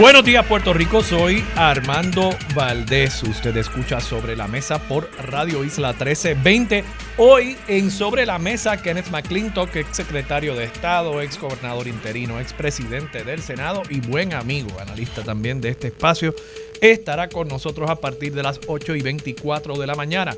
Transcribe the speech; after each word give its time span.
Buenos 0.00 0.24
días 0.24 0.46
Puerto 0.46 0.72
Rico, 0.72 1.02
soy 1.02 1.44
Armando 1.56 2.30
Valdés. 2.54 3.22
Usted 3.22 3.54
escucha 3.58 4.00
Sobre 4.00 4.34
la 4.34 4.48
Mesa 4.48 4.78
por 4.78 5.10
Radio 5.26 5.62
Isla 5.62 5.88
1320. 5.88 6.84
Hoy 7.18 7.54
en 7.68 7.90
Sobre 7.90 8.24
la 8.24 8.38
Mesa, 8.38 8.80
Kenneth 8.80 9.10
McClintock, 9.10 9.76
ex 9.76 9.94
secretario 9.94 10.54
de 10.54 10.64
Estado, 10.64 11.20
ex 11.20 11.38
gobernador 11.38 11.86
interino, 11.86 12.40
ex 12.40 12.54
presidente 12.54 13.24
del 13.24 13.42
Senado 13.42 13.82
y 13.90 14.00
buen 14.00 14.32
amigo, 14.32 14.70
analista 14.80 15.22
también 15.22 15.60
de 15.60 15.68
este 15.68 15.88
espacio, 15.88 16.34
estará 16.80 17.28
con 17.28 17.48
nosotros 17.48 17.90
a 17.90 17.96
partir 17.96 18.32
de 18.32 18.42
las 18.42 18.58
8 18.68 18.96
y 18.96 19.02
24 19.02 19.74
de 19.74 19.86
la 19.86 19.96
mañana. 19.96 20.34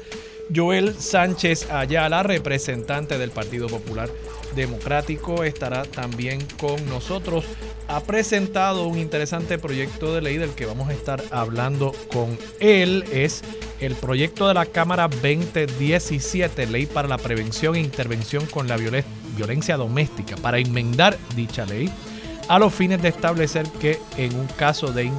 Joel 0.53 0.93
Sánchez 0.99 1.71
Ayala, 1.71 2.25
representante 2.25 3.17
del 3.17 3.31
Partido 3.31 3.69
Popular 3.69 4.09
Democrático, 4.55 5.45
estará 5.45 5.85
también 5.85 6.41
con 6.61 6.85
nosotros. 6.87 7.45
Ha 7.89 8.01
presentado 8.01 8.87
un 8.87 8.99
interesante 8.99 9.59
proyecto 9.59 10.15
de 10.15 10.23
ley 10.23 10.39
del 10.39 10.51
que 10.51 10.67
vamos 10.67 10.89
a 10.89 10.93
estar 10.93 11.23
hablando 11.31 11.93
con 12.13 12.39
él. 12.61 13.05
Es 13.13 13.43
el 13.81 13.95
proyecto 13.95 14.49
de 14.49 14.55
la 14.55 14.67
Cámara 14.67 15.09
2017, 15.09 16.67
Ley 16.67 16.87
para 16.87 17.09
la 17.09 17.19
Prevención 17.19 17.75
e 17.75 17.81
Intervención 17.81 18.47
con 18.47 18.69
la 18.69 18.77
Violencia 18.77 19.77
Doméstica, 19.77 20.37
para 20.37 20.59
enmendar 20.59 21.19
dicha 21.35 21.67
ley 21.67 21.91
a 22.49 22.59
los 22.59 22.75
fines 22.75 23.01
de 23.03 23.09
establecer 23.09 23.67
que 23.81 23.99
en 24.17 24.35
un 24.37 24.47
caso 24.47 24.93
de 24.93 25.11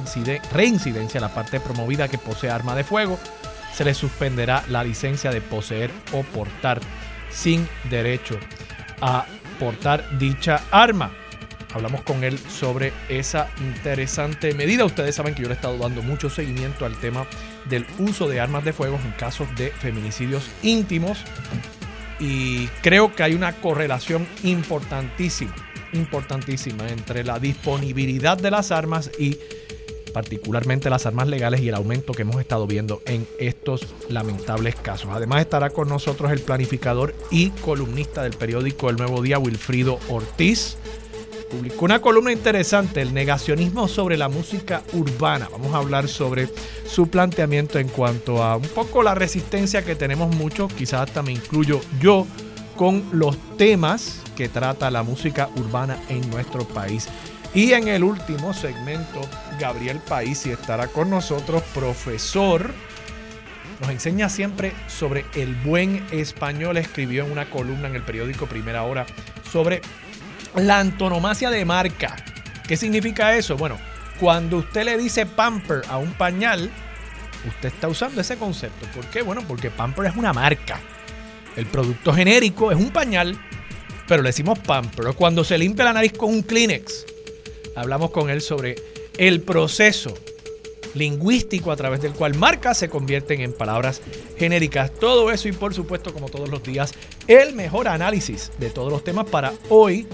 reincidencia 0.52 1.20
la 1.20 1.34
parte 1.34 1.60
promovida 1.60 2.08
que 2.08 2.18
posee 2.18 2.50
arma 2.50 2.74
de 2.74 2.84
fuego 2.84 3.18
se 3.74 3.84
le 3.84 3.94
suspenderá 3.94 4.64
la 4.68 4.84
licencia 4.84 5.30
de 5.30 5.40
poseer 5.40 5.90
o 6.12 6.22
portar 6.22 6.80
sin 7.30 7.68
derecho 7.90 8.38
a 9.04 9.26
portar 9.60 10.18
dicha 10.18 10.62
arma. 10.70 11.12
Hablamos 11.74 12.02
con 12.02 12.24
él 12.24 12.38
sobre 12.38 12.92
esa 13.08 13.50
interesante 13.58 14.54
medida. 14.54 14.84
Ustedes 14.84 15.14
saben 15.14 15.34
que 15.34 15.42
yo 15.42 15.48
le 15.48 15.54
he 15.54 15.56
estado 15.56 15.76
dando 15.76 16.02
mucho 16.02 16.30
seguimiento 16.30 16.86
al 16.86 16.96
tema 16.96 17.26
del 17.68 17.84
uso 17.98 18.28
de 18.28 18.40
armas 18.40 18.64
de 18.64 18.72
fuego 18.72 18.98
en 19.04 19.10
casos 19.12 19.48
de 19.56 19.70
feminicidios 19.70 20.48
íntimos. 20.62 21.18
Y 22.18 22.68
creo 22.80 23.14
que 23.14 23.24
hay 23.24 23.34
una 23.34 23.52
correlación 23.52 24.26
importantísima, 24.44 25.54
importantísima 25.92 26.88
entre 26.88 27.24
la 27.24 27.38
disponibilidad 27.38 28.38
de 28.38 28.52
las 28.52 28.70
armas 28.70 29.10
y 29.18 29.36
particularmente 30.14 30.88
las 30.88 31.04
armas 31.04 31.28
legales 31.28 31.60
y 31.60 31.68
el 31.68 31.74
aumento 31.74 32.14
que 32.14 32.22
hemos 32.22 32.40
estado 32.40 32.66
viendo 32.66 33.02
en 33.04 33.26
estos 33.38 33.86
lamentables 34.08 34.76
casos. 34.76 35.10
Además 35.12 35.42
estará 35.42 35.68
con 35.70 35.88
nosotros 35.88 36.30
el 36.30 36.40
planificador 36.40 37.14
y 37.30 37.50
columnista 37.50 38.22
del 38.22 38.32
periódico 38.32 38.88
El 38.88 38.96
Nuevo 38.96 39.20
Día, 39.20 39.38
Wilfrido 39.38 39.98
Ortiz. 40.08 40.78
Publicó 41.50 41.84
una 41.84 42.00
columna 42.00 42.32
interesante, 42.32 43.02
el 43.02 43.12
negacionismo 43.12 43.88
sobre 43.88 44.16
la 44.16 44.28
música 44.28 44.82
urbana. 44.92 45.48
Vamos 45.50 45.74
a 45.74 45.78
hablar 45.78 46.08
sobre 46.08 46.48
su 46.86 47.08
planteamiento 47.08 47.78
en 47.78 47.88
cuanto 47.88 48.42
a 48.42 48.56
un 48.56 48.68
poco 48.68 49.02
la 49.02 49.14
resistencia 49.14 49.84
que 49.84 49.96
tenemos 49.96 50.34
muchos, 50.34 50.72
quizás 50.72 51.02
hasta 51.02 51.22
me 51.22 51.32
incluyo 51.32 51.80
yo, 52.00 52.26
con 52.76 53.04
los 53.12 53.36
temas 53.56 54.20
que 54.36 54.48
trata 54.48 54.90
la 54.90 55.02
música 55.02 55.48
urbana 55.56 55.98
en 56.08 56.28
nuestro 56.30 56.66
país. 56.66 57.08
Y 57.54 57.72
en 57.72 57.86
el 57.86 58.02
último 58.02 58.52
segmento, 58.52 59.20
Gabriel 59.60 60.00
Paisi 60.00 60.50
estará 60.50 60.88
con 60.88 61.08
nosotros, 61.08 61.62
profesor. 61.72 62.74
Nos 63.80 63.90
enseña 63.90 64.28
siempre 64.28 64.72
sobre 64.88 65.24
el 65.36 65.54
buen 65.54 66.04
español. 66.10 66.76
Escribió 66.78 67.24
en 67.24 67.30
una 67.30 67.48
columna 67.48 67.86
en 67.86 67.94
el 67.94 68.02
periódico 68.02 68.46
Primera 68.46 68.82
Hora 68.82 69.06
sobre 69.52 69.82
la 70.56 70.80
antonomasia 70.80 71.48
de 71.50 71.64
marca. 71.64 72.16
¿Qué 72.66 72.76
significa 72.76 73.36
eso? 73.36 73.56
Bueno, 73.56 73.78
cuando 74.18 74.58
usted 74.58 74.84
le 74.84 74.98
dice 74.98 75.24
pamper 75.24 75.82
a 75.88 75.98
un 75.98 76.12
pañal, 76.14 76.68
usted 77.46 77.68
está 77.68 77.86
usando 77.86 78.20
ese 78.20 78.36
concepto. 78.36 78.86
¿Por 78.92 79.06
qué? 79.06 79.22
Bueno, 79.22 79.42
porque 79.46 79.70
pamper 79.70 80.06
es 80.06 80.16
una 80.16 80.32
marca. 80.32 80.80
El 81.54 81.66
producto 81.66 82.12
genérico 82.12 82.72
es 82.72 82.78
un 82.78 82.90
pañal, 82.90 83.38
pero 84.08 84.24
le 84.24 84.30
decimos 84.30 84.58
pamper. 84.58 85.14
Cuando 85.14 85.44
se 85.44 85.56
limpia 85.56 85.84
la 85.84 85.92
nariz 85.92 86.14
con 86.14 86.30
un 86.30 86.42
Kleenex, 86.42 87.13
Hablamos 87.74 88.10
con 88.10 88.30
él 88.30 88.40
sobre 88.40 88.76
el 89.18 89.42
proceso 89.42 90.14
lingüístico 90.94 91.72
a 91.72 91.76
través 91.76 92.00
del 92.00 92.12
cual 92.12 92.34
marcas 92.34 92.78
se 92.78 92.88
convierten 92.88 93.40
en 93.40 93.52
palabras 93.52 94.00
genéricas. 94.38 94.92
Todo 94.92 95.30
eso 95.30 95.48
y 95.48 95.52
por 95.52 95.74
supuesto, 95.74 96.12
como 96.12 96.28
todos 96.28 96.48
los 96.48 96.62
días, 96.62 96.94
el 97.26 97.54
mejor 97.54 97.88
análisis 97.88 98.52
de 98.58 98.70
todos 98.70 98.92
los 98.92 99.04
temas 99.04 99.28
para 99.28 99.52
hoy, 99.68 100.06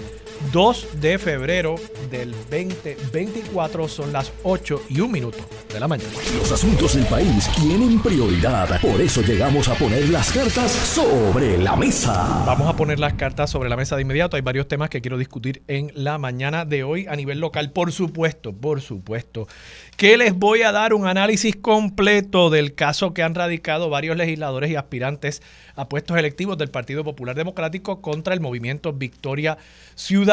2 0.51 0.99
de 0.99 1.17
febrero 1.17 1.75
del 2.09 2.31
2024 2.31 3.87
son 3.87 4.11
las 4.11 4.33
8 4.43 4.81
y 4.89 4.99
1 4.99 5.07
minuto 5.07 5.37
de 5.71 5.79
la 5.79 5.87
mañana. 5.87 6.09
Los 6.37 6.51
asuntos 6.51 6.95
del 6.95 7.05
país 7.05 7.49
tienen 7.55 8.01
prioridad, 8.01 8.81
por 8.81 8.99
eso 8.99 9.21
llegamos 9.21 9.69
a 9.69 9.75
poner 9.75 10.09
las 10.09 10.31
cartas 10.31 10.71
sobre 10.71 11.57
la 11.57 11.77
mesa. 11.77 12.43
Vamos 12.45 12.67
a 12.67 12.75
poner 12.75 12.99
las 12.99 13.13
cartas 13.13 13.49
sobre 13.49 13.69
la 13.69 13.77
mesa 13.77 13.95
de 13.95 14.01
inmediato. 14.01 14.35
Hay 14.35 14.41
varios 14.41 14.67
temas 14.67 14.89
que 14.89 14.99
quiero 14.99 15.17
discutir 15.17 15.61
en 15.67 15.91
la 15.95 16.17
mañana 16.17 16.65
de 16.65 16.83
hoy 16.83 17.05
a 17.07 17.15
nivel 17.15 17.39
local. 17.39 17.71
Por 17.71 17.93
supuesto, 17.93 18.51
por 18.51 18.81
supuesto, 18.81 19.47
que 19.95 20.17
les 20.17 20.33
voy 20.33 20.63
a 20.63 20.71
dar 20.71 20.93
un 20.93 21.07
análisis 21.07 21.55
completo 21.55 22.49
del 22.49 22.73
caso 22.73 23.13
que 23.13 23.23
han 23.23 23.35
radicado 23.35 23.89
varios 23.89 24.17
legisladores 24.17 24.69
y 24.71 24.75
aspirantes 24.75 25.41
a 25.75 25.87
puestos 25.87 26.17
electivos 26.17 26.57
del 26.57 26.69
Partido 26.69 27.03
Popular 27.03 27.35
Democrático 27.35 28.01
contra 28.01 28.33
el 28.33 28.41
movimiento 28.41 28.91
Victoria 28.91 29.57
Ciudadana 29.95 30.30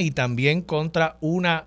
y 0.00 0.10
también 0.10 0.62
contra 0.62 1.16
una 1.20 1.64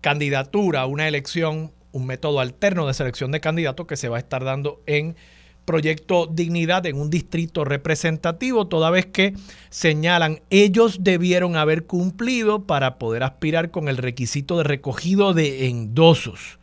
candidatura, 0.00 0.86
una 0.86 1.08
elección, 1.08 1.72
un 1.92 2.06
método 2.06 2.40
alterno 2.40 2.86
de 2.86 2.94
selección 2.94 3.32
de 3.32 3.40
candidatos 3.40 3.86
que 3.86 3.96
se 3.96 4.08
va 4.08 4.16
a 4.16 4.20
estar 4.20 4.44
dando 4.44 4.80
en 4.86 5.16
Proyecto 5.64 6.26
Dignidad 6.26 6.86
en 6.86 7.00
un 7.00 7.10
distrito 7.10 7.64
representativo, 7.64 8.68
toda 8.68 8.90
vez 8.90 9.06
que 9.06 9.34
señalan 9.68 10.40
ellos 10.50 10.98
debieron 11.02 11.56
haber 11.56 11.86
cumplido 11.86 12.64
para 12.64 12.98
poder 12.98 13.24
aspirar 13.24 13.70
con 13.70 13.88
el 13.88 13.96
requisito 13.96 14.58
de 14.58 14.64
recogido 14.64 15.34
de 15.34 15.68
endosos. 15.68 16.58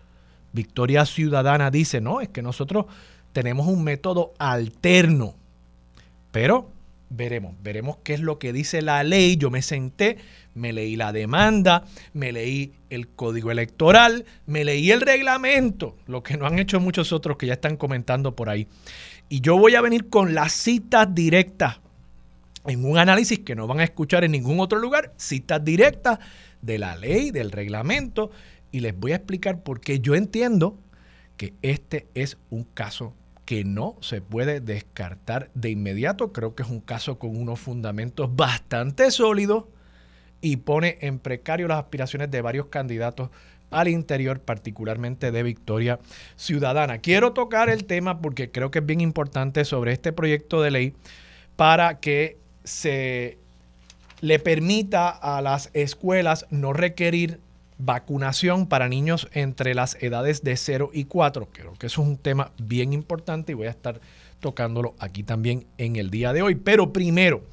Victoria 0.54 1.06
Ciudadana 1.06 1.70
dice, 1.70 2.00
no, 2.00 2.22
es 2.22 2.30
que 2.30 2.42
nosotros 2.42 2.86
tenemos 3.34 3.68
un 3.68 3.84
método 3.84 4.34
alterno 4.40 5.36
pero 6.34 6.72
veremos, 7.16 7.56
veremos 7.62 7.98
qué 8.04 8.14
es 8.14 8.20
lo 8.20 8.40
que 8.40 8.54
dice 8.54 8.82
la 8.82 9.04
ley. 9.04 9.38
Yo 9.38 9.52
me 9.52 9.62
senté, 9.62 10.18
me 10.56 10.74
leí 10.74 10.96
la 10.96 11.12
demanda, 11.12 11.86
me 12.14 12.32
leí 12.32 12.74
el 12.90 13.08
código 13.08 13.52
electoral, 13.52 14.26
me 14.46 14.66
leí 14.66 14.92
el 14.92 15.02
reglamento, 15.02 15.96
lo 16.08 16.24
que 16.24 16.38
no 16.38 16.46
han 16.46 16.60
hecho 16.60 16.80
muchos 16.80 17.14
otros 17.14 17.38
que 17.38 17.48
ya 17.48 17.54
están 17.54 17.78
comentando 17.78 18.36
por 18.36 18.50
ahí. 18.50 18.68
Y 19.30 19.42
yo 19.42 19.58
voy 19.58 19.76
a 19.76 19.82
venir 19.82 20.10
con 20.10 20.34
las 20.34 20.54
citas 20.54 21.14
directas 21.14 21.80
en 22.66 22.86
un 22.86 22.98
análisis 22.98 23.40
que 23.40 23.56
no 23.56 23.68
van 23.68 23.80
a 23.80 23.84
escuchar 23.84 24.24
en 24.24 24.32
ningún 24.32 24.60
otro 24.60 24.80
lugar, 24.80 25.14
citas 25.18 25.64
directas 25.64 26.20
de 26.62 26.78
la 26.78 26.96
ley, 26.96 27.32
del 27.32 27.52
reglamento, 27.52 28.32
y 28.72 28.80
les 28.80 28.98
voy 28.98 29.12
a 29.12 29.18
explicar 29.18 29.64
por 29.64 29.82
qué 29.82 30.00
yo 30.00 30.16
entiendo 30.16 30.78
que 31.38 31.54
este 31.62 32.08
es 32.14 32.38
un 32.50 32.64
caso 32.64 33.14
que 33.46 33.64
no 33.64 33.96
se 34.02 34.22
puede 34.22 34.62
descartar 34.62 35.50
de 35.54 35.70
inmediato. 35.70 36.32
Creo 36.32 36.56
que 36.56 36.64
es 36.64 36.70
un 36.70 36.80
caso 36.80 37.20
con 37.20 37.36
unos 37.36 37.60
fundamentos 37.60 38.36
bastante 38.36 39.12
sólidos 39.12 39.66
y 40.42 40.58
pone 40.58 40.98
en 41.02 41.20
precario 41.20 41.68
las 41.68 41.80
aspiraciones 41.80 42.32
de 42.32 42.42
varios 42.42 42.68
candidatos 42.68 43.30
al 43.72 43.88
interior, 43.88 44.40
particularmente 44.40 45.32
de 45.32 45.44
Victoria 45.44 46.00
Ciudadana. 46.36 47.00
Quiero 47.00 47.34
tocar 47.34 47.70
el 47.70 47.86
tema 47.86 48.22
porque 48.22 48.52
creo 48.52 48.72
que 48.72 48.80
es 48.80 48.86
bien 48.86 49.02
importante 49.02 49.66
sobre 49.66 49.94
este 49.94 50.14
proyecto 50.14 50.62
de 50.62 50.72
ley 50.72 50.94
para 51.56 52.00
que 52.00 52.38
se 52.64 53.38
le 54.22 54.40
permita 54.40 55.10
a 55.10 55.42
las 55.42 55.70
escuelas 55.74 56.46
no 56.50 56.72
requerir 56.72 57.40
vacunación 57.78 58.68
para 58.68 58.90
niños 58.90 59.28
entre 59.34 59.74
las 59.74 59.96
edades 60.02 60.44
de 60.44 60.56
0 60.56 60.92
y 60.94 61.06
4. 61.06 61.50
Creo 61.52 61.74
que 61.74 61.88
eso 61.88 62.02
es 62.02 62.08
un 62.08 62.18
tema 62.18 62.52
bien 62.58 62.94
importante 62.94 63.52
y 63.52 63.56
voy 63.56 63.68
a 63.68 63.72
estar 63.72 64.00
tocándolo 64.40 64.96
aquí 65.00 65.24
también 65.24 65.66
en 65.78 65.96
el 65.96 66.10
día 66.10 66.34
de 66.34 66.42
hoy. 66.42 66.56
Pero 66.56 66.94
primero, 66.94 67.44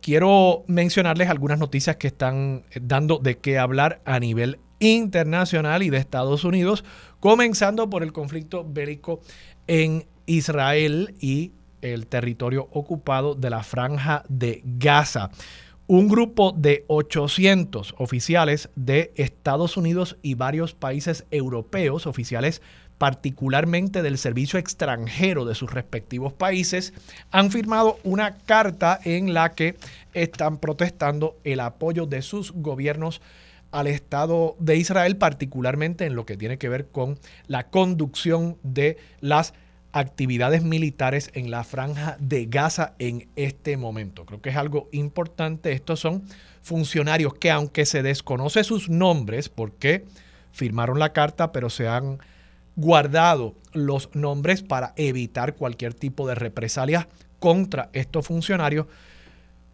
quiero 0.00 0.64
mencionarles 0.66 1.28
algunas 1.28 1.58
noticias 1.58 1.96
que 1.96 2.06
están 2.06 2.64
dando 2.80 3.18
de 3.18 3.38
qué 3.38 3.58
hablar 3.58 4.00
a 4.04 4.18
nivel 4.18 4.58
internacional 4.78 5.82
y 5.82 5.90
de 5.90 5.98
Estados 5.98 6.44
Unidos, 6.44 6.84
comenzando 7.20 7.90
por 7.90 8.02
el 8.02 8.12
conflicto 8.12 8.64
bélico 8.66 9.20
en 9.66 10.06
Israel 10.26 11.14
y 11.20 11.52
el 11.82 12.06
territorio 12.06 12.68
ocupado 12.72 13.34
de 13.34 13.50
la 13.50 13.62
franja 13.62 14.24
de 14.28 14.62
Gaza. 14.64 15.30
Un 15.92 16.06
grupo 16.06 16.54
de 16.56 16.84
800 16.86 17.96
oficiales 17.98 18.68
de 18.76 19.10
Estados 19.16 19.76
Unidos 19.76 20.18
y 20.22 20.34
varios 20.34 20.72
países 20.72 21.24
europeos, 21.32 22.06
oficiales 22.06 22.62
particularmente 22.96 24.00
del 24.00 24.16
servicio 24.16 24.60
extranjero 24.60 25.44
de 25.44 25.56
sus 25.56 25.72
respectivos 25.72 26.32
países, 26.32 26.92
han 27.32 27.50
firmado 27.50 27.98
una 28.04 28.38
carta 28.38 29.00
en 29.02 29.34
la 29.34 29.56
que 29.56 29.74
están 30.14 30.58
protestando 30.58 31.36
el 31.42 31.58
apoyo 31.58 32.06
de 32.06 32.22
sus 32.22 32.52
gobiernos 32.52 33.20
al 33.72 33.88
Estado 33.88 34.54
de 34.60 34.76
Israel, 34.76 35.16
particularmente 35.16 36.06
en 36.06 36.14
lo 36.14 36.24
que 36.24 36.36
tiene 36.36 36.56
que 36.56 36.68
ver 36.68 36.86
con 36.86 37.18
la 37.48 37.68
conducción 37.68 38.58
de 38.62 38.96
las 39.20 39.54
actividades 39.92 40.62
militares 40.62 41.30
en 41.34 41.50
la 41.50 41.64
franja 41.64 42.16
de 42.20 42.46
Gaza 42.46 42.94
en 42.98 43.28
este 43.36 43.76
momento. 43.76 44.24
Creo 44.24 44.40
que 44.40 44.50
es 44.50 44.56
algo 44.56 44.88
importante. 44.92 45.72
Estos 45.72 46.00
son 46.00 46.22
funcionarios 46.62 47.34
que 47.34 47.50
aunque 47.50 47.86
se 47.86 48.02
desconoce 48.02 48.64
sus 48.64 48.88
nombres, 48.88 49.48
porque 49.48 50.04
firmaron 50.52 50.98
la 50.98 51.12
carta, 51.12 51.52
pero 51.52 51.70
se 51.70 51.88
han 51.88 52.18
guardado 52.76 53.54
los 53.72 54.14
nombres 54.14 54.62
para 54.62 54.92
evitar 54.96 55.54
cualquier 55.54 55.94
tipo 55.94 56.26
de 56.26 56.34
represalia 56.34 57.08
contra 57.38 57.90
estos 57.92 58.26
funcionarios, 58.26 58.86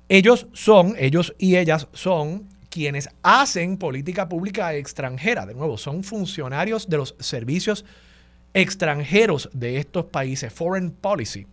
ellos 0.08 0.46
son, 0.52 0.94
ellos 0.98 1.34
y 1.38 1.56
ellas 1.56 1.88
son 1.92 2.48
quienes 2.70 3.08
hacen 3.22 3.76
política 3.76 4.28
pública 4.28 4.74
extranjera. 4.74 5.46
De 5.46 5.54
nuevo, 5.54 5.76
son 5.78 6.04
funcionarios 6.04 6.88
de 6.88 6.98
los 6.98 7.16
servicios 7.18 7.84
extranjeros 8.56 9.50
de 9.52 9.76
estos 9.76 10.06
países, 10.06 10.50
foreign 10.50 10.90
policy. 10.90 11.46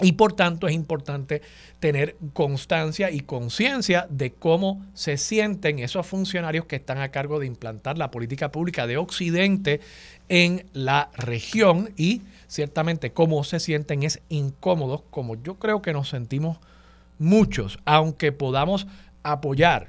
Y 0.00 0.12
por 0.12 0.32
tanto 0.32 0.68
es 0.68 0.74
importante 0.74 1.42
tener 1.80 2.16
constancia 2.32 3.10
y 3.10 3.20
conciencia 3.20 4.06
de 4.08 4.32
cómo 4.32 4.86
se 4.94 5.16
sienten 5.16 5.80
esos 5.80 6.06
funcionarios 6.06 6.66
que 6.66 6.76
están 6.76 6.98
a 6.98 7.10
cargo 7.10 7.40
de 7.40 7.46
implantar 7.46 7.98
la 7.98 8.12
política 8.12 8.52
pública 8.52 8.86
de 8.86 8.96
Occidente 8.96 9.80
en 10.28 10.66
la 10.72 11.10
región 11.18 11.90
y 11.96 12.22
ciertamente 12.46 13.12
cómo 13.12 13.42
se 13.42 13.58
sienten 13.58 14.04
es 14.04 14.22
incómodos, 14.28 15.02
como 15.10 15.34
yo 15.34 15.56
creo 15.56 15.82
que 15.82 15.92
nos 15.92 16.08
sentimos 16.08 16.58
muchos, 17.18 17.80
aunque 17.84 18.30
podamos 18.30 18.86
apoyar 19.24 19.88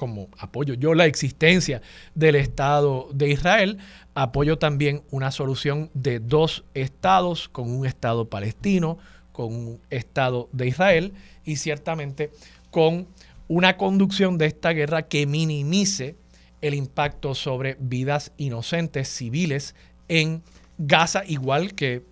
como 0.00 0.30
apoyo. 0.38 0.72
Yo 0.72 0.94
la 0.94 1.04
existencia 1.04 1.82
del 2.14 2.34
Estado 2.34 3.10
de 3.12 3.28
Israel, 3.28 3.76
apoyo 4.14 4.56
también 4.56 5.02
una 5.10 5.30
solución 5.30 5.90
de 5.92 6.20
dos 6.20 6.64
estados 6.72 7.50
con 7.50 7.70
un 7.70 7.84
Estado 7.84 8.24
palestino, 8.30 8.96
con 9.32 9.54
un 9.54 9.80
Estado 9.90 10.48
de 10.52 10.68
Israel 10.68 11.12
y 11.44 11.56
ciertamente 11.56 12.30
con 12.70 13.08
una 13.46 13.76
conducción 13.76 14.38
de 14.38 14.46
esta 14.46 14.70
guerra 14.70 15.02
que 15.02 15.26
minimice 15.26 16.16
el 16.62 16.72
impacto 16.72 17.34
sobre 17.34 17.76
vidas 17.78 18.32
inocentes 18.38 19.06
civiles 19.06 19.74
en 20.08 20.42
Gaza, 20.78 21.24
igual 21.26 21.74
que 21.74 22.04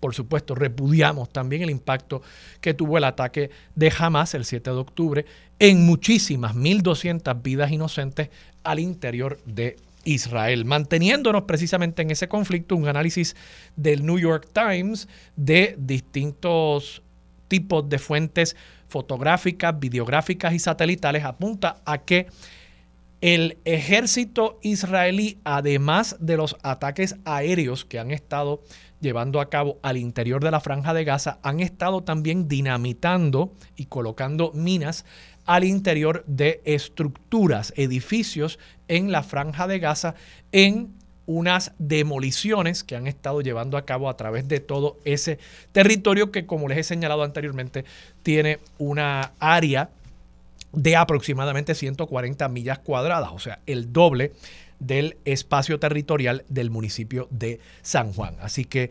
por 0.00 0.14
supuesto, 0.14 0.54
repudiamos 0.54 1.30
también 1.30 1.62
el 1.62 1.70
impacto 1.70 2.22
que 2.60 2.74
tuvo 2.74 2.98
el 2.98 3.04
ataque 3.04 3.50
de 3.74 3.92
Hamas 3.98 4.34
el 4.34 4.44
7 4.44 4.70
de 4.70 4.76
octubre 4.76 5.26
en 5.58 5.86
muchísimas, 5.86 6.54
1.200 6.54 7.42
vidas 7.42 7.70
inocentes 7.70 8.30
al 8.62 8.78
interior 8.78 9.38
de 9.46 9.76
Israel. 10.04 10.64
Manteniéndonos 10.64 11.42
precisamente 11.42 12.02
en 12.02 12.10
ese 12.10 12.28
conflicto, 12.28 12.76
un 12.76 12.88
análisis 12.88 13.36
del 13.76 14.04
New 14.04 14.18
York 14.18 14.48
Times 14.52 15.08
de 15.36 15.74
distintos 15.78 17.02
tipos 17.48 17.88
de 17.88 17.98
fuentes 17.98 18.56
fotográficas, 18.88 19.78
videográficas 19.78 20.52
y 20.54 20.58
satelitales 20.58 21.24
apunta 21.24 21.82
a 21.84 21.98
que 21.98 22.26
el 23.20 23.58
ejército 23.64 24.58
israelí, 24.62 25.38
además 25.42 26.16
de 26.20 26.36
los 26.36 26.56
ataques 26.62 27.16
aéreos 27.24 27.84
que 27.84 27.98
han 27.98 28.10
estado 28.10 28.62
llevando 29.00 29.40
a 29.40 29.48
cabo 29.48 29.78
al 29.82 29.96
interior 29.96 30.44
de 30.44 30.50
la 30.50 30.60
franja 30.60 30.94
de 30.94 31.04
Gaza, 31.04 31.38
han 31.42 31.60
estado 31.60 32.02
también 32.02 32.46
dinamitando 32.46 33.52
y 33.74 33.86
colocando 33.86 34.52
minas 34.52 35.04
al 35.46 35.64
interior 35.64 36.24
de 36.26 36.60
estructuras, 36.64 37.72
edificios 37.76 38.58
en 38.88 39.12
la 39.12 39.22
franja 39.22 39.66
de 39.66 39.78
Gaza 39.78 40.14
en 40.52 40.94
unas 41.26 41.72
demoliciones 41.78 42.84
que 42.84 42.96
han 42.96 43.06
estado 43.06 43.40
llevando 43.40 43.76
a 43.76 43.84
cabo 43.84 44.08
a 44.08 44.16
través 44.16 44.46
de 44.48 44.60
todo 44.60 44.98
ese 45.04 45.38
territorio 45.72 46.30
que, 46.30 46.46
como 46.46 46.68
les 46.68 46.78
he 46.78 46.82
señalado 46.84 47.22
anteriormente, 47.22 47.84
tiene 48.22 48.60
una 48.78 49.32
área 49.40 49.90
de 50.72 50.94
aproximadamente 50.94 51.74
140 51.74 52.48
millas 52.48 52.78
cuadradas, 52.78 53.30
o 53.32 53.38
sea, 53.38 53.60
el 53.66 53.92
doble 53.92 54.32
del 54.78 55.16
espacio 55.24 55.80
territorial 55.80 56.44
del 56.48 56.70
municipio 56.70 57.28
de 57.30 57.60
San 57.82 58.12
Juan. 58.12 58.36
Así 58.40 58.64
que 58.64 58.90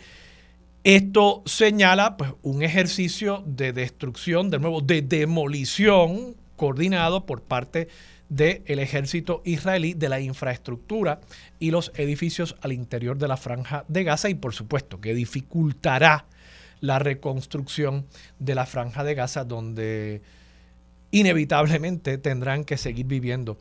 esto 0.84 1.42
señala 1.46 2.18
pues, 2.18 2.32
un 2.42 2.64
ejercicio 2.64 3.44
de 3.46 3.72
destrucción, 3.72 4.50
de 4.50 4.60
nuevo, 4.60 4.82
de 4.82 5.02
demolición 5.02 6.36
coordinado 6.56 7.26
por 7.26 7.42
parte 7.42 7.88
del 8.30 8.80
ejército 8.80 9.42
israelí 9.46 9.94
de 9.94 10.10
la 10.10 10.20
infraestructura 10.20 11.22
y 11.60 11.72
los 11.72 11.92
edificios 11.96 12.56
al 12.62 12.72
interior 12.72 13.18
de 13.18 13.28
la 13.28 13.38
franja 13.38 13.86
de 13.88 14.04
Gaza 14.04 14.30
y 14.30 14.34
por 14.34 14.54
supuesto 14.54 15.00
que 15.00 15.14
dificultará 15.14 16.26
la 16.82 17.00
reconstrucción 17.00 18.06
de 18.40 18.56
la 18.56 18.66
franja 18.66 19.04
de 19.04 19.16
Gaza 19.16 19.44
donde 19.44 20.22
inevitablemente 21.12 22.18
tendrán 22.18 22.66
que 22.66 22.78
seguir 22.78 23.06
viviendo 23.06 23.58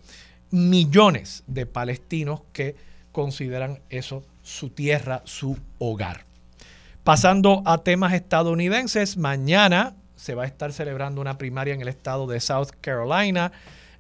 millones 0.50 1.44
de 1.47 1.67
palestinos 1.67 2.43
que 2.52 2.75
consideran 3.12 3.81
eso 3.90 4.25
su 4.43 4.70
tierra, 4.70 5.23
su 5.25 5.58
hogar. 5.79 6.25
Pasando 7.05 7.62
a 7.67 7.79
temas 7.79 8.14
estadounidenses, 8.14 9.17
mañana 9.17 9.94
se 10.25 10.35
va 10.35 10.44
a 10.44 10.47
estar 10.47 10.73
celebrando 10.73 11.21
una 11.21 11.37
primaria 11.37 11.75
en 11.75 11.82
el 11.82 11.88
estado 11.88 12.26
de 12.26 12.41
South 12.41 12.71
Carolina. 12.81 13.53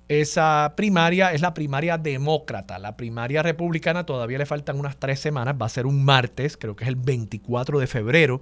Esa 0.08 0.72
primaria 0.74 1.34
es 1.34 1.42
la 1.42 1.52
primaria 1.52 1.98
demócrata. 1.98 2.78
La 2.78 2.96
primaria 2.96 3.42
republicana 3.42 4.06
todavía 4.06 4.38
le 4.38 4.46
faltan 4.46 4.78
unas 4.80 4.96
tres 4.96 5.20
semanas. 5.20 5.54
Va 5.60 5.66
a 5.66 5.68
ser 5.68 5.84
un 5.84 6.02
martes, 6.02 6.56
creo 6.56 6.76
que 6.76 6.84
es 6.84 6.88
el 6.88 6.96
24 6.96 7.78
de 7.78 7.86
febrero, 7.86 8.40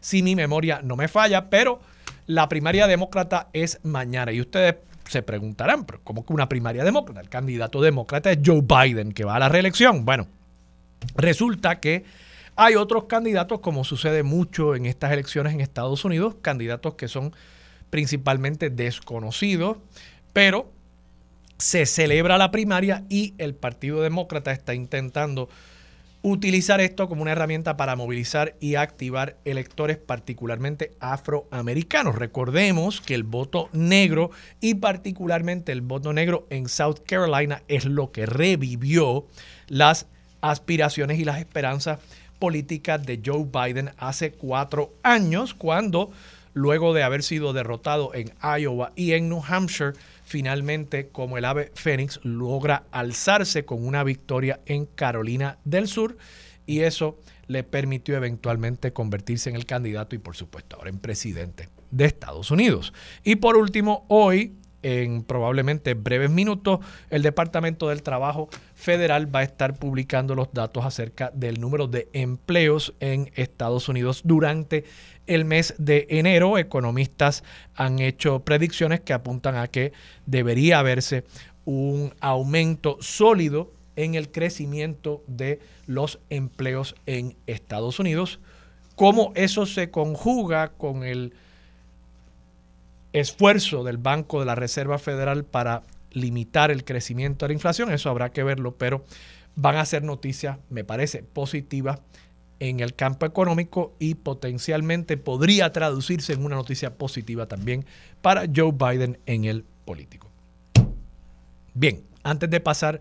si 0.00 0.22
mi 0.22 0.36
memoria 0.36 0.82
no 0.84 0.94
me 0.94 1.08
falla. 1.08 1.48
Pero 1.48 1.80
la 2.26 2.50
primaria 2.50 2.86
demócrata 2.86 3.48
es 3.54 3.80
mañana. 3.82 4.30
Y 4.32 4.42
ustedes 4.42 4.74
se 5.08 5.22
preguntarán, 5.22 5.86
pero 5.86 6.02
¿cómo 6.04 6.26
que 6.26 6.34
una 6.34 6.50
primaria 6.50 6.84
demócrata? 6.84 7.22
El 7.22 7.30
candidato 7.30 7.80
demócrata 7.80 8.30
es 8.30 8.40
Joe 8.44 8.60
Biden, 8.60 9.12
que 9.12 9.24
va 9.24 9.36
a 9.36 9.38
la 9.38 9.48
reelección. 9.48 10.04
Bueno, 10.04 10.26
resulta 11.16 11.80
que 11.80 12.04
hay 12.56 12.74
otros 12.74 13.04
candidatos, 13.04 13.60
como 13.60 13.84
sucede 13.84 14.22
mucho 14.22 14.74
en 14.74 14.86
estas 14.86 15.12
elecciones 15.12 15.54
en 15.54 15.60
Estados 15.60 16.04
Unidos, 16.04 16.36
candidatos 16.42 16.94
que 16.94 17.08
son 17.08 17.34
principalmente 17.90 18.70
desconocidos, 18.70 19.78
pero 20.32 20.70
se 21.58 21.86
celebra 21.86 22.38
la 22.38 22.50
primaria 22.50 23.04
y 23.08 23.34
el 23.38 23.54
Partido 23.54 24.02
Demócrata 24.02 24.52
está 24.52 24.74
intentando 24.74 25.48
utilizar 26.22 26.80
esto 26.80 27.08
como 27.08 27.22
una 27.22 27.32
herramienta 27.32 27.76
para 27.76 27.96
movilizar 27.96 28.54
y 28.60 28.76
activar 28.76 29.36
electores 29.44 29.98
particularmente 29.98 30.92
afroamericanos. 31.00 32.14
Recordemos 32.14 33.00
que 33.00 33.14
el 33.14 33.24
voto 33.24 33.68
negro 33.72 34.30
y 34.60 34.74
particularmente 34.74 35.72
el 35.72 35.80
voto 35.80 36.12
negro 36.12 36.46
en 36.50 36.68
South 36.68 37.00
Carolina 37.06 37.62
es 37.68 37.84
lo 37.84 38.12
que 38.12 38.26
revivió 38.26 39.26
las 39.66 40.06
aspiraciones 40.40 41.18
y 41.18 41.24
las 41.24 41.38
esperanzas 41.38 41.98
políticas 42.42 43.06
de 43.06 43.22
Joe 43.24 43.44
Biden 43.44 43.92
hace 43.98 44.32
cuatro 44.32 44.94
años 45.04 45.54
cuando 45.54 46.10
luego 46.54 46.92
de 46.92 47.04
haber 47.04 47.22
sido 47.22 47.52
derrotado 47.52 48.12
en 48.14 48.32
Iowa 48.42 48.90
y 48.96 49.12
en 49.12 49.28
New 49.28 49.40
Hampshire, 49.46 49.92
finalmente 50.24 51.06
como 51.06 51.38
el 51.38 51.44
ave 51.44 51.70
Fénix 51.76 52.18
logra 52.24 52.82
alzarse 52.90 53.64
con 53.64 53.86
una 53.86 54.02
victoria 54.02 54.58
en 54.66 54.86
Carolina 54.86 55.58
del 55.64 55.86
Sur 55.86 56.16
y 56.66 56.80
eso 56.80 57.16
le 57.46 57.62
permitió 57.62 58.16
eventualmente 58.16 58.92
convertirse 58.92 59.48
en 59.48 59.54
el 59.54 59.64
candidato 59.64 60.16
y 60.16 60.18
por 60.18 60.34
supuesto 60.34 60.74
ahora 60.74 60.90
en 60.90 60.98
presidente 60.98 61.68
de 61.92 62.06
Estados 62.06 62.50
Unidos. 62.50 62.92
Y 63.22 63.36
por 63.36 63.56
último, 63.56 64.04
hoy 64.08 64.56
en 64.82 65.22
probablemente 65.22 65.94
breves 65.94 66.30
minutos, 66.30 66.80
el 67.10 67.22
Departamento 67.22 67.88
del 67.88 68.02
Trabajo 68.02 68.48
Federal 68.74 69.34
va 69.34 69.40
a 69.40 69.44
estar 69.44 69.74
publicando 69.74 70.34
los 70.34 70.52
datos 70.52 70.84
acerca 70.84 71.30
del 71.34 71.60
número 71.60 71.86
de 71.86 72.08
empleos 72.12 72.94
en 73.00 73.30
Estados 73.34 73.88
Unidos 73.88 74.22
durante 74.24 74.84
el 75.26 75.44
mes 75.44 75.74
de 75.78 76.06
enero. 76.10 76.58
Economistas 76.58 77.44
han 77.74 77.98
hecho 77.98 78.40
predicciones 78.40 79.00
que 79.00 79.12
apuntan 79.12 79.56
a 79.56 79.68
que 79.68 79.92
debería 80.26 80.82
verse 80.82 81.24
un 81.64 82.12
aumento 82.20 82.98
sólido 83.00 83.72
en 83.94 84.14
el 84.14 84.30
crecimiento 84.30 85.22
de 85.26 85.60
los 85.86 86.18
empleos 86.30 86.94
en 87.06 87.36
Estados 87.46 87.98
Unidos 87.98 88.40
cómo 88.94 89.32
eso 89.34 89.66
se 89.66 89.90
conjuga 89.90 90.68
con 90.68 91.04
el 91.04 91.34
esfuerzo 93.12 93.84
del 93.84 93.98
Banco 93.98 94.40
de 94.40 94.46
la 94.46 94.54
Reserva 94.54 94.98
Federal 94.98 95.44
para 95.44 95.82
limitar 96.12 96.70
el 96.70 96.84
crecimiento 96.84 97.44
de 97.44 97.50
la 97.50 97.54
inflación, 97.54 97.92
eso 97.92 98.10
habrá 98.10 98.30
que 98.30 98.42
verlo, 98.42 98.76
pero 98.76 99.04
van 99.54 99.76
a 99.76 99.84
ser 99.84 100.02
noticias, 100.02 100.58
me 100.70 100.84
parece, 100.84 101.22
positivas 101.22 102.00
en 102.58 102.80
el 102.80 102.94
campo 102.94 103.26
económico 103.26 103.94
y 103.98 104.14
potencialmente 104.14 105.16
podría 105.16 105.72
traducirse 105.72 106.32
en 106.32 106.44
una 106.44 106.56
noticia 106.56 106.96
positiva 106.96 107.46
también 107.46 107.84
para 108.20 108.44
Joe 108.54 108.72
Biden 108.72 109.18
en 109.26 109.44
el 109.46 109.64
político. 109.84 110.30
Bien, 111.74 112.04
antes 112.22 112.48
de 112.50 112.60
pasar 112.60 113.00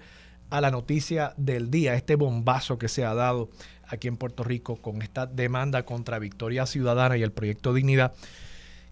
a 0.49 0.61
la 0.61 0.71
noticia 0.71 1.33
del 1.37 1.69
día, 1.69 1.93
este 1.93 2.15
bombazo 2.15 2.77
que 2.77 2.87
se 2.87 3.05
ha 3.05 3.13
dado 3.13 3.49
aquí 3.87 4.07
en 4.07 4.17
Puerto 4.17 4.43
Rico 4.43 4.77
con 4.77 5.01
esta 5.01 5.27
demanda 5.27 5.85
contra 5.85 6.19
Victoria 6.19 6.65
Ciudadana 6.65 7.17
y 7.17 7.21
el 7.21 7.31
proyecto 7.31 7.73
Dignidad, 7.73 8.13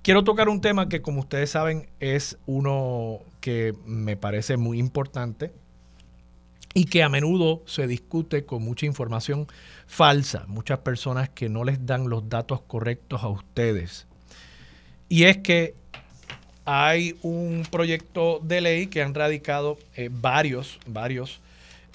quiero 0.02 0.24
tocar 0.24 0.50
un 0.50 0.62
tema 0.62 0.90
que 0.90 1.02
como 1.02 1.22
ustedes 1.22 1.52
saben 1.52 1.90
es 2.00 2.38
uno 2.46 3.20
que 3.42 3.74
me 3.86 4.18
parece 4.18 4.58
muy 4.58 4.80
importante 4.80 5.52
y 6.74 6.86
que 6.86 7.04
a 7.04 7.10
menudo 7.10 7.64
se 7.66 7.88
discute 7.88 8.46
con 8.46 8.64
mucha 8.64 8.86
información 8.86 9.48
falsa, 9.88 10.46
muchas 10.48 10.80
personas 10.80 11.30
que 11.30 11.50
no 11.50 11.64
les 11.64 11.86
dan 11.86 12.10
los 12.10 12.30
datos 12.30 12.62
correctos 12.62 13.24
a 13.24 13.28
ustedes. 13.28 14.08
Y 15.08 15.24
es 15.24 15.38
que 15.38 15.74
hay 16.66 17.18
un 17.24 17.66
proyecto 17.70 18.40
de 18.44 18.62
ley 18.62 18.88
que 18.88 19.02
han 19.02 19.16
radicado 19.16 19.80
eh, 19.96 20.10
varios, 20.12 20.80
varios 20.86 21.42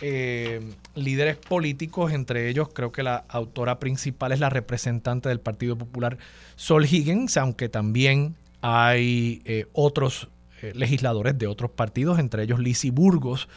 eh, 0.00 0.60
líderes 0.94 1.36
políticos, 1.36 2.12
entre 2.12 2.48
ellos 2.48 2.68
creo 2.72 2.92
que 2.92 3.02
la 3.02 3.24
autora 3.28 3.78
principal 3.78 4.32
es 4.32 4.40
la 4.40 4.50
representante 4.50 5.28
del 5.28 5.40
Partido 5.40 5.76
Popular, 5.76 6.18
Sol 6.56 6.84
Higgins, 6.84 7.36
aunque 7.36 7.68
también 7.68 8.36
hay 8.60 9.42
eh, 9.44 9.66
otros 9.72 10.28
legisladores 10.72 11.36
de 11.36 11.46
otros 11.46 11.70
partidos, 11.70 12.18
entre 12.18 12.42
ellos 12.44 12.58
Lisi 12.58 12.88
Burgos, 12.88 13.48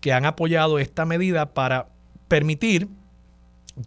que 0.00 0.12
han 0.12 0.26
apoyado 0.26 0.78
esta 0.78 1.04
medida 1.04 1.54
para 1.54 1.88
permitir 2.28 2.88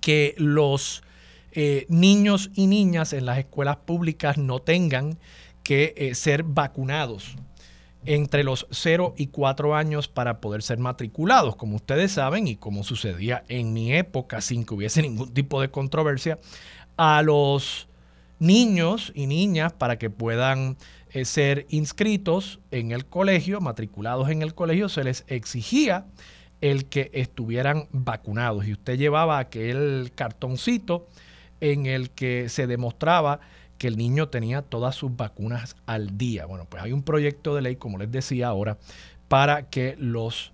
que 0.01 0.35
los 0.37 1.03
eh, 1.51 1.85
niños 1.89 2.51
y 2.53 2.67
niñas 2.67 3.13
en 3.13 3.25
las 3.25 3.37
escuelas 3.37 3.77
públicas 3.77 4.37
no 4.37 4.59
tengan 4.59 5.17
que 5.63 5.93
eh, 5.95 6.15
ser 6.15 6.43
vacunados 6.43 7.35
entre 8.05 8.43
los 8.43 8.67
0 8.71 9.13
y 9.17 9.27
4 9.27 9.75
años 9.75 10.07
para 10.07 10.39
poder 10.39 10.61
ser 10.61 10.77
matriculados. 10.77 11.55
Como 11.55 11.75
ustedes 11.75 12.11
saben 12.13 12.47
y 12.47 12.55
como 12.55 12.83
sucedía 12.83 13.43
en 13.47 13.73
mi 13.73 13.93
época 13.93 14.41
sin 14.41 14.65
que 14.65 14.73
hubiese 14.73 15.01
ningún 15.01 15.33
tipo 15.33 15.61
de 15.61 15.69
controversia, 15.69 16.39
a 16.97 17.21
los 17.21 17.87
niños 18.39 19.11
y 19.15 19.27
niñas 19.27 19.73
para 19.73 19.97
que 19.97 20.09
puedan 20.09 20.77
eh, 21.11 21.25
ser 21.25 21.65
inscritos 21.69 22.59
en 22.71 22.91
el 22.91 23.05
colegio, 23.05 23.61
matriculados 23.61 24.29
en 24.29 24.41
el 24.41 24.53
colegio, 24.53 24.89
se 24.89 25.03
les 25.03 25.23
exigía 25.27 26.05
el 26.61 26.85
que 26.85 27.11
estuvieran 27.13 27.87
vacunados. 27.91 28.65
Y 28.65 28.73
usted 28.73 28.97
llevaba 28.97 29.39
aquel 29.39 30.11
cartoncito 30.15 31.07
en 31.61 31.85
el 31.85 32.09
que 32.09 32.49
se 32.49 32.67
demostraba 32.67 33.39
que 33.77 33.87
el 33.87 33.97
niño 33.97 34.29
tenía 34.29 34.61
todas 34.61 34.95
sus 34.95 35.15
vacunas 35.15 35.75
al 35.85 36.17
día. 36.17 36.45
Bueno, 36.45 36.65
pues 36.69 36.83
hay 36.83 36.91
un 36.91 37.03
proyecto 37.03 37.55
de 37.55 37.61
ley, 37.61 37.75
como 37.75 37.97
les 37.97 38.11
decía 38.11 38.47
ahora, 38.47 38.77
para 39.27 39.69
que 39.69 39.95
los 39.99 40.53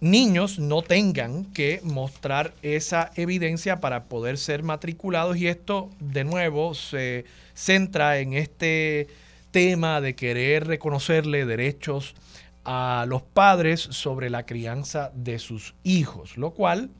niños 0.00 0.58
no 0.58 0.82
tengan 0.82 1.44
que 1.44 1.80
mostrar 1.84 2.54
esa 2.62 3.12
evidencia 3.14 3.80
para 3.80 4.04
poder 4.04 4.36
ser 4.36 4.64
matriculados 4.64 5.36
y 5.36 5.46
esto 5.46 5.90
de 6.00 6.24
nuevo 6.24 6.74
se 6.74 7.24
centra 7.54 8.18
en 8.18 8.32
este 8.32 9.06
tema 9.52 10.00
de 10.00 10.16
querer 10.16 10.66
reconocerle 10.66 11.46
derechos 11.46 12.16
a 12.64 13.04
los 13.08 13.22
padres 13.22 13.80
sobre 13.80 14.28
la 14.28 14.44
crianza 14.44 15.12
de 15.14 15.38
sus 15.38 15.74
hijos, 15.84 16.36
lo 16.36 16.50
cual 16.50 16.90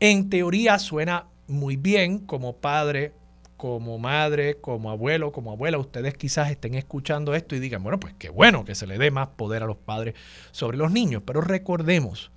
en 0.00 0.28
teoría 0.28 0.80
suena 0.80 1.26
muy 1.48 1.76
bien 1.76 2.20
como 2.20 2.56
padre 2.56 3.12
como 3.58 3.98
madre, 3.98 4.58
como 4.60 4.88
abuelo, 4.88 5.32
como 5.32 5.50
abuela, 5.50 5.78
ustedes 5.78 6.14
quizás 6.14 6.50
estén 6.50 6.74
escuchando 6.74 7.34
esto 7.34 7.56
y 7.56 7.58
digan, 7.58 7.82
bueno, 7.82 7.98
pues 7.98 8.14
qué 8.16 8.30
bueno 8.30 8.64
que 8.64 8.76
se 8.76 8.86
le 8.86 8.98
dé 8.98 9.10
más 9.10 9.28
poder 9.28 9.64
a 9.64 9.66
los 9.66 9.76
padres 9.76 10.14
sobre 10.52 10.78
los 10.78 10.92
niños, 10.92 11.24
pero 11.26 11.40
recordemos 11.40 12.30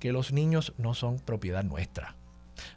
que 0.00 0.12
los 0.12 0.32
niños 0.32 0.72
no 0.78 0.94
son 0.94 1.18
propiedad 1.20 1.62
nuestra. 1.62 2.16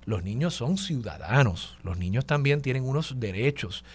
Los 0.03 0.23
niños 0.23 0.53
son 0.53 0.77
ciudadanos, 0.77 1.77
los 1.83 1.97
niños 1.97 2.25
también 2.25 2.61
tienen 2.61 2.83
unos 2.83 3.19
derechos 3.19 3.85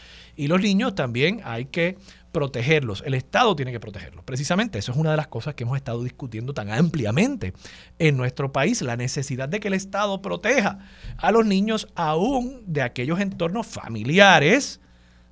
y 0.40 0.46
los 0.46 0.62
niños 0.62 0.94
también 0.94 1.42
hay 1.44 1.66
que 1.66 1.98
protegerlos, 2.32 3.02
el 3.04 3.12
Estado 3.12 3.54
tiene 3.54 3.72
que 3.72 3.78
protegerlos. 3.78 4.24
Precisamente 4.24 4.78
eso 4.78 4.90
es 4.90 4.96
una 4.96 5.10
de 5.10 5.18
las 5.18 5.28
cosas 5.28 5.54
que 5.54 5.64
hemos 5.64 5.76
estado 5.76 6.02
discutiendo 6.02 6.54
tan 6.54 6.70
ampliamente 6.70 7.52
en 7.98 8.16
nuestro 8.16 8.50
país, 8.50 8.80
la 8.80 8.96
necesidad 8.96 9.50
de 9.50 9.60
que 9.60 9.68
el 9.68 9.74
Estado 9.74 10.22
proteja 10.22 10.78
a 11.18 11.30
los 11.30 11.44
niños 11.44 11.88
aún 11.94 12.62
de 12.66 12.80
aquellos 12.80 13.20
entornos 13.20 13.66
familiares 13.66 14.80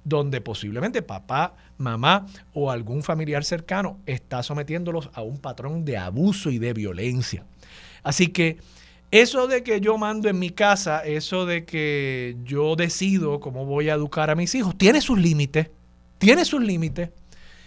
donde 0.05 0.43
posiblemente 0.43 1.01
papá, 1.01 1.57
mamá 1.79 2.27
o 2.53 2.71
algún 2.71 3.03
familiar 3.03 3.45
cercano 3.45 3.99
está 4.05 4.43
sometiéndolos 4.43 5.09
a 5.15 5.23
un 5.23 5.39
patrón 5.39 5.87
de 5.87 5.97
abuso 5.97 6.51
y 6.51 6.59
de 6.59 6.75
violencia. 6.75 7.47
Así 8.03 8.29
que 8.29 8.59
eso 9.11 9.47
de 9.47 9.63
que 9.63 9.81
yo 9.81 9.99
mando 9.99 10.29
en 10.29 10.39
mi 10.39 10.51
casa, 10.51 11.05
eso 11.05 11.47
de 11.47 11.65
que 11.65 12.37
yo 12.45 12.77
decido 12.77 13.41
cómo 13.41 13.65
voy 13.65 13.89
a 13.89 13.95
educar 13.95 14.31
a 14.31 14.35
mis 14.35 14.55
hijos, 14.55 14.77
tiene 14.77 15.01
sus 15.01 15.19
límites 15.19 15.71
tiene 16.19 16.45
sus 16.45 16.61
límites. 16.61 17.11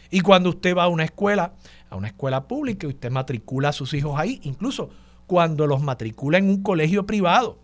Y 0.10 0.22
cuando 0.22 0.50
usted 0.50 0.76
va 0.76 0.84
a 0.84 0.88
una 0.90 1.06
escuela, 1.06 1.54
a 1.90 1.96
una 1.96 2.08
escuela 2.08 2.48
pública, 2.48 2.88
usted 2.88 3.10
matricula 3.10 3.70
a 3.70 3.74
sus 3.74 3.94
hijos 3.94 4.20
ahí, 4.20 4.40
incluso 4.44 4.90
cuando 5.26 5.66
los 5.66 5.82
matricula 5.82 6.38
en 6.38 6.50
un 6.50 6.62
colegio 6.62 7.06
privado, 7.06 7.58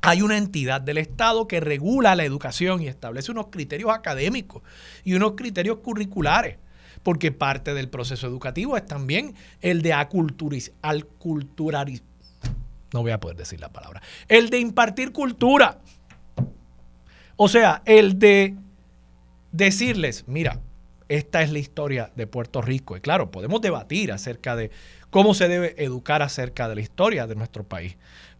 hay 0.00 0.22
una 0.22 0.38
entidad 0.38 0.80
del 0.80 0.98
Estado 0.98 1.46
que 1.46 1.60
regula 1.60 2.14
la 2.16 2.24
educación 2.24 2.82
y 2.82 2.88
establece 2.88 3.30
unos 3.30 3.48
criterios 3.48 3.90
académicos 3.90 4.62
y 5.04 5.14
unos 5.14 5.32
criterios 5.32 5.78
curriculares, 5.78 6.56
porque 7.02 7.32
parte 7.32 7.74
del 7.74 7.88
proceso 7.88 8.26
educativo 8.26 8.76
es 8.76 8.86
también 8.86 9.34
el 9.60 9.82
de 9.82 9.92
aculturizar, 9.92 10.74
no 12.92 13.02
voy 13.02 13.12
a 13.12 13.20
poder 13.20 13.36
decir 13.36 13.60
la 13.60 13.70
palabra, 13.70 14.02
el 14.28 14.50
de 14.50 14.58
impartir 14.58 15.12
cultura. 15.12 15.78
O 17.36 17.48
sea, 17.48 17.82
el 17.86 18.18
de 18.18 18.54
decirles, 19.50 20.24
mira, 20.26 20.60
esta 21.08 21.42
es 21.42 21.52
la 21.52 21.58
historia 21.58 22.10
de 22.14 22.26
Puerto 22.26 22.62
Rico. 22.62 22.96
Y 22.96 23.00
claro, 23.00 23.30
podemos 23.30 23.60
debatir 23.60 24.12
acerca 24.12 24.56
de 24.56 24.70
cómo 25.10 25.34
se 25.34 25.48
debe 25.48 25.74
educar 25.82 26.22
acerca 26.22 26.68
de 26.68 26.74
la 26.74 26.80
historia 26.80 27.26
de 27.26 27.34
nuestro 27.34 27.64
país, 27.64 27.96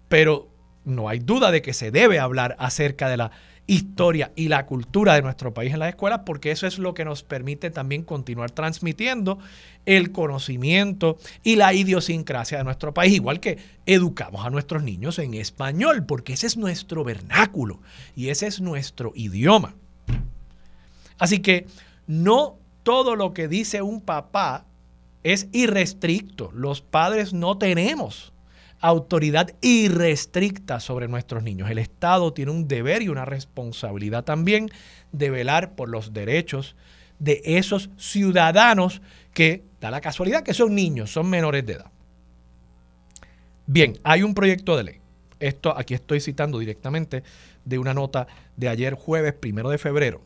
pero 0.08 0.48
no 0.84 1.08
hay 1.08 1.18
duda 1.18 1.50
de 1.50 1.62
que 1.62 1.74
se 1.74 1.90
debe 1.90 2.18
hablar 2.18 2.56
acerca 2.58 3.08
de 3.08 3.16
la 3.16 3.30
historia 3.66 4.32
y 4.34 4.48
la 4.48 4.66
cultura 4.66 5.14
de 5.14 5.22
nuestro 5.22 5.54
país 5.54 5.72
en 5.72 5.78
las 5.78 5.90
escuelas, 5.90 6.20
porque 6.26 6.50
eso 6.50 6.66
es 6.66 6.78
lo 6.78 6.94
que 6.94 7.04
nos 7.04 7.22
permite 7.22 7.70
también 7.70 8.02
continuar 8.02 8.50
transmitiendo 8.50 9.38
el 9.86 10.12
conocimiento 10.12 11.16
y 11.42 11.56
la 11.56 11.72
idiosincrasia 11.72 12.58
de 12.58 12.64
nuestro 12.64 12.92
país, 12.92 13.14
igual 13.14 13.40
que 13.40 13.58
educamos 13.86 14.44
a 14.44 14.50
nuestros 14.50 14.82
niños 14.82 15.18
en 15.18 15.34
español, 15.34 16.04
porque 16.06 16.32
ese 16.32 16.46
es 16.46 16.56
nuestro 16.56 17.04
vernáculo 17.04 17.80
y 18.16 18.28
ese 18.28 18.46
es 18.46 18.60
nuestro 18.60 19.12
idioma. 19.14 19.74
Así 21.18 21.38
que 21.38 21.66
no 22.06 22.56
todo 22.82 23.16
lo 23.16 23.32
que 23.32 23.48
dice 23.48 23.80
un 23.80 24.00
papá 24.00 24.64
es 25.22 25.48
irrestricto. 25.52 26.50
Los 26.52 26.80
padres 26.80 27.32
no 27.32 27.58
tenemos 27.58 28.31
autoridad 28.82 29.54
irrestricta 29.62 30.80
sobre 30.80 31.08
nuestros 31.08 31.42
niños. 31.42 31.70
El 31.70 31.78
Estado 31.78 32.32
tiene 32.32 32.50
un 32.50 32.68
deber 32.68 33.00
y 33.00 33.08
una 33.08 33.24
responsabilidad 33.24 34.24
también 34.24 34.68
de 35.12 35.30
velar 35.30 35.74
por 35.74 35.88
los 35.88 36.12
derechos 36.12 36.76
de 37.18 37.40
esos 37.44 37.88
ciudadanos 37.96 39.00
que 39.32 39.64
da 39.80 39.90
la 39.90 40.00
casualidad 40.00 40.42
que 40.42 40.52
son 40.52 40.74
niños, 40.74 41.12
son 41.12 41.30
menores 41.30 41.64
de 41.64 41.74
edad. 41.74 41.90
Bien, 43.66 43.98
hay 44.02 44.24
un 44.24 44.34
proyecto 44.34 44.76
de 44.76 44.84
ley. 44.84 45.00
Esto 45.38 45.76
aquí 45.76 45.94
estoy 45.94 46.20
citando 46.20 46.58
directamente 46.58 47.22
de 47.64 47.78
una 47.78 47.94
nota 47.94 48.26
de 48.56 48.68
ayer 48.68 48.94
jueves, 48.94 49.32
primero 49.32 49.70
de 49.70 49.78
febrero, 49.78 50.22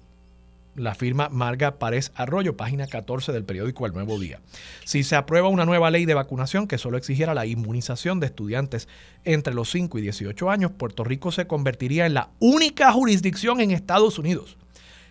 la 0.77 0.95
firma 0.95 1.29
Marga 1.29 1.79
Párez 1.79 2.13
Arroyo, 2.15 2.57
página 2.57 2.87
14 2.87 3.33
del 3.33 3.45
periódico 3.45 3.87
El 3.87 3.93
Nuevo 3.93 4.19
Día. 4.19 4.41
Si 4.85 5.03
se 5.03 5.17
aprueba 5.17 5.49
una 5.49 5.65
nueva 5.65 5.91
ley 5.91 6.05
de 6.05 6.15
vacunación 6.15 6.69
que 6.69 6.79
solo 6.79 6.99
exigiera 6.99 7.35
la 7.35 7.47
inmunización 7.47 8.21
de 8.21 8.27
estudiantes 8.27 8.89
entre 9.25 9.55
los 9.55 9.71
5 9.71 9.99
y 9.99 10.03
18 10.03 10.51
años, 10.51 10.73
Puerto 10.73 11.05
Rico 11.05 11.33
se 11.33 11.47
convertiría 11.47 12.07
en 12.07 12.15
la 12.15 12.31
única 12.39 12.93
jurisdicción 12.93 13.61
en 13.61 13.71
Estados 13.71 14.19
Unidos 14.19 14.57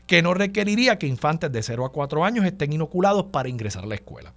que 0.08 0.22
no 0.22 0.34
requeriría 0.34 1.00
que 1.00 1.08
infantes 1.08 1.52
de 1.52 1.64
0 1.64 1.86
a 1.86 1.92
4 1.92 2.26
años 2.26 2.46
estén 2.46 2.74
inoculados 2.74 3.26
para 3.32 3.50
ingresar 3.50 3.84
a 3.84 3.88
la 3.88 3.96
escuela. 3.96 4.34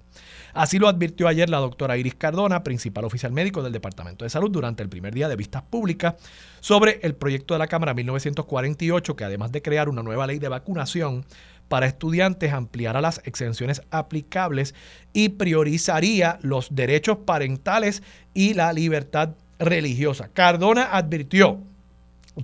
Así 0.54 0.78
lo 0.78 0.88
advirtió 0.88 1.28
ayer 1.28 1.50
la 1.50 1.58
doctora 1.58 1.96
Iris 1.96 2.14
Cardona, 2.14 2.62
principal 2.62 3.04
oficial 3.04 3.32
médico 3.32 3.62
del 3.62 3.72
Departamento 3.72 4.24
de 4.24 4.30
Salud, 4.30 4.50
durante 4.50 4.82
el 4.82 4.88
primer 4.88 5.14
día 5.14 5.28
de 5.28 5.36
vistas 5.36 5.62
públicas 5.62 6.14
sobre 6.60 7.00
el 7.02 7.14
proyecto 7.14 7.54
de 7.54 7.58
la 7.58 7.66
Cámara 7.66 7.94
1948, 7.94 9.16
que 9.16 9.24
además 9.24 9.52
de 9.52 9.62
crear 9.62 9.88
una 9.88 10.02
nueva 10.02 10.26
ley 10.26 10.38
de 10.38 10.48
vacunación 10.48 11.24
para 11.68 11.86
estudiantes, 11.86 12.52
ampliará 12.52 13.00
las 13.00 13.20
exenciones 13.24 13.82
aplicables 13.90 14.74
y 15.12 15.30
priorizaría 15.30 16.38
los 16.42 16.74
derechos 16.74 17.18
parentales 17.18 18.02
y 18.32 18.54
la 18.54 18.72
libertad 18.72 19.30
religiosa. 19.58 20.28
Cardona 20.32 20.96
advirtió 20.96 21.60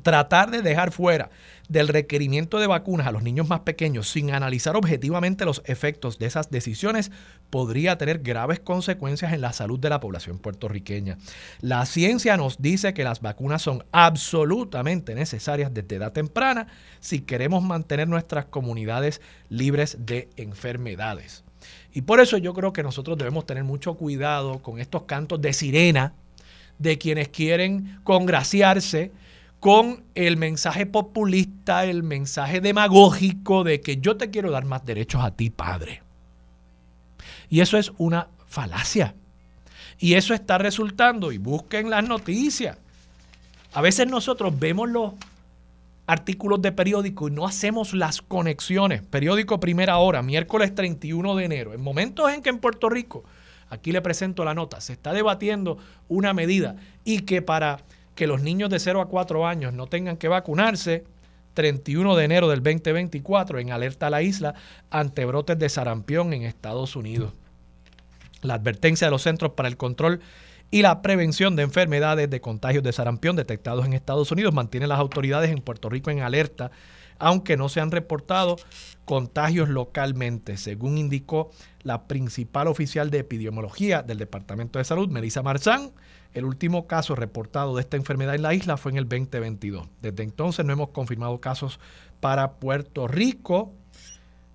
tratar 0.02 0.50
de 0.50 0.62
dejar 0.62 0.90
fuera 0.90 1.30
del 1.68 1.88
requerimiento 1.88 2.58
de 2.58 2.66
vacunas 2.66 3.06
a 3.06 3.12
los 3.12 3.22
niños 3.22 3.48
más 3.48 3.60
pequeños 3.60 4.08
sin 4.08 4.32
analizar 4.32 4.76
objetivamente 4.76 5.44
los 5.44 5.62
efectos 5.64 6.18
de 6.18 6.26
esas 6.26 6.50
decisiones 6.50 7.10
podría 7.50 7.96
tener 7.96 8.18
graves 8.18 8.60
consecuencias 8.60 9.32
en 9.32 9.40
la 9.40 9.52
salud 9.52 9.78
de 9.78 9.90
la 9.90 10.00
población 10.00 10.38
puertorriqueña. 10.38 11.18
La 11.60 11.86
ciencia 11.86 12.36
nos 12.36 12.60
dice 12.60 12.94
que 12.94 13.04
las 13.04 13.20
vacunas 13.20 13.62
son 13.62 13.84
absolutamente 13.92 15.14
necesarias 15.14 15.72
desde 15.72 15.96
edad 15.96 16.12
temprana 16.12 16.66
si 17.00 17.20
queremos 17.20 17.62
mantener 17.62 18.08
nuestras 18.08 18.46
comunidades 18.46 19.20
libres 19.48 19.96
de 20.00 20.28
enfermedades. 20.36 21.44
Y 21.92 22.02
por 22.02 22.20
eso 22.20 22.36
yo 22.38 22.52
creo 22.54 22.72
que 22.72 22.82
nosotros 22.82 23.16
debemos 23.16 23.46
tener 23.46 23.64
mucho 23.64 23.94
cuidado 23.94 24.60
con 24.60 24.80
estos 24.80 25.04
cantos 25.04 25.40
de 25.40 25.52
sirena 25.52 26.12
de 26.78 26.98
quienes 26.98 27.28
quieren 27.28 28.00
congraciarse 28.02 29.12
con 29.64 30.04
el 30.14 30.36
mensaje 30.36 30.84
populista, 30.84 31.86
el 31.86 32.02
mensaje 32.02 32.60
demagógico 32.60 33.64
de 33.64 33.80
que 33.80 33.96
yo 33.96 34.18
te 34.18 34.28
quiero 34.28 34.50
dar 34.50 34.66
más 34.66 34.84
derechos 34.84 35.24
a 35.24 35.30
ti, 35.30 35.48
padre. 35.48 36.02
Y 37.48 37.62
eso 37.62 37.78
es 37.78 37.90
una 37.96 38.28
falacia. 38.46 39.14
Y 39.98 40.16
eso 40.16 40.34
está 40.34 40.58
resultando, 40.58 41.32
y 41.32 41.38
busquen 41.38 41.88
las 41.88 42.06
noticias. 42.06 42.76
A 43.72 43.80
veces 43.80 44.06
nosotros 44.06 44.52
vemos 44.58 44.90
los 44.90 45.14
artículos 46.06 46.60
de 46.60 46.70
periódico 46.70 47.28
y 47.28 47.30
no 47.30 47.46
hacemos 47.46 47.94
las 47.94 48.20
conexiones. 48.20 49.00
Periódico 49.00 49.60
Primera 49.60 49.96
Hora, 49.96 50.20
miércoles 50.20 50.74
31 50.74 51.36
de 51.36 51.44
enero. 51.46 51.72
En 51.72 51.80
momentos 51.80 52.30
en 52.30 52.42
que 52.42 52.50
en 52.50 52.58
Puerto 52.58 52.90
Rico, 52.90 53.24
aquí 53.70 53.92
le 53.92 54.02
presento 54.02 54.44
la 54.44 54.52
nota, 54.52 54.82
se 54.82 54.92
está 54.92 55.14
debatiendo 55.14 55.78
una 56.06 56.34
medida 56.34 56.76
y 57.02 57.20
que 57.20 57.40
para 57.40 57.78
que 58.14 58.26
los 58.26 58.42
niños 58.42 58.70
de 58.70 58.78
0 58.78 59.00
a 59.00 59.08
4 59.08 59.46
años 59.46 59.72
no 59.72 59.86
tengan 59.86 60.16
que 60.16 60.28
vacunarse. 60.28 61.04
31 61.54 62.16
de 62.16 62.24
enero 62.24 62.48
del 62.48 62.62
2024 62.62 63.60
en 63.60 63.70
alerta 63.70 64.08
a 64.08 64.10
la 64.10 64.22
isla 64.22 64.54
ante 64.90 65.24
brotes 65.24 65.56
de 65.58 65.68
sarampión 65.68 66.32
en 66.32 66.42
Estados 66.42 66.96
Unidos. 66.96 67.32
La 68.42 68.54
advertencia 68.54 69.06
de 69.06 69.12
los 69.12 69.22
Centros 69.22 69.52
para 69.52 69.68
el 69.68 69.76
Control 69.76 70.20
y 70.70 70.82
la 70.82 71.02
Prevención 71.02 71.54
de 71.54 71.62
Enfermedades 71.62 72.28
de 72.28 72.40
Contagios 72.40 72.82
de 72.82 72.92
Sarampión 72.92 73.36
detectados 73.36 73.86
en 73.86 73.92
Estados 73.92 74.32
Unidos 74.32 74.52
mantiene 74.52 74.88
las 74.88 74.98
autoridades 74.98 75.50
en 75.50 75.60
Puerto 75.60 75.88
Rico 75.88 76.10
en 76.10 76.20
alerta, 76.20 76.72
aunque 77.18 77.56
no 77.56 77.68
se 77.68 77.80
han 77.80 77.92
reportado 77.92 78.56
contagios 79.04 79.68
localmente, 79.68 80.56
según 80.56 80.98
indicó 80.98 81.50
la 81.82 82.08
principal 82.08 82.66
oficial 82.66 83.10
de 83.10 83.20
epidemiología 83.20 84.02
del 84.02 84.18
Departamento 84.18 84.80
de 84.80 84.84
Salud, 84.84 85.08
Melissa 85.08 85.42
Marzán. 85.42 85.92
El 86.34 86.44
último 86.44 86.88
caso 86.88 87.14
reportado 87.14 87.76
de 87.76 87.82
esta 87.82 87.96
enfermedad 87.96 88.34
en 88.34 88.42
la 88.42 88.54
isla 88.54 88.76
fue 88.76 88.90
en 88.90 88.98
el 88.98 89.08
2022. 89.08 89.86
Desde 90.02 90.24
entonces 90.24 90.64
no 90.66 90.72
hemos 90.72 90.88
confirmado 90.88 91.40
casos 91.40 91.78
para 92.20 92.54
Puerto 92.54 93.06
Rico. 93.06 93.72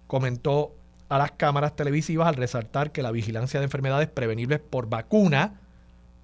Comentó 0.05 0.75
a 1.07 1.17
las 1.17 1.31
cámaras 1.31 1.77
televisivas 1.77 2.27
al 2.27 2.35
resaltar 2.35 2.91
que 2.91 3.01
la 3.01 3.11
vigilancia 3.11 3.61
de 3.61 3.65
enfermedades 3.65 4.09
prevenibles 4.09 4.59
por 4.59 4.89
vacuna 4.89 5.61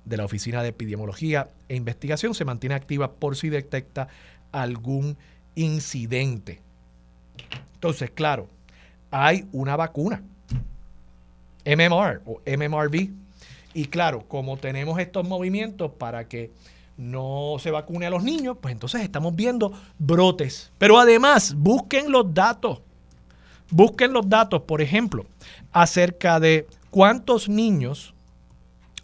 de 0.03 0.17
la 0.17 0.25
Oficina 0.25 0.61
de 0.61 0.69
Epidemiología 0.69 1.49
e 1.69 1.75
Investigación 1.75 2.35
se 2.35 2.45
mantiene 2.45 2.75
activa 2.75 3.13
por 3.13 3.37
si 3.37 3.49
detecta 3.49 4.09
algún 4.51 5.17
incidente. 5.55 6.61
Entonces, 7.75 8.11
claro, 8.11 8.49
hay 9.09 9.47
una 9.51 9.75
vacuna, 9.75 10.21
MMR 11.65 12.21
o 12.25 12.41
MMRV, 12.45 13.24
y 13.75 13.87
claro, 13.87 14.25
como 14.27 14.55
tenemos 14.55 14.97
estos 14.99 15.27
movimientos 15.27 15.91
para 15.91 16.29
que 16.29 16.51
no 16.95 17.57
se 17.59 17.71
vacune 17.71 18.05
a 18.05 18.09
los 18.09 18.23
niños, 18.23 18.55
pues 18.61 18.71
entonces 18.71 19.01
estamos 19.01 19.35
viendo 19.35 19.73
brotes. 19.99 20.71
Pero 20.77 20.97
además, 20.97 21.53
busquen 21.57 22.09
los 22.09 22.33
datos. 22.33 22.79
Busquen 23.69 24.13
los 24.13 24.29
datos, 24.29 24.61
por 24.61 24.81
ejemplo, 24.81 25.25
acerca 25.73 26.39
de 26.39 26.67
cuántos 26.89 27.49
niños 27.49 28.13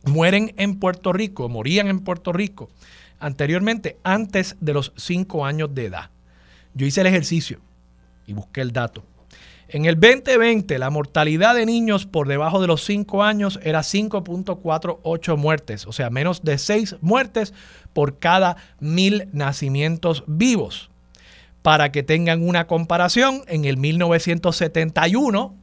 mueren 0.05 0.53
en 0.55 0.79
Puerto 0.79 1.11
Rico, 1.11 1.49
morían 1.49 1.87
en 1.87 1.99
Puerto 1.99 2.31
Rico 2.31 2.69
anteriormente, 3.19 3.97
antes 4.03 4.55
de 4.61 4.73
los 4.73 4.93
5 4.95 5.45
años 5.45 5.75
de 5.75 5.87
edad. 5.87 6.11
Yo 6.73 6.85
hice 6.85 7.01
el 7.01 7.07
ejercicio 7.07 7.59
y 8.25 8.31
busqué 8.31 8.61
el 8.61 8.71
dato. 8.71 9.03
En 9.73 9.85
el 9.85 9.97
2020, 9.97 10.77
la 10.79 10.89
mortalidad 10.89 11.55
de 11.55 11.65
niños 11.65 12.05
por 12.05 12.27
debajo 12.27 12.59
de 12.59 12.67
los 12.67 12.83
5 12.83 13.23
años 13.23 13.57
era 13.63 13.79
5.48 13.79 15.37
muertes, 15.37 15.87
o 15.87 15.93
sea, 15.93 16.09
menos 16.09 16.43
de 16.43 16.57
6 16.57 16.97
muertes 16.99 17.53
por 17.93 18.19
cada 18.19 18.57
mil 18.81 19.29
nacimientos 19.31 20.25
vivos. 20.27 20.89
Para 21.61 21.89
que 21.93 22.03
tengan 22.03 22.45
una 22.45 22.67
comparación, 22.67 23.43
en 23.47 23.63
el 23.63 23.77
1971, 23.77 25.55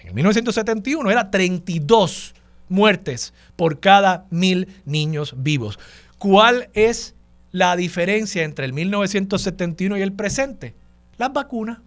en 0.00 0.08
el 0.08 0.14
1971 0.14 1.10
era 1.10 1.30
32 1.30 2.34
muertes 2.70 3.34
por 3.56 3.80
cada 3.80 4.24
mil 4.30 4.66
niños 4.86 5.34
vivos. 5.36 5.78
¿Cuál 6.16 6.70
es 6.72 7.14
la 7.52 7.76
diferencia 7.76 8.44
entre 8.44 8.64
el 8.64 8.72
1971 8.72 9.98
y 9.98 10.00
el 10.00 10.14
presente? 10.14 10.74
Las 11.18 11.34
vacunas 11.34 11.80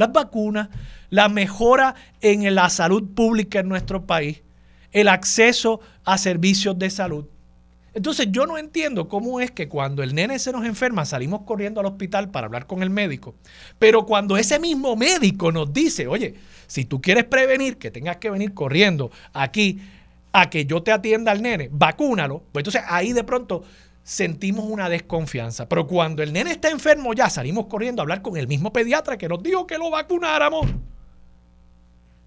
las 0.00 0.12
vacunas, 0.12 0.68
la 1.10 1.28
mejora 1.28 1.94
en 2.20 2.54
la 2.54 2.68
salud 2.70 3.14
pública 3.14 3.60
en 3.60 3.68
nuestro 3.68 4.06
país, 4.06 4.42
el 4.92 5.08
acceso 5.08 5.80
a 6.04 6.18
servicios 6.18 6.78
de 6.78 6.90
salud. 6.90 7.26
Entonces 7.92 8.28
yo 8.30 8.46
no 8.46 8.56
entiendo 8.56 9.08
cómo 9.08 9.40
es 9.40 9.50
que 9.50 9.68
cuando 9.68 10.02
el 10.02 10.14
nene 10.14 10.38
se 10.38 10.52
nos 10.52 10.64
enferma 10.64 11.04
salimos 11.04 11.42
corriendo 11.42 11.80
al 11.80 11.86
hospital 11.86 12.30
para 12.30 12.46
hablar 12.46 12.66
con 12.66 12.82
el 12.82 12.90
médico, 12.90 13.34
pero 13.78 14.06
cuando 14.06 14.36
ese 14.36 14.58
mismo 14.58 14.96
médico 14.96 15.50
nos 15.52 15.72
dice, 15.72 16.06
oye, 16.06 16.34
si 16.66 16.84
tú 16.84 17.00
quieres 17.02 17.24
prevenir 17.24 17.78
que 17.78 17.90
tengas 17.90 18.18
que 18.18 18.30
venir 18.30 18.54
corriendo 18.54 19.10
aquí 19.32 19.80
a 20.32 20.48
que 20.48 20.64
yo 20.64 20.82
te 20.82 20.92
atienda 20.92 21.32
al 21.32 21.42
nene, 21.42 21.68
vacúnalo, 21.72 22.44
pues 22.52 22.62
entonces 22.62 22.82
ahí 22.88 23.12
de 23.12 23.24
pronto 23.24 23.64
sentimos 24.10 24.64
una 24.64 24.88
desconfianza. 24.88 25.68
Pero 25.68 25.86
cuando 25.86 26.20
el 26.24 26.32
nene 26.32 26.50
está 26.50 26.68
enfermo 26.68 27.14
ya 27.14 27.30
salimos 27.30 27.66
corriendo 27.66 28.02
a 28.02 28.02
hablar 28.02 28.22
con 28.22 28.36
el 28.36 28.48
mismo 28.48 28.72
pediatra 28.72 29.16
que 29.16 29.28
nos 29.28 29.40
dijo 29.40 29.68
que 29.68 29.78
lo 29.78 29.88
vacunáramos. 29.88 30.66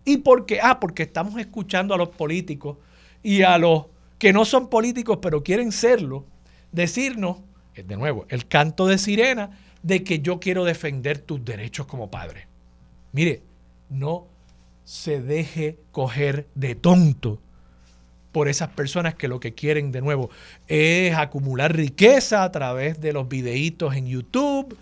¿Y 0.05 0.19
por 0.19 0.45
qué? 0.45 0.61
Ah, 0.63 0.79
porque 0.79 1.03
estamos 1.03 1.37
escuchando 1.37 1.93
a 1.93 1.97
los 1.97 2.07
políticos 2.07 2.77
y 3.21 3.41
a 3.41 3.57
los 3.57 3.87
que 4.17 4.31
no 4.31 4.45
son 4.45 4.69
políticos 4.69 5.19
pero 5.21 5.43
quieren 5.43 5.73
serlo, 5.73 6.25
decirnos, 6.71 7.39
eh, 7.75 7.83
de 7.83 7.97
nuevo, 7.97 8.25
el 8.29 8.47
canto 8.47 8.87
de 8.87 8.97
sirena 8.97 9.59
de 9.81 10.05
que 10.05 10.19
yo 10.19 10.39
quiero 10.39 10.63
defender 10.63 11.17
tus 11.17 11.43
derechos 11.43 11.85
como 11.85 12.09
padre. 12.09 12.47
Mire, 13.11 13.41
no 13.89 14.27
se 14.85 15.21
deje 15.21 15.79
coger 15.91 16.47
de 16.55 16.75
tonto 16.75 17.41
por 18.33 18.49
esas 18.49 18.69
personas 18.69 19.15
que 19.15 19.29
lo 19.29 19.39
que 19.39 19.53
quieren 19.53 19.93
de 19.93 20.01
nuevo 20.01 20.29
es 20.67 21.15
acumular 21.15 21.73
riqueza 21.73 22.43
a 22.43 22.51
través 22.51 22.99
de 22.99 23.13
los 23.13 23.29
videitos 23.29 23.95
en 23.95 24.07
YouTube, 24.07 24.75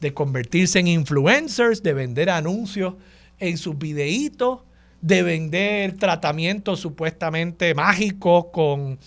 de 0.00 0.12
convertirse 0.12 0.80
en 0.80 0.88
influencers, 0.88 1.82
de 1.82 1.94
vender 1.94 2.28
anuncios 2.28 2.94
en 3.38 3.56
sus 3.56 3.78
videitos, 3.78 4.60
de 5.00 5.22
vender 5.22 5.94
tratamientos 5.94 6.80
supuestamente 6.80 7.74
mágicos 7.74 8.46
con 8.52 8.98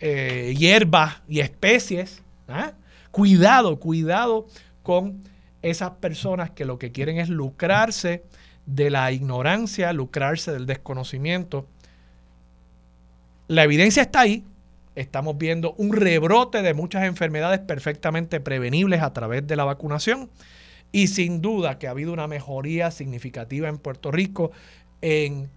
eh, 0.00 0.54
hierbas 0.56 1.16
y 1.28 1.40
especies. 1.40 2.22
¿ah? 2.46 2.72
Cuidado, 3.10 3.80
cuidado 3.80 4.46
con 4.84 5.24
esas 5.62 5.90
personas 5.92 6.50
que 6.50 6.64
lo 6.64 6.78
que 6.78 6.92
quieren 6.92 7.18
es 7.18 7.28
lucrarse 7.28 8.22
de 8.66 8.90
la 8.90 9.10
ignorancia, 9.10 9.92
lucrarse 9.92 10.52
del 10.52 10.66
desconocimiento 10.66 11.66
la 13.48 13.64
evidencia 13.64 14.02
está 14.02 14.20
ahí. 14.20 14.44
Estamos 14.94 15.38
viendo 15.38 15.72
un 15.78 15.92
rebrote 15.92 16.60
de 16.60 16.74
muchas 16.74 17.04
enfermedades 17.04 17.60
perfectamente 17.60 18.40
prevenibles 18.40 19.02
a 19.02 19.12
través 19.12 19.46
de 19.46 19.56
la 19.56 19.64
vacunación. 19.64 20.30
Y 20.92 21.08
sin 21.08 21.40
duda 21.40 21.78
que 21.78 21.86
ha 21.86 21.92
habido 21.92 22.12
una 22.12 22.26
mejoría 22.26 22.90
significativa 22.90 23.68
en 23.68 23.78
Puerto 23.78 24.10
Rico 24.10 24.52
en 25.00 25.50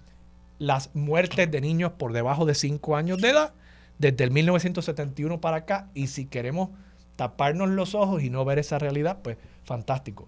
las 0.58 0.96
muertes 0.96 1.50
de 1.52 1.60
niños 1.60 1.94
por 1.94 2.14
debajo 2.14 2.46
de 2.46 2.56
5 2.56 2.96
años 2.96 3.20
de 3.22 3.30
edad 3.30 3.54
desde 3.98 4.24
el 4.24 4.32
1971 4.32 5.42
para 5.42 5.58
acá. 5.58 5.90
Y 5.94 6.08
si 6.08 6.26
queremos 6.26 6.70
taparnos 7.18 7.70
los 7.70 7.94
ojos 7.94 8.24
y 8.24 8.30
no 8.30 8.46
ver 8.46 8.60
esa 8.60 8.80
realidad, 8.80 9.20
pues 9.22 9.38
fantástico. 9.66 10.28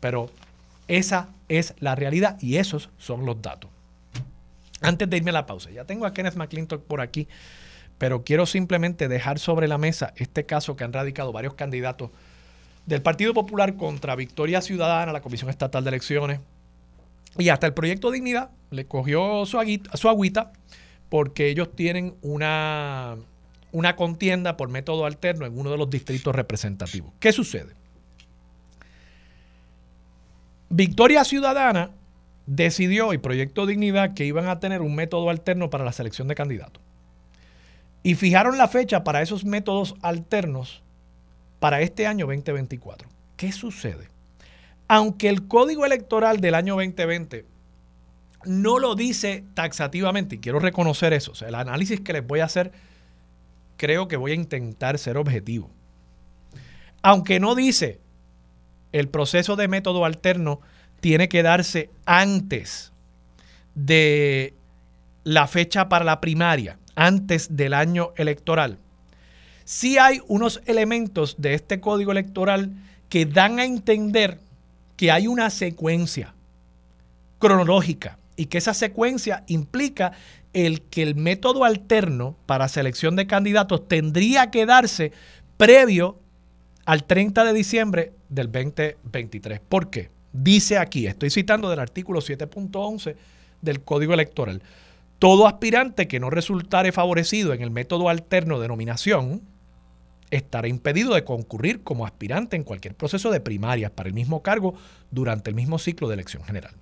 Pero 0.00 0.30
esa 0.88 1.28
es 1.48 1.74
la 1.78 1.94
realidad 1.94 2.38
y 2.40 2.56
esos 2.56 2.90
son 2.98 3.24
los 3.24 3.40
datos. 3.40 3.70
Antes 4.80 5.10
de 5.10 5.16
irme 5.16 5.30
a 5.30 5.34
la 5.34 5.46
pausa, 5.46 5.70
ya 5.70 5.84
tengo 5.84 6.06
a 6.06 6.12
Kenneth 6.12 6.36
McClintock 6.36 6.84
por 6.84 7.00
aquí, 7.00 7.28
pero 7.98 8.22
quiero 8.22 8.46
simplemente 8.46 9.08
dejar 9.08 9.38
sobre 9.38 9.66
la 9.66 9.78
mesa 9.78 10.12
este 10.16 10.46
caso 10.46 10.76
que 10.76 10.84
han 10.84 10.92
radicado 10.92 11.32
varios 11.32 11.54
candidatos 11.54 12.10
del 12.86 13.02
Partido 13.02 13.34
Popular 13.34 13.76
contra 13.76 14.14
Victoria 14.14 14.62
Ciudadana, 14.62 15.12
la 15.12 15.20
Comisión 15.20 15.50
Estatal 15.50 15.84
de 15.84 15.88
Elecciones, 15.88 16.40
y 17.36 17.50
hasta 17.50 17.66
el 17.66 17.74
Proyecto 17.74 18.10
Dignidad 18.10 18.50
le 18.70 18.86
cogió 18.86 19.44
su, 19.46 19.58
su 19.94 20.08
agüita 20.08 20.52
porque 21.08 21.48
ellos 21.48 21.74
tienen 21.74 22.14
una 22.22 23.16
contienda 23.96 24.56
por 24.56 24.68
método 24.68 25.06
alterno 25.06 25.46
en 25.46 25.58
uno 25.58 25.70
de 25.70 25.78
los 25.78 25.90
distritos 25.90 26.34
representativos. 26.34 27.12
¿Qué 27.18 27.32
sucede? 27.32 27.74
Victoria 30.70 31.24
Ciudadana 31.24 31.90
decidió 32.48 33.12
y 33.12 33.18
Proyecto 33.18 33.66
Dignidad 33.66 34.14
que 34.14 34.24
iban 34.24 34.48
a 34.48 34.58
tener 34.58 34.80
un 34.80 34.94
método 34.94 35.28
alterno 35.28 35.68
para 35.68 35.84
la 35.84 35.92
selección 35.92 36.28
de 36.28 36.34
candidatos. 36.34 36.82
Y 38.02 38.14
fijaron 38.14 38.56
la 38.56 38.68
fecha 38.68 39.04
para 39.04 39.20
esos 39.20 39.44
métodos 39.44 39.94
alternos 40.00 40.82
para 41.60 41.82
este 41.82 42.06
año 42.06 42.26
2024. 42.26 43.06
¿Qué 43.36 43.52
sucede? 43.52 44.08
Aunque 44.88 45.28
el 45.28 45.46
código 45.46 45.84
electoral 45.84 46.40
del 46.40 46.54
año 46.54 46.76
2020 46.76 47.44
no 48.46 48.78
lo 48.78 48.94
dice 48.94 49.44
taxativamente, 49.52 50.36
y 50.36 50.38
quiero 50.38 50.58
reconocer 50.58 51.12
eso, 51.12 51.32
el 51.46 51.54
análisis 51.54 52.00
que 52.00 52.14
les 52.14 52.26
voy 52.26 52.40
a 52.40 52.46
hacer, 52.46 52.72
creo 53.76 54.08
que 54.08 54.16
voy 54.16 54.30
a 54.30 54.36
intentar 54.36 54.98
ser 54.98 55.18
objetivo. 55.18 55.68
Aunque 57.02 57.40
no 57.40 57.54
dice 57.54 58.00
el 58.92 59.08
proceso 59.08 59.54
de 59.56 59.68
método 59.68 60.06
alterno 60.06 60.60
tiene 61.00 61.28
que 61.28 61.42
darse 61.42 61.90
antes 62.04 62.92
de 63.74 64.54
la 65.24 65.46
fecha 65.46 65.88
para 65.88 66.04
la 66.04 66.20
primaria, 66.20 66.78
antes 66.94 67.56
del 67.56 67.74
año 67.74 68.12
electoral. 68.16 68.78
Sí 69.64 69.98
hay 69.98 70.20
unos 70.28 70.62
elementos 70.66 71.36
de 71.38 71.54
este 71.54 71.80
código 71.80 72.12
electoral 72.12 72.72
que 73.08 73.26
dan 73.26 73.58
a 73.58 73.64
entender 73.64 74.40
que 74.96 75.10
hay 75.10 75.26
una 75.26 75.50
secuencia 75.50 76.34
cronológica 77.38 78.18
y 78.36 78.46
que 78.46 78.58
esa 78.58 78.74
secuencia 78.74 79.44
implica 79.46 80.12
el 80.52 80.82
que 80.82 81.02
el 81.02 81.14
método 81.14 81.64
alterno 81.64 82.36
para 82.46 82.68
selección 82.68 83.14
de 83.16 83.26
candidatos 83.26 83.86
tendría 83.86 84.50
que 84.50 84.66
darse 84.66 85.12
previo 85.56 86.18
al 86.84 87.04
30 87.04 87.44
de 87.44 87.52
diciembre 87.52 88.12
del 88.28 88.50
2023. 88.50 89.60
¿Por 89.60 89.90
qué? 89.90 90.10
Dice 90.32 90.78
aquí, 90.78 91.06
estoy 91.06 91.30
citando 91.30 91.70
del 91.70 91.78
artículo 91.78 92.20
7.11 92.20 93.16
del 93.62 93.82
Código 93.82 94.14
Electoral, 94.14 94.62
todo 95.18 95.48
aspirante 95.48 96.06
que 96.06 96.20
no 96.20 96.30
resultare 96.30 96.92
favorecido 96.92 97.52
en 97.52 97.62
el 97.62 97.70
método 97.70 98.08
alterno 98.08 98.60
de 98.60 98.68
nominación 98.68 99.42
estará 100.30 100.68
impedido 100.68 101.14
de 101.14 101.24
concurrir 101.24 101.82
como 101.82 102.06
aspirante 102.06 102.56
en 102.56 102.62
cualquier 102.62 102.94
proceso 102.94 103.30
de 103.30 103.40
primarias 103.40 103.90
para 103.90 104.08
el 104.08 104.14
mismo 104.14 104.42
cargo 104.42 104.74
durante 105.10 105.50
el 105.50 105.56
mismo 105.56 105.78
ciclo 105.78 106.08
de 106.08 106.14
elección 106.14 106.44
general. 106.44 106.74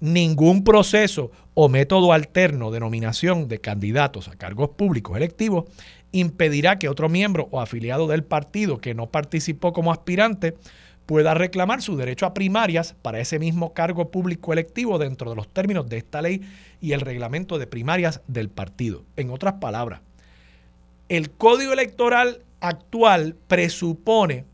Ningún 0.00 0.62
proceso 0.62 1.32
o 1.54 1.68
método 1.68 2.12
alterno 2.12 2.70
de 2.70 2.78
nominación 2.78 3.48
de 3.48 3.60
candidatos 3.60 4.28
a 4.28 4.36
cargos 4.36 4.70
públicos 4.70 5.16
electivos 5.16 5.64
impedirá 6.12 6.78
que 6.78 6.88
otro 6.88 7.08
miembro 7.08 7.48
o 7.50 7.60
afiliado 7.60 8.06
del 8.06 8.22
partido 8.22 8.78
que 8.78 8.94
no 8.94 9.10
participó 9.10 9.72
como 9.72 9.90
aspirante 9.90 10.54
pueda 11.08 11.32
reclamar 11.32 11.80
su 11.80 11.96
derecho 11.96 12.26
a 12.26 12.34
primarias 12.34 12.94
para 13.00 13.18
ese 13.18 13.38
mismo 13.38 13.72
cargo 13.72 14.10
público 14.10 14.52
electivo 14.52 14.98
dentro 14.98 15.30
de 15.30 15.36
los 15.36 15.48
términos 15.48 15.88
de 15.88 15.96
esta 15.96 16.20
ley 16.20 16.42
y 16.82 16.92
el 16.92 17.00
reglamento 17.00 17.58
de 17.58 17.66
primarias 17.66 18.20
del 18.26 18.50
partido. 18.50 19.06
En 19.16 19.30
otras 19.30 19.54
palabras, 19.54 20.02
el 21.08 21.30
código 21.30 21.72
electoral 21.72 22.42
actual 22.60 23.36
presupone 23.46 24.44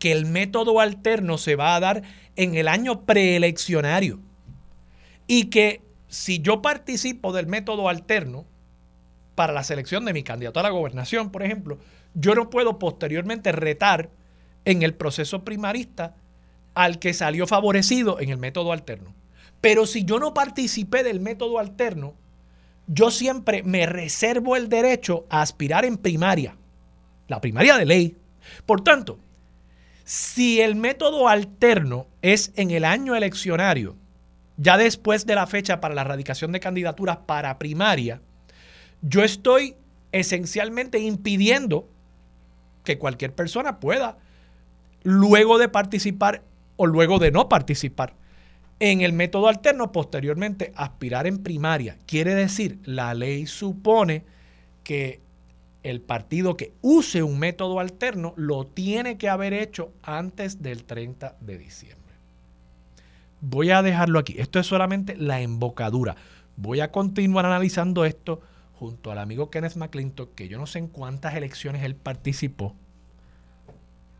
que 0.00 0.10
el 0.10 0.26
método 0.26 0.80
alterno 0.80 1.38
se 1.38 1.54
va 1.54 1.76
a 1.76 1.80
dar 1.80 2.02
en 2.34 2.56
el 2.56 2.66
año 2.66 3.02
preeleccionario 3.02 4.18
y 5.28 5.50
que 5.50 5.82
si 6.08 6.40
yo 6.40 6.62
participo 6.62 7.32
del 7.32 7.46
método 7.46 7.88
alterno, 7.88 8.44
para 9.36 9.52
la 9.52 9.62
selección 9.62 10.04
de 10.04 10.14
mi 10.14 10.24
candidato 10.24 10.58
a 10.58 10.64
la 10.64 10.70
gobernación, 10.70 11.30
por 11.30 11.44
ejemplo, 11.44 11.78
yo 12.14 12.34
no 12.34 12.50
puedo 12.50 12.80
posteriormente 12.80 13.52
retar 13.52 14.10
en 14.64 14.82
el 14.82 14.94
proceso 14.94 15.44
primarista 15.44 16.16
al 16.74 16.98
que 16.98 17.14
salió 17.14 17.46
favorecido 17.46 18.20
en 18.20 18.30
el 18.30 18.38
método 18.38 18.72
alterno. 18.72 19.14
Pero 19.60 19.86
si 19.86 20.04
yo 20.04 20.18
no 20.18 20.34
participé 20.34 21.02
del 21.02 21.20
método 21.20 21.58
alterno, 21.58 22.14
yo 22.86 23.10
siempre 23.10 23.62
me 23.62 23.86
reservo 23.86 24.56
el 24.56 24.68
derecho 24.68 25.26
a 25.28 25.42
aspirar 25.42 25.84
en 25.84 25.96
primaria, 25.96 26.56
la 27.28 27.40
primaria 27.40 27.76
de 27.76 27.86
ley. 27.86 28.16
Por 28.66 28.82
tanto, 28.82 29.18
si 30.04 30.60
el 30.60 30.74
método 30.74 31.28
alterno 31.28 32.06
es 32.22 32.52
en 32.56 32.70
el 32.70 32.84
año 32.84 33.14
eleccionario, 33.14 33.96
ya 34.56 34.76
después 34.76 35.24
de 35.24 35.34
la 35.34 35.46
fecha 35.46 35.80
para 35.80 35.94
la 35.94 36.02
erradicación 36.02 36.52
de 36.52 36.60
candidaturas 36.60 37.18
para 37.26 37.58
primaria, 37.58 38.20
yo 39.02 39.22
estoy 39.22 39.76
esencialmente 40.12 40.98
impidiendo 40.98 41.88
que 42.84 42.98
cualquier 42.98 43.34
persona 43.34 43.78
pueda, 43.78 44.18
luego 45.02 45.58
de 45.58 45.68
participar 45.68 46.42
o 46.76 46.86
luego 46.86 47.18
de 47.18 47.30
no 47.30 47.48
participar 47.48 48.14
en 48.78 49.02
el 49.02 49.12
método 49.12 49.48
alterno, 49.48 49.92
posteriormente 49.92 50.72
aspirar 50.74 51.26
en 51.26 51.42
primaria. 51.42 51.98
Quiere 52.06 52.34
decir, 52.34 52.78
la 52.84 53.12
ley 53.12 53.46
supone 53.46 54.24
que 54.82 55.20
el 55.82 56.00
partido 56.00 56.56
que 56.56 56.72
use 56.82 57.22
un 57.22 57.38
método 57.38 57.80
alterno 57.80 58.32
lo 58.36 58.66
tiene 58.66 59.18
que 59.18 59.28
haber 59.28 59.52
hecho 59.52 59.92
antes 60.02 60.62
del 60.62 60.84
30 60.84 61.36
de 61.40 61.58
diciembre. 61.58 62.00
Voy 63.40 63.70
a 63.70 63.82
dejarlo 63.82 64.18
aquí. 64.18 64.34
Esto 64.38 64.58
es 64.58 64.66
solamente 64.66 65.16
la 65.16 65.40
embocadura. 65.40 66.16
Voy 66.56 66.80
a 66.80 66.90
continuar 66.90 67.46
analizando 67.46 68.04
esto 68.04 68.40
junto 68.74 69.10
al 69.10 69.18
amigo 69.18 69.50
Kenneth 69.50 69.76
McClintock, 69.76 70.34
que 70.34 70.48
yo 70.48 70.58
no 70.58 70.66
sé 70.66 70.78
en 70.78 70.88
cuántas 70.88 71.34
elecciones 71.34 71.82
él 71.84 71.94
participó, 71.94 72.74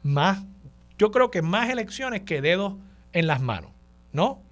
más, 0.03 0.43
yo 1.01 1.11
creo 1.11 1.31
que 1.31 1.41
más 1.41 1.71
elecciones 1.71 2.21
que 2.21 2.43
dedos 2.43 2.75
en 3.15 3.27
las 3.27 3.41
manos, 3.41 3.71
¿no? 4.13 4.43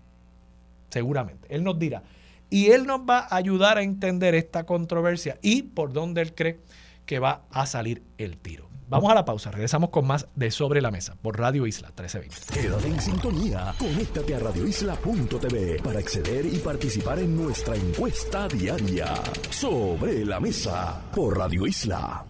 Seguramente. 0.88 1.46
Él 1.54 1.62
nos 1.62 1.78
dirá. 1.78 2.04
Y 2.48 2.70
él 2.70 2.86
nos 2.86 3.00
va 3.00 3.18
a 3.18 3.36
ayudar 3.36 3.76
a 3.76 3.82
entender 3.82 4.34
esta 4.34 4.64
controversia 4.64 5.38
y 5.42 5.60
por 5.60 5.92
dónde 5.92 6.22
él 6.22 6.34
cree 6.34 6.58
que 7.04 7.18
va 7.18 7.42
a 7.50 7.66
salir 7.66 8.02
el 8.16 8.38
tiro. 8.38 8.66
Vamos 8.88 9.10
a 9.10 9.14
la 9.14 9.26
pausa, 9.26 9.50
regresamos 9.50 9.90
con 9.90 10.06
más 10.06 10.26
de 10.36 10.50
Sobre 10.50 10.80
la 10.80 10.90
Mesa 10.90 11.16
por 11.20 11.38
Radio 11.38 11.66
Isla 11.66 11.88
1320. 11.88 12.54
Quédate 12.54 12.88
en 12.88 13.00
sintonía, 13.02 13.74
conéctate 13.78 14.34
a 14.34 14.38
radioisla.tv 14.38 15.82
para 15.82 15.98
acceder 15.98 16.46
y 16.46 16.56
participar 16.60 17.18
en 17.18 17.36
nuestra 17.36 17.76
encuesta 17.76 18.48
diaria. 18.48 19.12
Sobre 19.50 20.24
la 20.24 20.40
Mesa 20.40 21.02
por 21.14 21.36
Radio 21.36 21.66
Isla. 21.66 22.27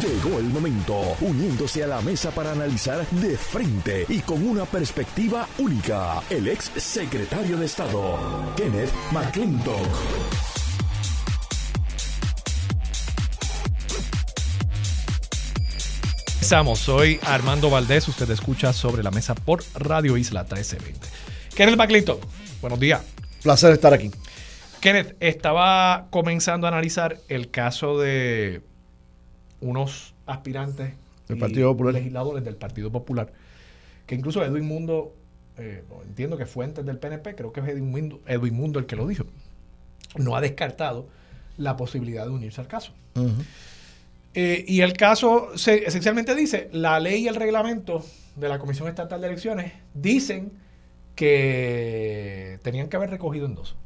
Llegó 0.00 0.38
el 0.38 0.46
momento, 0.46 1.16
uniéndose 1.20 1.84
a 1.84 1.86
la 1.86 2.00
mesa 2.00 2.30
para 2.30 2.52
analizar 2.52 3.06
de 3.10 3.36
frente 3.36 4.06
y 4.08 4.20
con 4.20 4.46
una 4.46 4.64
perspectiva 4.64 5.46
única, 5.58 6.22
el 6.30 6.48
ex 6.48 6.70
secretario 6.76 7.56
de 7.56 7.66
Estado, 7.66 8.18
Kenneth 8.56 8.92
McClintock. 9.12 9.88
soy 16.74 17.18
Armando 17.22 17.70
Valdés, 17.70 18.06
usted 18.08 18.28
escucha 18.30 18.74
sobre 18.74 19.02
la 19.02 19.10
mesa 19.10 19.34
por 19.34 19.62
Radio 19.74 20.18
Isla 20.18 20.42
1320. 20.42 21.08
Kenneth 21.54 21.76
McClinton, 21.76 22.18
buenos 22.60 22.78
días. 22.78 23.00
Placer 23.42 23.72
estar 23.72 23.94
aquí. 23.94 24.10
Kenneth, 24.80 25.16
estaba 25.20 26.08
comenzando 26.10 26.66
a 26.66 26.70
analizar 26.70 27.16
el 27.28 27.50
caso 27.50 27.98
de 27.98 28.60
unos 29.62 30.14
aspirantes 30.26 30.92
del 31.28 31.38
Partido 31.38 31.72
Popular. 31.72 31.94
legisladores 31.94 32.44
del 32.44 32.56
Partido 32.56 32.92
Popular, 32.92 33.32
que 34.06 34.14
incluso 34.14 34.44
Edwin 34.44 34.66
Mundo, 34.66 35.14
eh, 35.56 35.82
entiendo 36.04 36.36
que 36.36 36.46
fuentes 36.46 36.84
del 36.84 36.98
PNP, 36.98 37.34
creo 37.34 37.52
que 37.52 37.60
es 37.60 37.68
Edwin 37.68 37.90
Mundo, 37.90 38.20
Edwin 38.26 38.54
Mundo 38.54 38.78
el 38.78 38.86
que 38.86 38.96
lo 38.96 39.06
dijo, 39.06 39.24
no 40.16 40.36
ha 40.36 40.40
descartado 40.40 41.06
la 41.56 41.76
posibilidad 41.76 42.24
de 42.24 42.30
unirse 42.30 42.60
al 42.60 42.66
caso. 42.66 42.92
Eh, 44.34 44.64
y 44.66 44.80
el 44.80 44.94
caso 44.94 45.56
se, 45.56 45.86
esencialmente 45.86 46.34
dice, 46.34 46.68
la 46.72 46.98
ley 47.00 47.24
y 47.24 47.28
el 47.28 47.36
reglamento 47.36 48.04
de 48.36 48.48
la 48.48 48.58
Comisión 48.58 48.88
Estatal 48.88 49.20
de 49.20 49.26
Elecciones 49.28 49.72
dicen 49.94 50.52
que 51.14 52.58
tenían 52.62 52.88
que 52.88 52.96
haber 52.96 53.10
recogido 53.10 53.46
en 53.46 53.54
dos. 53.54 53.76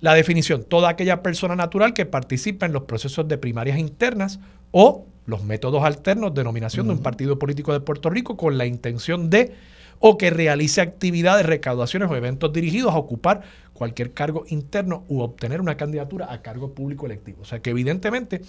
La 0.02 0.14
definición, 0.14 0.66
toda 0.66 0.90
aquella 0.90 1.24
persona 1.24 1.56
natural 1.56 1.94
que 1.94 2.06
participa 2.06 2.66
en 2.66 2.74
los 2.74 2.84
procesos 2.84 3.28
de 3.28 3.38
primarias 3.38 3.80
internas 3.80 4.40
o 4.72 5.06
los 5.26 5.44
métodos 5.44 5.84
alternos 5.84 6.34
de 6.34 6.44
nominación 6.44 6.88
de 6.88 6.94
un 6.94 7.02
partido 7.02 7.40
político 7.40 7.72
de 7.72 7.80
Puerto 7.80 8.10
Rico 8.10 8.36
con 8.36 8.58
la 8.58 8.66
intención 8.66 9.30
de 9.30 9.54
o 10.00 10.18
que 10.18 10.30
realice 10.30 10.82
actividades, 10.82 11.46
recaudaciones 11.46 12.12
o 12.12 12.16
eventos 12.16 12.52
dirigidos 12.52 12.94
a 12.94 12.98
ocupar 12.98 13.42
cualquier 13.74 14.12
cargo 14.12 14.44
interno 14.50 15.06
u 15.08 15.22
obtener 15.22 15.62
una 15.62 15.78
candidatura 15.78 16.32
a 16.32 16.42
cargo 16.42 16.74
público 16.74 17.06
electivo. 17.06 17.42
O 17.42 17.46
sea 17.46 17.60
que 17.60 17.70
evidentemente, 17.70 18.42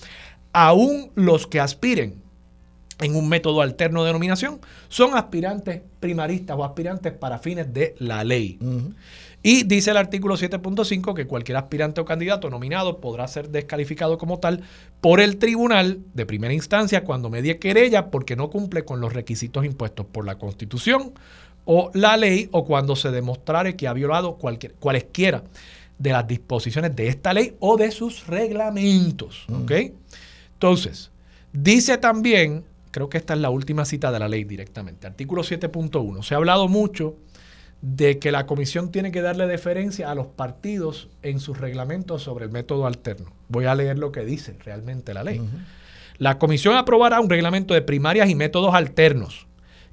aún 0.52 1.12
los 1.14 1.46
que 1.46 1.60
aspiren 1.60 2.25
en 3.00 3.14
un 3.14 3.28
método 3.28 3.60
alterno 3.60 4.04
de 4.04 4.12
nominación 4.12 4.60
son 4.88 5.16
aspirantes 5.16 5.82
primaristas 6.00 6.56
o 6.56 6.64
aspirantes 6.64 7.12
para 7.12 7.38
fines 7.38 7.72
de 7.72 7.94
la 7.98 8.24
ley. 8.24 8.58
Y 9.42 9.64
dice 9.64 9.90
el 9.90 9.96
artículo 9.96 10.36
7.5 10.36 11.14
que 11.14 11.26
cualquier 11.26 11.58
aspirante 11.58 12.00
o 12.00 12.04
candidato 12.04 12.50
nominado 12.50 13.00
podrá 13.00 13.28
ser 13.28 13.50
descalificado 13.50 14.18
como 14.18 14.38
tal 14.38 14.62
por 15.00 15.20
el 15.20 15.36
tribunal 15.36 16.00
de 16.14 16.26
primera 16.26 16.54
instancia 16.54 17.04
cuando 17.04 17.30
medie 17.30 17.58
querella 17.58 18.10
porque 18.10 18.34
no 18.34 18.50
cumple 18.50 18.84
con 18.84 19.00
los 19.00 19.12
requisitos 19.12 19.64
impuestos 19.64 20.06
por 20.06 20.24
la 20.24 20.38
Constitución 20.38 21.12
o 21.64 21.90
la 21.94 22.16
ley 22.16 22.48
o 22.52 22.64
cuando 22.64 22.96
se 22.96 23.10
demostrare 23.10 23.76
que 23.76 23.88
ha 23.88 23.92
violado 23.92 24.36
cualquier, 24.36 24.74
cualesquiera 24.74 25.44
de 25.98 26.10
las 26.10 26.26
disposiciones 26.26 26.94
de 26.96 27.08
esta 27.08 27.32
ley 27.32 27.56
o 27.60 27.76
de 27.76 27.90
sus 27.90 28.26
reglamentos. 28.26 29.46
Entonces, 30.54 31.10
dice 31.52 31.98
también, 31.98 32.64
creo 32.96 33.10
que 33.10 33.18
esta 33.18 33.34
es 33.34 33.40
la 33.40 33.50
última 33.50 33.84
cita 33.84 34.10
de 34.10 34.18
la 34.18 34.26
ley 34.26 34.44
directamente, 34.44 35.06
artículo 35.06 35.42
7.1, 35.42 36.22
se 36.22 36.32
ha 36.32 36.38
hablado 36.38 36.66
mucho 36.66 37.16
de 37.82 38.18
que 38.18 38.32
la 38.32 38.46
comisión 38.46 38.90
tiene 38.90 39.12
que 39.12 39.20
darle 39.20 39.46
deferencia 39.46 40.10
a 40.10 40.14
los 40.14 40.28
partidos 40.28 41.10
en 41.20 41.38
sus 41.38 41.58
reglamentos 41.58 42.22
sobre 42.22 42.46
el 42.46 42.50
método 42.50 42.86
alterno. 42.86 43.32
Voy 43.48 43.66
a 43.66 43.74
leer 43.74 43.98
lo 43.98 44.12
que 44.12 44.24
dice 44.24 44.56
realmente 44.64 45.12
la 45.12 45.24
ley. 45.24 45.46
La 46.16 46.38
comisión 46.38 46.74
aprobará 46.74 47.20
un 47.20 47.28
reglamento 47.28 47.74
de 47.74 47.82
primarias 47.82 48.30
y 48.30 48.34
métodos 48.34 48.74
alternos 48.74 49.46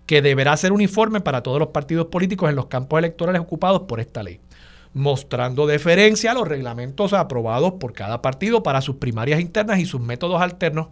que 0.05 0.21
deberá 0.21 0.55
ser 0.55 0.71
uniforme 0.71 1.19
para 1.19 1.43
todos 1.43 1.59
los 1.59 1.71
partidos 1.71 2.05
políticos 2.05 2.49
en 2.49 2.55
los 2.55 2.67
campos 2.67 2.99
electorales 2.99 3.41
ocupados 3.41 3.81
por 3.81 3.99
esta 3.99 4.23
ley, 4.23 4.39
mostrando 4.93 5.67
deferencia 5.67 6.31
a 6.31 6.35
los 6.35 6.47
reglamentos 6.47 7.11
aprobados 7.11 7.73
por 7.81 7.91
cada 7.91 8.21
partido 8.21 8.63
para 8.63 8.79
sus 8.79 8.95
primarias 8.95 9.41
internas 9.41 9.79
y 9.79 9.85
sus 9.85 9.99
métodos 9.99 10.41
alternos 10.41 10.87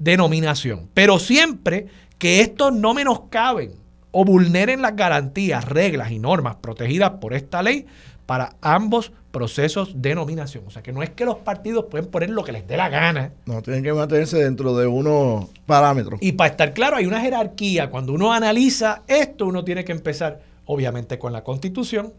de 0.00 0.16
nominación. 0.16 0.88
Pero 0.92 1.20
siempre 1.20 1.86
que 2.18 2.40
estos 2.40 2.72
no 2.72 2.92
menoscaben 2.92 3.74
o 4.10 4.24
vulneren 4.24 4.82
las 4.82 4.96
garantías, 4.96 5.64
reglas 5.64 6.10
y 6.10 6.18
normas 6.18 6.56
protegidas 6.56 7.12
por 7.20 7.32
esta 7.32 7.62
ley 7.62 7.86
para 8.26 8.56
ambos 8.60 9.12
procesos 9.30 10.02
de 10.02 10.14
nominación. 10.14 10.64
O 10.66 10.70
sea 10.70 10.82
que 10.82 10.92
no 10.92 11.02
es 11.02 11.10
que 11.10 11.24
los 11.24 11.36
partidos 11.36 11.86
pueden 11.90 12.08
poner 12.08 12.30
lo 12.30 12.42
que 12.42 12.52
les 12.52 12.66
dé 12.66 12.76
la 12.76 12.88
gana. 12.88 13.32
No, 13.46 13.62
tienen 13.62 13.82
que 13.82 13.92
mantenerse 13.92 14.42
dentro 14.42 14.76
de 14.76 14.86
unos 14.86 15.46
parámetros. 15.66 16.20
Y 16.22 16.32
para 16.32 16.50
estar 16.50 16.72
claro, 16.72 16.96
hay 16.96 17.06
una 17.06 17.20
jerarquía. 17.20 17.90
Cuando 17.90 18.12
uno 18.12 18.32
analiza 18.32 19.02
esto, 19.06 19.46
uno 19.46 19.64
tiene 19.64 19.84
que 19.84 19.92
empezar, 19.92 20.40
obviamente, 20.64 21.18
con 21.18 21.32
la 21.32 21.44
constitución, 21.44 22.12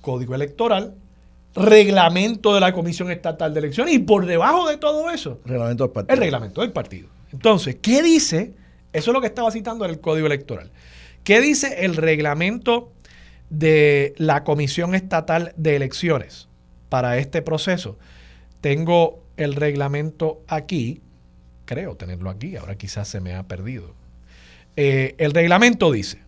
código 0.00 0.34
electoral, 0.34 0.94
reglamento 1.54 2.54
de 2.54 2.60
la 2.60 2.72
Comisión 2.72 3.10
Estatal 3.10 3.52
de 3.52 3.60
Elecciones 3.60 3.94
y 3.94 3.98
por 3.98 4.26
debajo 4.26 4.68
de 4.68 4.76
todo 4.78 5.10
eso, 5.10 5.40
reglamento 5.44 5.84
del 5.84 5.92
partido. 5.92 6.14
el 6.14 6.20
reglamento 6.20 6.60
del 6.60 6.72
partido. 6.72 7.08
Entonces, 7.32 7.76
¿qué 7.80 8.02
dice? 8.02 8.52
Eso 8.92 9.10
es 9.10 9.14
lo 9.14 9.20
que 9.20 9.26
estaba 9.26 9.50
citando 9.50 9.84
en 9.84 9.90
el 9.90 10.00
código 10.00 10.26
electoral. 10.26 10.70
¿Qué 11.24 11.40
dice 11.40 11.84
el 11.84 11.96
reglamento 11.96 12.92
de 13.48 14.14
la 14.16 14.44
Comisión 14.44 14.94
Estatal 14.94 15.52
de 15.56 15.76
Elecciones 15.76 16.48
para 16.88 17.16
este 17.18 17.42
proceso? 17.42 17.96
Tengo 18.60 19.22
el 19.36 19.54
reglamento 19.54 20.42
aquí, 20.48 21.00
creo 21.64 21.96
tenerlo 21.96 22.28
aquí, 22.28 22.56
ahora 22.56 22.76
quizás 22.76 23.08
se 23.08 23.20
me 23.20 23.34
ha 23.34 23.44
perdido. 23.44 23.94
Eh, 24.76 25.14
el 25.18 25.32
reglamento 25.32 25.92
dice, 25.92 26.18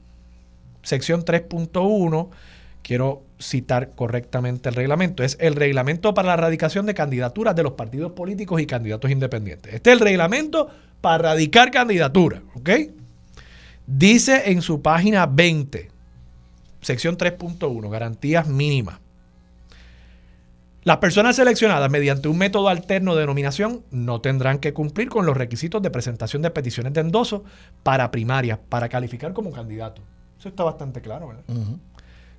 sección 0.82 1.24
3.1, 1.24 2.28
quiero 2.82 3.23
citar 3.38 3.94
correctamente 3.94 4.68
el 4.68 4.75
reglamento, 4.75 5.23
es 5.23 5.37
el 5.40 5.55
reglamento 5.55 6.14
para 6.14 6.29
la 6.29 6.35
erradicación 6.35 6.87
de 6.87 6.94
candidaturas 6.94 7.55
de 7.57 7.62
los 7.62 7.73
partidos 7.73 8.12
políticos 8.12 8.61
y 8.61 8.66
candidatos 8.66 9.11
independientes. 9.11 9.75
Este 9.75 9.90
es 9.90 9.94
el 9.94 10.01
reglamento 10.01 10.68
para 11.01 11.18
radicar 11.18 11.70
candidaturas, 11.70 12.42
¿ok? 12.55 12.70
Dice 13.87 14.51
en 14.51 14.62
su 14.62 14.81
página 14.81 15.27
20, 15.27 15.90
sección 16.81 17.18
3.1, 17.18 17.90
garantías 17.90 18.49
mínimas. 18.49 19.01
Las 20.85 20.99
personas 20.99 21.37
seleccionadas 21.37 21.90
mediante 21.90 22.29
un 22.29 22.37
método 22.37 22.68
alterno 22.68 23.14
de 23.14 23.27
nominación 23.27 23.83
no 23.90 24.20
tendrán 24.20 24.59
que 24.59 24.75
cumplir 24.75 25.09
con 25.09 25.25
los 25.25 25.35
requisitos 25.35 25.81
de 25.81 25.90
presentación 25.90 26.42
de 26.42 26.51
peticiones 26.51 26.92
de 26.92 27.01
endoso 27.01 27.44
para 27.83 28.11
primarias, 28.11 28.59
para 28.68 28.90
calificar 28.90 29.33
como 29.33 29.51
candidato. 29.51 30.03
Eso 30.38 30.51
está 30.51 30.62
bastante 30.62 31.01
claro, 31.01 31.29
¿verdad? 31.29 31.44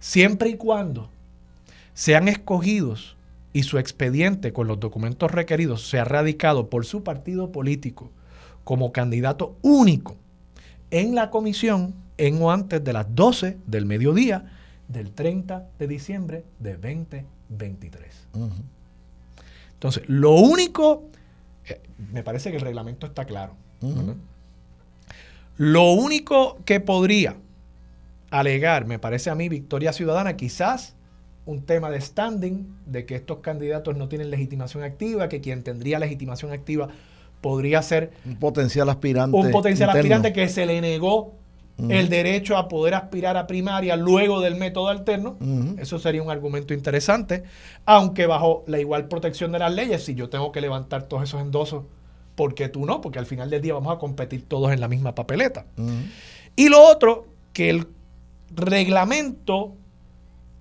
Siempre 0.05 0.49
y 0.49 0.55
cuando 0.55 1.09
sean 1.95 2.27
escogidos 2.27 3.17
y 3.53 3.63
su 3.63 3.79
expediente 3.79 4.53
con 4.53 4.67
los 4.67 4.79
documentos 4.79 5.31
requeridos 5.31 5.89
sea 5.89 6.05
radicado 6.05 6.69
por 6.69 6.85
su 6.85 7.03
partido 7.03 7.51
político 7.51 8.11
como 8.63 8.91
candidato 8.91 9.57
único 9.63 10.15
en 10.91 11.15
la 11.15 11.31
comisión 11.31 11.95
en 12.19 12.39
o 12.39 12.51
antes 12.51 12.83
de 12.83 12.93
las 12.93 13.15
12 13.15 13.57
del 13.65 13.87
mediodía 13.87 14.53
del 14.89 15.09
30 15.09 15.69
de 15.79 15.87
diciembre 15.87 16.45
de 16.59 16.73
2023. 16.73 18.27
Entonces, 19.73 20.03
lo 20.05 20.35
único, 20.35 21.05
eh, 21.65 21.81
me 22.13 22.21
parece 22.21 22.51
que 22.51 22.57
el 22.57 22.61
reglamento 22.61 23.07
está 23.07 23.25
claro. 23.25 23.55
Lo 25.57 25.93
único 25.93 26.59
que 26.63 26.79
podría 26.79 27.37
alegar, 28.39 28.85
me 28.85 28.99
parece 28.99 29.29
a 29.29 29.35
mí, 29.35 29.49
Victoria 29.49 29.93
Ciudadana, 29.93 30.35
quizás 30.35 30.95
un 31.45 31.65
tema 31.65 31.89
de 31.91 32.01
standing, 32.01 32.75
de 32.85 33.05
que 33.05 33.15
estos 33.15 33.39
candidatos 33.39 33.95
no 33.95 34.07
tienen 34.07 34.31
legitimación 34.31 34.83
activa, 34.83 35.29
que 35.29 35.41
quien 35.41 35.63
tendría 35.63 35.99
legitimación 35.99 36.51
activa 36.51 36.89
podría 37.41 37.81
ser 37.81 38.11
un 38.25 38.37
potencial 38.37 38.89
aspirante. 38.89 39.37
Un 39.37 39.51
potencial 39.51 39.89
aspirante 39.91 40.33
que 40.33 40.49
se 40.49 40.65
le 40.65 40.81
negó 40.81 41.35
el 41.89 42.09
derecho 42.09 42.57
a 42.57 42.67
poder 42.67 42.93
aspirar 42.93 43.37
a 43.37 43.47
primaria 43.47 43.95
luego 43.95 44.41
del 44.41 44.55
método 44.55 44.87
alterno. 44.87 45.37
Eso 45.77 45.99
sería 45.99 46.23
un 46.23 46.31
argumento 46.31 46.73
interesante, 46.73 47.43
aunque 47.85 48.25
bajo 48.25 48.63
la 48.65 48.79
igual 48.79 49.07
protección 49.07 49.51
de 49.51 49.59
las 49.59 49.73
leyes, 49.73 50.03
si 50.03 50.15
yo 50.15 50.29
tengo 50.29 50.51
que 50.51 50.61
levantar 50.61 51.03
todos 51.03 51.23
esos 51.23 51.41
endosos, 51.41 51.83
¿por 52.35 52.55
qué 52.55 52.69
tú 52.69 52.85
no? 52.85 53.01
Porque 53.01 53.19
al 53.19 53.25
final 53.25 53.49
del 53.49 53.61
día 53.61 53.73
vamos 53.73 53.93
a 53.95 53.99
competir 53.99 54.47
todos 54.47 54.71
en 54.71 54.79
la 54.79 54.87
misma 54.87 55.13
papeleta. 55.13 55.65
Y 56.55 56.69
lo 56.69 56.81
otro, 56.81 57.27
que 57.53 57.69
el 57.69 57.87
reglamento 58.53 59.75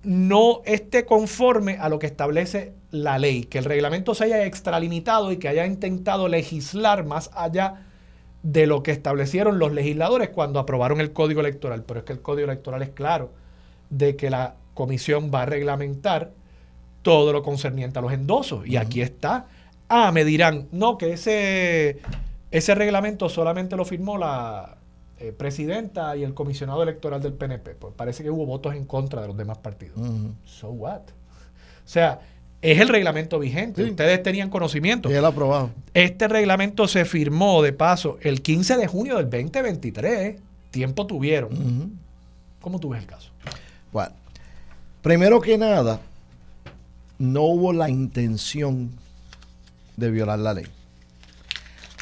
no 0.03 0.61
esté 0.65 1.05
conforme 1.05 1.77
a 1.79 1.89
lo 1.89 1.99
que 1.99 2.05
establece 2.05 2.73
la 2.91 3.17
ley, 3.17 3.45
que 3.45 3.57
el 3.57 3.65
reglamento 3.65 4.13
se 4.13 4.25
haya 4.25 4.45
extralimitado 4.45 5.31
y 5.31 5.37
que 5.37 5.47
haya 5.47 5.65
intentado 5.65 6.27
legislar 6.27 7.05
más 7.05 7.31
allá 7.33 7.85
de 8.43 8.67
lo 8.67 8.83
que 8.83 8.91
establecieron 8.91 9.57
los 9.57 9.73
legisladores 9.73 10.29
cuando 10.29 10.59
aprobaron 10.59 11.01
el 11.01 11.11
código 11.11 11.41
electoral. 11.41 11.83
Pero 11.83 12.01
es 12.01 12.05
que 12.05 12.13
el 12.13 12.21
código 12.21 12.45
electoral 12.45 12.83
es 12.83 12.89
claro 12.89 13.31
de 13.89 14.15
que 14.15 14.29
la 14.29 14.55
comisión 14.75 15.31
va 15.33 15.41
a 15.41 15.45
reglamentar 15.47 16.31
todo 17.01 17.33
lo 17.33 17.41
concerniente 17.41 17.97
a 17.97 18.01
los 18.03 18.13
endosos. 18.13 18.67
Y 18.67 18.77
aquí 18.77 19.01
está. 19.01 19.47
Ah, 19.89 20.11
me 20.11 20.23
dirán, 20.23 20.67
no, 20.71 20.97
que 20.97 21.13
ese, 21.13 21.99
ese 22.51 22.75
reglamento 22.75 23.29
solamente 23.29 23.75
lo 23.75 23.85
firmó 23.85 24.17
la 24.17 24.77
eh, 25.19 25.31
presidenta 25.31 26.15
y 26.17 26.23
el 26.23 26.33
comisionado 26.33 26.83
electoral 26.83 27.21
del 27.21 27.33
PNP. 27.33 27.75
Pues 27.75 27.93
parece 27.95 28.23
que 28.23 28.29
hubo 28.29 28.45
votos 28.45 28.75
en 28.75 28.85
contra 28.85 29.21
de 29.21 29.27
los 29.27 29.37
demás 29.37 29.57
partidos. 29.59 29.97
So 30.45 30.69
what? 30.69 31.01
O 31.01 31.87
sea, 31.87 32.19
es 32.61 32.79
el 32.79 32.89
reglamento 32.89 33.39
vigente. 33.39 33.83
Ustedes 33.83 34.23
tenían 34.23 34.49
conocimiento. 34.49 35.09
Y 35.09 35.13
él 35.13 35.23
aprobado. 35.23 35.69
Este 35.93 36.27
reglamento 36.27 36.87
se 36.87 37.05
firmó, 37.05 37.61
de 37.61 37.73
paso, 37.73 38.17
el 38.21 38.41
15 38.41 38.77
de 38.77 38.87
junio 38.87 39.17
del 39.17 39.29
2023. 39.29 40.41
Tiempo 40.71 41.05
tuvieron. 41.05 41.97
¿Cómo 42.59 42.79
tú 42.79 42.89
ves 42.89 43.01
el 43.01 43.07
caso? 43.07 43.31
Bueno, 43.93 44.13
primero 45.01 45.39
que 45.39 45.57
nada, 45.57 46.01
no 47.19 47.43
hubo 47.43 47.71
la 47.71 47.89
intención 47.89 48.91
de 49.95 50.11
violar 50.11 50.39
la 50.39 50.55
ley. 50.55 50.65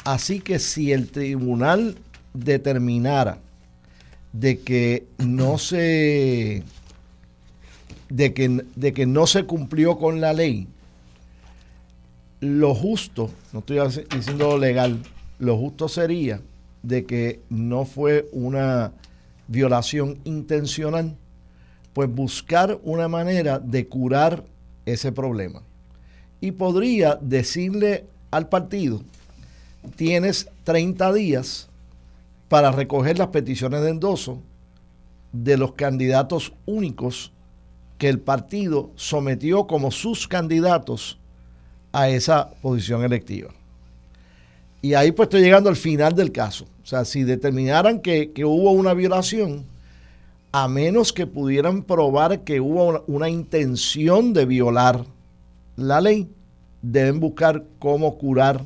Así 0.04 0.40
que 0.40 0.58
si 0.58 0.92
el 0.92 1.10
tribunal 1.10 1.96
determinara 2.34 3.38
de 4.32 4.60
que 4.60 5.06
no 5.18 5.58
se 5.58 6.62
de 8.10 8.34
que, 8.34 8.64
de 8.76 8.92
que 8.92 9.06
no 9.06 9.26
se 9.26 9.44
cumplió 9.44 9.96
con 9.98 10.20
la 10.20 10.32
ley, 10.32 10.68
lo 12.40 12.74
justo, 12.74 13.30
no 13.52 13.60
estoy 13.60 13.78
diciendo 14.14 14.58
legal, 14.58 14.98
lo 15.38 15.56
justo 15.56 15.88
sería 15.88 16.40
de 16.82 17.06
que 17.06 17.40
no 17.48 17.86
fue 17.86 18.28
una 18.32 18.92
violación 19.48 20.18
intencional, 20.24 21.16
pues 21.92 22.08
buscar 22.08 22.78
una 22.82 23.08
manera 23.08 23.58
de 23.58 23.86
curar 23.88 24.44
ese 24.84 25.10
problema. 25.10 25.62
Y 26.40 26.52
podría 26.52 27.18
decirle 27.20 28.04
al 28.30 28.48
partido, 28.48 29.02
tienes 29.96 30.48
30 30.64 31.12
días 31.14 31.68
para 32.54 32.70
recoger 32.70 33.18
las 33.18 33.30
peticiones 33.30 33.82
de 33.82 33.90
endoso 33.90 34.40
de 35.32 35.56
los 35.56 35.72
candidatos 35.72 36.52
únicos 36.66 37.32
que 37.98 38.08
el 38.08 38.20
partido 38.20 38.92
sometió 38.94 39.66
como 39.66 39.90
sus 39.90 40.28
candidatos 40.28 41.18
a 41.90 42.08
esa 42.08 42.52
posición 42.62 43.02
electiva. 43.02 43.50
Y 44.82 44.94
ahí 44.94 45.10
pues 45.10 45.26
estoy 45.26 45.40
llegando 45.40 45.68
al 45.68 45.74
final 45.74 46.14
del 46.14 46.30
caso. 46.30 46.66
O 46.84 46.86
sea, 46.86 47.04
si 47.04 47.24
determinaran 47.24 47.98
que, 47.98 48.30
hubo 48.44 48.70
una 48.70 48.94
violación, 48.94 49.64
a 50.52 50.68
menos 50.68 51.12
que 51.12 51.26
pudieran 51.26 51.82
probar 51.82 52.44
que 52.44 52.60
hubo 52.60 53.02
una, 53.08 53.28
intención 53.28 54.32
de 54.32 54.46
violar 54.46 55.04
la 55.74 56.00
ley, 56.00 56.30
deben 56.82 57.18
buscar 57.18 57.64
cómo 57.80 58.16
curar, 58.16 58.64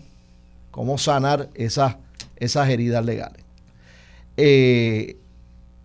cómo 0.70 0.98
sanar 0.98 1.48
esas, 1.54 1.96
esas 2.36 2.68
heridas 2.68 3.02
legales. 3.02 3.47
Eh, 4.40 5.16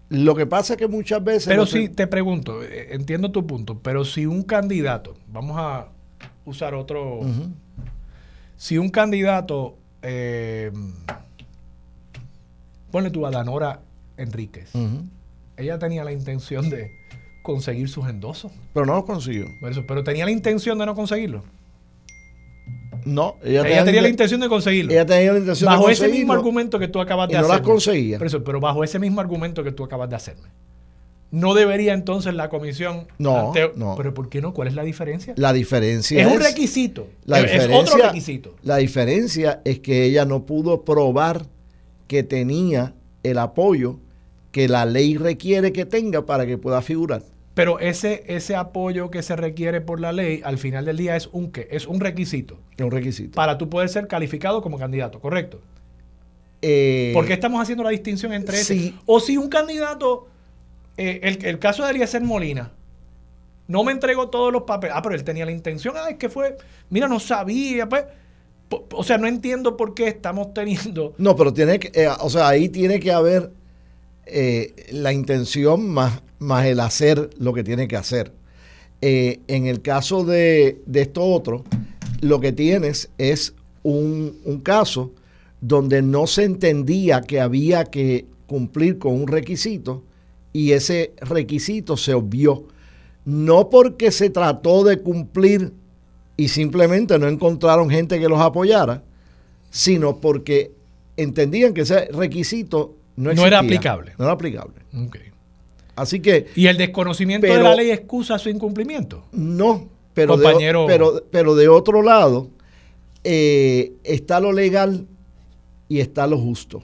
lo 0.10 0.36
que 0.36 0.46
pasa 0.46 0.74
es 0.74 0.78
que 0.78 0.88
muchas 0.88 1.24
veces... 1.24 1.48
Pero 1.48 1.66
si, 1.66 1.90
te 1.90 2.06
pregunto, 2.06 2.64
eh, 2.64 2.90
entiendo 2.92 3.32
tu 3.32 3.48
punto, 3.48 3.80
pero 3.80 4.06
si 4.06 4.28
un 4.28 4.44
candidato, 4.44 5.16
vamos 5.28 5.58
a 5.58 5.90
usar 6.46 6.76
otro... 6.76 7.22
Si 8.56 8.78
un 8.78 8.90
candidato, 8.90 9.76
eh, 10.04 10.72
ponle 12.92 13.10
tú 13.10 13.26
a 13.26 13.32
Danora 13.32 13.82
Enríquez, 14.16 14.72
ella 15.58 15.80
tenía 15.80 16.04
la 16.04 16.12
intención 16.12 16.70
de 16.70 16.92
conseguir 17.42 17.90
sus 17.90 18.08
endosos. 18.08 18.52
Pero 18.74 18.86
no 18.86 18.94
lo 18.94 19.06
consiguió. 19.06 19.48
pero 19.88 20.04
tenía 20.04 20.26
la 20.26 20.32
intención 20.32 20.78
de 20.78 20.86
no 20.86 20.94
conseguirlo. 20.94 21.44
No, 23.06 23.38
ella, 23.44 23.64
tenía, 23.84 24.02
la 24.02 24.10
intención 24.10 24.40
de 24.42 24.50
conseguirlo. 24.50 24.92
Ella 24.92 25.06
tenía 25.06 25.34
la 25.34 25.40
intención 25.40 25.68
bajo 25.70 25.90
ese 25.90 26.08
mismo 26.08 26.34
argumento 26.34 26.80
que 26.80 26.88
tú 26.88 27.00
acabas 27.00 27.30
de 27.30 27.38
hacer. 27.38 27.48
no 27.48 27.54
las 27.54 27.62
conseguía. 27.62 28.20
Pero, 28.20 28.60
bajo 28.60 28.84
ese 28.84 29.00
mismo 29.00 29.22
argumento 29.22 29.64
que 29.64 29.72
tú 29.72 29.84
acabas 29.84 30.10
de 30.10 30.16
hacerme. 30.16 30.50
¿No 31.32 31.56
debería 31.56 31.94
entonces 31.94 32.36
la 32.36 32.50
comisión... 32.50 33.08
No, 33.18 33.54
no. 33.76 33.96
¿Pero 33.98 34.14
por 34.14 34.30
qué 34.30 34.40
no? 34.40 34.54
¿Cuál 34.54 34.68
es 34.68 34.76
la 34.76 34.84
diferencia? 34.84 35.34
La 35.36 35.52
diferencia 35.52 36.22
es... 36.22 36.32
un 36.32 36.40
requisito. 36.40 37.08
La 37.26 37.40
es 37.40 37.68
otro 37.74 37.98
requisito. 37.98 38.56
La 38.62 38.78
diferencia 38.78 39.60
es 39.66 39.80
que 39.80 40.04
ella 40.04 40.26
no 40.26 40.46
pudo 40.46 40.84
probar 40.84 41.48
que 42.08 42.22
tenía 42.22 42.94
el 43.24 43.40
apoyo 43.40 43.98
que 44.52 44.68
la 44.68 44.86
ley 44.86 45.18
requiere 45.18 45.74
que 45.74 45.86
tenga 45.86 46.28
para 46.28 46.46
que 46.46 46.60
pueda 46.60 46.84
figurar. 46.84 47.24
Pero 47.54 47.80
ese, 47.80 48.24
ese 48.28 48.56
apoyo 48.56 49.12
que 49.12 49.22
se 49.22 49.36
requiere 49.36 49.80
por 49.80 50.00
la 50.00 50.12
ley, 50.12 50.42
al 50.44 50.58
final 50.58 50.86
del 50.86 50.98
día 50.98 51.16
es 51.16 51.30
un 51.32 51.52
qué? 51.52 51.68
Es 51.70 51.86
un 51.86 52.00
requisito. 52.00 52.58
Un 52.80 52.90
requisito. 52.90 53.36
Para 53.36 53.58
tú 53.58 53.70
poder 53.70 53.90
ser 53.90 54.08
calificado 54.08 54.62
como 54.62 54.80
candidato, 54.80 55.20
¿correcto? 55.20 55.62
Eh, 56.64 57.12
¿Por 57.14 57.28
qué 57.28 57.34
estamos 57.34 57.62
haciendo 57.62 57.84
la 57.84 57.92
distinción 57.92 58.34
entre 58.34 58.60
ese? 58.60 58.94
O 59.06 59.20
si 59.20 59.38
un 59.38 59.50
candidato, 59.50 60.28
eh, 60.98 61.20
el, 61.24 61.46
el, 61.46 61.60
caso 61.60 61.84
de 61.84 61.92
Eliezer 61.92 62.24
Molina, 62.24 62.72
no 63.68 63.84
me 63.84 63.92
entregó 63.92 64.30
todos 64.30 64.52
los 64.52 64.64
papeles. 64.64 64.96
Ah, 64.98 65.02
pero 65.04 65.14
él 65.14 65.24
tenía 65.24 65.46
la 65.46 65.52
intención. 65.52 65.94
Ah, 65.96 66.10
es 66.10 66.18
que 66.18 66.30
fue, 66.30 66.58
mira, 66.90 67.08
no 67.08 67.20
sabía, 67.20 67.88
pues. 67.88 68.06
O 68.94 69.04
sea, 69.04 69.20
no 69.20 69.28
entiendo 69.28 69.78
por 69.78 69.94
qué 69.94 70.08
estamos 70.08 70.54
teniendo. 70.56 71.14
No, 71.20 71.36
pero 71.36 71.54
tiene 71.54 71.78
que, 71.78 71.92
eh, 71.94 72.08
o 72.20 72.30
sea, 72.30 72.48
ahí 72.48 72.70
tiene 72.70 73.00
que 73.00 73.12
haber 73.12 73.52
la 74.90 75.12
intención 75.12 75.90
más 75.90 76.24
más 76.44 76.66
el 76.66 76.80
hacer 76.80 77.30
lo 77.38 77.54
que 77.54 77.64
tiene 77.64 77.88
que 77.88 77.96
hacer. 77.96 78.32
Eh, 79.02 79.40
en 79.48 79.66
el 79.66 79.82
caso 79.82 80.24
de, 80.24 80.82
esto 80.94 81.24
otro, 81.24 81.64
lo 82.22 82.40
que 82.40 82.52
tienes 82.52 83.10
es 83.18 83.54
un, 83.82 84.38
un, 84.46 84.62
caso 84.62 85.12
donde 85.60 86.02
no 86.02 86.28
se 86.28 86.44
entendía 86.44 87.22
que 87.22 87.42
había 87.42 87.86
que 87.86 88.26
cumplir 88.48 89.00
con 89.00 89.14
un 89.14 89.28
requisito 89.28 90.04
y 90.54 90.72
ese 90.72 91.14
requisito 91.20 91.98
se 91.98 92.14
obvió. 92.14 92.66
No 93.26 93.70
porque 93.70 94.12
se 94.12 94.30
trató 94.30 94.84
de 94.84 95.00
cumplir 95.00 95.74
y 96.38 96.48
simplemente 96.48 97.18
no 97.20 97.28
encontraron 97.28 97.90
gente 97.90 98.20
que 98.20 98.30
los 98.30 98.40
apoyara, 98.40 99.04
sino 99.70 100.20
porque 100.20 100.72
entendían 101.18 101.74
que 101.74 101.82
ese 101.82 102.06
requisito 102.06 102.96
no, 103.16 103.34
no 103.34 103.46
era 103.46 103.60
aplicable. 103.60 104.14
No 104.18 104.26
era 104.26 104.34
aplicable. 104.34 104.76
Así 105.96 106.20
que. 106.20 106.48
¿Y 106.56 106.68
el 106.68 106.78
desconocimiento 106.78 107.48
de 107.48 107.62
la 107.62 107.76
ley 107.76 107.92
excusa 107.92 108.40
su 108.40 108.50
incumplimiento? 108.50 109.26
No, 109.32 109.88
pero, 110.14 110.38
De, 110.38 110.86
pero, 110.88 111.24
pero 111.32 111.56
de 111.56 111.68
otro 111.68 112.02
lado, 112.02 112.50
eh, 113.24 113.94
está 114.04 114.40
lo 114.40 114.52
legal 114.52 115.08
y 115.88 116.00
está 116.00 116.28
lo 116.28 116.38
justo. 116.38 116.84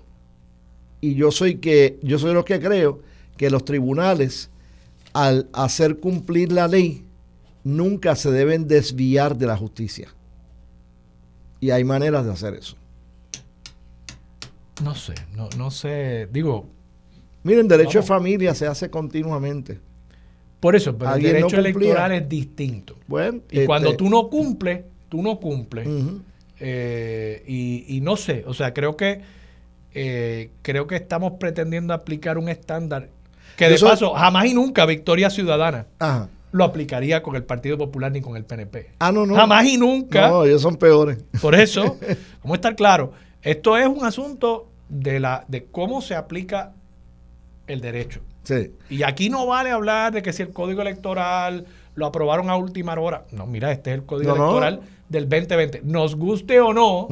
Y 1.01 1.15
yo 1.15 1.31
soy 1.31 1.55
que, 1.55 1.99
yo 2.03 2.19
soy 2.19 2.33
lo 2.33 2.45
que 2.45 2.59
creo 2.59 3.01
que 3.37 3.49
los 3.49 3.63
tribunales, 3.63 4.49
al 5.13 5.47
hacer 5.53 5.99
cumplir 5.99 6.51
la 6.51 6.67
ley, 6.67 7.05
nunca 7.63 8.15
se 8.15 8.31
deben 8.31 8.67
desviar 8.67 9.37
de 9.37 9.47
la 9.47 9.55
justicia. 9.55 10.13
Y 11.61 11.71
hay 11.71 11.83
maneras 11.83 12.25
de 12.25 12.31
hacer 12.31 12.53
eso. 12.53 12.75
No 14.83 14.95
sé, 14.95 15.15
no, 15.35 15.49
no 15.57 15.71
sé. 15.71 16.27
Digo, 16.31 16.67
Miren, 17.43 17.67
derecho 17.67 17.99
de 17.99 18.05
familia 18.05 18.53
se 18.53 18.67
hace 18.67 18.89
continuamente. 18.89 19.79
Por 20.59 20.75
eso, 20.75 20.97
pero 20.97 21.15
el 21.15 21.23
derecho 21.23 21.57
electoral 21.57 22.11
es 22.11 22.27
distinto. 22.27 22.95
Bueno, 23.07 23.41
y 23.49 23.65
cuando 23.65 23.89
este 23.89 23.97
tú 23.97 24.09
no 24.09 24.29
cumples, 24.29 24.81
tú 25.07 25.21
no 25.21 25.39
cumples. 25.39 25.87
Eh, 26.59 27.43
y, 27.87 28.01
no 28.01 28.17
sé, 28.17 28.43
o 28.45 28.53
sea, 28.53 28.73
creo 28.73 28.97
que 28.97 29.21
eh, 29.93 30.51
creo 30.61 30.87
que 30.87 30.97
estamos 30.97 31.33
pretendiendo 31.39 31.93
aplicar 31.93 32.37
un 32.37 32.49
estándar 32.49 33.09
que 33.55 33.69
de 33.69 33.79
paso 33.79 34.13
jamás 34.13 34.45
y 34.45 34.53
nunca 34.53 34.85
Victoria 34.85 35.29
Ciudadana 35.29 35.87
lo 36.51 36.63
aplicaría 36.63 37.23
con 37.23 37.35
el 37.35 37.43
Partido 37.43 37.77
Popular 37.77 38.11
ni 38.11 38.21
con 38.21 38.35
el 38.35 38.43
PNP. 38.43 38.91
Ah, 38.99 39.11
no, 39.11 39.25
no. 39.25 39.35
Jamás 39.35 39.65
y 39.65 39.77
nunca. 39.77 40.29
No, 40.29 40.45
ellos 40.45 40.61
son 40.61 40.77
peores. 40.77 41.19
Por 41.41 41.55
eso, 41.55 41.97
¿cómo 42.41 42.55
estar 42.55 42.75
claro? 42.75 43.13
Esto 43.41 43.77
es 43.77 43.87
un 43.87 44.05
asunto 44.05 44.67
de 44.89 45.19
la 45.19 45.45
de 45.47 45.65
cómo 45.65 46.01
se 46.01 46.15
aplica 46.15 46.73
el 47.69 47.81
derecho. 47.81 48.21
Sí. 48.43 48.73
Y 48.89 49.03
aquí 49.03 49.29
no 49.29 49.45
vale 49.45 49.71
hablar 49.71 50.11
de 50.11 50.21
que 50.21 50.33
si 50.33 50.41
el 50.41 50.49
código 50.49 50.81
electoral 50.81 51.65
lo 51.95 52.05
aprobaron 52.05 52.49
a 52.49 52.55
última 52.55 52.93
hora. 52.99 53.25
No, 53.31 53.45
mira, 53.45 53.71
este 53.71 53.91
es 53.91 53.99
el 53.99 54.05
código 54.05 54.35
electoral 54.35 54.81
del 55.07 55.29
2020. 55.29 55.81
Nos 55.83 56.15
guste 56.15 56.59
o 56.59 56.73
no, 56.73 57.07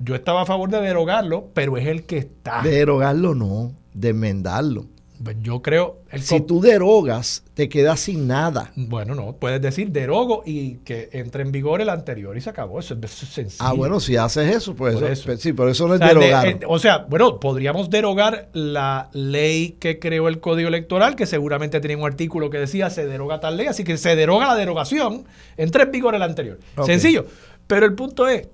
yo 0.00 0.14
estaba 0.14 0.42
a 0.42 0.46
favor 0.46 0.70
de 0.70 0.80
derogarlo, 0.80 1.48
pero 1.54 1.76
es 1.76 1.86
el 1.86 2.04
que 2.04 2.18
está. 2.18 2.62
Derogarlo 2.62 3.34
no. 3.34 3.72
de 3.94 4.08
enmendarlo. 4.10 4.86
Pues 5.22 5.36
yo 5.40 5.62
creo. 5.62 6.00
El 6.10 6.22
si 6.22 6.40
tú 6.40 6.60
derogas, 6.60 7.44
te 7.54 7.68
quedas 7.68 8.00
sin 8.00 8.26
nada. 8.26 8.72
Bueno, 8.74 9.14
no, 9.14 9.36
puedes 9.36 9.62
decir 9.62 9.90
derogo 9.90 10.42
y 10.44 10.76
que 10.78 11.08
entre 11.12 11.42
en 11.42 11.52
vigor 11.52 11.80
el 11.80 11.88
anterior 11.88 12.36
y 12.36 12.40
se 12.40 12.50
acabó. 12.50 12.80
Eso, 12.80 12.96
es 13.00 13.10
sencillo. 13.10 13.64
Ah, 13.64 13.72
bueno, 13.72 14.00
si 14.00 14.16
haces 14.16 14.54
eso, 14.54 14.74
pues 14.74 15.00
eso, 15.00 15.36
sí, 15.36 15.52
pero 15.52 15.68
eso 15.70 15.86
no 15.86 15.94
es 15.94 16.00
derogar. 16.00 16.46
Eh, 16.46 16.60
o 16.66 16.78
sea, 16.78 17.06
bueno, 17.08 17.38
podríamos 17.38 17.90
derogar 17.90 18.48
la 18.52 19.08
ley 19.12 19.76
que 19.78 19.98
creó 19.98 20.28
el 20.28 20.40
Código 20.40 20.68
Electoral, 20.68 21.14
que 21.14 21.26
seguramente 21.26 21.80
tenía 21.80 21.96
un 21.96 22.04
artículo 22.04 22.50
que 22.50 22.58
decía 22.58 22.90
se 22.90 23.06
deroga 23.06 23.40
tal 23.40 23.56
ley, 23.56 23.68
así 23.68 23.84
que 23.84 23.96
se 23.96 24.16
deroga 24.16 24.48
la 24.48 24.56
derogación, 24.56 25.26
entre 25.56 25.84
en 25.84 25.92
vigor 25.92 26.14
el 26.14 26.22
anterior. 26.22 26.58
Sencillo. 26.84 27.26
Pero 27.66 27.86
el 27.86 27.94
punto 27.94 28.28
es, 28.28 28.48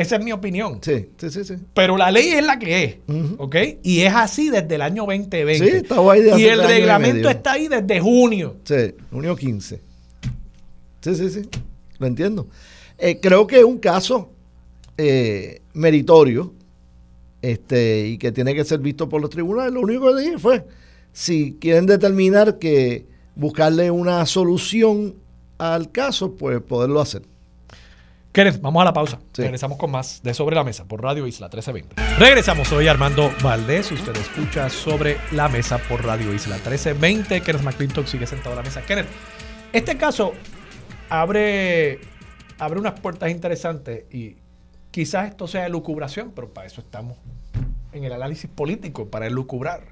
esa 0.00 0.16
es 0.16 0.24
mi 0.24 0.32
opinión. 0.32 0.78
Sí, 0.82 1.10
sí, 1.18 1.30
sí, 1.30 1.44
sí. 1.44 1.54
Pero 1.74 1.96
la 1.96 2.10
ley 2.10 2.28
es 2.28 2.44
la 2.44 2.58
que 2.58 2.84
es, 2.84 2.96
¿ok? 3.38 3.56
Y 3.82 4.00
es 4.00 4.14
así 4.14 4.48
desde 4.48 4.74
el 4.74 4.82
año 4.82 5.04
2020. 5.06 5.70
Sí, 5.70 5.76
estaba 5.76 6.14
ahí 6.14 6.22
Y 6.38 6.44
el 6.44 6.62
reglamento 6.62 7.28
está 7.28 7.52
ahí 7.52 7.68
desde 7.68 8.00
junio. 8.00 8.56
Sí, 8.64 8.94
junio 9.10 9.36
15. 9.36 9.80
Sí, 11.02 11.14
sí, 11.14 11.30
sí. 11.30 11.42
Lo 11.98 12.06
entiendo. 12.06 12.48
Eh, 12.98 13.18
creo 13.20 13.46
que 13.46 13.58
es 13.58 13.64
un 13.64 13.78
caso 13.78 14.30
eh, 14.96 15.62
meritorio 15.74 16.54
este, 17.42 18.06
y 18.08 18.18
que 18.18 18.32
tiene 18.32 18.54
que 18.54 18.64
ser 18.64 18.80
visto 18.80 19.08
por 19.08 19.20
los 19.20 19.30
tribunales. 19.30 19.72
Lo 19.72 19.80
único 19.80 20.14
que 20.14 20.22
dije 20.22 20.38
fue, 20.38 20.64
si 21.12 21.58
quieren 21.60 21.86
determinar 21.86 22.58
que 22.58 23.06
buscarle 23.34 23.90
una 23.90 24.24
solución 24.26 25.16
al 25.58 25.90
caso, 25.90 26.34
pues 26.36 26.60
poderlo 26.62 27.00
hacer. 27.00 27.22
Kenneth, 28.32 28.60
vamos 28.60 28.80
a 28.82 28.84
la 28.84 28.92
pausa. 28.92 29.18
Regresamos 29.34 29.76
con 29.76 29.90
más 29.90 30.22
de 30.22 30.34
Sobre 30.34 30.54
la 30.54 30.62
Mesa 30.62 30.84
por 30.84 31.02
Radio 31.02 31.26
Isla 31.26 31.46
1320. 31.46 31.96
Regresamos, 32.16 32.68
soy 32.68 32.86
Armando 32.86 33.28
Valdés. 33.42 33.90
Usted 33.90 34.14
escucha 34.16 34.70
Sobre 34.70 35.16
la 35.32 35.48
Mesa 35.48 35.78
por 35.78 36.04
Radio 36.04 36.32
Isla 36.32 36.54
1320. 36.54 37.40
Kenneth 37.40 37.62
McClintock 37.62 38.06
sigue 38.06 38.28
sentado 38.28 38.52
a 38.52 38.56
la 38.56 38.62
mesa. 38.62 38.82
Kenneth, 38.82 39.08
este 39.72 39.96
caso 39.96 40.32
abre, 41.08 41.98
abre 42.60 42.78
unas 42.78 43.00
puertas 43.00 43.32
interesantes 43.32 44.04
y 44.14 44.36
quizás 44.92 45.30
esto 45.30 45.48
sea 45.48 45.68
lucubración, 45.68 46.30
pero 46.30 46.54
para 46.54 46.68
eso 46.68 46.82
estamos 46.82 47.16
en 47.90 48.04
el 48.04 48.12
análisis 48.12 48.48
político, 48.48 49.08
para 49.08 49.26
elucubrar. 49.26 49.82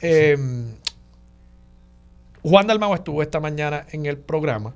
Em, 0.00 0.72
Juan 2.44 2.68
Dalmau 2.68 2.94
estuvo 2.94 3.22
esta 3.22 3.40
mañana 3.40 3.86
en 3.90 4.06
el 4.06 4.18
programa 4.18 4.72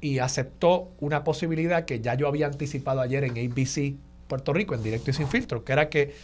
y 0.00 0.18
aceptó 0.18 0.90
una 1.00 1.24
posibilidad 1.24 1.84
que 1.84 2.00
ya 2.00 2.14
yo 2.14 2.26
había 2.26 2.46
anticipado 2.46 3.00
ayer 3.00 3.24
en 3.24 3.32
ABC 3.32 3.94
Puerto 4.28 4.52
Rico, 4.52 4.74
en 4.74 4.82
directo 4.82 5.10
y 5.10 5.14
sin 5.14 5.28
filtro, 5.28 5.64
que 5.64 5.72
era 5.72 5.88
que 5.88 6.14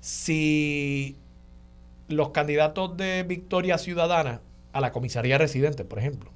si 0.00 1.16
los 2.08 2.30
candidatos 2.30 2.96
de 2.96 3.22
Victoria 3.22 3.78
Ciudadana 3.78 4.40
a 4.72 4.80
la 4.80 4.92
comisaría 4.92 5.38
residente, 5.38 5.84
por 5.84 5.98
ejemplo, 5.98 6.30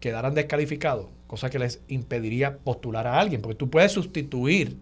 quedaran 0.00 0.34
descalificados, 0.34 1.06
cosa 1.26 1.50
que 1.50 1.58
les 1.58 1.80
impediría 1.88 2.58
postular 2.58 3.06
a 3.06 3.20
alguien, 3.20 3.40
porque 3.40 3.56
tú 3.56 3.70
puedes 3.70 3.92
sustituir, 3.92 4.78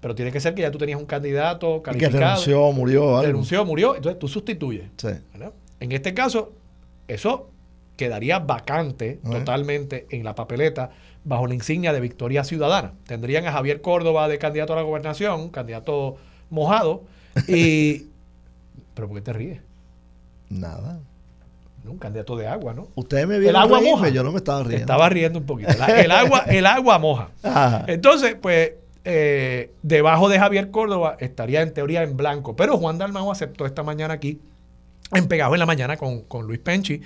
pero 0.00 0.14
tiene 0.14 0.30
que 0.30 0.40
ser 0.40 0.54
que 0.54 0.62
ya 0.62 0.70
tú 0.70 0.78
tenías 0.78 0.98
un 0.98 1.06
candidato 1.06 1.82
calificado. 1.82 2.12
que 2.12 2.24
renunció, 2.24 2.72
murió. 2.72 3.22
Renunció, 3.22 3.64
murió, 3.64 3.96
entonces 3.96 4.18
tú 4.18 4.28
sustituyes. 4.28 4.86
En 5.80 5.92
este 5.92 6.14
caso, 6.14 6.52
eso 7.08 7.50
quedaría 7.98 8.38
vacante 8.38 9.20
totalmente 9.28 10.06
en 10.10 10.24
la 10.24 10.34
papeleta 10.36 10.90
bajo 11.24 11.46
la 11.48 11.54
insignia 11.54 11.92
de 11.92 12.00
Victoria 12.00 12.44
Ciudadana. 12.44 12.92
Tendrían 13.06 13.44
a 13.46 13.52
Javier 13.52 13.82
Córdoba 13.82 14.28
de 14.28 14.38
candidato 14.38 14.72
a 14.72 14.76
la 14.76 14.82
gobernación, 14.82 15.50
candidato 15.50 16.16
mojado, 16.48 17.02
y... 17.46 18.06
¿Pero 18.94 19.08
por 19.08 19.16
qué 19.18 19.22
te 19.22 19.32
ríes? 19.32 19.60
Nada. 20.48 21.00
Un 21.84 21.98
candidato 21.98 22.36
de 22.36 22.46
agua, 22.46 22.72
¿no? 22.72 22.88
Ustedes 22.94 23.26
me 23.26 23.38
vieron 23.38 23.56
el 23.56 23.62
agua 23.62 23.80
moja. 23.80 24.08
yo 24.10 24.22
no 24.22 24.30
me 24.30 24.38
estaba 24.38 24.62
riendo. 24.62 24.80
estaba 24.80 25.08
riendo 25.08 25.38
un 25.38 25.46
poquito. 25.46 25.70
el, 25.70 26.10
agua, 26.10 26.44
el 26.46 26.66
agua 26.66 26.98
moja. 26.98 27.30
Entonces, 27.86 28.36
pues, 28.40 28.72
eh, 29.04 29.72
debajo 29.82 30.28
de 30.28 30.38
Javier 30.38 30.70
Córdoba 30.70 31.16
estaría 31.18 31.62
en 31.62 31.72
teoría 31.72 32.02
en 32.02 32.16
blanco. 32.16 32.56
Pero 32.56 32.76
Juan 32.76 32.98
Dalmau 32.98 33.30
aceptó 33.30 33.66
esta 33.66 33.82
mañana 33.82 34.14
aquí, 34.14 34.40
en 35.12 35.26
Pegado 35.28 35.54
en 35.54 35.60
la 35.60 35.66
Mañana 35.66 35.96
con, 35.96 36.22
con 36.22 36.46
Luis 36.46 36.60
Penchi, 36.60 37.00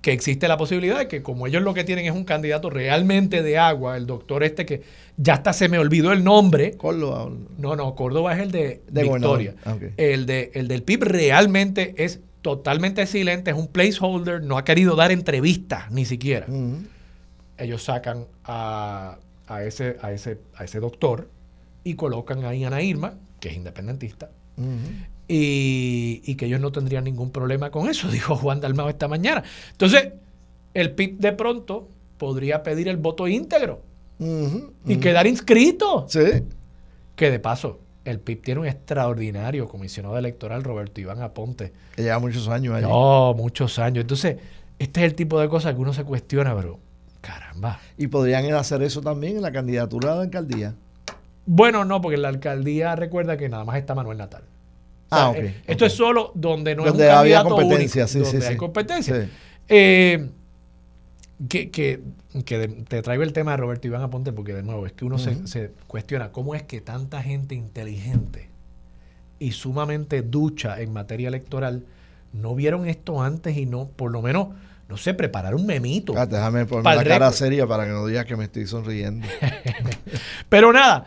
que 0.00 0.12
existe 0.12 0.46
la 0.46 0.56
posibilidad 0.56 0.98
de 0.98 1.08
que 1.08 1.22
como 1.22 1.46
ellos 1.46 1.62
lo 1.62 1.74
que 1.74 1.84
tienen 1.84 2.06
es 2.06 2.12
un 2.12 2.24
candidato 2.24 2.70
realmente 2.70 3.42
de 3.42 3.58
agua, 3.58 3.96
el 3.96 4.06
doctor 4.06 4.44
este 4.44 4.64
que 4.64 4.82
ya 5.16 5.34
hasta 5.34 5.52
se 5.52 5.68
me 5.68 5.78
olvidó 5.78 6.12
el 6.12 6.22
nombre. 6.22 6.76
Córdoba. 6.76 7.30
No, 7.58 7.74
no, 7.74 7.94
Córdoba 7.94 8.34
es 8.34 8.40
el 8.40 8.52
de, 8.52 8.82
Victoria. 8.90 9.54
Ah, 9.64 9.76
el, 9.96 10.26
de, 10.26 10.52
el 10.54 10.68
del 10.68 10.82
PIB 10.82 11.02
realmente 11.02 11.94
es 11.98 12.20
totalmente 12.42 13.06
silente, 13.06 13.50
es 13.50 13.56
un 13.56 13.66
placeholder, 13.66 14.42
no 14.42 14.56
ha 14.56 14.64
querido 14.64 14.94
dar 14.94 15.10
entrevistas 15.10 15.90
ni 15.90 16.04
siquiera. 16.04 16.46
Ellos 17.56 17.82
sacan 17.82 18.26
a, 18.44 19.18
ese, 19.62 19.96
a, 20.00 20.12
ese, 20.12 20.38
a 20.54 20.64
ese 20.64 20.78
doctor 20.78 21.28
y 21.82 21.94
colocan 21.94 22.44
ahí 22.44 22.62
a 22.62 22.68
Ana 22.68 22.82
Irma, 22.82 23.14
que 23.40 23.48
es 23.48 23.56
independentista, 23.56 24.30
y, 25.28 26.34
que 26.36 26.46
ellos 26.46 26.60
no 26.60 26.72
tendrían 26.72 27.04
ningún 27.04 27.30
problema 27.30 27.70
con 27.70 27.88
eso, 27.88 28.08
dijo 28.12 28.36
Juan 28.36 28.60
Dalmao 28.60 28.88
esta 28.88 29.08
mañana. 29.08 29.44
Entonces, 29.72 30.12
el 30.74 30.92
PIB 30.92 31.18
de 31.18 31.32
pronto 31.32 31.88
podría 32.16 32.62
pedir 32.62 32.88
el 32.88 32.96
voto 32.96 33.28
íntegro 33.28 33.82
y 34.86 34.96
quedar 34.96 35.26
inscrito. 35.26 36.06
Sí. 36.08 36.42
Que 37.14 37.30
de 37.30 37.38
paso, 37.38 37.80
el 38.04 38.20
PIB 38.20 38.42
tiene 38.42 38.60
un 38.62 38.66
extraordinario 38.66 39.68
comisionado 39.68 40.16
electoral, 40.18 40.64
Roberto 40.64 41.00
Iván 41.00 41.20
Aponte. 41.22 41.72
Que 41.94 42.02
lleva 42.02 42.18
muchos 42.18 42.48
años 42.48 42.74
allí. 42.74 42.86
No, 42.86 43.34
muchos 43.34 43.78
años. 43.78 44.02
Entonces, 44.02 44.38
este 44.78 45.00
es 45.00 45.06
el 45.06 45.14
tipo 45.14 45.40
de 45.40 45.48
cosas 45.48 45.74
que 45.74 45.80
uno 45.80 45.92
se 45.92 46.04
cuestiona, 46.04 46.54
pero 46.56 46.78
caramba. 47.20 47.80
¿Y 47.96 48.06
podrían 48.06 48.50
hacer 48.54 48.82
eso 48.82 49.02
también 49.02 49.36
en 49.36 49.42
la 49.42 49.52
candidatura 49.52 50.10
de 50.10 50.16
la 50.16 50.22
alcaldía? 50.22 50.74
Bueno, 51.46 51.84
no, 51.84 52.00
porque 52.00 52.16
la 52.16 52.28
alcaldía 52.28 52.94
recuerda 52.94 53.36
que 53.36 53.48
nada 53.48 53.64
más 53.64 53.76
está 53.76 53.94
Manuel 53.94 54.18
Natal. 54.18 54.42
Ah, 55.10 55.30
ok. 55.30 55.36
Eh, 55.36 55.62
esto 55.66 55.86
es 55.86 55.92
solo 55.92 56.32
donde 56.34 56.74
no 56.74 56.86
es 56.86 56.92
un 56.92 57.02
había 57.02 57.42
competencia, 57.44 58.06
sí, 58.06 58.20
donde 58.20 58.40
sí, 58.40 58.46
hay 58.46 58.56
competencia. 58.56 59.28
Eh, 59.68 60.28
que, 61.48 61.70
que, 61.70 62.00
te 62.88 63.02
traigo 63.02 63.22
el 63.22 63.32
tema 63.32 63.52
de 63.52 63.58
Roberto 63.58 63.86
Iván 63.86 64.02
Aponte 64.02 64.32
porque 64.32 64.54
de 64.54 64.62
nuevo 64.62 64.86
es 64.86 64.92
que 64.92 65.04
uno 65.04 65.18
se, 65.18 65.46
se, 65.46 65.70
cuestiona 65.86 66.32
cómo 66.32 66.54
es 66.54 66.62
que 66.62 66.80
tanta 66.80 67.22
gente 67.22 67.54
inteligente 67.54 68.48
y 69.38 69.52
sumamente 69.52 70.22
ducha 70.22 70.80
en 70.80 70.92
materia 70.92 71.28
electoral 71.28 71.84
no 72.32 72.54
vieron 72.54 72.88
esto 72.88 73.22
antes 73.22 73.56
y 73.56 73.66
no, 73.66 73.88
por 73.88 74.10
lo 74.10 74.20
menos, 74.20 74.48
no 74.88 74.96
sé, 74.96 75.14
preparar 75.14 75.54
un 75.54 75.64
memito. 75.64 76.12
déjame 76.26 76.66
poner 76.66 76.96
la 76.96 77.04
cara 77.04 77.32
seria 77.32 77.66
para 77.66 77.84
que 77.84 77.92
no 77.92 78.06
digas 78.06 78.24
que 78.24 78.36
me 78.36 78.44
estoy 78.44 78.66
sonriendo. 78.66 79.26
Pero 80.48 80.72
nada, 80.72 81.06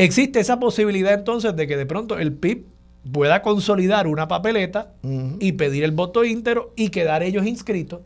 Existe 0.00 0.40
esa 0.40 0.58
posibilidad 0.58 1.12
entonces 1.12 1.54
de 1.54 1.66
que 1.66 1.76
de 1.76 1.84
pronto 1.84 2.18
el 2.18 2.32
PIB 2.32 2.64
pueda 3.12 3.42
consolidar 3.42 4.06
una 4.06 4.28
papeleta 4.28 4.92
y 5.38 5.52
pedir 5.52 5.84
el 5.84 5.92
voto 5.92 6.24
íntegro 6.24 6.72
y 6.76 6.90
quedar 6.90 7.22
ellos 7.22 7.46
inscritos. 7.46 8.00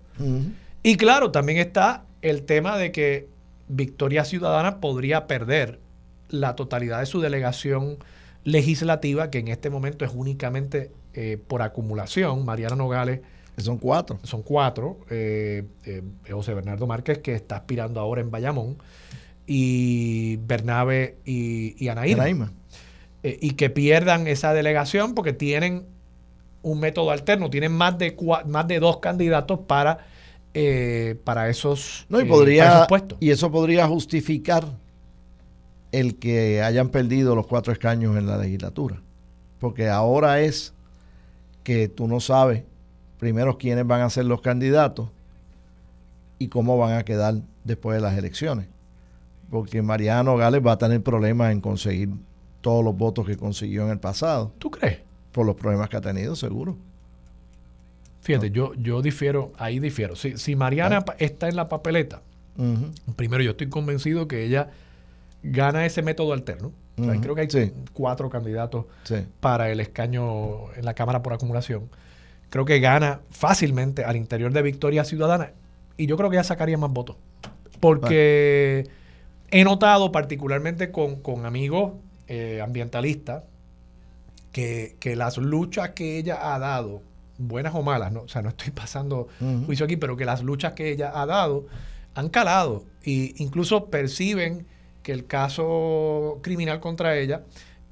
Y 0.83 0.97
claro, 0.97 1.31
también 1.31 1.59
está 1.59 2.05
el 2.23 2.43
tema 2.43 2.79
de 2.79 2.93
que 2.93 3.29
Victoria 3.69 4.25
Ciudadana 4.25 4.81
podría 4.81 5.27
perder 5.27 5.81
la 6.29 6.57
totalidad 6.57 7.01
de 7.01 7.07
su 7.07 7.21
delegación 7.21 7.99
legislativa, 8.45 9.31
que 9.31 9.39
en 9.39 9.49
este 9.49 9.71
momento 9.71 10.05
es 10.05 10.13
únicamente 10.15 10.91
eh, 11.15 11.39
por 11.47 11.63
acumulación. 11.63 12.45
Mariana 12.45 12.77
Nogales. 12.77 13.21
Son 13.57 13.79
cuatro. 13.79 14.19
Son 14.25 14.43
cuatro. 14.43 14.99
Eh, 15.11 15.65
eh, 15.85 16.03
José 16.29 16.55
Bernardo 16.55 16.87
Márquez, 16.87 17.19
que 17.19 17.35
está 17.35 17.57
aspirando 17.57 18.01
ahora 18.01 18.21
en 18.21 18.31
Bayamón 18.31 18.77
y 19.47 20.37
Bernabe 20.39 21.19
y, 21.25 21.83
y 21.83 21.89
Anaíma. 21.89 22.53
Eh, 23.25 23.39
y 23.41 23.53
que 23.53 23.71
pierdan 23.71 24.27
esa 24.27 24.53
delegación 24.53 25.15
porque 25.15 25.33
tienen 25.33 25.87
un 26.63 26.79
método 26.79 27.11
alterno, 27.11 27.49
tienen 27.49 27.73
más 27.73 27.97
de, 27.97 28.15
más 28.47 28.69
de 28.69 28.79
dos 28.79 28.99
candidatos 28.99 29.61
para, 29.67 30.07
eh, 30.53 31.19
para 31.25 31.49
esos, 31.49 32.05
no, 32.11 32.21
y 32.21 32.27
podría, 32.27 32.87
puestos. 32.87 33.17
Y 33.21 33.31
eso 33.31 33.51
podría 33.51 33.89
justificar 33.89 34.65
el 35.91 36.17
que 36.19 36.63
hayan 36.63 36.91
perdido 36.91 37.35
los 37.35 37.47
cuatro 37.47 37.73
escaños 37.73 38.15
en 38.19 38.27
la 38.27 38.37
legislatura. 38.37 39.01
Porque 39.59 39.89
ahora 39.89 40.41
es 40.41 40.75
que 41.63 41.89
tú 41.89 42.07
no 42.07 42.21
sabes 42.21 42.63
primero 43.19 43.57
quiénes 43.57 43.87
van 43.87 44.03
a 44.03 44.11
ser 44.11 44.27
los 44.27 44.43
candidatos 44.43 45.09
y 46.39 46.49
cómo 46.49 46.77
van 46.77 46.99
a 46.99 47.05
quedar 47.05 47.37
después 47.65 47.97
de 47.97 48.03
las 48.03 48.19
elecciones 48.19 48.67
porque 49.51 49.83
Mariano 49.83 50.37
Gales 50.37 50.67
va 50.67 50.73
a 50.73 50.79
tener 50.79 51.01
problemas 51.01 51.53
en 51.53 51.61
conseguir 51.61 52.09
todos 52.65 52.83
los 52.83 52.97
votos 52.97 53.27
que 53.27 53.37
consiguió 53.37 53.85
en 53.85 53.91
el 53.91 53.99
pasado. 53.99 54.51
¿Tú 54.59 54.71
crees? 54.71 55.01
Por 55.33 55.45
los 55.45 55.55
problemas 55.55 55.91
que 55.91 55.99
ha 55.99 56.01
tenido, 56.01 56.35
seguro. 56.35 56.79
Fíjate, 58.23 58.51
yo, 58.51 58.73
yo 58.77 59.03
difiero, 59.03 59.53
ahí 59.59 59.81
difiero. 59.81 60.17
Si, 60.17 60.39
si 60.39 60.57
Mariana 60.57 61.05
ah. 61.07 61.15
está 61.19 61.47
en 61.51 61.57
la 61.57 61.69
papeleta, 61.69 62.23
primero 63.17 63.43
yo 63.43 63.51
estoy 63.51 63.69
convencido 63.69 64.27
que 64.27 64.47
ella 64.47 64.71
gana 65.43 65.85
ese 65.85 66.01
método 66.01 66.33
alterno. 66.33 66.73
creo 66.97 67.35
que 67.35 67.43
hay 67.43 67.73
cuatro 67.93 68.31
candidatos 68.31 68.87
para 69.41 69.71
el 69.71 69.81
escaño 69.81 70.73
en 70.75 70.87
la 70.87 70.95
Cámara 70.95 71.23
por 71.23 71.35
acumulación. 71.35 71.91
Creo 72.49 72.65
que 72.65 72.81
gana 72.81 73.21
fácilmente 73.29 74.05
al 74.05 74.17
interior 74.17 74.55
de 74.55 74.63
Victoria 74.63 75.05
Ciudadana 75.05 75.51
y 75.99 76.07
yo 76.07 76.17
creo 76.17 76.31
que 76.31 76.37
ya 76.37 76.45
sacaría 76.45 76.79
más 76.79 76.91
votos. 76.91 77.17
Porque 77.79 78.89
he 79.51 79.65
notado, 79.65 80.13
particularmente 80.13 80.91
con, 80.91 81.45
amigos 81.45 81.93
eh, 82.29 82.61
ambientalistas, 82.63 83.45
que, 84.53 85.15
las 85.17 85.37
luchas 85.37 85.91
que 85.91 86.19
ella 86.19 86.55
ha 86.55 86.59
dado, 86.59 87.03
buenas 87.39 87.75
o 87.75 87.83
malas, 87.83 88.13
¿no? 88.13 88.23
o 88.23 88.29
sea, 88.29 88.43
no 88.43 88.51
estoy 88.51 88.71
pasando 88.75 89.29
juicio 89.67 89.85
aquí, 89.85 89.97
pero 89.97 90.17
que 90.17 90.25
las 90.25 90.43
luchas 90.43 90.75
que 90.75 90.91
ella 90.91 91.13
ha 91.15 91.27
dado 91.27 91.67
han 92.15 92.29
calado 92.29 92.85
e 93.03 93.35
incluso 93.39 93.87
perciben 93.87 94.67
que 95.03 95.13
el 95.13 95.27
caso 95.27 96.39
criminal 96.43 96.81
contra 96.81 97.17
ella 97.17 97.43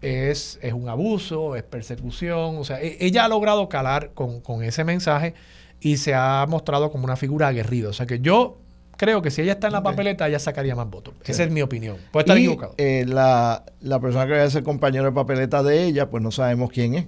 es, 0.00 0.58
es 0.62 0.72
un 0.72 0.88
abuso, 0.88 1.56
es 1.56 1.62
persecución, 1.62 2.56
o 2.56 2.64
sea, 2.64 2.80
e, 2.80 2.96
ella 3.00 3.24
ha 3.24 3.28
logrado 3.28 3.68
calar 3.68 4.12
con, 4.14 4.40
con 4.40 4.62
ese 4.62 4.84
mensaje 4.84 5.34
y 5.80 5.96
se 5.96 6.14
ha 6.14 6.46
mostrado 6.48 6.90
como 6.90 7.04
una 7.04 7.16
figura 7.16 7.48
aguerrida. 7.48 7.88
O 7.88 7.92
sea 7.92 8.06
que 8.06 8.20
yo 8.20 8.58
creo 8.96 9.22
que 9.22 9.30
si 9.30 9.42
ella 9.42 9.52
está 9.52 9.66
en 9.66 9.72
la 9.72 9.82
papeleta, 9.82 10.28
ella 10.28 10.38
sacaría 10.38 10.74
más 10.74 10.88
votos. 10.88 11.14
Esa 11.24 11.44
es 11.44 11.50
mi 11.50 11.62
opinión. 11.62 11.96
Puede 12.10 12.22
estar 12.22 12.36
equivocado. 12.36 12.74
Eh, 12.78 13.04
la, 13.06 13.64
la, 13.80 14.00
persona 14.00 14.26
que 14.26 14.32
va 14.32 14.42
a 14.42 14.50
ser 14.50 14.62
compañero 14.62 15.04
de 15.04 15.12
papeleta 15.12 15.62
de 15.62 15.84
ella, 15.84 16.10
pues 16.10 16.22
no 16.22 16.30
sabemos 16.30 16.70
quién 16.70 16.94
es. 16.94 17.06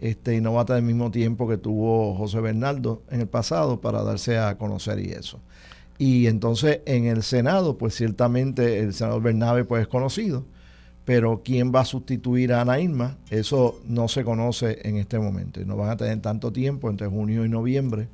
Este, 0.00 0.36
y 0.36 0.40
no 0.40 0.54
va 0.54 0.62
a 0.62 0.64
tener 0.64 0.80
el 0.80 0.86
mismo 0.86 1.10
tiempo 1.10 1.46
que 1.46 1.58
tuvo 1.58 2.14
José 2.14 2.40
Bernardo 2.40 3.02
en 3.10 3.20
el 3.20 3.28
pasado 3.28 3.82
para 3.82 4.02
darse 4.02 4.38
a 4.38 4.56
conocer 4.56 4.98
y 4.98 5.10
eso. 5.10 5.40
Y 5.98 6.26
entonces 6.26 6.80
en 6.86 7.04
el 7.04 7.22
Senado, 7.22 7.76
pues 7.76 7.94
ciertamente 7.94 8.78
el 8.78 8.94
senador 8.94 9.20
Bernabe 9.20 9.66
pues 9.66 9.82
es 9.82 9.88
conocido, 9.88 10.46
pero 11.04 11.42
quién 11.44 11.70
va 11.74 11.80
a 11.80 11.84
sustituir 11.84 12.54
a 12.54 12.62
Ana 12.62 12.80
Irma, 12.80 13.18
eso 13.28 13.78
no 13.86 14.08
se 14.08 14.24
conoce 14.24 14.78
en 14.88 14.96
este 14.96 15.18
momento. 15.18 15.60
Y 15.60 15.66
no 15.66 15.76
van 15.76 15.90
a 15.90 15.98
tener 15.98 16.22
tanto 16.22 16.50
tiempo 16.50 16.88
entre 16.88 17.06
junio 17.06 17.44
y 17.44 17.50
noviembre 17.50 18.08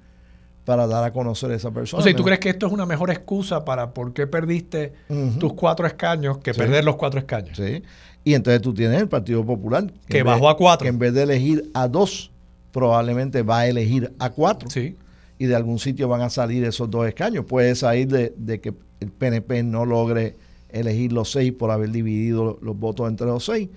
para 0.67 0.87
dar 0.87 1.05
a 1.05 1.12
conocer 1.14 1.51
a 1.53 1.55
esa 1.55 1.71
persona. 1.71 2.03
O 2.03 2.05
sea, 2.05 2.14
¿tú 2.14 2.23
crees 2.23 2.41
que 2.41 2.51
esto 2.51 2.67
es 2.67 2.73
una 2.73 2.85
mejor 2.85 3.11
excusa 3.11 3.64
para 3.64 3.95
por 3.95 4.12
qué 4.12 4.27
perdiste 4.27 4.93
tus 5.41 5.55
cuatro 5.55 5.87
escaños 5.87 6.39
que 6.39 6.53
perder 6.53 6.85
los 6.85 6.97
cuatro 6.97 7.19
escaños? 7.19 7.57
Sí. 7.57 7.83
Y 8.25 8.35
entonces 8.35 8.61
tú 8.61 8.75
tienes 8.75 9.01
el 9.01 9.09
Partido 9.09 9.47
Popular. 9.47 9.91
Que, 10.07 10.23
bajó 10.23 10.51
a 10.51 10.59
cuatro. 10.59 10.85
Que 10.85 10.89
en 10.91 10.99
vez 10.99 11.14
de 11.14 11.23
elegir 11.23 11.71
a 11.73 11.89
dos, 11.89 12.31
probablemente 12.73 13.43
va 13.43 13.61
a 13.61 13.67
elegir 13.69 14.12
a 14.19 14.29
cuatro. 14.29 14.69
Sí 14.69 14.97
y 15.39 15.47
de 15.47 15.55
algún 15.55 15.79
sitio 15.79 16.09
van 16.09 16.23
a 16.23 16.31
salir 16.31 16.64
esos 16.64 16.91
dos 16.91 17.07
escaños. 17.07 17.45
Puede 17.45 17.75
salir 17.75 18.09
de, 18.09 18.61
que 18.61 18.75
el 19.01 19.11
PNP 19.11 19.62
no 19.62 19.85
logre 19.85 20.37
elegir 20.71 21.12
los 21.12 21.31
seis 21.31 21.53
por 21.53 21.71
haber 21.71 21.91
dividido 21.91 22.59
los, 22.61 22.79
votos 22.79 23.09
entre 23.09 23.27
los 23.27 23.45
seis, 23.45 23.69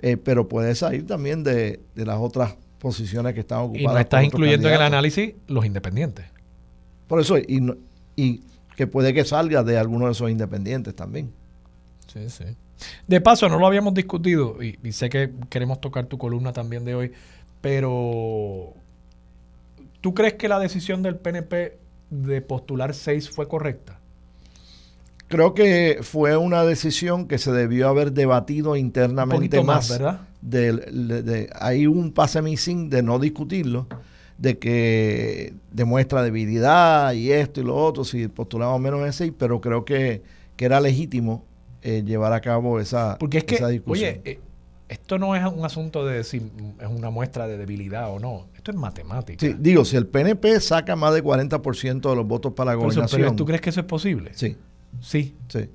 eh, 0.00 0.16
pero 0.16 0.48
puede 0.48 0.74
salir 0.74 1.06
también 1.06 1.44
de, 1.44 1.80
las 1.94 2.18
otras 2.18 2.56
posiciones 2.78 3.34
que 3.34 3.40
están 3.40 3.60
ocupadas. 3.60 3.82
Y 3.82 3.86
no 3.86 3.98
estás 3.98 4.24
incluyendo 4.24 4.68
en 4.68 4.74
el 4.74 4.82
análisis 4.82 5.34
los 5.46 5.64
independientes. 5.64 6.26
Por 7.06 7.20
eso, 7.20 7.38
y, 7.38 7.76
y 8.16 8.42
que 8.76 8.86
puede 8.86 9.12
que 9.14 9.24
salga 9.24 9.62
de 9.62 9.78
alguno 9.78 10.06
de 10.06 10.12
esos 10.12 10.30
independientes 10.30 10.94
también. 10.94 11.32
Sí, 12.12 12.28
sí. 12.30 12.44
De 13.06 13.20
paso, 13.20 13.48
no 13.48 13.58
lo 13.58 13.66
habíamos 13.66 13.94
discutido, 13.94 14.62
y, 14.62 14.78
y 14.82 14.92
sé 14.92 15.08
que 15.08 15.32
queremos 15.48 15.80
tocar 15.80 16.06
tu 16.06 16.18
columna 16.18 16.52
también 16.52 16.84
de 16.84 16.94
hoy, 16.94 17.12
pero 17.60 18.74
¿Tú 20.04 20.12
crees 20.12 20.34
que 20.34 20.48
la 20.48 20.58
decisión 20.58 21.02
del 21.02 21.16
PNP 21.16 21.78
de 22.10 22.42
postular 22.42 22.92
seis 22.92 23.30
fue 23.30 23.48
correcta? 23.48 23.98
Creo 25.28 25.54
que 25.54 26.00
fue 26.02 26.36
una 26.36 26.62
decisión 26.62 27.26
que 27.26 27.38
se 27.38 27.52
debió 27.52 27.88
haber 27.88 28.12
debatido 28.12 28.76
internamente 28.76 29.64
más, 29.64 29.88
¿verdad? 29.88 30.20
De, 30.42 31.48
hay 31.58 31.86
un 31.86 32.12
pase 32.12 32.42
missing 32.42 32.90
de 32.90 33.02
no 33.02 33.18
discutirlo, 33.18 33.86
de 34.38 34.58
que 34.58 35.54
demuestra 35.70 36.22
debilidad 36.22 37.12
y 37.12 37.30
esto 37.32 37.60
y 37.60 37.64
lo 37.64 37.76
otro, 37.76 38.04
si 38.04 38.28
postulamos 38.28 38.80
menos 38.80 39.04
de 39.04 39.12
seis, 39.12 39.32
pero 39.36 39.60
creo 39.60 39.84
que, 39.84 40.22
era 40.58 40.80
legítimo 40.80 41.44
eh, 41.82 42.02
llevar 42.06 42.32
a 42.32 42.40
cabo 42.40 42.80
esa, 42.80 43.18
Porque 43.18 43.38
es 43.38 43.44
que, 43.44 43.54
discusión. 43.66 44.10
Oye, 44.10 44.20
eh, 44.24 44.40
esto 44.88 45.18
no 45.18 45.34
es 45.34 45.44
un 45.44 45.64
asunto 45.64 46.06
de 46.06 46.24
si 46.24 46.38
es 46.80 46.88
una 46.88 47.10
muestra 47.10 47.46
de 47.46 47.56
debilidad 47.56 48.10
o 48.10 48.18
no. 48.18 48.46
Esto 48.54 48.70
es 48.70 48.76
matemática. 48.76 49.44
Sí, 49.44 49.54
digo, 49.58 49.84
si 49.84 49.96
el 49.96 50.06
PNP 50.06 50.60
saca 50.60 50.96
más 50.96 51.14
de 51.14 51.22
40% 51.22 52.08
de 52.08 52.16
los 52.16 52.26
votos 52.26 52.52
para 52.52 52.72
la 52.72 52.74
gobernación. 52.76 53.36
¿Tú 53.36 53.44
crees 53.44 53.60
que 53.60 53.70
eso 53.70 53.80
es 53.80 53.86
posible? 53.86 54.30
Sí. 54.34 54.56
Sí. 55.00 55.34
Sí. 55.48 55.68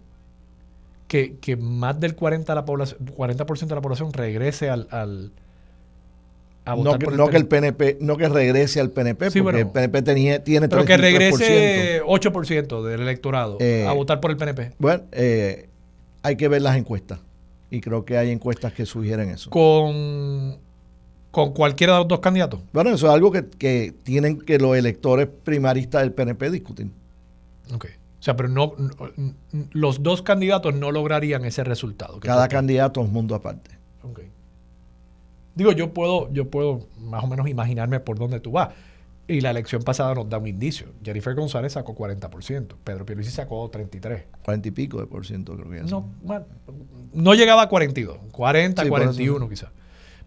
Que, 1.07 1.37
que 1.37 1.55
más 1.57 1.99
del 1.99 2.15
40%, 2.15 2.53
la 2.53 2.65
población, 2.65 3.05
40 3.15 3.43
de 3.43 3.75
la 3.75 3.81
población 3.81 4.13
regrese 4.13 4.69
al, 4.69 4.87
al 4.91 5.31
a 6.65 6.73
votar 6.73 6.93
no, 6.93 6.99
que, 6.99 7.05
el 7.05 7.17
no 7.17 7.27
que 7.29 7.37
el 7.37 7.47
PNP, 7.47 7.97
no 8.01 8.17
que 8.17 8.29
regrese 8.29 8.79
al 8.79 8.91
PNP, 8.91 9.31
porque 9.31 9.61
el 9.61 9.69
PNP 9.69 10.01
tenía, 10.01 10.43
tiene 10.43 10.67
Pero 10.67 10.85
que 10.85 10.97
regrese 10.97 12.01
8% 12.03 12.83
del 12.83 13.01
electorado 13.01 13.57
a 13.59 13.63
eh, 13.63 13.93
votar 13.95 14.19
por 14.19 14.31
el 14.31 14.37
PNP. 14.37 14.73
Bueno, 14.77 15.03
eh, 15.11 15.69
hay 16.21 16.35
que 16.35 16.47
ver 16.47 16.61
las 16.61 16.77
encuestas. 16.77 17.19
Y 17.71 17.81
creo 17.81 18.03
que 18.03 18.17
hay 18.17 18.31
encuestas 18.31 18.73
que 18.73 18.85
sugieren 18.85 19.29
eso. 19.29 19.49
Con, 19.51 20.57
con 21.31 21.53
cualquiera 21.53 21.93
de 21.93 21.99
los 21.99 22.07
dos 22.07 22.19
candidatos. 22.19 22.61
Bueno, 22.73 22.91
eso 22.91 23.07
es 23.07 23.13
algo 23.13 23.31
que, 23.31 23.93
tienen 24.03 24.39
que 24.39 24.57
los 24.57 24.75
electores 24.75 25.27
primaristas 25.43 26.01
del 26.01 26.11
PNP 26.11 26.49
discutir. 26.49 26.89
Ok. 27.73 27.85
O 28.19 28.21
sea, 28.21 28.35
pero 28.35 28.49
no, 28.49 28.73
los 29.71 30.03
dos 30.03 30.21
candidatos 30.23 30.75
no 30.75 30.91
lograrían 30.91 31.45
ese 31.45 31.63
resultado. 31.63 32.19
Cada 32.19 32.47
candidato 32.47 32.99
es 33.01 33.07
un 33.07 33.13
mundo 33.13 33.35
aparte. 33.35 33.71
Ok. 34.03 34.21
Digo, 35.59 35.73
yo 35.73 35.93
puedo, 35.93 36.31
yo 36.31 36.49
puedo 36.49 36.87
más 37.01 37.21
o 37.21 37.27
menos 37.27 37.49
imaginarme 37.49 37.99
por 37.99 38.17
dónde 38.17 38.39
tú 38.39 38.51
vas. 38.51 38.69
Y 39.27 39.41
la 39.41 39.49
elección 39.49 39.83
pasada 39.83 40.15
nos 40.15 40.29
da 40.29 40.37
un 40.37 40.47
indicio. 40.47 40.87
Jennifer 41.03 41.35
González 41.35 41.73
sacó 41.73 41.93
40%, 41.93 42.75
Pedro 42.81 43.05
Pierluisi 43.05 43.29
sacó 43.29 43.69
33. 43.69 44.23
40 44.41 44.67
y 44.69 44.71
pico 44.71 45.01
de 45.01 45.07
por 45.07 45.25
ciento 45.25 45.57
creo 45.57 45.69
que 45.69 45.79
es. 45.79 45.91
No, 45.91 46.09
no 47.11 47.33
llegaba 47.33 47.63
a 47.63 47.67
42, 47.67 48.19
40, 48.31 48.87
41 48.87 49.49
quizás. 49.49 49.69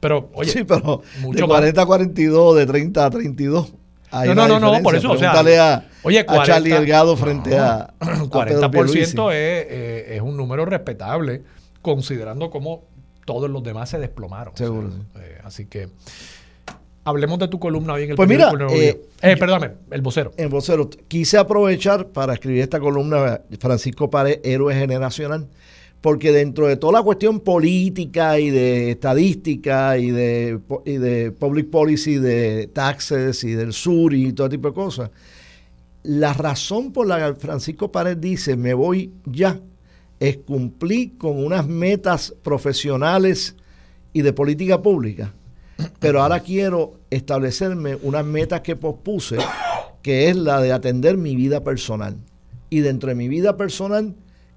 Pero, 0.01 0.29
oye, 0.35 0.51
sí, 0.51 0.65
pero 0.65 1.01
de 1.33 1.43
40 1.43 1.81
a 1.81 1.87
42, 1.87 2.57
de 2.57 2.67
30 2.67 3.07
a 3.07 3.11
32. 3.11 3.73
no, 4.13 4.35
no, 4.35 4.47
no, 4.47 4.61
no, 4.61 4.83
por 4.83 4.95
eso, 4.95 5.13
o 5.13 5.17
sea, 5.17 5.33
a, 5.33 5.85
oye, 6.03 6.27
40, 6.27 6.43
a 6.43 6.45
Charlie 6.45 6.73
Delgado 6.73 7.17
frente 7.17 7.57
a, 7.57 7.95
40% 8.01 9.33
es, 9.33 9.67
eh, 9.71 10.07
es 10.11 10.21
un 10.21 10.37
número 10.37 10.67
respetable, 10.67 11.43
considerando 11.81 12.51
cómo 12.51 12.92
todos 13.25 13.51
los 13.51 13.63
demás 13.63 13.91
se 13.91 13.99
desplomaron. 13.99 14.57
Seguro. 14.57 14.91
Eh, 15.17 15.39
así 15.45 15.67
que 15.67 15.89
Hablemos 17.05 17.41
de 17.41 17.49
tu 17.49 17.59
columna 17.59 17.95
hoy 17.95 18.05
en 18.05 18.11
el 18.11 18.17
Pues 18.17 18.29
mira, 18.29 18.53
eh, 18.71 19.03
eh, 19.23 19.37
perdóname, 19.37 19.73
el 19.91 20.03
vocero. 20.03 20.33
El 20.37 20.49
vocero. 20.49 20.89
Quise 21.09 21.37
aprovechar 21.37 22.07
para 22.09 22.35
escribir 22.35 22.63
esta 22.63 22.79
columna 22.79 23.41
Francisco 23.59 24.09
Pared, 24.09 24.39
héroe 24.45 24.73
generacional, 24.73 25.49
porque 26.01 26.31
dentro 26.31 26.69
de 26.69 26.77
toda 26.77 26.93
la 26.93 27.03
cuestión 27.03 27.41
política 27.41 28.39
y 28.39 28.51
de 28.51 28.93
estadística 28.93 29.99
y 29.99 30.13
de, 30.13 30.61
y 30.85 30.93
de 30.93 31.33
public 31.33 31.71
policy, 31.71 32.19
de 32.19 32.69
taxes 32.69 33.43
y 33.43 33.51
del 33.51 33.73
sur 33.73 34.15
y 34.15 34.33
todo 34.33 34.49
tipo 34.49 34.69
de 34.69 34.75
cosas, 34.75 35.11
la 36.05 36.33
razón 36.35 36.93
por 36.93 37.09
la 37.09 37.33
que 37.35 37.41
Francisco 37.41 37.91
Pared 37.91 38.17
dice 38.17 38.57
me 38.57 38.75
voy 38.75 39.13
ya 39.27 39.59
es 40.29 40.39
cumplir 40.39 41.19
con 41.19 41.45
unas 41.45 41.67
metas 41.67 42.35
profesionales 42.43 43.57
y 44.13 44.23
de 44.23 44.33
política 44.33 44.81
pública 44.81 45.33
pero 45.99 46.23
ahora 46.23 46.41
quiero 46.41 46.95
establecerme 47.11 47.97
unas 48.03 48.25
metas 48.25 48.61
que 48.61 48.77
pospuse, 48.77 49.39
que 50.03 50.29
es 50.29 50.37
la 50.37 50.61
de 50.61 50.73
atender 50.73 51.17
mi 51.17 51.37
vida 51.37 51.65
personal. 51.65 52.17
Y 52.71 52.81
dentro 52.81 53.09
de 53.09 53.15
mi 53.15 53.29
vida 53.29 53.57
personal, 53.57 54.15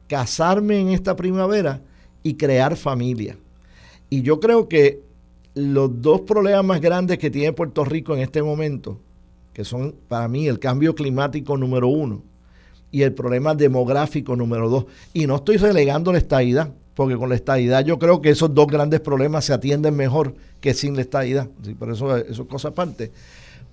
casarme 0.08 0.80
en 0.80 0.90
esta 0.90 1.16
primavera 1.16 1.82
y 2.24 2.36
crear 2.36 2.76
familia. 2.76 3.38
Y 4.10 4.22
yo 4.22 4.40
creo 4.40 4.68
que 4.68 5.02
los 5.54 6.02
dos 6.02 6.22
problemas 6.22 6.66
más 6.66 6.82
grandes 6.82 7.18
que 7.18 7.30
tiene 7.30 7.54
Puerto 7.54 7.86
Rico 7.86 8.14
en 8.14 8.22
este 8.22 8.42
momento, 8.42 9.00
que 9.54 9.64
son 9.64 9.96
para 10.08 10.28
mí 10.28 10.48
el 10.48 10.60
cambio 10.60 10.96
climático 10.96 11.58
número 11.58 11.88
uno 11.88 12.24
y 12.92 13.02
el 13.02 13.14
problema 13.14 13.56
demográfico 13.56 14.36
número 14.36 14.70
dos, 14.70 14.86
y 15.14 15.28
no 15.28 15.38
estoy 15.38 15.58
relegando 15.58 16.12
la 16.12 16.18
estadidad, 16.18 16.70
porque 16.94 17.18
con 17.18 17.30
la 17.30 17.36
estadidad 17.36 17.84
yo 17.84 18.00
creo 18.00 18.22
que 18.22 18.30
esos 18.30 18.54
dos 18.54 18.68
grandes 18.68 19.02
problemas 19.02 19.46
se 19.46 19.54
atienden 19.54 19.96
mejor 19.96 20.34
que 20.62 20.74
sin 20.74 20.96
la 20.96 21.02
estadidad. 21.02 21.50
Por 21.78 21.92
eso, 21.92 22.18
eso 22.18 22.44
es 22.44 22.48
cosa 22.48 22.70
aparte. 22.70 23.12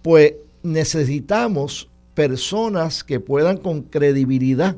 Pues 0.02 0.34
necesitamos 0.62 1.88
personas 2.14 3.04
que 3.04 3.20
puedan 3.20 3.56
con 3.56 3.82
credibilidad 3.82 4.76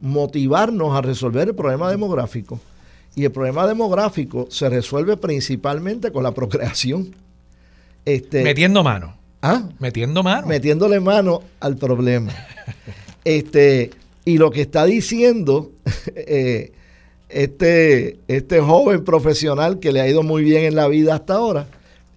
motivarnos 0.00 0.96
a 0.96 1.02
resolver 1.02 1.48
el 1.48 1.54
problema 1.54 1.90
demográfico. 1.90 2.60
Y 3.14 3.24
el 3.24 3.32
problema 3.32 3.66
demográfico 3.66 4.46
se 4.50 4.68
resuelve 4.70 5.16
principalmente 5.16 6.12
con 6.12 6.22
la 6.22 6.32
procreación. 6.32 7.14
Este, 8.04 8.42
Metiendo 8.42 8.82
mano. 8.82 9.16
¿Ah? 9.42 9.68
Metiendo 9.78 10.22
mano. 10.22 10.46
Metiéndole 10.46 11.00
mano 11.00 11.42
al 11.60 11.76
problema. 11.76 12.32
este, 13.24 13.90
y 14.24 14.38
lo 14.38 14.50
que 14.50 14.62
está 14.62 14.84
diciendo 14.84 15.72
eh, 16.14 16.72
este, 17.28 18.18
este 18.28 18.60
joven 18.60 19.04
profesional 19.04 19.78
que 19.78 19.92
le 19.92 20.00
ha 20.00 20.08
ido 20.08 20.22
muy 20.22 20.44
bien 20.44 20.64
en 20.64 20.74
la 20.74 20.88
vida 20.88 21.14
hasta 21.14 21.34
ahora, 21.34 21.66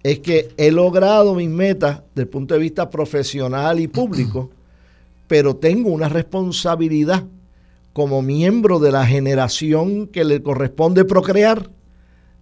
es 0.02 0.20
que 0.20 0.50
he 0.56 0.70
logrado 0.70 1.34
mis 1.34 1.48
metas 1.48 2.02
desde 2.14 2.22
el 2.22 2.28
punto 2.28 2.54
de 2.54 2.60
vista 2.60 2.90
profesional 2.90 3.80
y 3.80 3.86
público, 3.88 4.50
pero 5.26 5.56
tengo 5.56 5.90
una 5.90 6.08
responsabilidad 6.08 7.24
como 7.92 8.20
miembro 8.20 8.78
de 8.78 8.92
la 8.92 9.06
generación 9.06 10.06
que 10.06 10.24
le 10.24 10.42
corresponde 10.42 11.04
procrear, 11.04 11.70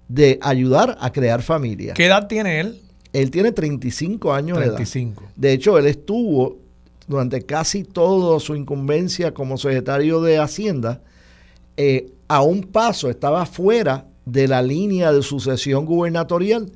de 0.09 0.39
ayudar 0.43 0.99
a 1.01 1.13
crear 1.13 1.43
familia. 1.43 1.95
¿Qué 1.95 2.07
edad 2.07 2.27
tiene 2.27 2.61
él? 2.61 2.81
Él 3.13 3.31
tiene 3.31 3.53
35 3.53 4.33
años 4.33 4.59
35. 4.59 5.21
de 5.21 5.27
edad. 5.27 5.33
De 5.37 5.53
hecho, 5.53 5.79
él 5.79 5.87
estuvo 5.87 6.59
durante 7.07 7.43
casi 7.43 7.85
toda 7.85 8.41
su 8.41 8.55
incumbencia 8.57 9.35
como 9.35 9.59
secretario 9.59 10.21
de 10.21 10.39
Hacienda, 10.39 11.03
eh, 11.77 12.13
a 12.29 12.43
un 12.43 12.63
paso 12.63 13.11
estaba 13.11 13.45
fuera 13.47 14.07
de 14.25 14.49
la 14.49 14.63
línea 14.63 15.13
de 15.13 15.23
sucesión 15.23 15.85
gubernatorial 15.85 16.71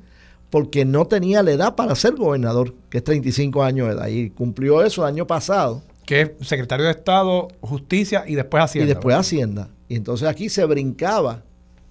porque 0.49 0.85
no 0.85 1.05
tenía 1.05 1.43
la 1.43 1.51
edad 1.51 1.75
para 1.75 1.95
ser 1.95 2.15
gobernador, 2.15 2.73
que 2.89 2.99
es 2.99 3.03
35 3.03 3.63
años 3.63 3.87
de 3.87 3.93
edad, 3.93 4.07
y 4.07 4.29
cumplió 4.31 4.83
eso 4.83 5.03
el 5.03 5.13
año 5.13 5.27
pasado. 5.27 5.83
Que 6.05 6.21
es 6.21 6.31
secretario 6.47 6.85
de 6.85 6.91
Estado, 6.91 7.49
Justicia 7.61 8.23
y 8.27 8.35
después 8.35 8.63
Hacienda. 8.63 8.85
Y 8.85 8.93
después 8.93 9.15
Hacienda. 9.15 9.69
Y 9.87 9.95
entonces 9.95 10.27
aquí 10.27 10.49
se 10.49 10.65
brincaba 10.65 11.43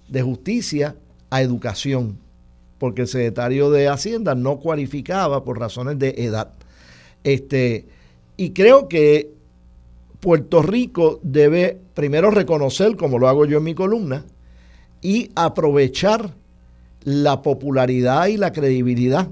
de 0.09 0.21
justicia 0.21 0.95
a 1.29 1.41
educación, 1.41 2.17
porque 2.79 3.03
el 3.03 3.07
secretario 3.07 3.71
de 3.71 3.87
Hacienda 3.87 4.35
no 4.35 4.59
cualificaba 4.59 5.43
por 5.43 5.59
razones 5.59 5.97
de 5.97 6.15
edad. 6.17 6.51
Este, 7.23 7.87
y 8.39 8.51
creo 8.51 8.87
que 8.87 9.33
Puerto 10.21 10.61
Rico 10.61 11.19
debe 11.23 11.77
primero 11.93 12.31
reconocer, 12.31 12.95
como 12.95 13.19
lo 13.19 13.27
hago 13.27 13.45
yo 13.45 13.57
en 13.57 13.65
mi 13.65 13.75
columna, 13.75 14.23
y 15.01 15.29
aprovechar 15.35 16.33
la 17.03 17.41
popularidad 17.41 18.27
y 18.27 18.37
la 18.37 18.53
credibilidad 18.53 19.27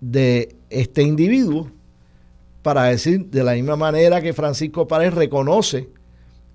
de 0.00 0.56
este 0.70 1.02
individuo 1.02 1.70
para 2.62 2.84
decir 2.84 3.26
de 3.26 3.44
la 3.44 3.52
misma 3.52 3.76
manera 3.76 4.22
que 4.22 4.32
Francisco 4.32 4.88
Párez 4.88 5.12
reconoce 5.12 5.90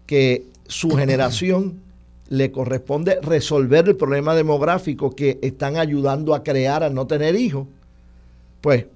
que 0.07 0.45
su 0.65 0.89
generación 0.89 1.79
le 2.27 2.51
corresponde 2.51 3.19
resolver 3.21 3.87
el 3.87 3.95
problema 3.95 4.33
demográfico 4.33 5.11
que 5.11 5.37
están 5.43 5.77
ayudando 5.77 6.33
a 6.33 6.41
crear 6.41 6.81
al 6.81 6.95
no 6.95 7.05
tener 7.05 7.35
hijos, 7.35 7.67
pues 8.61 8.87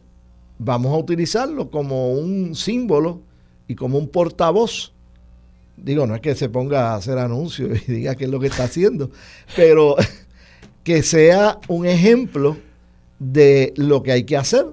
vamos 0.63 0.93
a 0.93 0.97
utilizarlo 0.97 1.71
como 1.71 2.13
un 2.13 2.55
símbolo 2.55 3.21
y 3.67 3.75
como 3.75 3.97
un 3.97 4.07
portavoz. 4.07 4.93
Digo, 5.75 6.05
no 6.05 6.13
es 6.13 6.21
que 6.21 6.35
se 6.35 6.49
ponga 6.49 6.91
a 6.91 6.95
hacer 6.95 7.17
anuncios 7.17 7.79
y 7.87 7.91
diga 7.93 8.15
qué 8.15 8.25
es 8.25 8.29
lo 8.29 8.39
que 8.39 8.47
está 8.47 8.65
haciendo, 8.65 9.09
pero 9.55 9.95
que 10.83 11.01
sea 11.01 11.59
un 11.67 11.87
ejemplo 11.87 12.57
de 13.17 13.73
lo 13.75 14.03
que 14.03 14.11
hay 14.11 14.23
que 14.23 14.37
hacer 14.37 14.67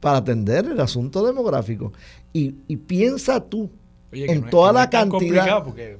para 0.00 0.18
atender 0.18 0.66
el 0.66 0.80
asunto 0.80 1.26
demográfico. 1.26 1.92
Y, 2.32 2.52
piensa 2.76 3.40
tú 3.40 3.68
en 4.12 4.48
toda 4.48 4.72
la 4.72 4.88
cantidad. 4.88 5.64
Porque 5.64 5.98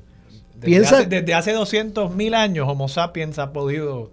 desde, 0.55 0.87
hace, 0.87 1.07
desde 1.07 1.35
hace 1.35 1.53
200 1.53 2.15
mil 2.15 2.35
años 2.35 2.69
Homo 2.69 2.89
sapiens 2.89 3.39
ha 3.39 3.53
podido 3.53 4.13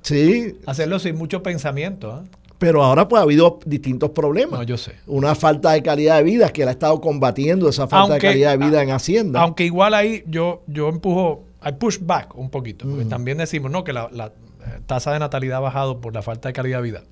hacerlo 0.65 0.99
sin 0.99 1.15
mucho 1.15 1.43
pensamiento. 1.43 2.23
¿eh? 2.23 2.27
Pero 2.65 2.83
ahora 2.83 3.07
pues 3.07 3.19
ha 3.19 3.23
habido 3.23 3.59
distintos 3.63 4.09
problemas. 4.09 4.59
No, 4.59 4.63
yo 4.63 4.75
sé. 4.75 4.93
Una 5.05 5.35
falta 5.35 5.73
de 5.73 5.83
calidad 5.83 6.17
de 6.17 6.23
vida, 6.23 6.49
que 6.49 6.63
él 6.63 6.67
ha 6.67 6.71
estado 6.71 6.99
combatiendo 6.99 7.69
esa 7.69 7.87
falta 7.87 8.15
de 8.15 8.19
calidad 8.19 8.57
de 8.57 8.65
vida 8.65 8.81
en 8.81 8.89
Hacienda. 8.89 9.39
Aunque 9.41 9.65
igual 9.65 9.93
ahí 9.93 10.23
yo, 10.25 10.63
yo 10.65 10.89
empujo, 10.89 11.43
I 11.63 11.73
push 11.73 11.99
back 12.01 12.35
un 12.35 12.49
poquito, 12.49 12.87
porque 12.89 13.05
también 13.05 13.37
decimos, 13.37 13.69
no, 13.69 13.83
que 13.83 13.93
la, 13.93 14.09
la 14.11 14.25
eh, 14.25 14.79
tasa 14.87 15.13
de 15.13 15.19
natalidad 15.19 15.57
ha 15.57 15.59
bajado 15.59 16.01
por 16.01 16.15
la 16.15 16.23
falta 16.23 16.49
de 16.49 16.53
calidad 16.53 16.79
de 16.79 16.83
vida. 16.83 17.03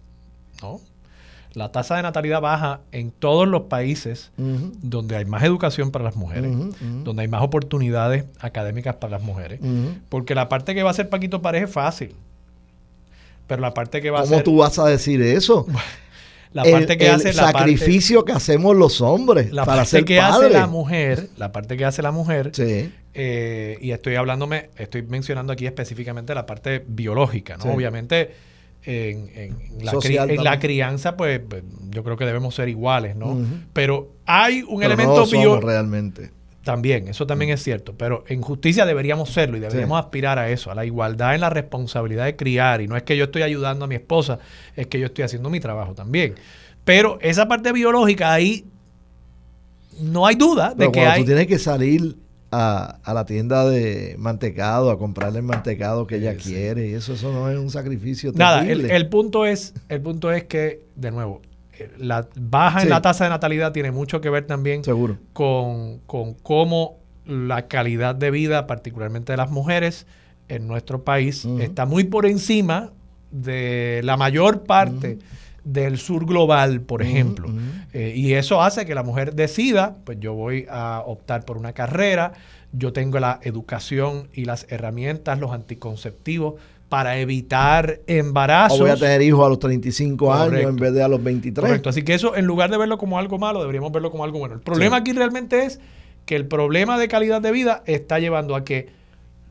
No, 0.64 0.82
la 1.54 1.72
tasa 1.72 1.98
de 1.98 2.02
natalidad 2.02 2.42
baja 2.42 2.82
en 2.92 3.12
todos 3.12 3.48
los 3.48 3.64
países 3.64 4.32
donde 4.38 5.18
hay 5.18 5.26
más 5.26 5.44
educación 5.44 5.92
para 5.92 6.04
las 6.04 6.16
mujeres, 6.16 6.52
donde 7.04 7.22
hay 7.22 7.28
más 7.28 7.44
oportunidades 7.44 8.26
académicas 8.40 8.96
para 8.96 9.12
las 9.12 9.22
mujeres. 9.22 9.60
Porque 10.10 10.34
la 10.34 10.50
parte 10.50 10.74
que 10.74 10.82
va 10.82 10.90
a 10.90 10.94
hacer 10.94 11.10
Paquito 11.10 11.44
Pareja 11.44 11.66
es 11.66 11.72
fácil. 11.72 12.16
Pero 13.54 13.62
la 13.62 13.74
parte 13.74 14.02
que 14.02 14.10
va 14.10 14.22
a 14.22 14.24
¿Cómo 14.24 14.42
tú 14.44 14.58
vas 14.58 14.80
a 14.80 14.88
decir 14.88 15.22
eso? 15.22 15.66
La 16.54 16.64
parte 16.64 17.00
que 17.00 17.10
hace 17.10 17.34
la 17.34 17.52
sacrificio 17.52 18.26
que 18.26 18.32
hacemos 18.32 18.76
los 18.76 19.02
hombres 19.02 19.52
la 19.52 19.66
para 19.66 19.78
parte 19.78 19.90
ser 19.90 20.06
que 20.06 20.20
hace 20.20 20.52
la 20.52 20.68
mujer 20.68 21.30
la 21.36 21.52
parte 21.52 21.76
que 21.78 21.84
hace 21.84 22.04
la 22.04 22.12
mujer 22.12 22.52
eh, 23.16 23.78
y 23.82 23.90
estoy 23.90 24.18
hablándome 24.18 24.70
estoy 24.78 25.02
mencionando 25.02 25.52
aquí 25.52 25.66
específicamente 25.66 26.36
la 26.36 26.46
parte 26.46 26.86
biológica 26.88 27.58
no 27.58 27.74
obviamente 27.74 28.36
en, 28.86 29.56
la, 30.44 30.60
crianza, 30.60 31.16
pues, 31.16 31.40
pues, 31.48 31.64
yo 31.90 32.04
creo 32.04 32.18
que 32.18 32.26
debemos 32.26 32.54
ser 32.56 32.68
iguales, 32.68 33.16
¿no? 33.16 33.38
Pero 33.72 34.12
hay 34.26 34.64
un 34.68 34.84
elemento 34.84 35.26
no 35.26 35.60
realmente. 35.62 36.32
También, 36.64 37.10
eso 37.10 37.28
también 37.28 37.52
es 37.52 37.62
cierto, 37.62 37.94
pero 37.98 38.24
en 38.28 38.42
justicia 38.42 38.86
deberíamos 38.86 39.30
serlo 39.30 39.58
y 39.58 39.60
deberíamos 39.60 40.00
aspirar 40.00 40.40
a 40.40 40.50
eso, 40.50 40.72
a 40.72 40.76
la 40.76 40.86
igualdad 40.86 41.36
en 41.36 41.42
la 41.42 41.50
responsabilidad 41.50 42.24
de 42.24 42.38
criar. 42.38 42.82
Y 42.82 42.88
no 42.88 42.96
es 42.96 43.04
que 43.04 43.18
yo 43.18 43.26
estoy 43.26 43.42
ayudando 43.42 43.84
a 43.84 43.88
mi 43.88 43.96
esposa, 43.96 44.40
es 44.78 44.88
que 44.88 44.98
yo 44.98 45.08
estoy 45.08 45.26
haciendo 45.26 45.50
mi 45.50 45.60
trabajo 45.60 45.94
también. 45.94 46.36
Pero 46.86 47.18
esa 47.22 47.50
parte 47.50 47.74
biológica 47.74 48.32
ahí 48.32 48.66
no 50.00 50.26
hay 50.26 50.36
duda 50.36 50.74
de 50.74 50.90
que 50.90 51.02
hay. 51.02 51.22
Tú 51.22 51.28
tienes 51.28 51.48
que 51.48 51.60
salir 51.60 52.16
a, 52.54 53.14
la 53.14 53.26
tienda 53.26 53.68
de 53.68 54.16
mantecado, 54.18 54.92
a 54.92 54.98
comprarle 54.98 55.40
el 55.40 55.46
mantecado 55.46 56.08
que 56.08 56.18
ella 56.18 56.36
quiere. 56.36 56.88
Y 56.88 56.94
eso, 56.94 57.14
eso 57.14 57.32
no 57.34 57.50
es 57.50 57.58
un 57.58 57.70
sacrificio 57.70 58.32
Nada, 58.36 58.66
el, 58.66 59.10
punto 59.10 59.46
es, 59.46 59.74
el 59.90 60.02
punto 60.02 60.32
es 60.32 60.44
que, 60.44 60.82
de 60.96 61.12
nuevo, 61.12 61.42
la 61.98 62.28
baja 62.36 62.82
en 62.82 62.90
la 62.90 63.02
tasa 63.02 63.24
de 63.26 63.30
natalidad 63.30 63.72
tiene 63.72 63.92
mucho 63.92 64.22
que 64.22 64.30
ver 64.30 64.46
también 64.46 64.84
Seguro. 64.84 65.18
Con, 65.34 66.00
con 66.06 66.34
cómo 66.36 66.98
la 67.26 67.68
calidad 67.68 68.16
de 68.16 68.32
vida, 68.32 68.68
particularmente 68.68 69.34
de 69.34 69.38
las 69.38 69.50
mujeres, 69.50 70.06
en 70.50 70.68
nuestro 70.68 71.04
país, 71.04 71.46
está 71.60 71.86
muy 71.86 72.04
por 72.04 72.26
encima 72.26 72.92
de 73.32 74.02
la 74.04 74.18
mayor 74.18 74.64
parte 74.64 75.20
del 75.64 75.98
sur 75.98 76.26
global, 76.26 76.82
por 76.82 77.02
ejemplo. 77.02 77.50
Eh, 77.94 78.14
y 78.16 78.34
eso 78.34 78.62
hace 78.62 78.86
que 78.86 78.96
la 78.96 79.04
mujer 79.04 79.34
decida, 79.34 79.96
pues 80.04 80.20
yo 80.20 80.34
voy 80.34 80.66
a 80.70 81.02
optar 81.06 81.46
por 81.46 81.58
una 81.58 81.74
carrera, 81.74 82.34
yo 82.74 82.92
tengo 82.92 83.20
la 83.20 83.40
educación 83.44 84.28
y 84.34 84.46
las 84.46 84.66
herramientas, 84.70 85.40
los 85.40 85.52
anticonceptivos 85.52 86.56
para 86.94 87.18
evitar 87.18 88.02
embarazos. 88.06 88.80
O 88.80 88.84
voy 88.84 88.92
a 88.92 88.96
tener 88.96 89.20
hijos 89.24 89.44
a 89.44 89.50
los 89.50 89.58
35 89.58 90.32
años 90.32 90.62
en 90.62 90.76
vez 90.76 90.94
de 90.94 91.02
a 91.02 91.08
los 91.08 91.24
23. 91.24 91.66
Correcto, 91.66 91.90
así 91.90 92.04
que 92.04 92.14
eso 92.14 92.36
en 92.36 92.46
lugar 92.46 92.70
de 92.70 92.78
verlo 92.78 93.00
como 93.00 93.18
algo 93.18 93.40
malo, 93.40 93.62
deberíamos 93.62 93.92
verlo 93.92 94.12
como 94.12 94.24
algo 94.24 94.38
bueno. 94.38 94.54
El 94.54 94.62
problema 94.62 94.98
aquí 94.98 95.12
realmente 95.12 95.66
es 95.66 95.80
que 96.28 96.36
el 96.36 96.46
problema 96.46 97.00
de 97.00 97.08
calidad 97.08 97.42
de 97.42 97.52
vida 97.52 97.82
está 97.88 98.20
llevando 98.20 98.56
a 98.56 98.64
que 98.64 98.90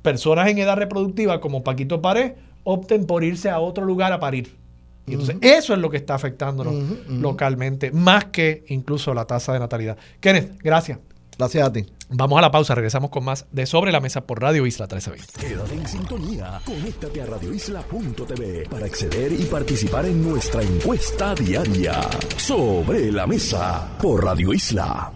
personas 0.02 0.46
en 0.50 0.58
edad 0.58 0.76
reproductiva 0.76 1.40
como 1.40 1.64
Paquito 1.64 2.00
Pared 2.00 2.34
opten 2.62 3.06
por 3.06 3.24
irse 3.24 3.50
a 3.50 3.58
otro 3.58 3.84
lugar 3.84 4.12
a 4.12 4.20
parir 4.20 4.62
entonces, 5.08 5.36
eso 5.40 5.72
es 5.72 5.80
lo 5.80 5.90
que 5.90 5.96
está 5.96 6.14
afectándonos 6.14 6.74
localmente, 7.08 7.90
más 7.90 8.26
que 8.26 8.64
incluso 8.68 9.12
la 9.14 9.24
tasa 9.24 9.52
de 9.52 9.58
natalidad. 9.58 9.96
Kenneth, 10.20 10.62
gracias. 10.62 11.00
Gracias 11.42 11.66
a 11.66 11.72
ti. 11.72 11.84
Vamos 12.08 12.38
a 12.38 12.40
la 12.40 12.52
pausa, 12.52 12.72
regresamos 12.76 13.10
con 13.10 13.24
más 13.24 13.46
de 13.50 13.66
Sobre 13.66 13.90
la 13.90 13.98
Mesa 13.98 14.20
por 14.20 14.40
Radio 14.40 14.64
Isla 14.64 14.86
1320. 14.86 15.40
Quédate 15.40 15.74
en 15.74 15.88
sintonía, 15.88 16.60
conéctate 16.64 17.20
a 17.20 17.26
radioisla.tv 17.26 18.68
para 18.70 18.86
acceder 18.86 19.32
y 19.32 19.44
participar 19.46 20.04
en 20.04 20.22
nuestra 20.22 20.62
encuesta 20.62 21.34
diaria. 21.34 22.00
Sobre 22.36 23.10
la 23.10 23.26
Mesa 23.26 23.88
por 24.00 24.24
Radio 24.24 24.52
Isla. 24.52 25.14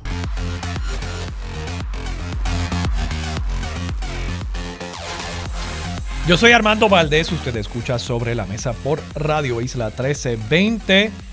Yo 6.26 6.36
soy 6.36 6.50
Armando 6.50 6.88
Valdés, 6.88 7.30
usted 7.30 7.54
escucha 7.54 8.00
sobre 8.00 8.34
la 8.34 8.46
mesa 8.46 8.72
por 8.72 9.00
Radio 9.14 9.60
Isla 9.60 9.90
1320. 9.90 11.25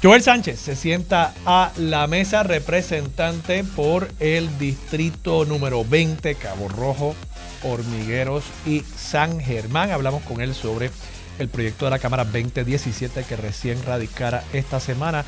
Joel 0.00 0.22
Sánchez 0.22 0.60
se 0.60 0.76
sienta 0.76 1.34
a 1.44 1.72
la 1.76 2.06
mesa 2.06 2.44
representante 2.44 3.64
por 3.64 4.08
el 4.20 4.56
distrito 4.56 5.44
número 5.44 5.84
20, 5.84 6.36
Cabo 6.36 6.68
Rojo, 6.68 7.16
Hormigueros 7.64 8.44
y 8.64 8.82
San 8.96 9.40
Germán. 9.40 9.90
Hablamos 9.90 10.22
con 10.22 10.40
él 10.40 10.54
sobre 10.54 10.92
el 11.40 11.48
proyecto 11.48 11.86
de 11.86 11.90
la 11.90 11.98
Cámara 11.98 12.24
2017 12.24 13.24
que 13.24 13.36
recién 13.36 13.82
radicara 13.84 14.44
esta 14.52 14.78
semana 14.78 15.24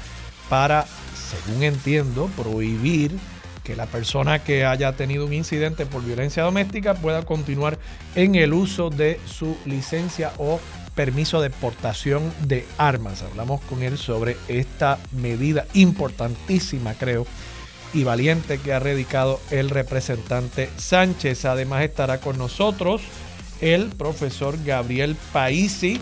para, 0.48 0.86
según 1.14 1.64
entiendo, 1.64 2.30
prohibir 2.36 3.18
que 3.64 3.74
la 3.74 3.86
persona 3.86 4.38
que 4.44 4.64
haya 4.64 4.92
tenido 4.92 5.26
un 5.26 5.32
incidente 5.32 5.84
por 5.84 6.04
violencia 6.04 6.44
doméstica 6.44 6.94
pueda 6.94 7.24
continuar 7.24 7.76
en 8.14 8.36
el 8.36 8.52
uso 8.52 8.88
de 8.88 9.18
su 9.26 9.56
licencia 9.64 10.30
o 10.38 10.60
permiso 10.94 11.40
de 11.40 11.50
portación 11.50 12.32
de 12.44 12.66
armas. 12.78 13.22
Hablamos 13.22 13.60
con 13.62 13.82
él 13.82 13.98
sobre 13.98 14.36
esta 14.48 14.98
medida 15.12 15.66
importantísima, 15.74 16.94
creo, 16.94 17.26
y 17.92 18.04
valiente 18.04 18.58
que 18.58 18.72
ha 18.72 18.78
redicado 18.78 19.40
el 19.50 19.70
representante 19.70 20.70
Sánchez. 20.76 21.44
Además 21.44 21.82
estará 21.82 22.20
con 22.20 22.38
nosotros 22.38 23.02
el 23.60 23.88
profesor 23.90 24.56
Gabriel 24.64 25.16
Paisi, 25.32 26.00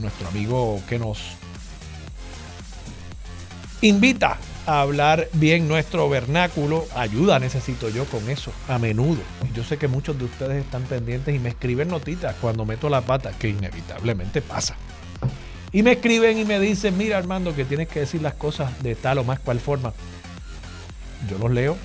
nuestro 0.00 0.28
amigo 0.28 0.80
que 0.88 0.98
nos 0.98 1.20
invita 3.80 4.38
a 4.66 4.80
hablar 4.80 5.28
bien 5.32 5.68
nuestro 5.68 6.08
vernáculo. 6.08 6.86
Ayuda 6.94 7.38
necesito 7.38 7.88
yo 7.88 8.04
con 8.06 8.28
eso, 8.30 8.52
a 8.68 8.78
menudo. 8.78 9.20
Yo 9.54 9.64
sé 9.64 9.78
que 9.78 9.88
muchos 9.88 10.18
de 10.18 10.24
ustedes 10.24 10.64
están 10.64 10.82
pendientes 10.84 11.34
y 11.34 11.38
me 11.38 11.50
escriben 11.50 11.88
notitas 11.88 12.34
cuando 12.40 12.64
meto 12.64 12.88
la 12.88 13.02
pata, 13.02 13.32
que 13.38 13.48
inevitablemente 13.48 14.42
pasa. 14.42 14.76
Y 15.72 15.82
me 15.82 15.92
escriben 15.92 16.38
y 16.38 16.44
me 16.44 16.60
dicen, 16.60 16.96
mira 16.96 17.18
Armando, 17.18 17.54
que 17.54 17.64
tienes 17.64 17.88
que 17.88 18.00
decir 18.00 18.22
las 18.22 18.34
cosas 18.34 18.82
de 18.82 18.94
tal 18.94 19.18
o 19.18 19.24
más 19.24 19.40
cual 19.40 19.58
forma. 19.58 19.92
Yo 21.28 21.38
los 21.38 21.50
leo, 21.50 21.76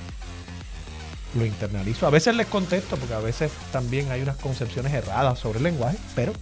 lo 1.35 1.45
internalizo. 1.45 2.05
A 2.05 2.09
veces 2.09 2.35
les 2.35 2.47
contesto, 2.47 2.97
porque 2.97 3.13
a 3.13 3.19
veces 3.19 3.51
también 3.71 4.11
hay 4.11 4.21
unas 4.21 4.37
concepciones 4.37 4.93
erradas 4.93 5.39
sobre 5.39 5.57
el 5.57 5.63
lenguaje, 5.63 5.97
pero 6.15 6.33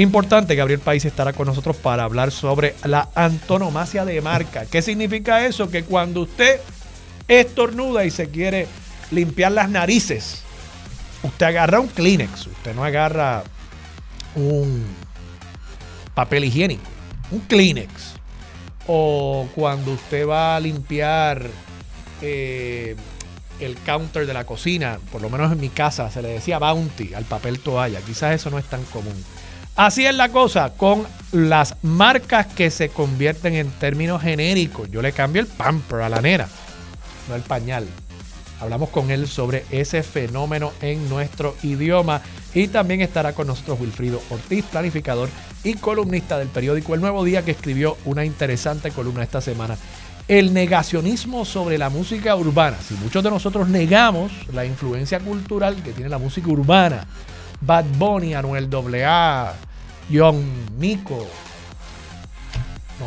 Importante, 0.00 0.54
Gabriel 0.54 0.80
País 0.80 1.04
estará 1.04 1.34
con 1.34 1.46
nosotros 1.46 1.76
para 1.76 2.04
hablar 2.04 2.30
sobre 2.30 2.74
la 2.84 3.10
antonomasia 3.14 4.06
de 4.06 4.22
marca. 4.22 4.64
¿Qué 4.64 4.80
significa 4.80 5.44
eso? 5.44 5.70
Que 5.70 5.84
cuando 5.84 6.22
usted 6.22 6.58
estornuda 7.28 8.06
y 8.06 8.10
se 8.10 8.30
quiere 8.30 8.66
limpiar 9.10 9.52
las 9.52 9.68
narices, 9.68 10.40
usted 11.22 11.44
agarra 11.44 11.80
un 11.80 11.88
Kleenex, 11.88 12.46
usted 12.46 12.74
no 12.74 12.82
agarra 12.82 13.42
un 14.36 14.86
papel 16.14 16.44
higiénico, 16.44 16.88
un 17.30 17.40
Kleenex. 17.40 18.14
O 18.86 19.48
cuando 19.54 19.92
usted 19.92 20.26
va 20.26 20.56
a 20.56 20.60
limpiar 20.60 21.46
eh, 22.22 22.96
el 23.60 23.76
counter 23.84 24.26
de 24.26 24.32
la 24.32 24.44
cocina, 24.44 24.98
por 25.12 25.20
lo 25.20 25.28
menos 25.28 25.52
en 25.52 25.60
mi 25.60 25.68
casa 25.68 26.10
se 26.10 26.22
le 26.22 26.28
decía 26.28 26.58
bounty 26.58 27.12
al 27.12 27.26
papel 27.26 27.60
toalla, 27.60 28.00
quizás 28.00 28.34
eso 28.34 28.48
no 28.48 28.58
es 28.58 28.64
tan 28.64 28.82
común. 28.84 29.22
Así 29.76 30.04
es 30.04 30.14
la 30.14 30.28
cosa 30.28 30.74
con 30.76 31.06
las 31.32 31.76
marcas 31.82 32.46
que 32.46 32.70
se 32.70 32.88
convierten 32.88 33.54
en 33.54 33.70
términos 33.70 34.20
genéricos. 34.22 34.90
Yo 34.90 35.00
le 35.00 35.12
cambio 35.12 35.40
el 35.40 35.48
pamper 35.48 36.00
a 36.00 36.08
la 36.08 36.20
nena, 36.20 36.48
no 37.28 37.34
el 37.34 37.42
pañal. 37.42 37.86
Hablamos 38.60 38.90
con 38.90 39.10
él 39.10 39.26
sobre 39.26 39.64
ese 39.70 40.02
fenómeno 40.02 40.72
en 40.82 41.08
nuestro 41.08 41.56
idioma 41.62 42.20
y 42.52 42.68
también 42.68 43.00
estará 43.00 43.32
con 43.32 43.46
nosotros 43.46 43.80
Wilfrido 43.80 44.20
Ortiz, 44.28 44.64
planificador 44.66 45.30
y 45.64 45.74
columnista 45.74 46.38
del 46.38 46.48
periódico 46.48 46.94
El 46.94 47.00
Nuevo 47.00 47.24
Día, 47.24 47.42
que 47.42 47.52
escribió 47.52 47.96
una 48.04 48.24
interesante 48.24 48.90
columna 48.90 49.22
esta 49.22 49.40
semana. 49.40 49.78
El 50.28 50.52
negacionismo 50.52 51.44
sobre 51.44 51.78
la 51.78 51.88
música 51.88 52.36
urbana. 52.36 52.76
Si 52.86 52.94
muchos 52.94 53.24
de 53.24 53.30
nosotros 53.30 53.68
negamos 53.68 54.30
la 54.52 54.66
influencia 54.66 55.20
cultural 55.20 55.82
que 55.82 55.92
tiene 55.92 56.10
la 56.10 56.18
música 56.18 56.48
urbana, 56.48 57.06
Bad 57.60 57.84
Bunny, 57.98 58.34
Anuel 58.34 58.68
AA, 58.72 59.54
John 60.12 60.44
Mico. 60.78 61.26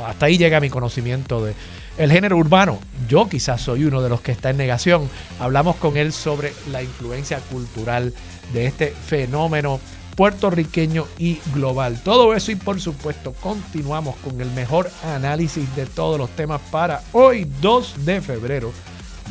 hasta 0.06 0.26
ahí 0.26 0.38
llega 0.38 0.60
mi 0.60 0.70
conocimiento 0.70 1.44
de 1.44 1.54
el 1.98 2.12
género 2.12 2.38
urbano. 2.38 2.80
Yo 3.08 3.30
quizás 3.30 3.62
soy 3.62 3.86
uno 3.86 4.02
de 4.02 4.10
los 4.10 4.22
que 4.22 4.32
está 4.32 4.50
en 4.50 4.58
negación. 4.58 5.10
Hablamos 5.40 5.76
con 5.76 5.98
él 5.98 6.12
sobre 6.12 6.54
la 6.72 6.82
influencia 6.82 7.40
cultural 7.40 8.14
de 8.52 8.66
este 8.66 8.88
fenómeno 8.92 9.80
puertorriqueño 10.16 11.08
y 11.18 11.40
global. 11.54 12.00
Todo 12.04 12.34
eso 12.36 12.52
y 12.52 12.56
por 12.56 12.80
supuesto 12.80 13.34
continuamos 13.34 14.16
con 14.18 14.40
el 14.42 14.52
mejor 14.52 14.90
análisis 15.04 15.76
de 15.76 15.86
todos 15.86 16.20
los 16.20 16.30
temas 16.32 16.62
para 16.72 17.02
hoy 17.14 17.48
2 17.62 18.06
de 18.06 18.22
febrero 18.22 18.72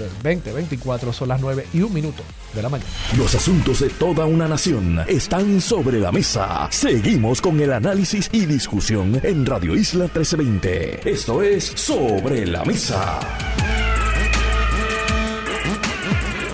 del 0.02 0.36
2024 0.36 1.12
son 1.12 1.28
las 1.28 1.40
9 1.40 1.66
y 1.72 1.82
un 1.82 1.92
minuto 1.92 2.22
de 2.54 2.62
la 2.62 2.68
mañana. 2.68 2.90
Los 3.16 3.34
asuntos 3.34 3.80
de 3.80 3.88
toda 3.90 4.26
una 4.26 4.48
nación 4.48 5.00
están 5.06 5.60
sobre 5.60 5.98
la 6.00 6.12
mesa. 6.12 6.68
Seguimos 6.70 7.40
con 7.40 7.60
el 7.60 7.72
análisis 7.72 8.28
y 8.32 8.46
discusión 8.46 9.20
en 9.22 9.46
Radio 9.46 9.74
Isla 9.74 10.04
1320. 10.04 11.10
Esto 11.10 11.42
es 11.42 11.64
Sobre 11.64 12.46
la 12.46 12.64
Mesa. 12.64 13.20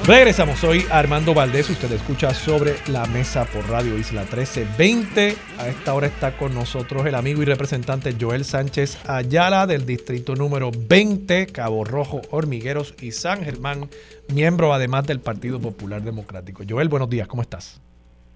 Regresamos, 0.09 0.61
soy 0.61 0.85
Armando 0.91 1.35
Valdés, 1.35 1.69
usted 1.69 1.93
escucha 1.93 2.31
sobre 2.31 2.77
la 2.91 3.05
mesa 3.05 3.45
por 3.45 3.69
Radio 3.69 3.99
Isla 3.99 4.23
1320. 4.23 5.35
A 5.59 5.69
esta 5.69 5.93
hora 5.93 6.07
está 6.07 6.35
con 6.35 6.55
nosotros 6.55 7.05
el 7.05 7.15
amigo 7.15 7.43
y 7.43 7.45
representante 7.45 8.15
Joel 8.19 8.45
Sánchez 8.45 9.07
Ayala 9.07 9.67
del 9.67 9.85
distrito 9.85 10.35
número 10.35 10.71
20, 10.89 11.49
Cabo 11.49 11.85
Rojo, 11.85 12.23
Hormigueros 12.31 12.95
y 13.03 13.11
San 13.11 13.45
Germán, 13.45 13.91
miembro 14.35 14.73
además 14.73 15.07
del 15.07 15.21
Partido 15.21 15.61
Popular 15.61 16.01
Democrático. 16.01 16.63
Joel, 16.67 16.89
buenos 16.89 17.11
días, 17.11 17.29
¿cómo 17.29 17.43
estás? 17.43 17.79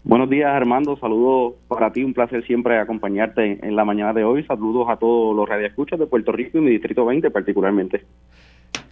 Buenos 0.04 0.28
días 0.28 0.52
Armando, 0.52 0.98
saludos 0.98 1.54
para 1.68 1.90
ti, 1.90 2.04
un 2.04 2.12
placer 2.12 2.44
siempre 2.44 2.78
acompañarte 2.80 3.66
en 3.66 3.76
la 3.76 3.86
mañana 3.86 4.12
de 4.12 4.24
hoy. 4.24 4.44
Saludos 4.44 4.88
a 4.90 4.96
todos 4.96 5.34
los 5.34 5.48
radioescuchas 5.48 5.98
de 5.98 6.06
Puerto 6.06 6.32
Rico 6.32 6.58
y 6.58 6.60
mi 6.60 6.70
distrito 6.72 7.06
20 7.06 7.30
particularmente. 7.30 8.04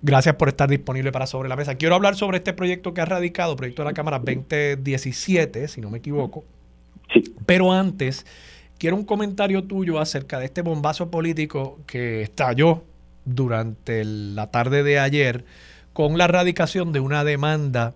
Gracias 0.03 0.35
por 0.37 0.49
estar 0.49 0.68
disponible 0.68 1.12
para 1.12 1.26
Sobre 1.26 1.49
la 1.49 1.57
Mesa. 1.57 1.74
Quiero 1.74 1.95
hablar 1.95 2.16
sobre 2.16 2.39
este 2.39 2.53
proyecto 2.53 2.95
que 2.95 3.01
ha 3.01 3.05
radicado, 3.05 3.57
proyecto 3.57 3.83
de 3.83 3.91
la 3.91 3.95
Cámara 3.95 4.18
2017, 4.18 5.68
si 5.68 5.81
no 5.81 5.91
me 5.91 5.99
equivoco. 5.99 6.45
Sí. 7.12 7.22
Pero 7.45 7.72
antes, 7.72 8.24
quiero 8.78 8.97
un 8.97 9.05
comentario 9.05 9.64
tuyo 9.64 9.99
acerca 10.01 10.39
de 10.39 10.47
este 10.47 10.62
bombazo 10.62 11.11
político 11.11 11.81
que 11.87 12.22
estalló 12.22 12.85
durante 13.24 14.05
la 14.05 14.51
tarde 14.51 14.83
de 14.83 14.99
ayer 14.99 15.45
con 15.93 16.16
la 16.16 16.26
radicación 16.26 16.93
de 16.93 17.01
una 17.01 17.24
demanda 17.24 17.95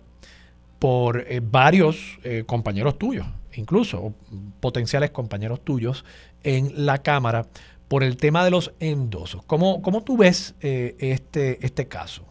por 0.79 1.25
eh, 1.27 1.41
varios 1.43 2.19
eh, 2.23 2.43
compañeros 2.45 2.99
tuyos, 2.99 3.25
incluso 3.53 4.13
potenciales 4.59 5.09
compañeros 5.11 5.63
tuyos 5.63 6.05
en 6.43 6.85
la 6.85 6.99
Cámara 6.99 7.47
por 7.87 8.03
el 8.03 8.17
tema 8.17 8.43
de 8.43 8.51
los 8.51 8.73
endosos. 8.79 9.43
¿Cómo, 9.43 9.81
cómo 9.81 10.03
tú 10.03 10.17
ves 10.17 10.55
eh, 10.61 10.95
este, 10.99 11.65
este 11.65 11.87
caso? 11.87 12.23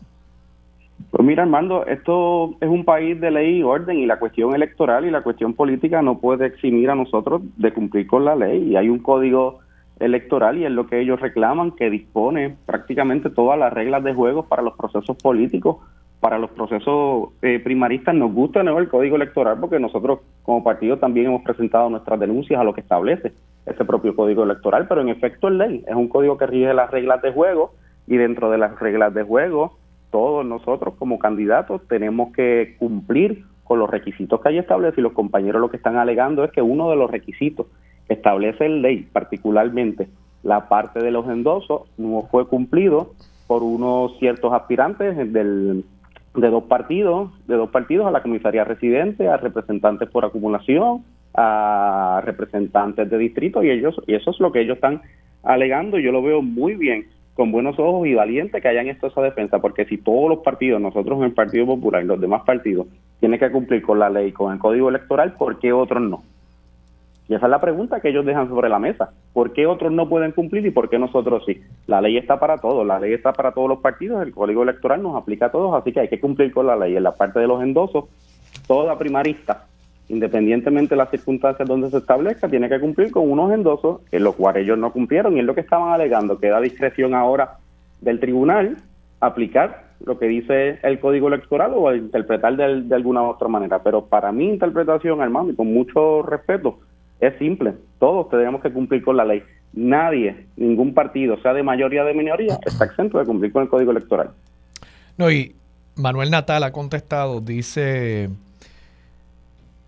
Pues 1.11 1.25
mira, 1.25 1.43
Armando, 1.43 1.87
esto 1.87 2.55
es 2.61 2.69
un 2.69 2.85
país 2.85 3.21
de 3.21 3.31
ley 3.31 3.59
y 3.59 3.63
orden 3.63 3.99
y 3.99 4.07
la 4.07 4.19
cuestión 4.19 4.55
electoral 4.55 5.05
y 5.05 5.11
la 5.11 5.23
cuestión 5.23 5.55
política 5.55 6.03
no 6.03 6.19
puede 6.19 6.47
eximir 6.47 6.91
a 6.91 6.95
nosotros 6.95 7.43
de 7.57 7.73
cumplir 7.73 8.07
con 8.07 8.25
la 8.25 8.37
ley 8.37 8.71
y 8.71 8.77
hay 8.77 8.89
un 8.89 8.99
código 8.99 9.61
electoral 10.01 10.59
y 10.59 10.65
es 10.65 10.73
lo 10.73 10.87
que 10.87 11.01
ellos 11.01 11.21
reclaman 11.21 11.73
que 11.73 11.91
dispone 11.91 12.57
prácticamente 12.67 13.31
todas 13.31 13.59
las 13.59 13.73
reglas 13.73 14.03
de 14.03 14.15
juego 14.15 14.45
para 14.45 14.63
los 14.63 14.75
procesos 14.77 15.17
políticos, 15.17 15.77
para 16.21 16.39
los 16.39 16.51
procesos 16.51 17.29
eh, 17.43 17.61
primaristas. 17.63 18.15
Nos 18.15 18.33
gusta 18.33 18.63
¿no? 18.63 18.79
el 18.79 18.89
código 18.89 19.17
electoral 19.17 19.59
porque 19.61 19.79
nosotros 19.79 20.21
como 20.43 20.65
partido 20.65 20.99
también 20.99 21.27
hemos 21.27 21.43
presentado 21.43 21.91
nuestras 21.91 22.19
denuncias 22.19 22.61
a 22.61 22.65
lo 22.65 22.75
que 22.75 22.81
establece 22.81 23.33
ese 23.67 23.85
propio 23.85 24.15
código 24.15 24.45
electoral, 24.45 24.87
pero 24.89 25.01
en 25.01 25.09
efecto 25.09 25.49
es 25.49 25.55
ley, 25.55 25.85
es 25.87 25.95
un 25.95 26.09
código 26.09 26.37
que 26.37 26.47
rige 26.47 26.73
las 26.75 26.91
reglas 26.91 27.23
de 27.23 27.33
juego 27.33 27.73
y 28.07 28.17
dentro 28.17 28.51
de 28.51 28.59
las 28.59 28.79
reglas 28.79 29.15
de 29.15 29.23
juego 29.23 29.79
todos 30.11 30.47
nosotros 30.47 30.95
como 30.99 31.19
candidatos 31.19 31.81
tenemos 31.89 32.33
que 32.33 32.77
cumplir 32.79 33.45
con 33.65 33.79
los 33.79 33.91
requisitos 33.91 34.41
que 34.41 34.51
hay 34.51 34.59
establecidos 34.59 34.99
y 34.99 35.01
los 35.03 35.13
compañeros 35.13 35.61
lo 35.61 35.71
que 35.71 35.77
están 35.79 35.97
alegando 35.97 36.45
es 36.45 36.53
que 36.53 36.63
uno 36.63 36.91
de 36.91 36.97
los 36.97 37.11
requisitos 37.11 37.67
establece 38.09 38.69
la 38.69 38.77
ley, 38.77 39.09
particularmente 39.13 40.09
la 40.43 40.69
parte 40.69 41.01
de 41.01 41.11
los 41.11 41.27
endosos, 41.27 41.89
no 41.97 42.29
fue 42.31 42.47
cumplido 42.47 43.13
por 43.47 43.63
unos 43.63 44.17
ciertos 44.19 44.53
aspirantes 44.53 45.17
del, 45.33 45.85
de 46.35 46.49
dos 46.49 46.65
partidos, 46.65 47.31
de 47.47 47.57
dos 47.57 47.71
partidos 47.71 48.07
a 48.07 48.11
la 48.11 48.23
comisaría 48.23 48.65
residente, 48.65 49.29
a 49.29 49.37
representantes 49.37 50.09
por 50.11 50.25
acumulación, 50.25 51.05
a 51.35 52.23
representantes 52.25 53.11
de 53.11 53.19
distrito 53.19 53.63
y 53.63 53.71
ellos 53.71 54.01
y 54.07 54.15
eso 54.15 54.31
es 54.31 54.41
lo 54.41 54.53
que 54.53 54.61
ellos 54.61 54.77
están 54.77 55.03
alegando. 55.43 55.99
Yo 55.99 56.13
lo 56.13 56.23
veo 56.23 56.43
muy 56.43 56.75
bien, 56.75 57.07
con 57.35 57.51
buenos 57.51 57.79
ojos 57.79 58.07
y 58.07 58.15
valiente 58.15 58.61
que 58.61 58.69
hayan 58.69 58.89
esto 58.89 59.09
esa 59.09 59.21
defensa, 59.23 59.59
porque 59.59 59.85
si 59.85 59.99
todos 59.99 60.29
los 60.29 60.39
partidos, 60.39 60.81
nosotros 60.81 61.19
en 61.19 61.25
el 61.25 61.33
Partido 61.33 61.67
Popular 61.67 62.03
y 62.03 62.07
los 62.07 62.21
demás 62.21 62.43
partidos, 62.45 62.87
tienen 63.21 63.41
que 63.41 63.51
cumplir 63.51 63.83
con 63.83 63.99
la 63.99 64.09
ley, 64.09 64.33
con 64.33 64.53
el 64.53 64.59
código 64.59 64.89
electoral, 64.89 65.33
¿por 65.35 65.59
qué 65.59 65.73
otros 65.73 66.03
no? 66.03 66.23
Y 67.27 67.35
esa 67.35 67.47
es 67.47 67.51
la 67.51 67.61
pregunta 67.61 68.01
que 68.01 68.11
ellos 68.11 68.27
dejan 68.27 68.49
sobre 68.49 68.69
la 68.69 68.79
mesa. 68.79 69.11
¿Por 69.33 69.55
qué 69.55 69.67
otros 69.67 69.91
no 69.91 70.11
pueden 70.11 70.33
cumplir 70.33 70.67
y 70.67 70.71
por 70.71 70.91
qué 70.91 70.99
nosotros 70.99 71.43
sí? 71.47 71.59
La 71.87 72.03
ley 72.03 72.19
está 72.19 72.39
para 72.39 72.59
todos, 72.59 72.87
la 72.87 73.01
ley 73.01 73.15
está 73.15 73.33
para 73.33 73.53
todos 73.53 73.67
los 73.67 73.79
partidos, 73.79 74.23
el 74.23 74.35
código 74.35 74.63
electoral 74.63 75.03
nos 75.03 75.17
aplica 75.17 75.47
a 75.47 75.51
todos, 75.51 75.75
así 75.75 75.91
que 75.91 76.01
hay 76.01 76.09
que 76.09 76.21
cumplir 76.21 76.53
con 76.53 76.67
la 76.67 76.77
ley. 76.77 76.97
En 76.97 77.03
la 77.03 77.15
parte 77.15 77.41
de 77.41 77.47
los 77.47 77.63
endosos, 77.63 78.05
toda 78.67 78.99
primarista 78.99 79.65
independientemente 80.09 80.91
de 80.91 80.97
las 80.97 81.11
circunstancias 81.11 81.67
donde 81.69 81.91
se 81.91 81.99
establezca, 81.99 82.49
tiene 82.49 82.69
que 82.69 82.81
cumplir 82.81 83.11
con 83.11 83.31
unos 83.31 83.53
endosos, 83.53 84.01
en 84.11 84.25
lo 84.25 84.33
cual 84.33 84.57
ellos 84.57 84.79
no 84.79 84.93
cumplieron, 84.93 85.37
y 85.37 85.41
es 85.41 85.47
lo 85.47 85.55
que 85.55 85.63
estaban 85.63 85.93
alegando, 85.93 86.39
que 86.39 86.49
da 86.49 86.61
discreción 86.61 87.15
ahora 87.15 87.59
del 88.01 88.21
tribunal 88.21 88.77
aplicar 89.21 89.85
lo 90.05 90.19
que 90.19 90.27
dice 90.27 90.79
el 90.83 91.01
código 91.01 91.29
electoral 91.29 91.73
o 91.75 91.95
interpretar 91.95 92.57
de, 92.57 92.83
de 92.83 92.95
alguna 92.95 93.23
otra 93.23 93.49
manera. 93.49 93.83
Pero 93.83 94.05
para 94.05 94.33
mi 94.33 94.49
interpretación, 94.49 95.23
hermano, 95.23 95.51
y 95.51 95.57
con 95.57 95.73
mucho 95.73 96.23
respeto, 96.23 96.79
es 97.21 97.37
simple. 97.39 97.75
Todos 97.99 98.29
tenemos 98.29 98.61
que 98.61 98.71
cumplir 98.71 99.03
con 99.03 99.17
la 99.17 99.25
ley. 99.25 99.43
Nadie, 99.73 100.47
ningún 100.57 100.95
partido, 100.95 101.41
sea 101.41 101.53
de 101.53 101.63
mayoría 101.63 102.03
o 102.03 102.07
de 102.07 102.15
minoría, 102.15 102.59
está 102.67 102.85
exento 102.85 103.19
de 103.19 103.25
cumplir 103.25 103.53
con 103.53 103.63
el 103.63 103.69
código 103.69 103.91
electoral. 103.91 104.31
No, 105.17 105.31
y 105.31 105.55
Manuel 105.97 106.31
Natal 106.31 106.63
ha 106.65 106.73
contestado, 106.73 107.41
dice, 107.41 108.29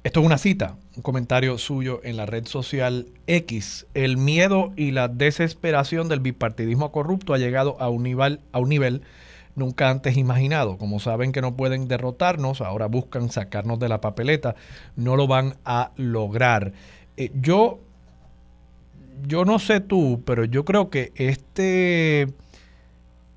esto 0.07 0.21
es 0.21 0.27
una 0.27 0.39
cita, 0.39 0.77
un 0.95 1.03
comentario 1.03 1.59
suyo 1.59 2.01
en 2.05 2.17
la 2.17 2.27
red 2.27 2.47
social 2.47 3.09
X, 3.27 3.89
el 3.93 4.17
miedo 4.17 4.73
y 4.77 4.93
la 4.93 5.09
desesperación 5.09 6.09
del 6.09 6.21
bipartidismo 6.21 6.93
corrupto 6.93 7.35
ha 7.35 7.39
llegado 7.39 7.77
a 7.81 7.89
un 7.89 8.05
nivel, 8.05 9.03
nunca 9.57 9.91
antes 9.91 10.17
imaginado. 10.17 10.79
Como 10.79 11.01
saben 11.01 11.33
que 11.33 11.41
no 11.41 11.57
pueden 11.57 11.89
derrotarnos, 11.89 12.61
ahora 12.61 12.87
buscan 12.87 13.31
sacarnos 13.31 13.81
de 13.81 13.89
la 13.89 14.01
papeleta, 14.01 14.55
no 14.95 15.17
lo 15.17 15.27
van 15.27 15.57
a 15.65 15.91
lograr. 15.97 16.73
Eh, 17.17 17.33
yo, 17.35 17.81
yo 19.27 19.45
no 19.45 19.59
sé 19.59 19.81
tú, 19.81 20.23
pero 20.25 20.45
yo 20.45 20.65
creo 20.65 20.89
que 20.89 21.11
este, 21.17 22.23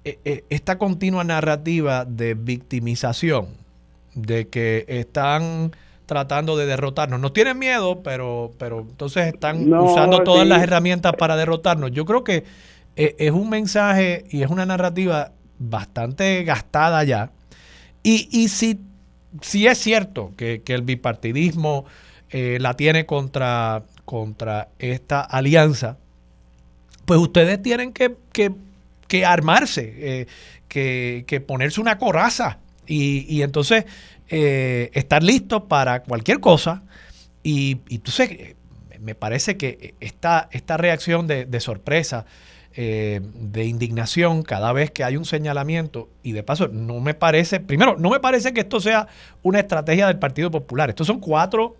eh, 0.03 0.19
eh, 0.23 0.43
esta 0.51 0.77
continua 0.77 1.23
narrativa 1.23 2.05
de 2.05 2.35
victimización, 2.35 3.47
de 4.13 4.49
que 4.49 4.85
están 4.87 5.71
tratando 6.09 6.57
de 6.57 6.65
derrotarnos. 6.65 7.19
Nos 7.19 7.33
tienen 7.33 7.59
miedo, 7.59 8.01
pero, 8.01 8.51
pero 8.57 8.79
entonces 8.79 9.27
están 9.27 9.71
usando 9.71 10.23
todas 10.23 10.47
las 10.47 10.63
herramientas 10.63 11.13
para 11.13 11.35
derrotarnos. 11.35 11.91
Yo 11.91 12.03
creo 12.03 12.23
que 12.23 12.45
es 12.95 13.31
un 13.31 13.47
mensaje 13.47 14.25
y 14.31 14.41
es 14.41 14.49
una 14.49 14.65
narrativa 14.65 15.33
bastante 15.59 16.43
gastada 16.43 17.03
ya. 17.03 17.29
Y, 18.01 18.27
y 18.31 18.47
si, 18.47 18.79
si 19.41 19.67
es 19.67 19.77
cierto 19.77 20.31
que, 20.35 20.63
el 20.65 20.81
bipartidismo 20.81 21.85
eh, 22.31 22.57
la 22.59 22.73
tiene 22.73 23.05
contra, 23.05 23.83
contra 24.03 24.69
esta 24.79 25.21
alianza, 25.21 25.97
pues 27.05 27.19
ustedes 27.19 27.61
tienen 27.61 27.93
que, 27.93 28.15
que, 28.31 29.25
armarse, 29.25 29.93
eh, 29.97 30.27
que, 30.67 31.23
que, 31.27 31.39
ponerse 31.39 31.79
una 31.79 31.99
coraza 31.99 32.57
y, 32.89 33.25
y 33.33 33.43
entonces 33.43 33.85
eh, 34.27 34.89
estar 34.93 35.23
listos 35.23 35.63
para 35.69 36.03
cualquier 36.03 36.39
cosa. 36.39 36.83
Y, 37.43 37.77
y 37.87 37.95
entonces 37.95 38.55
me 38.99 39.15
parece 39.15 39.55
que 39.55 39.93
esta, 40.01 40.49
esta 40.51 40.75
reacción 40.75 41.27
de, 41.27 41.45
de 41.45 41.59
sorpresa, 41.61 42.25
eh, 42.75 43.21
de 43.33 43.65
indignación 43.65 44.43
cada 44.43 44.73
vez 44.73 44.91
que 44.91 45.03
hay 45.03 45.17
un 45.17 45.25
señalamiento 45.25 46.09
y 46.21 46.33
de 46.33 46.43
paso 46.43 46.67
no 46.67 46.99
me 46.99 47.13
parece, 47.13 47.59
primero, 47.59 47.97
no 47.97 48.09
me 48.09 48.19
parece 48.19 48.53
que 48.53 48.61
esto 48.61 48.79
sea 48.79 49.07
una 49.41 49.59
estrategia 49.59 50.07
del 50.07 50.19
Partido 50.19 50.51
Popular. 50.51 50.89
Estos 50.89 51.07
son 51.07 51.19
cuatro 51.19 51.77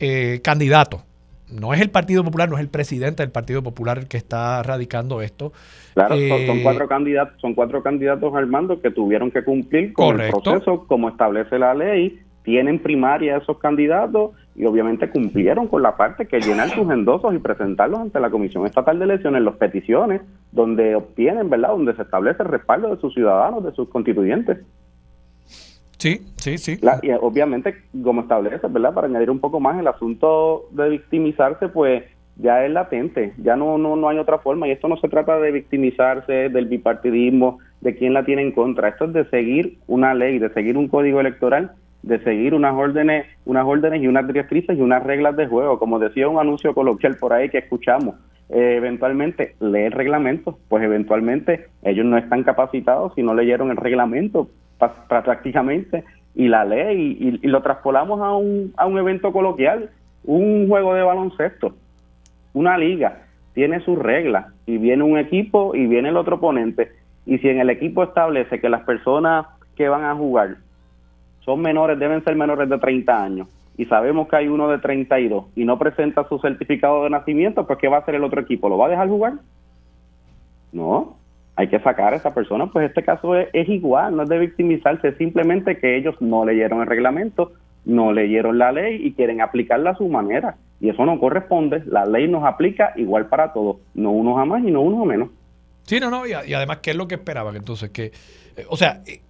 eh, 0.00 0.40
candidatos. 0.42 1.02
No 1.50 1.74
es 1.74 1.80
el 1.80 1.90
Partido 1.90 2.24
Popular, 2.24 2.48
no 2.48 2.56
es 2.56 2.62
el 2.62 2.68
presidente 2.68 3.22
del 3.22 3.30
Partido 3.30 3.62
Popular 3.62 3.98
el 3.98 4.08
que 4.08 4.16
está 4.16 4.62
radicando 4.62 5.22
esto. 5.22 5.52
Claro, 5.94 6.16
son, 6.16 6.22
eh, 6.22 6.60
cuatro 6.62 6.88
candidatos, 6.88 7.40
son 7.40 7.54
cuatro 7.54 7.82
candidatos 7.82 8.34
al 8.34 8.46
mando 8.46 8.80
que 8.80 8.90
tuvieron 8.90 9.30
que 9.30 9.44
cumplir 9.44 9.92
con 9.92 10.20
el 10.20 10.30
proceso 10.30 10.86
como 10.86 11.08
establece 11.08 11.58
la 11.58 11.74
ley 11.74 12.20
tienen 12.44 12.78
primaria 12.78 13.38
esos 13.38 13.58
candidatos 13.58 14.32
y 14.54 14.66
obviamente 14.66 15.10
cumplieron 15.10 15.66
con 15.66 15.82
la 15.82 15.96
parte 15.96 16.26
que 16.26 16.40
llenar 16.40 16.68
sus 16.68 16.88
endosos 16.90 17.34
y 17.34 17.38
presentarlos 17.38 17.98
ante 18.00 18.20
la 18.20 18.30
Comisión 18.30 18.66
Estatal 18.66 18.98
de 18.98 19.06
Elecciones, 19.06 19.42
las 19.42 19.56
peticiones, 19.56 20.20
donde 20.52 20.94
obtienen, 20.94 21.50
¿verdad?, 21.50 21.70
donde 21.70 21.96
se 21.96 22.02
establece 22.02 22.42
el 22.42 22.50
respaldo 22.50 22.94
de 22.94 23.00
sus 23.00 23.12
ciudadanos, 23.14 23.64
de 23.64 23.72
sus 23.72 23.88
constituyentes. 23.88 24.58
Sí, 26.04 26.20
sí, 26.36 26.58
sí. 26.58 26.78
y 27.02 27.10
obviamente, 27.12 27.74
como 28.02 28.20
establece, 28.20 28.66
¿verdad?, 28.68 28.92
para 28.92 29.06
añadir 29.06 29.30
un 29.30 29.38
poco 29.38 29.58
más, 29.58 29.80
el 29.80 29.86
asunto 29.86 30.66
de 30.72 30.90
victimizarse, 30.90 31.68
pues 31.68 32.04
ya 32.36 32.62
es 32.66 32.70
latente, 32.70 33.32
ya 33.38 33.56
no, 33.56 33.78
no, 33.78 33.96
no 33.96 34.10
hay 34.10 34.18
otra 34.18 34.38
forma, 34.38 34.68
y 34.68 34.72
esto 34.72 34.86
no 34.86 34.98
se 34.98 35.08
trata 35.08 35.40
de 35.40 35.50
victimizarse, 35.50 36.50
del 36.50 36.66
bipartidismo, 36.66 37.58
de 37.80 37.96
quién 37.96 38.12
la 38.12 38.22
tiene 38.26 38.42
en 38.42 38.52
contra, 38.52 38.88
esto 38.88 39.06
es 39.06 39.14
de 39.14 39.30
seguir 39.30 39.78
una 39.86 40.12
ley, 40.12 40.38
de 40.38 40.52
seguir 40.52 40.76
un 40.76 40.88
código 40.88 41.20
electoral 41.20 41.72
de 42.02 42.22
seguir 42.22 42.52
unas 42.52 42.74
órdenes, 42.74 43.24
unas 43.46 43.64
órdenes 43.64 44.02
y 44.02 44.06
unas 44.06 44.26
directrices 44.26 44.76
y 44.76 44.80
unas 44.82 45.02
reglas 45.02 45.36
de 45.36 45.46
juego. 45.46 45.78
Como 45.78 45.98
decía 45.98 46.28
un 46.28 46.38
anuncio 46.38 46.74
coloquial 46.74 47.16
por 47.16 47.32
ahí 47.32 47.48
que 47.48 47.56
escuchamos, 47.56 48.16
eh, 48.50 48.76
eventualmente 48.76 49.54
lee 49.60 49.84
el 49.84 49.92
reglamento, 49.92 50.58
pues 50.68 50.84
eventualmente 50.84 51.68
ellos 51.82 52.04
no 52.04 52.18
están 52.18 52.42
capacitados 52.42 53.14
si 53.14 53.22
no 53.22 53.34
leyeron 53.34 53.70
el 53.70 53.76
reglamento 53.76 54.48
prácticamente 55.08 56.04
y 56.34 56.48
la 56.48 56.64
ley 56.64 57.16
y, 57.18 57.46
y, 57.46 57.48
lo 57.48 57.62
traspolamos 57.62 58.20
a 58.20 58.36
un, 58.36 58.72
a 58.76 58.86
un 58.86 58.98
evento 58.98 59.32
coloquial, 59.32 59.90
un 60.24 60.68
juego 60.68 60.94
de 60.94 61.02
baloncesto, 61.02 61.74
una 62.52 62.76
liga, 62.76 63.22
tiene 63.54 63.80
sus 63.80 63.98
reglas 63.98 64.46
y 64.66 64.78
viene 64.78 65.04
un 65.04 65.16
equipo 65.16 65.74
y 65.74 65.86
viene 65.86 66.08
el 66.08 66.16
otro 66.16 66.36
oponente 66.36 66.90
y 67.24 67.38
si 67.38 67.48
en 67.48 67.60
el 67.60 67.70
equipo 67.70 68.02
establece 68.02 68.60
que 68.60 68.68
las 68.68 68.82
personas 68.82 69.46
que 69.76 69.88
van 69.88 70.04
a 70.04 70.14
jugar 70.14 70.56
son 71.40 71.60
menores, 71.60 71.98
deben 71.98 72.24
ser 72.24 72.36
menores 72.36 72.68
de 72.68 72.78
30 72.78 73.22
años, 73.22 73.48
y 73.76 73.86
sabemos 73.86 74.28
que 74.28 74.36
hay 74.36 74.48
uno 74.48 74.68
de 74.68 74.78
32 74.78 75.46
y 75.56 75.64
no 75.64 75.78
presenta 75.78 76.28
su 76.28 76.38
certificado 76.38 77.04
de 77.04 77.10
nacimiento, 77.10 77.66
pues 77.66 77.78
¿qué 77.78 77.88
va 77.88 77.98
a 77.98 78.00
hacer 78.00 78.14
el 78.14 78.24
otro 78.24 78.40
equipo? 78.40 78.68
¿Lo 78.68 78.78
va 78.78 78.86
a 78.86 78.90
dejar 78.90 79.08
jugar? 79.08 79.34
No, 80.72 81.16
hay 81.56 81.68
que 81.68 81.80
sacar 81.80 82.14
a 82.14 82.16
esa 82.16 82.34
persona, 82.34 82.66
pues 82.66 82.88
este 82.88 83.04
caso 83.04 83.36
es, 83.36 83.68
igual, 83.68 84.16
no 84.16 84.24
es 84.24 84.28
de 84.28 84.38
victimizarse, 84.38 85.08
es 85.08 85.16
simplemente 85.16 85.78
que 85.78 85.96
ellos 85.96 86.16
no 86.20 86.44
leyeron 86.44 86.80
el 86.80 86.86
reglamento, 86.86 87.52
no 87.84 88.12
leyeron 88.12 88.58
la 88.58 88.72
ley 88.72 89.00
y 89.04 89.12
quieren 89.12 89.40
aplicarla 89.40 89.90
a 89.90 89.96
su 89.96 90.08
manera. 90.08 90.56
Y 90.80 90.88
eso 90.88 91.04
no 91.06 91.18
corresponde, 91.18 91.82
la 91.86 92.04
ley 92.04 92.28
nos 92.28 92.44
aplica 92.44 92.92
igual 92.96 93.26
para 93.26 93.52
todos, 93.52 93.76
no 93.94 94.10
unos 94.10 94.38
a 94.38 94.44
más 94.44 94.64
y 94.64 94.70
no 94.70 94.80
unos 94.80 95.02
a 95.02 95.04
menos. 95.04 95.28
Sí, 95.84 96.00
no, 96.00 96.10
no, 96.10 96.26
y, 96.26 96.32
además, 96.32 96.78
¿qué 96.78 96.90
es 96.90 96.96
lo 96.96 97.06
que 97.06 97.16
esperaban 97.16 97.56
entonces? 97.56 97.90
Que, 97.90 98.06
eh, 98.06 98.66
o 98.68 98.76
sea, 98.76 99.02
eh, 99.06 99.20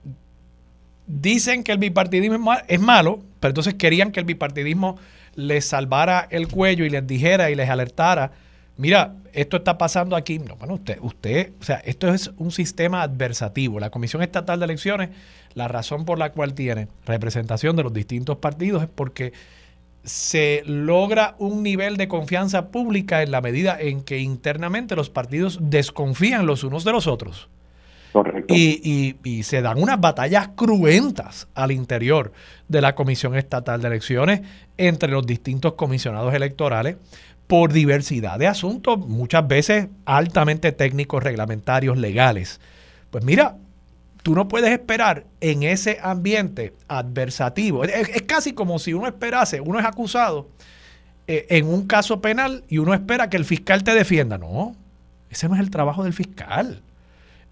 dicen 1.07 1.65
que 1.65 1.73
el 1.73 1.79
bipartidismo 1.79 2.55
es 2.69 2.81
malo, 2.81 3.21
pero 3.41 3.51
entonces 3.51 3.75
querían 3.75 4.13
que 4.13 4.21
el 4.21 4.27
bipartidismo 4.27 4.97
les 5.35 5.67
salvara 5.67 6.27
el 6.31 6.49
cuello 6.49 6.85
y 6.85 6.91
les 6.91 7.07
dijera 7.07 7.51
y 7.51 7.55
les 7.55 7.69
alertara, 7.69 8.33
mira, 8.77 9.15
esto 9.33 9.57
está 9.57 9.79
pasando 9.79 10.17
aquí. 10.17 10.39
No, 10.39 10.57
bueno, 10.57 10.75
usted, 10.75 10.99
usted, 11.01 11.53
o 11.61 11.65
sea, 11.65 11.77
esto 11.85 12.13
es 12.13 12.31
un 12.39 12.51
sistema 12.51 13.03
adversativo. 13.03 13.81
La 13.81 13.91
Comisión 13.91 14.23
Estatal 14.23 14.59
de 14.61 14.65
Elecciones, 14.65 15.11
la 15.55 15.69
razón 15.69 16.05
por 16.05 16.19
la 16.19 16.33
cual 16.33 16.55
tiene 16.55 16.89
representación 17.07 17.77
de 17.77 17.83
los 17.83 17.93
distintos 17.93 18.39
partidos 18.39 18.83
es 18.83 18.89
porque 18.89 19.33
se 20.05 20.63
logra 20.67 21.35
un 21.39 21.63
nivel 21.63 21.97
de 21.97 22.09
confianza 22.09 22.69
pública 22.69 23.23
en 23.23 23.31
la 23.31 23.41
medida 23.41 23.81
en 23.81 24.03
que 24.03 24.19
internamente 24.19 24.97
los 24.97 25.09
partidos 25.09 25.59
desconfían 25.63 26.47
los 26.47 26.63
unos 26.63 26.85
de 26.85 26.93
los 26.93 27.07
otros. 27.07 27.49
Y, 28.49 29.17
y, 29.25 29.43
se 29.43 29.61
dan 29.61 29.83
unas 29.83 30.01
batallas 30.01 30.49
cruentas 30.55 31.49
al 31.55 31.73
interior 31.73 32.33
de 32.69 32.81
la 32.81 32.95
Comisión 32.95 33.35
Estatal 33.35 33.81
de 33.81 33.89
Elecciones 33.89 34.43
entre 34.77 35.11
los 35.11 35.27
distintos 35.27 35.75
comisionados 35.75 36.33
electorales 36.33 36.97
por 37.47 37.73
diversidad 37.73 38.39
de 38.39 38.47
asuntos, 38.47 38.99
muchas 38.99 39.47
veces 39.49 39.89
altamente 40.05 40.73
técnicos, 40.73 41.23
reglamentarios, 41.23 41.99
legales. 41.99 42.61
Pues 43.11 43.25
mira, 43.25 43.57
tú 44.23 44.35
no 44.35 44.49
puedes 44.49 44.71
esperar 44.71 45.25
en 45.41 45.63
ese 45.65 45.99
ambiente 46.03 46.73
adversativo. 46.89 47.85
Es, 47.85 48.23
casi 48.23 48.53
como 48.53 48.79
si 48.79 48.95
uno 48.95 49.07
esperase, 49.07 49.61
uno 49.61 49.79
es 49.81 49.85
acusado 49.85 50.49
eh, 51.27 51.47
en 51.51 51.67
un 51.67 51.87
caso 51.87 52.21
penal 52.21 52.65
y 52.69 52.79
uno 52.79 52.95
espera 52.95 53.29
que 53.29 53.37
el 53.37 53.45
fiscal 53.45 53.83
te 53.83 53.93
defienda. 53.93 54.39
No, 54.39 54.75
ese 55.31 55.49
no 55.49 55.55
es 55.55 55.61
el 55.61 55.71
trabajo 55.71 56.05
del 56.05 56.13
fiscal 56.13 56.81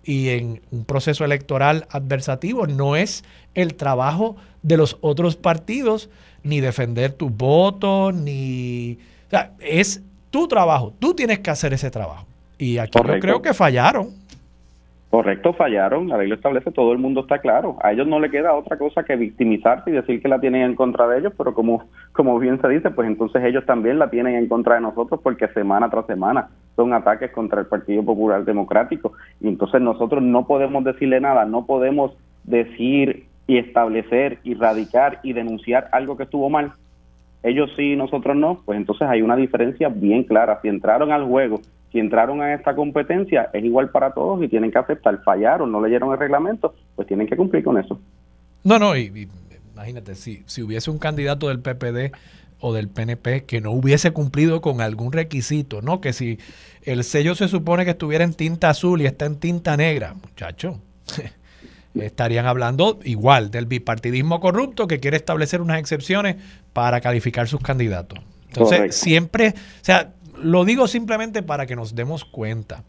y 0.05 0.31
en 0.31 0.63
un 0.71 0.85
proceso 0.85 1.25
electoral 1.25 1.87
adversativo 1.91 2.67
no 2.67 2.97
es 2.97 3.25
el 3.55 3.75
trabajo 3.75 4.37
de 4.63 4.77
los 4.77 4.99
otros 5.01 5.37
partidos 5.37 6.11
ni 6.43 6.61
defender 6.61 7.13
tu 7.13 7.31
voto, 7.31 8.13
ni... 8.13 8.99
O 9.27 9.31
sea, 9.31 9.53
es 9.61 10.03
tu 10.31 10.49
trabajo, 10.49 10.93
tú 10.99 11.15
tienes 11.15 11.39
que 11.39 11.51
hacer 11.51 11.73
ese 11.73 11.91
trabajo. 11.91 12.27
Y 12.59 12.79
aquí 12.79 12.99
yo 13.05 13.21
creo 13.21 13.43
que 13.43 13.55
fallaron. 13.55 14.15
Correcto, 15.13 15.53
fallaron, 15.53 16.09
la 16.09 16.17
ley 16.17 16.27
lo 16.27 16.37
establece, 16.37 16.73
todo 16.73 16.93
el 16.93 16.99
mundo 16.99 17.21
está 17.21 17.39
claro. 17.39 17.77
A 17.83 17.93
ellos 17.93 18.07
no 18.07 18.19
le 18.19 18.31
queda 18.31 18.55
otra 18.55 18.79
cosa 18.79 19.05
que 19.05 19.15
victimizarse 19.15 19.91
y 19.91 19.93
decir 19.93 20.23
que 20.23 20.29
la 20.29 20.41
tienen 20.41 20.63
en 20.63 20.75
contra 20.75 21.07
de 21.07 21.19
ellos, 21.19 21.35
pero 21.37 21.53
como, 21.53 21.85
como 22.13 22.39
bien 22.39 22.59
se 22.63 22.69
dice, 22.69 22.91
pues 22.91 23.09
entonces 23.09 23.45
ellos 23.45 23.67
también 23.67 23.99
la 23.99 24.09
tienen 24.09 24.37
en 24.37 24.49
contra 24.49 24.77
de 24.77 24.81
nosotros 24.81 25.21
porque 25.23 25.49
semana 25.49 25.91
tras 25.91 26.07
semana 26.07 26.49
son 26.77 26.95
ataques 26.95 27.31
contra 27.31 27.61
el 27.61 27.67
Partido 27.67 28.03
Popular 28.03 28.43
Democrático. 28.47 29.13
Y 29.43 29.49
entonces 29.49 29.83
nosotros 29.83 30.23
no 30.23 30.47
podemos 30.47 30.83
decirle 30.83 31.21
nada, 31.21 31.45
no 31.45 31.67
podemos 31.67 32.17
decir 32.45 33.27
y 33.47 33.59
establecer 33.59 34.39
y 34.45 34.55
radicar 34.55 35.21
y 35.23 35.35
denunciar 35.35 35.91
algo 35.93 36.17
que 36.17 36.23
estuvo 36.23 36.49
mal. 36.49 36.73
Ellos 37.43 37.71
sí, 37.77 37.97
nosotros 37.97 38.35
no, 38.35 38.63
pues 38.65 38.79
entonces 38.79 39.07
hay 39.07 39.21
una 39.21 39.37
diferencia 39.37 39.91
bien 39.91 40.25
clara. 40.25 40.59
Si 40.63 40.69
entraron 40.69 41.13
al 41.13 41.27
juego 41.27 41.61
si 41.93 41.99
entraron 41.99 42.41
a 42.41 42.55
esta 42.55 42.75
competencia 42.75 43.51
es 43.53 43.63
igual 43.63 43.91
para 43.91 44.13
todos 44.13 44.43
y 44.43 44.49
tienen 44.49 44.73
que 44.73 44.79
aceptar, 44.79 45.23
fallaron, 45.23 45.71
no 45.71 45.81
leyeron 45.81 46.11
el 46.13 46.19
reglamento, 46.19 46.75
pues 46.97 47.07
tienen 47.07 47.27
que 47.27 47.37
cumplir 47.37 47.63
con 47.63 47.79
eso. 47.79 48.01
No, 48.65 48.79
no, 48.79 48.97
y, 48.97 49.29
imagínate, 49.75 50.15
si, 50.15 50.43
si 50.47 50.63
hubiese 50.63 50.91
un 50.91 50.99
candidato 50.99 51.49
del 51.49 51.61
PPD 51.61 52.13
o 52.61 52.73
del 52.73 52.89
PNP 52.89 53.45
que 53.45 53.61
no 53.61 53.73
hubiese 53.73 54.13
cumplido 54.13 54.63
con 54.63 54.81
algún 54.81 55.13
requisito, 55.13 55.83
¿no? 55.83 56.01
Que 56.01 56.13
si 56.13 56.39
el 56.85 57.05
sello 57.05 57.35
se 57.35 57.49
supone 57.49 57.85
que 57.85 57.91
estuviera 57.91 58.25
en 58.25 58.35
tinta 58.35 58.71
azul 58.71 59.03
y 59.03 59.07
está 59.07 59.27
en 59.27 59.37
tinta 59.37 59.77
negra, 59.77 60.15
muchacho, 60.15 60.81
estarían 61.95 62.47
hablando 62.47 63.01
igual 63.05 63.51
del 63.51 63.67
bipartidismo 63.67 64.41
corrupto 64.41 64.87
que 64.87 65.01
quiere 65.01 65.17
establecer 65.17 65.61
unas 65.61 65.79
excepciones 65.79 66.37
para 66.73 67.01
calificar 67.01 67.49
sus 67.49 67.61
candidatos. 67.61 68.21
Entonces, 68.49 68.95
siempre, 68.95 69.49
o 69.49 69.85
sea, 69.85 70.13
lo 70.43 70.65
digo 70.65 70.87
simplemente 70.87 71.43
para 71.43 71.67
que 71.67 71.77
nos 71.77 71.95
demos 71.95 72.25
cuenta 72.25 72.85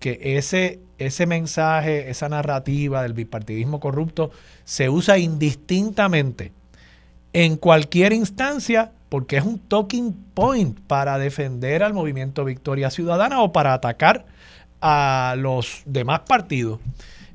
que 0.00 0.18
ese, 0.22 0.80
ese 0.98 1.26
mensaje, 1.26 2.10
esa 2.10 2.28
narrativa 2.28 3.02
del 3.02 3.14
bipartidismo 3.14 3.80
corrupto 3.80 4.30
se 4.64 4.88
usa 4.88 5.18
indistintamente 5.18 6.52
en 7.32 7.56
cualquier 7.56 8.12
instancia 8.12 8.92
porque 9.08 9.38
es 9.38 9.44
un 9.44 9.58
talking 9.58 10.12
point 10.34 10.78
para 10.86 11.18
defender 11.18 11.82
al 11.82 11.94
movimiento 11.94 12.44
Victoria 12.44 12.90
Ciudadana 12.90 13.42
o 13.42 13.52
para 13.52 13.74
atacar 13.74 14.26
a 14.80 15.34
los 15.38 15.82
demás 15.86 16.20
partidos. 16.20 16.80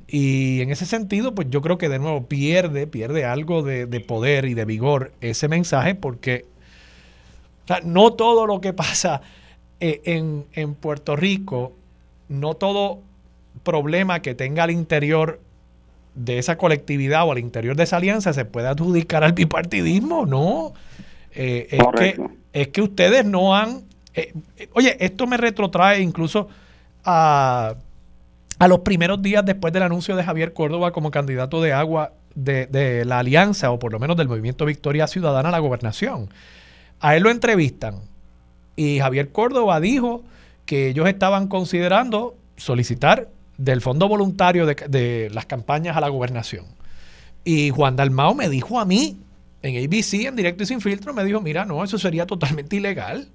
Y 0.06 0.60
en 0.60 0.70
ese 0.70 0.86
sentido, 0.86 1.34
pues 1.34 1.48
yo 1.50 1.60
creo 1.60 1.78
que 1.78 1.88
de 1.88 1.98
nuevo 1.98 2.26
pierde, 2.26 2.86
pierde 2.86 3.24
algo 3.24 3.62
de, 3.62 3.86
poder 4.00 4.44
y 4.44 4.54
de 4.54 4.64
vigor 4.64 5.12
ese 5.20 5.48
mensaje 5.48 5.94
porque 5.94 6.44
no 7.82 8.12
todo 8.12 8.46
lo 8.46 8.60
que 8.60 8.72
pasa 8.72 9.22
eh, 9.86 10.00
en, 10.06 10.46
en 10.54 10.74
Puerto 10.74 11.14
Rico, 11.14 11.74
no 12.30 12.54
todo 12.54 13.00
problema 13.62 14.22
que 14.22 14.34
tenga 14.34 14.64
al 14.64 14.70
interior 14.70 15.40
de 16.14 16.38
esa 16.38 16.56
colectividad 16.56 17.28
o 17.28 17.32
al 17.32 17.38
interior 17.38 17.76
de 17.76 17.82
esa 17.82 17.98
alianza 17.98 18.32
se 18.32 18.46
puede 18.46 18.66
adjudicar 18.66 19.24
al 19.24 19.34
bipartidismo, 19.34 20.24
no. 20.24 20.72
Eh, 21.34 21.68
es, 21.70 21.84
que, 21.98 22.20
es 22.54 22.68
que 22.68 22.80
ustedes 22.80 23.26
no 23.26 23.54
han... 23.54 23.82
Eh, 24.14 24.32
eh, 24.56 24.68
oye, 24.72 24.96
esto 25.00 25.26
me 25.26 25.36
retrotrae 25.36 26.00
incluso 26.00 26.48
a, 27.04 27.74
a, 28.58 28.68
los 28.68 28.78
primeros 28.78 29.20
días 29.20 29.44
después 29.44 29.70
del 29.74 29.82
anuncio 29.82 30.16
de 30.16 30.24
Javier 30.24 30.54
Córdoba 30.54 30.92
como 30.92 31.10
candidato 31.10 31.60
de 31.60 31.74
agua 31.74 32.12
de, 32.34 32.66
de, 32.68 33.04
la 33.04 33.18
alianza, 33.18 33.70
o 33.70 33.78
por 33.78 33.92
lo 33.92 33.98
menos 33.98 34.16
del 34.16 34.28
movimiento 34.28 34.64
Victoria 34.64 35.06
Ciudadana 35.08 35.50
a 35.50 35.52
la 35.52 35.58
gobernación. 35.58 36.30
A 37.00 37.16
él 37.16 37.22
lo 37.22 37.30
entrevistan 37.30 38.13
y 38.76 38.98
Javier 38.98 39.30
Córdoba 39.30 39.80
dijo 39.80 40.22
que 40.66 40.88
ellos 40.88 41.08
estaban 41.08 41.48
considerando 41.48 42.34
solicitar 42.56 43.28
del 43.58 43.80
fondo 43.80 44.08
voluntario 44.08 44.66
de, 44.66 45.30
las 45.32 45.46
campañas 45.46 45.96
a 45.96 46.00
la 46.00 46.08
gobernación. 46.08 46.64
Y 47.44 47.70
Juan 47.70 47.96
Dalmao 47.96 48.34
me 48.34 48.48
dijo 48.48 48.80
a 48.80 48.84
mí 48.84 49.18
en 49.62 49.82
ABC, 49.82 50.26
en 50.26 50.36
directo 50.36 50.62
y 50.62 50.66
sin 50.66 50.80
filtro, 50.80 51.14
me 51.14 51.24
dijo, 51.24 51.40
mira, 51.40 51.64
no, 51.64 51.82
eso 51.82 51.96
sería 51.96 52.26
totalmente 52.26 52.76
ilegal. 52.76 53.28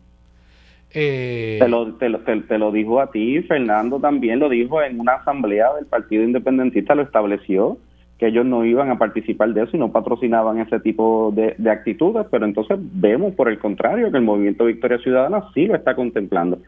Eh, 0.92 1.58
te, 1.60 1.68
lo, 1.68 1.96
te, 1.96 2.58
lo 2.58 2.72
dijo 2.72 3.00
a 3.00 3.12
ti, 3.12 3.42
Fernando 3.44 4.00
también 4.00 4.40
lo 4.40 4.50
dijo 4.50 4.82
en 4.82 5.00
una 5.00 5.14
asamblea 5.14 5.74
del 5.76 5.86
Partido 5.86 6.24
Independentista, 6.24 6.96
lo 6.96 7.04
estableció, 7.04 7.78
que 8.20 8.28
ellos 8.28 8.46
no 8.46 8.66
iban 8.66 8.92
a 8.92 8.98
participar 8.98 9.54
de 9.54 9.64
eso 9.64 9.78
y 9.78 9.80
no 9.80 9.92
patrocinaban 9.92 10.60
ese 10.60 10.80
tipo 10.82 11.32
de, 11.34 11.56
de 11.58 11.72
actitudes, 11.72 12.28
pero 12.30 12.46
entonces 12.46 12.78
vemos 12.80 13.34
por 13.34 13.48
el 13.50 13.58
contrario 13.58 14.12
que 14.12 14.18
el 14.18 14.24
movimiento 14.24 14.66
Victoria 14.66 14.98
Ciudadana 15.00 15.46
sí 15.54 15.66
lo 15.66 15.76
está 15.76 15.96
contemplando. 15.96 16.60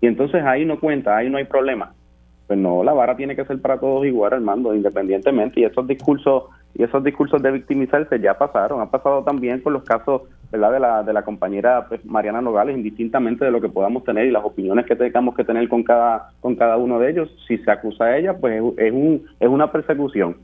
Y 0.00 0.06
entonces 0.06 0.44
ahí 0.44 0.64
no 0.66 0.78
cuenta, 0.78 1.16
ahí 1.16 1.30
no 1.30 1.38
hay 1.38 1.44
problema. 1.44 1.94
Pues 2.46 2.58
no, 2.58 2.84
la 2.84 2.92
vara 2.92 3.16
tiene 3.16 3.34
que 3.34 3.44
ser 3.44 3.60
para 3.60 3.80
todos 3.80 4.06
igual, 4.06 4.34
Armando, 4.34 4.74
independientemente. 4.74 5.60
Y 5.60 5.64
esos 5.64 5.86
discursos 5.86 6.44
y 6.74 6.82
esos 6.82 7.02
discursos 7.02 7.42
de 7.42 7.52
victimizarse 7.52 8.20
ya 8.20 8.36
pasaron. 8.36 8.82
Ha 8.82 8.90
pasado 8.90 9.24
también 9.24 9.60
con 9.62 9.72
los 9.72 9.82
casos 9.82 10.22
¿verdad? 10.52 10.72
De, 10.72 10.80
la, 10.80 11.02
de 11.02 11.12
la 11.12 11.22
compañera 11.22 11.86
pues, 11.88 12.04
Mariana 12.04 12.40
Nogales, 12.40 12.76
indistintamente 12.76 13.44
de 13.44 13.50
lo 13.50 13.60
que 13.60 13.68
podamos 13.68 14.04
tener 14.04 14.26
y 14.26 14.30
las 14.30 14.44
opiniones 14.44 14.86
que 14.86 14.94
tengamos 14.94 15.34
que 15.34 15.44
tener 15.44 15.68
con 15.68 15.82
cada, 15.82 16.30
con 16.40 16.54
cada 16.54 16.76
uno 16.76 16.98
de 16.98 17.10
ellos. 17.10 17.30
Si 17.48 17.58
se 17.58 17.70
acusa 17.70 18.04
a 18.04 18.18
ella, 18.18 18.36
pues 18.38 18.62
es, 18.76 18.92
un, 18.92 19.24
es 19.40 19.48
una 19.48 19.72
persecución. 19.72 20.36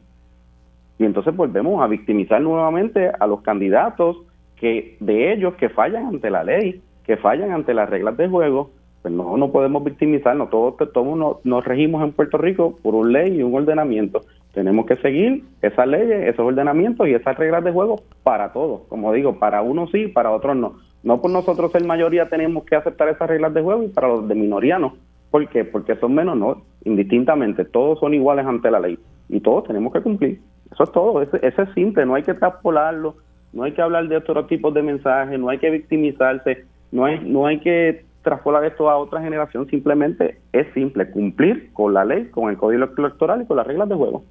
Y 1.03 1.05
entonces 1.05 1.35
volvemos 1.35 1.83
a 1.83 1.89
victimizar 1.89 2.41
nuevamente 2.41 3.11
a 3.19 3.27
los 3.27 3.43
candidatos 3.43 4.19
que 4.55 4.97
de 5.01 5.33
ellos 5.33 5.55
que 5.55 5.69
fallan 5.69 6.07
ante 6.07 6.31
la 6.31 6.45
ley, 6.45 6.81
que 7.05 7.17
fallan 7.17 7.51
ante 7.51 7.75
las 7.75 7.91
reglas 7.91 8.17
de 8.17 8.29
juego, 8.29 8.71
pues 9.03 9.13
no, 9.13 9.37
no 9.37 9.51
podemos 9.51 9.83
victimizarnos, 9.83 10.49
todos, 10.49 10.77
todos 10.93 11.19
nos, 11.19 11.45
nos 11.45 11.65
regimos 11.65 12.05
en 12.05 12.13
Puerto 12.13 12.39
Rico 12.39 12.79
por 12.85 12.95
una 12.95 13.19
ley 13.19 13.39
y 13.39 13.43
un 13.43 13.53
ordenamiento. 13.53 14.21
Tenemos 14.55 14.87
que 14.87 14.95
seguir 14.95 15.43
esas 15.61 15.89
leyes, 15.89 16.29
esos 16.29 16.47
ordenamientos 16.47 17.09
y 17.09 17.15
esas 17.15 17.37
reglas 17.37 17.65
de 17.65 17.73
juego 17.73 18.03
para 18.23 18.53
todos. 18.53 18.83
Como 18.83 19.13
digo, 19.13 19.41
para 19.41 19.61
unos 19.61 19.91
sí, 19.91 20.07
para 20.07 20.31
otros 20.31 20.55
no. 20.55 20.77
No 21.03 21.21
por 21.21 21.33
nosotros 21.33 21.73
ser 21.73 21.85
mayoría 21.85 22.29
tenemos 22.29 22.63
que 22.63 22.77
aceptar 22.77 23.09
esas 23.09 23.29
reglas 23.29 23.53
de 23.55 23.63
juego 23.63 23.83
y 23.83 23.89
para 23.89 24.07
los 24.07 24.29
de 24.29 24.37
minoría 24.37 24.79
no. 24.79 24.95
¿Por 25.33 25.49
qué? 25.49 25.65
Porque 25.65 25.97
son 25.97 26.15
menos, 26.15 26.37
no. 26.37 26.63
Indistintamente, 26.85 27.65
todos 27.65 27.99
son 27.99 28.15
iguales 28.15 28.47
ante 28.47 28.71
la 28.71 28.79
ley 28.79 28.97
y 29.29 29.41
todos 29.41 29.65
tenemos 29.65 29.93
que 29.93 30.01
cumplir. 30.01 30.52
Eso 30.73 30.85
es 30.85 30.93
todo, 30.93 31.23
ese, 31.23 31.39
es 31.43 31.75
simple, 31.75 32.07
no 32.07 32.15
hay 32.15 32.23
que 32.23 32.35
traspolarlo, 32.35 33.17
no 33.53 33.65
hay 33.65 33.73
que 33.73 33.83
hablar 33.83 34.09
de 34.09 34.17
otros 34.17 34.47
tipos 34.47 34.73
de 34.73 34.83
mensajes, 34.83 35.39
no 35.39 35.51
hay 35.51 35.59
que 35.59 35.71
victimizarse, 35.71 36.65
no 36.91 37.05
hay, 37.05 37.21
no 37.21 37.47
hay 37.47 37.61
que 37.61 38.05
traspolar 38.23 38.65
esto 38.65 38.89
a 38.89 38.97
otra 38.97 39.21
generación, 39.21 39.69
simplemente 39.69 40.41
es 40.53 40.67
simple, 40.73 41.11
cumplir 41.11 41.73
con 41.73 41.93
la 41.93 42.05
ley, 42.05 42.29
con 42.31 42.51
el 42.51 42.57
código 42.57 42.85
electoral 42.97 43.43
y 43.43 43.47
con 43.47 43.57
las 43.57 43.67
reglas 43.67 43.89
de 43.89 43.95
juego. 43.95 44.25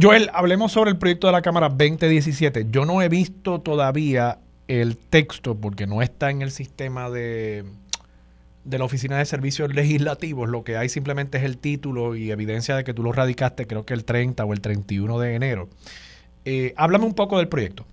Joel, 0.00 0.30
hablemos 0.32 0.72
sobre 0.72 0.90
el 0.90 0.98
proyecto 0.98 1.26
de 1.26 1.34
la 1.34 1.42
Cámara 1.42 1.68
2017. 1.68 2.66
Yo 2.70 2.86
no 2.86 3.02
he 3.02 3.08
visto 3.08 3.60
todavía 3.60 4.38
el 4.66 4.96
texto 4.96 5.54
porque 5.54 5.86
no 5.86 6.00
está 6.00 6.30
en 6.30 6.40
el 6.40 6.50
sistema 6.50 7.10
de, 7.10 7.64
de 8.64 8.78
la 8.78 8.84
Oficina 8.84 9.18
de 9.18 9.24
Servicios 9.24 9.74
Legislativos. 9.74 10.48
Lo 10.48 10.64
que 10.64 10.76
hay 10.76 10.88
simplemente 10.88 11.38
es 11.38 11.44
el 11.44 11.58
título 11.58 12.14
y 12.16 12.30
evidencia 12.30 12.76
de 12.76 12.84
que 12.84 12.94
tú 12.94 13.02
lo 13.02 13.12
radicaste 13.12 13.66
creo 13.66 13.84
que 13.84 13.94
el 13.94 14.04
30 14.04 14.44
o 14.44 14.52
el 14.52 14.60
31 14.60 15.18
de 15.18 15.34
enero. 15.34 15.68
Eh, 16.44 16.72
háblame 16.76 17.04
un 17.04 17.14
poco 17.14 17.38
del 17.38 17.48
proyecto. 17.48 17.84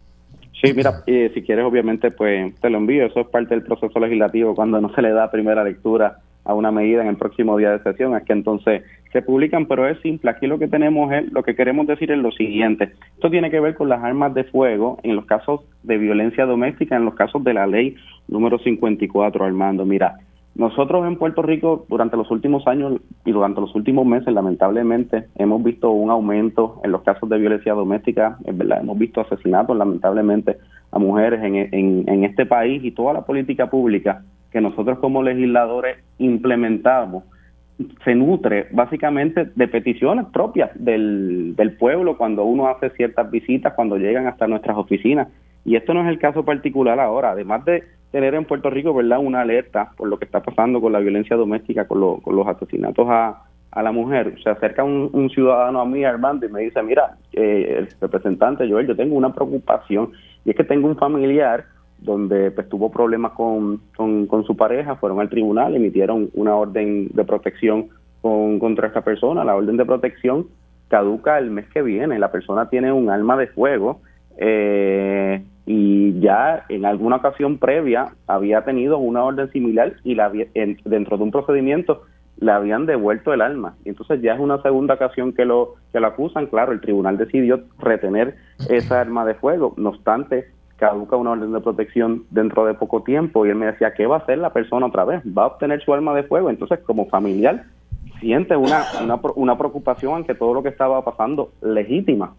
Sí, 0.62 0.74
mira, 0.74 1.04
eh, 1.08 1.32
si 1.34 1.42
quieres 1.42 1.64
obviamente 1.66 2.12
pues 2.12 2.54
te 2.60 2.70
lo 2.70 2.78
envío. 2.78 3.06
Eso 3.06 3.22
es 3.22 3.28
parte 3.28 3.56
del 3.56 3.64
proceso 3.64 4.00
legislativo 4.00 4.56
cuando 4.56 4.80
no 4.82 4.94
se 4.94 5.02
le 5.02 5.12
da 5.12 5.32
primera 5.32 5.64
lectura 5.64 6.20
a 6.46 6.54
una 6.54 6.72
medida 6.72 7.02
en 7.02 7.10
el 7.10 7.18
próximo 7.18 7.58
día 7.58 7.72
de 7.72 7.84
sesión, 7.84 8.16
es 8.16 8.24
que 8.24 8.34
entonces 8.34 8.84
se 9.12 9.22
publican, 9.22 9.66
pero 9.68 9.88
es 9.88 10.00
simple. 10.02 10.32
Aquí 10.32 10.48
lo 10.48 10.58
que 10.58 10.68
tenemos 10.68 11.12
es, 11.12 11.32
lo 11.32 11.44
que 11.44 11.56
queremos 11.56 11.86
decir 11.88 12.12
es 12.12 12.18
lo 12.18 12.32
siguiente. 12.32 12.92
Esto 13.14 13.30
tiene 13.30 13.52
que 13.52 13.60
ver 13.60 13.76
con 13.76 13.90
las 13.90 14.04
armas 14.04 14.34
de 14.34 14.46
fuego 14.46 15.00
en 15.04 15.16
los 15.16 15.26
casos 15.26 15.62
de 15.84 15.98
violencia 15.98 16.46
doméstica, 16.46 16.96
en 16.96 17.06
los 17.06 17.16
casos 17.16 17.44
de 17.44 17.54
la 17.54 17.68
ley 17.68 17.96
número 18.28 18.58
54, 18.60 19.46
Armando. 19.46 19.86
Mira, 19.86 20.16
nosotros 20.60 21.08
en 21.08 21.16
Puerto 21.16 21.42
Rico 21.42 21.86
durante 21.88 22.18
los 22.18 22.30
últimos 22.32 22.68
años 22.68 23.00
y 23.24 23.32
durante 23.32 23.62
los 23.62 23.74
últimos 23.76 24.06
meses, 24.06 24.34
lamentablemente, 24.34 25.28
hemos 25.36 25.64
visto 25.64 25.90
un 25.90 26.12
aumento 26.12 26.82
en 26.84 26.92
los 26.92 27.02
casos 27.04 27.30
de 27.30 27.38
violencia 27.38 27.74
doméstica, 27.74 28.38
es 28.44 28.58
verdad, 28.58 28.82
hemos 28.82 28.98
visto 28.98 29.22
asesinatos, 29.22 29.78
lamentablemente, 29.78 30.58
a 30.92 31.00
mujeres 31.00 31.42
en, 31.46 31.56
en, 31.56 32.04
en 32.10 32.24
este 32.26 32.46
país 32.46 32.84
y 32.84 32.92
toda 32.92 33.14
la 33.14 33.22
política 33.22 33.70
pública 33.70 34.26
que 34.52 34.60
nosotros 34.60 35.00
como 35.00 35.24
legisladores 35.24 36.04
implementamos 36.18 37.24
se 38.04 38.14
nutre 38.14 38.68
básicamente 38.72 39.46
de 39.56 39.68
peticiones 39.70 40.26
propias 40.34 40.72
del, 40.76 41.56
del 41.56 41.78
pueblo 41.78 42.18
cuando 42.18 42.44
uno 42.44 42.68
hace 42.68 42.90
ciertas 42.90 43.32
visitas, 43.32 43.76
cuando 43.76 43.96
llegan 43.96 44.28
hasta 44.28 44.46
nuestras 44.46 44.76
oficinas. 44.76 45.30
Y 45.66 45.76
esto 45.76 45.94
no 45.94 46.02
es 46.02 46.08
el 46.08 46.20
caso 46.20 46.44
particular 46.44 47.00
ahora, 47.00 47.32
además 47.32 47.66
de 47.66 47.84
tener 48.12 48.34
en 48.34 48.46
Puerto 48.46 48.70
Rico 48.70 48.94
verdad 48.94 49.20
una 49.20 49.42
alerta 49.42 49.92
por 49.96 50.08
lo 50.08 50.18
que 50.18 50.26
está 50.26 50.42
pasando 50.42 50.82
con 50.82 50.94
la 50.94 51.00
violencia 51.00 51.36
doméstica, 51.36 51.88
con, 51.88 52.22
con 52.22 52.36
los 52.36 52.48
asesinatos 52.48 53.08
a, 53.10 53.44
la 53.76 53.92
mujer. 53.92 54.36
Se 54.44 54.50
acerca 54.50 54.84
un, 54.84 55.30
ciudadano 55.30 55.80
a 55.80 55.86
mí, 55.86 56.04
Armando, 56.04 56.46
y 56.46 56.50
me 56.50 56.62
dice, 56.62 56.82
mira, 56.82 57.18
eh, 57.34 57.76
el 57.78 57.90
representante 58.02 58.68
Joel, 58.68 58.88
yo 58.88 58.96
tengo 58.96 59.16
una 59.16 59.32
preocupación, 59.32 60.12
y 60.44 60.50
es 60.50 60.56
que 60.56 60.64
tengo 60.64 60.88
un 60.88 60.98
familiar 60.98 61.66
donde 62.00 62.50
pues, 62.52 62.68
tuvo 62.68 62.92
problemas 62.92 63.34
con, 63.34 63.82
con, 63.96 64.44
su 64.46 64.58
pareja, 64.58 64.96
fueron 64.96 65.20
al 65.20 65.30
tribunal, 65.30 65.76
emitieron 65.76 66.30
una 66.34 66.56
orden 66.56 67.10
de 67.14 67.24
protección 67.24 67.90
con, 68.22 68.60
contra 68.60 68.88
esta 68.88 69.02
persona. 69.02 69.44
La 69.44 69.56
orden 69.56 69.78
de 69.78 69.86
protección 69.86 70.48
caduca 70.88 71.38
el 71.38 71.52
mes 71.52 71.68
que 71.70 71.82
viene. 71.82 72.20
La 72.20 72.32
persona 72.32 72.70
tiene 72.70 72.92
un 72.92 73.10
arma 73.10 73.38
de 73.38 73.48
fuego 73.48 74.02
eh, 74.42 75.44
y 75.66 76.20
ya 76.22 76.66
en 76.70 76.86
alguna 76.86 77.18
ocasión 77.18 77.58
previa 77.58 78.14
había 78.26 78.64
tenido 78.64 78.98
una 78.98 79.24
orden 79.24 79.52
similar 79.52 79.94
y 80.06 80.16
la, 80.16 80.32
dentro 80.86 81.18
de 81.18 81.24
un 81.24 81.32
procedimiento 81.32 82.04
le 82.38 82.52
habían 82.52 82.86
devuelto 82.86 83.34
el 83.34 83.42
arma. 83.42 83.76
Entonces 83.84 84.22
ya 84.22 84.34
es 84.34 84.40
una 84.40 84.62
segunda 84.62 84.94
ocasión 84.94 85.34
que 85.34 85.44
lo, 85.44 85.76
que 85.92 86.00
lo 86.00 86.08
acusan. 86.08 86.48
Claro, 86.48 86.72
el 86.72 86.80
tribunal 86.80 87.18
decidió 87.18 87.64
retener 87.80 88.36
esa 88.70 89.02
arma 89.02 89.26
de 89.26 89.36
fuego. 89.36 89.74
No 89.76 89.90
obstante, 89.90 90.48
caduca 90.78 91.18
una 91.18 91.32
orden 91.32 91.52
de 91.52 91.60
protección 91.60 92.24
dentro 92.32 92.66
de 92.66 92.76
poco 92.76 93.04
tiempo 93.04 93.46
y 93.46 93.50
él 93.50 93.56
me 93.56 93.66
decía, 93.66 93.94
¿qué 93.94 94.08
va 94.08 94.16
a 94.16 94.20
hacer 94.20 94.38
la 94.38 94.54
persona 94.54 94.86
otra 94.86 95.04
vez? 95.04 95.22
¿Va 95.26 95.44
a 95.44 95.48
obtener 95.48 95.84
su 95.84 95.94
arma 95.94 96.16
de 96.16 96.24
fuego? 96.24 96.50
Entonces, 96.50 96.80
como 96.80 97.08
familiar, 97.10 97.66
siente 98.22 98.56
una, 98.56 98.84
una, 99.04 99.20
una 99.36 99.58
preocupación 99.58 100.16
ante 100.16 100.34
todo 100.34 100.54
lo 100.54 100.64
que 100.64 100.70
estaba 100.70 101.04
pasando 101.04 101.52
legítima. 101.62 102.34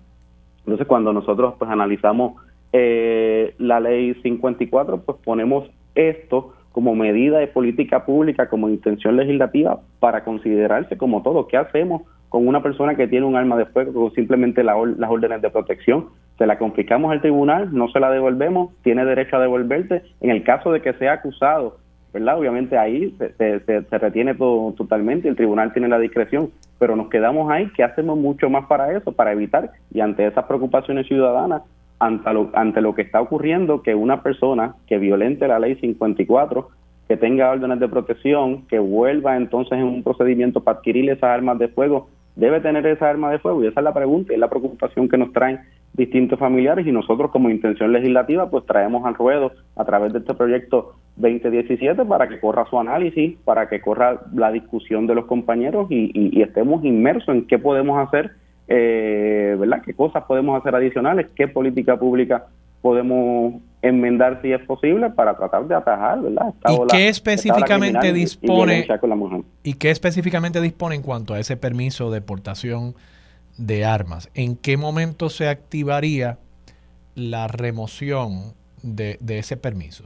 Entonces, 0.61 0.87
cuando 0.87 1.13
nosotros 1.13 1.55
pues 1.59 1.71
analizamos 1.71 2.35
eh, 2.73 3.55
la 3.59 3.81
ley 3.81 4.15
54, 4.23 5.03
pues 5.03 5.19
ponemos 5.25 5.71
esto 5.95 6.55
como 6.73 6.95
medida 6.95 7.39
de 7.39 7.49
política 7.49 8.05
pública, 8.05 8.49
como 8.49 8.69
intención 8.69 9.17
legislativa, 9.17 9.81
para 9.99 10.23
considerarse 10.23 10.97
como 10.97 11.23
todo. 11.23 11.49
¿Qué 11.49 11.57
hacemos 11.57 12.03
con 12.31 12.47
una 12.47 12.63
persona 12.63 12.95
que 12.95 13.09
tiene 13.09 13.27
un 13.27 13.37
arma 13.37 13.57
de 13.57 13.67
fuego 13.67 13.93
con 13.93 14.13
simplemente 14.13 14.63
las 14.63 14.77
órdenes 14.77 15.43
de 15.43 15.51
protección. 15.51 16.07
Se 16.39 16.47
la 16.47 16.59
confiscamos 16.59 17.11
al 17.11 17.21
tribunal, 17.21 17.69
no 17.73 17.89
se 17.89 18.01
la 18.01 18.11
devolvemos, 18.11 18.71
tiene 18.83 19.05
derecho 19.05 19.37
a 19.37 19.41
devolverte. 19.41 20.03
En 20.21 20.31
el 20.31 20.45
caso 20.45 20.71
de 20.73 20.81
que 20.81 20.93
sea 20.95 21.15
acusado, 21.15 21.79
¿verdad? 22.15 22.39
Obviamente 22.39 22.79
ahí 22.79 23.15
se, 23.19 23.61
se, 23.61 23.99
retiene 23.99 24.35
todo 24.35 24.73
totalmente, 24.75 25.29
el 25.29 25.37
tribunal 25.37 25.73
tiene 25.73 25.89
la 25.89 25.99
discreción, 25.99 26.51
pero 26.81 26.97
nos 26.97 27.11
quedamos 27.11 27.51
ahí, 27.51 27.71
¿qué 27.77 27.85
hacemos 27.85 28.19
mucho 28.19 28.49
más 28.49 28.65
para 28.65 28.97
eso? 28.97 29.13
Para 29.13 29.33
evitar, 29.33 29.71
y 29.93 30.01
ante 30.01 30.27
esas 30.27 30.47
preocupaciones 30.47 31.07
ciudadanas, 31.07 31.63
ante 31.99 32.33
lo, 32.33 32.51
ante 32.55 32.81
lo 32.81 32.95
que 32.95 33.03
está 33.03 33.21
ocurriendo, 33.21 33.83
que 33.83 33.95
una 33.95 34.23
persona 34.23 34.75
que 34.87 34.97
violente 34.97 35.47
la 35.47 35.59
ley 35.59 35.75
54, 35.77 36.71
que 37.07 37.19
tenga 37.19 37.51
órdenes 37.51 37.81
de 37.81 37.89
protección, 37.89 38.67
que 38.67 38.79
vuelva 38.79 39.37
entonces 39.37 39.75
en 39.75 39.85
un 39.85 40.03
procedimiento 40.03 40.65
para 40.65 40.79
adquirir 40.79 41.11
esas 41.11 41.25
armas 41.25 41.59
de 41.59 41.69
fuego, 41.69 42.09
debe 42.37 42.61
tener 42.61 42.87
esa 42.87 43.09
arma 43.11 43.31
de 43.31 43.39
fuego 43.39 43.63
y 43.63 43.67
esa 43.67 43.81
es 43.81 43.85
la 43.85 43.95
pregunta 43.95 44.33
y 44.33 44.35
es 44.35 44.41
la 44.41 44.49
preocupación 44.49 45.09
que 45.09 45.19
nos 45.19 45.33
traen 45.33 45.61
distintos 45.93 46.39
familiares 46.39 46.87
y 46.87 46.93
nosotros 46.93 47.31
como 47.31 47.51
intención 47.51 47.93
legislativa 47.93 48.49
pues 48.49 48.65
traemos 48.65 49.05
al 49.05 49.15
ruedo 49.15 49.53
a 49.77 49.85
través 49.85 50.13
de 50.13 50.21
este 50.21 50.35
proyecto 50.35 50.95
2017 51.17 52.05
para 52.05 52.29
que 52.29 52.41
corra 52.41 52.65
su 52.67 52.79
análisis, 52.79 53.37
para 53.45 53.69
que 53.69 53.81
corra 53.81 54.21
la 54.33 54.53
discusión 54.53 55.07
de 55.07 55.15
los 55.15 55.27
compañeros 55.27 55.89
y, 55.91 56.41
estemos 56.41 56.85
inmersos 56.85 57.35
en 57.35 57.47
qué 57.47 57.59
podemos 57.59 57.99
hacer, 57.99 58.31
eh, 58.67 59.57
¿verdad? 59.59 59.83
¿Qué 59.85 59.95
cosas 59.95 60.25
podemos 60.25 60.59
hacer 60.59 60.75
adicionales? 60.75 61.29
¿Qué 61.37 61.49
política 61.49 61.99
pública 61.99 62.47
podemos 62.83 63.55
enmendar 63.83 64.41
si 64.43 64.53
es 64.53 64.65
posible 64.67 65.11
para 65.11 65.37
tratar 65.37 65.67
de 65.67 65.75
atajar, 65.75 66.21
¿verdad? 66.21 66.55
¿Y 66.69 66.87
qué 66.89 67.09
específicamente 67.09 68.13
dispone 68.13 68.87
y, 69.63 69.75
qué 69.75 69.91
específicamente 69.91 70.61
dispone 70.61 70.97
en 70.97 71.03
cuanto 71.03 71.35
a 71.35 71.41
ese 71.41 71.57
permiso 71.57 72.11
de 72.11 72.21
portación 72.21 72.95
de 73.57 73.85
armas? 73.85 74.31
¿En 74.35 74.57
qué 74.57 74.77
momento 74.77 75.29
se 75.31 75.49
activaría 75.49 76.39
la 77.15 77.49
remoción 77.49 78.55
de, 78.83 79.19
ese 79.29 79.57
permiso? 79.57 80.05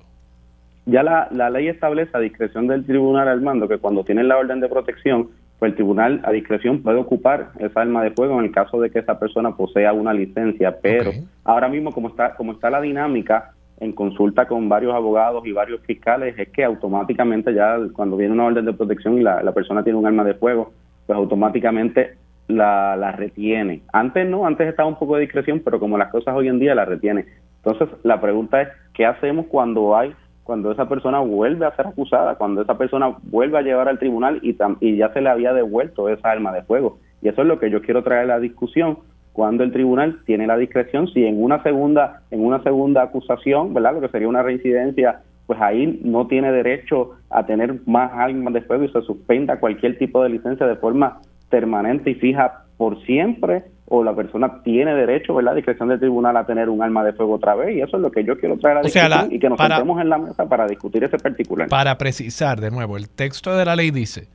Ya 0.86 1.02
la, 1.02 1.28
la 1.32 1.50
ley 1.50 1.68
establece 1.68 2.10
a 2.14 2.20
discreción 2.20 2.66
del 2.66 2.84
tribunal 2.84 3.26
al 3.28 3.40
mando 3.40 3.66
que 3.66 3.78
cuando 3.78 4.04
tienen 4.04 4.28
la 4.28 4.36
orden 4.36 4.60
de 4.60 4.68
protección 4.68 5.30
pues 5.58 5.70
el 5.70 5.76
tribunal 5.76 6.20
a 6.24 6.32
discreción 6.32 6.82
puede 6.82 6.98
ocupar 6.98 7.50
esa 7.58 7.80
arma 7.80 8.02
de 8.02 8.10
fuego 8.10 8.38
en 8.38 8.46
el 8.46 8.52
caso 8.52 8.80
de 8.80 8.90
que 8.90 8.98
esa 8.98 9.18
persona 9.18 9.56
posea 9.56 9.92
una 9.92 10.12
licencia, 10.12 10.78
pero 10.80 11.10
ahora 11.44 11.68
mismo 11.68 11.92
como 11.92 12.08
está 12.08 12.34
como 12.34 12.52
está 12.52 12.70
la 12.70 12.80
dinámica 12.80 13.52
en 13.80 13.92
consulta 13.92 14.46
con 14.46 14.68
varios 14.68 14.94
abogados 14.94 15.46
y 15.46 15.52
varios 15.52 15.80
fiscales 15.82 16.38
es 16.38 16.48
que 16.50 16.64
automáticamente 16.64 17.52
ya 17.54 17.76
cuando 17.92 18.16
viene 18.16 18.34
una 18.34 18.46
orden 18.46 18.64
de 18.64 18.72
protección 18.72 19.18
y 19.18 19.22
la, 19.22 19.52
persona 19.52 19.82
tiene 19.82 19.98
un 19.98 20.06
arma 20.06 20.24
de 20.24 20.34
fuego, 20.34 20.72
pues 21.06 21.16
automáticamente 21.16 22.16
la, 22.48 22.96
la 22.96 23.12
retiene. 23.12 23.82
Antes 23.92 24.28
no, 24.28 24.46
antes 24.46 24.68
estaba 24.68 24.88
un 24.88 24.98
poco 24.98 25.16
de 25.16 25.22
discreción, 25.22 25.60
pero 25.64 25.80
como 25.80 25.98
las 25.98 26.10
cosas 26.10 26.34
hoy 26.34 26.48
en 26.48 26.58
día 26.58 26.74
la 26.74 26.84
retiene. 26.84 27.24
Entonces 27.64 27.88
la 28.04 28.20
pregunta 28.20 28.62
es, 28.62 28.68
¿qué 28.92 29.06
hacemos 29.06 29.46
cuando 29.46 29.96
hay 29.96 30.14
cuando 30.44 30.70
esa 30.70 30.88
persona 30.88 31.20
vuelve 31.20 31.66
a 31.66 31.74
ser 31.74 31.86
acusada, 31.86 32.36
cuando 32.36 32.62
esa 32.62 32.76
persona 32.76 33.16
vuelve 33.24 33.58
a 33.58 33.62
llevar 33.62 33.88
al 33.88 33.98
tribunal 33.98 34.40
y, 34.42 34.56
ya 34.96 35.12
se 35.12 35.20
le 35.20 35.30
había 35.30 35.52
devuelto 35.54 36.08
esa 36.08 36.30
arma 36.30 36.52
de 36.52 36.62
fuego. 36.62 36.98
Y 37.22 37.28
eso 37.28 37.42
es 37.42 37.48
lo 37.48 37.58
que 37.58 37.70
yo 37.70 37.80
quiero 37.82 38.02
traer 38.04 38.24
a 38.24 38.36
la 38.36 38.40
discusión, 38.40 38.98
cuando 39.32 39.64
el 39.64 39.72
tribunal 39.72 40.20
tiene 40.26 40.46
la 40.46 40.56
discreción, 40.56 41.08
si 41.08 41.24
en 41.24 41.42
una 41.42 41.62
segunda, 41.62 42.22
en 42.30 42.44
una 42.44 42.62
segunda 42.62 43.02
acusación, 43.02 43.74
¿verdad? 43.74 43.94
Lo 43.94 44.00
que 44.02 44.08
sería 44.08 44.28
una 44.28 44.42
reincidencia, 44.44 45.22
pues 45.46 45.60
ahí 45.60 46.00
no 46.04 46.28
tiene 46.28 46.52
derecho 46.52 47.12
a 47.30 47.44
tener 47.44 47.80
más 47.86 48.12
armas 48.12 48.54
de 48.54 48.62
fuego 48.62 48.84
y 48.84 48.90
se 48.90 49.02
suspenda 49.02 49.58
cualquier 49.58 49.98
tipo 49.98 50.22
de 50.22 50.28
licencia 50.28 50.66
de 50.66 50.76
forma 50.76 51.20
permanente 51.50 52.10
y 52.10 52.14
fija 52.14 52.64
por 52.76 53.02
siempre 53.02 53.64
o 53.86 54.02
la 54.02 54.14
persona 54.14 54.62
tiene 54.62 54.94
derecho, 54.94 55.34
¿verdad?, 55.34 55.54
discreción 55.54 55.88
del 55.88 55.98
tribunal 55.98 56.36
a 56.36 56.46
tener 56.46 56.68
un 56.68 56.82
arma 56.82 57.04
de 57.04 57.12
fuego 57.12 57.34
otra 57.34 57.54
vez 57.54 57.76
y 57.76 57.80
eso 57.82 57.96
es 57.96 58.02
lo 58.02 58.10
que 58.10 58.24
yo 58.24 58.38
quiero 58.38 58.56
traer 58.58 58.78
a 58.78 58.80
la 58.80 58.86
discusión 58.86 59.32
y 59.32 59.38
que 59.38 59.48
nos 59.48 59.58
sentemos 59.58 60.00
en 60.00 60.08
la 60.08 60.18
mesa 60.18 60.48
para 60.48 60.66
discutir 60.66 61.04
ese 61.04 61.18
particular. 61.18 61.68
Para 61.68 61.98
precisar 61.98 62.60
de 62.60 62.70
nuevo, 62.70 62.96
el 62.96 63.08
texto 63.08 63.56
de 63.56 63.64
la 63.64 63.76
ley 63.76 63.90
dice, 63.90 64.28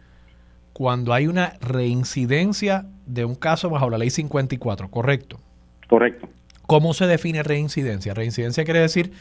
cuando 0.73 1.13
hay 1.13 1.27
una 1.27 1.53
reincidencia 1.61 2.85
de 3.05 3.25
un 3.25 3.35
caso 3.35 3.69
bajo 3.69 3.89
la 3.89 3.97
ley 3.97 4.11
54, 4.11 4.89
¿correcto? 4.89 5.39
Correcto. 5.87 6.27
¿Cómo 6.67 6.93
se 6.93 7.07
define 7.07 7.41
reincidencia? 7.41 8.13
Reincidencia 8.13 8.63
quiere 8.63 8.81
decir 8.81 9.11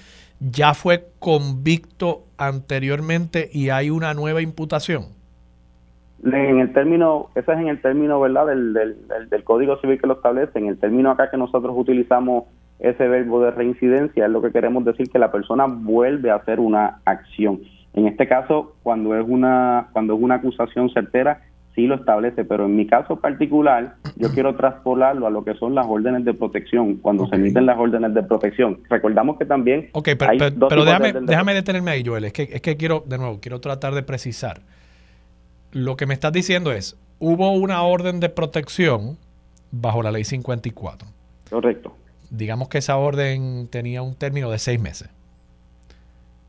ya 0.40 0.74
fue 0.74 1.08
convicto 1.18 2.24
anteriormente 2.36 3.50
y 3.52 3.70
hay 3.70 3.90
una 3.90 4.14
nueva 4.14 4.40
imputación. 4.40 5.17
En 6.24 6.60
el 6.60 6.72
término, 6.72 7.28
ese 7.34 7.52
es 7.52 7.58
en 7.58 7.68
el 7.68 7.80
término, 7.80 8.20
¿verdad?, 8.20 8.46
del, 8.46 8.72
del, 8.72 8.96
del, 9.30 9.44
Código 9.44 9.80
Civil 9.80 10.00
que 10.00 10.06
lo 10.06 10.14
establece. 10.14 10.58
En 10.58 10.66
el 10.66 10.78
término 10.78 11.10
acá 11.10 11.30
que 11.30 11.36
nosotros 11.36 11.74
utilizamos 11.76 12.44
ese 12.80 13.06
verbo 13.08 13.40
de 13.40 13.50
reincidencia, 13.52 14.26
es 14.26 14.30
lo 14.30 14.42
que 14.42 14.52
queremos 14.52 14.84
decir 14.84 15.10
que 15.10 15.18
la 15.18 15.30
persona 15.30 15.66
vuelve 15.66 16.30
a 16.30 16.36
hacer 16.36 16.60
una 16.60 17.00
acción. 17.04 17.60
En 17.94 18.06
este 18.06 18.28
caso, 18.28 18.74
cuando 18.82 19.16
es 19.16 19.24
una, 19.26 19.88
cuando 19.92 20.14
es 20.14 20.20
una 20.20 20.36
acusación 20.36 20.90
certera, 20.90 21.42
sí 21.74 21.86
lo 21.86 21.94
establece, 21.94 22.44
pero 22.44 22.66
en 22.66 22.76
mi 22.76 22.86
caso 22.86 23.16
particular, 23.16 23.94
yo 24.16 24.28
quiero 24.34 24.56
traspolarlo 24.56 25.26
a 25.26 25.30
lo 25.30 25.44
que 25.44 25.54
son 25.54 25.74
las 25.74 25.86
órdenes 25.86 26.24
de 26.24 26.34
protección, 26.34 26.96
cuando 26.96 27.26
se 27.28 27.36
emiten 27.36 27.66
las 27.66 27.78
órdenes 27.78 28.14
de 28.14 28.22
protección. 28.24 28.80
Recordamos 28.90 29.38
que 29.38 29.44
también... 29.44 29.88
Ok, 29.92 30.10
pero, 30.18 30.84
déjame, 30.84 31.12
déjame 31.12 31.54
detenerme 31.54 31.92
ahí, 31.92 32.04
Joel, 32.04 32.24
es 32.24 32.32
que, 32.32 32.42
es 32.42 32.60
que 32.60 32.76
quiero, 32.76 33.04
de 33.06 33.18
nuevo, 33.18 33.38
quiero 33.40 33.60
tratar 33.60 33.94
de 33.94 34.02
precisar 34.02 34.60
lo 35.72 35.96
que 35.96 36.06
me 36.06 36.14
estás 36.14 36.32
diciendo 36.32 36.72
es, 36.72 36.96
hubo 37.18 37.52
una 37.52 37.82
orden 37.82 38.20
de 38.20 38.28
protección 38.28 39.18
bajo 39.70 40.02
la 40.02 40.10
ley 40.10 40.24
54. 40.24 41.08
Correcto. 41.50 41.96
Digamos 42.30 42.68
que 42.68 42.78
esa 42.78 42.96
orden 42.96 43.68
tenía 43.68 44.02
un 44.02 44.14
término 44.14 44.50
de 44.50 44.58
seis 44.58 44.80
meses. 44.80 45.08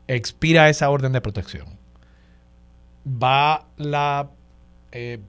Expira 0.06 0.68
esa 0.68 0.90
orden 0.90 1.12
de 1.12 1.20
protección. 1.20 1.66
Va 3.06 3.66
la 3.76 4.30
eh, 4.92 5.20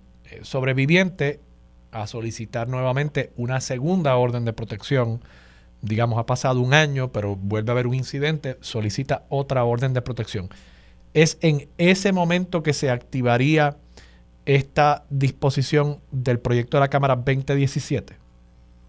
sobreviviente 0.41 1.39
a 1.91 2.07
solicitar 2.07 2.67
nuevamente 2.67 3.31
una 3.35 3.61
segunda 3.61 4.15
orden 4.15 4.45
de 4.45 4.53
protección. 4.53 5.21
Digamos, 5.81 6.19
ha 6.19 6.25
pasado 6.25 6.59
un 6.61 6.73
año, 6.73 7.11
pero 7.11 7.35
vuelve 7.35 7.71
a 7.71 7.73
haber 7.73 7.87
un 7.87 7.95
incidente, 7.95 8.57
solicita 8.61 9.25
otra 9.29 9.63
orden 9.63 9.93
de 9.93 10.01
protección 10.01 10.49
es 11.14 11.38
en 11.41 11.68
ese 11.78 12.14
momento 12.14 12.64
que 12.64 12.74
se 12.74 12.89
activaría 12.89 13.76
esta 14.45 15.03
disposición 15.09 15.97
del 16.12 16.39
proyecto 16.39 16.78
de 16.78 16.82
la 16.82 16.88
Cámara 16.89 17.16
2017? 17.16 18.16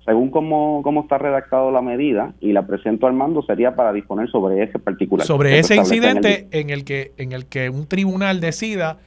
Según 0.04 0.30
cómo, 0.30 1.00
está 1.02 1.18
redactado 1.18 1.70
la 1.70 1.80
medida 1.80 2.34
y 2.40 2.52
la 2.52 2.66
presento 2.66 3.06
al 3.06 3.12
mando, 3.12 3.42
sería 3.42 3.76
para 3.76 3.92
disponer 3.92 4.28
sobre 4.30 4.62
ese 4.62 4.78
particular. 4.80 5.24
Sobre 5.26 5.58
ese 5.60 5.76
incidente 5.76 6.48
en 6.50 6.70
el, 6.70 6.84
que, 6.84 7.12
en 7.18 7.30
el 7.32 7.46
que 7.46 7.70
un 7.70 7.86
tribunal 7.86 8.40
decida, 8.40 8.98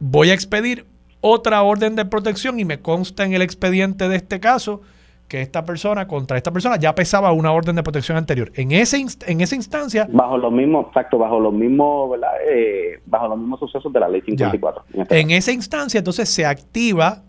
voy 0.00 0.30
a 0.30 0.34
expedir 0.34 0.86
otra 1.20 1.62
orden 1.62 1.94
de 1.94 2.04
protección 2.04 2.58
y 2.58 2.64
me 2.64 2.80
consta 2.80 3.24
en 3.24 3.32
el 3.32 3.42
expediente 3.42 4.08
de 4.08 4.16
este 4.16 4.40
caso 4.40 4.82
que 5.28 5.42
esta 5.42 5.64
persona 5.64 6.06
contra 6.06 6.36
esta 6.36 6.52
persona 6.52 6.76
ya 6.76 6.94
pesaba 6.94 7.32
una 7.32 7.52
orden 7.52 7.76
de 7.76 7.82
protección 7.82 8.16
anterior. 8.16 8.52
En 8.54 8.72
ese 8.72 9.04
en 9.26 9.40
esa 9.40 9.56
instancia 9.56 10.06
bajo 10.10 10.38
los 10.38 10.52
mismos 10.52 10.86
exacto, 10.88 11.18
bajo 11.18 11.40
los 11.40 11.52
mismos. 11.52 12.18
Eh, 12.48 13.00
bajo 13.06 13.28
los 13.28 13.38
mismos 13.38 13.60
sucesos 13.60 13.92
de 13.92 14.00
la 14.00 14.08
ley 14.08 14.22
54. 14.22 14.84
En, 14.92 15.00
este 15.00 15.20
en 15.20 15.30
esa 15.30 15.52
instancia 15.52 15.98
entonces 15.98 16.28
se 16.28 16.46
activa 16.46 17.22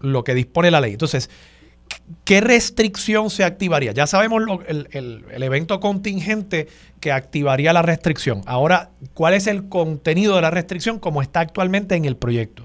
lo 0.00 0.24
que 0.24 0.34
dispone 0.34 0.70
la 0.70 0.80
ley. 0.80 0.92
Entonces, 0.92 1.30
¿qué 2.24 2.40
restricción 2.40 3.30
se 3.30 3.44
activaría? 3.44 3.92
Ya 3.92 4.06
sabemos 4.06 4.42
el, 4.66 4.88
el, 4.92 5.24
el 5.30 5.42
evento 5.42 5.80
contingente 5.80 6.68
que 7.00 7.12
activaría 7.12 7.72
la 7.72 7.82
restricción. 7.82 8.42
Ahora, 8.46 8.90
¿cuál 9.14 9.34
es 9.34 9.46
el 9.46 9.68
contenido 9.68 10.36
de 10.36 10.42
la 10.42 10.50
restricción 10.50 10.98
como 10.98 11.22
está 11.22 11.40
actualmente 11.40 11.94
en 11.94 12.04
el 12.04 12.16
proyecto? 12.16 12.64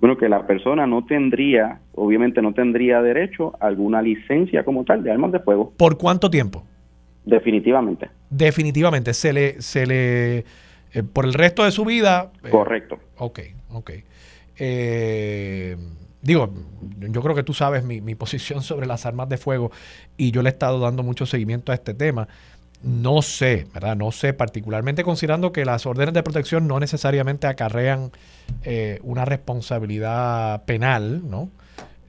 Bueno, 0.00 0.16
que 0.16 0.28
la 0.28 0.46
persona 0.46 0.86
no 0.86 1.04
tendría, 1.04 1.80
obviamente 1.94 2.40
no 2.40 2.54
tendría 2.54 3.02
derecho 3.02 3.54
a 3.60 3.66
alguna 3.66 4.00
licencia 4.00 4.64
como 4.64 4.84
tal 4.84 5.02
de 5.02 5.10
armas 5.10 5.32
de 5.32 5.40
fuego. 5.40 5.72
¿Por 5.76 5.98
cuánto 5.98 6.30
tiempo? 6.30 6.64
Definitivamente. 7.24 8.08
Definitivamente. 8.30 9.12
Se 9.12 9.32
le, 9.32 9.60
se 9.60 9.86
le, 9.86 10.38
eh, 10.38 11.02
por 11.12 11.26
el 11.26 11.34
resto 11.34 11.64
de 11.64 11.70
su 11.70 11.84
vida. 11.84 12.32
Eh, 12.42 12.48
Correcto. 12.48 12.98
Ok, 13.18 13.40
ok. 13.72 13.90
Eh, 14.58 15.76
digo, 16.22 16.50
yo 16.98 17.22
creo 17.22 17.34
que 17.34 17.42
tú 17.42 17.52
sabes 17.52 17.84
mi, 17.84 18.00
mi, 18.00 18.14
posición 18.16 18.62
sobre 18.62 18.86
las 18.86 19.04
armas 19.04 19.28
de 19.28 19.36
fuego 19.36 19.70
y 20.16 20.30
yo 20.30 20.42
le 20.42 20.48
he 20.48 20.52
estado 20.52 20.80
dando 20.80 21.02
mucho 21.02 21.26
seguimiento 21.26 21.72
a 21.72 21.74
este 21.74 21.92
tema. 21.92 22.26
No 22.82 23.20
sé, 23.20 23.66
¿verdad? 23.74 23.94
No 23.94 24.10
sé, 24.10 24.32
particularmente 24.32 25.04
considerando 25.04 25.52
que 25.52 25.64
las 25.66 25.84
órdenes 25.84 26.14
de 26.14 26.22
protección 26.22 26.66
no 26.66 26.80
necesariamente 26.80 27.46
acarrean 27.46 28.10
eh, 28.62 29.00
una 29.02 29.26
responsabilidad 29.26 30.64
penal, 30.64 31.28
¿no? 31.28 31.50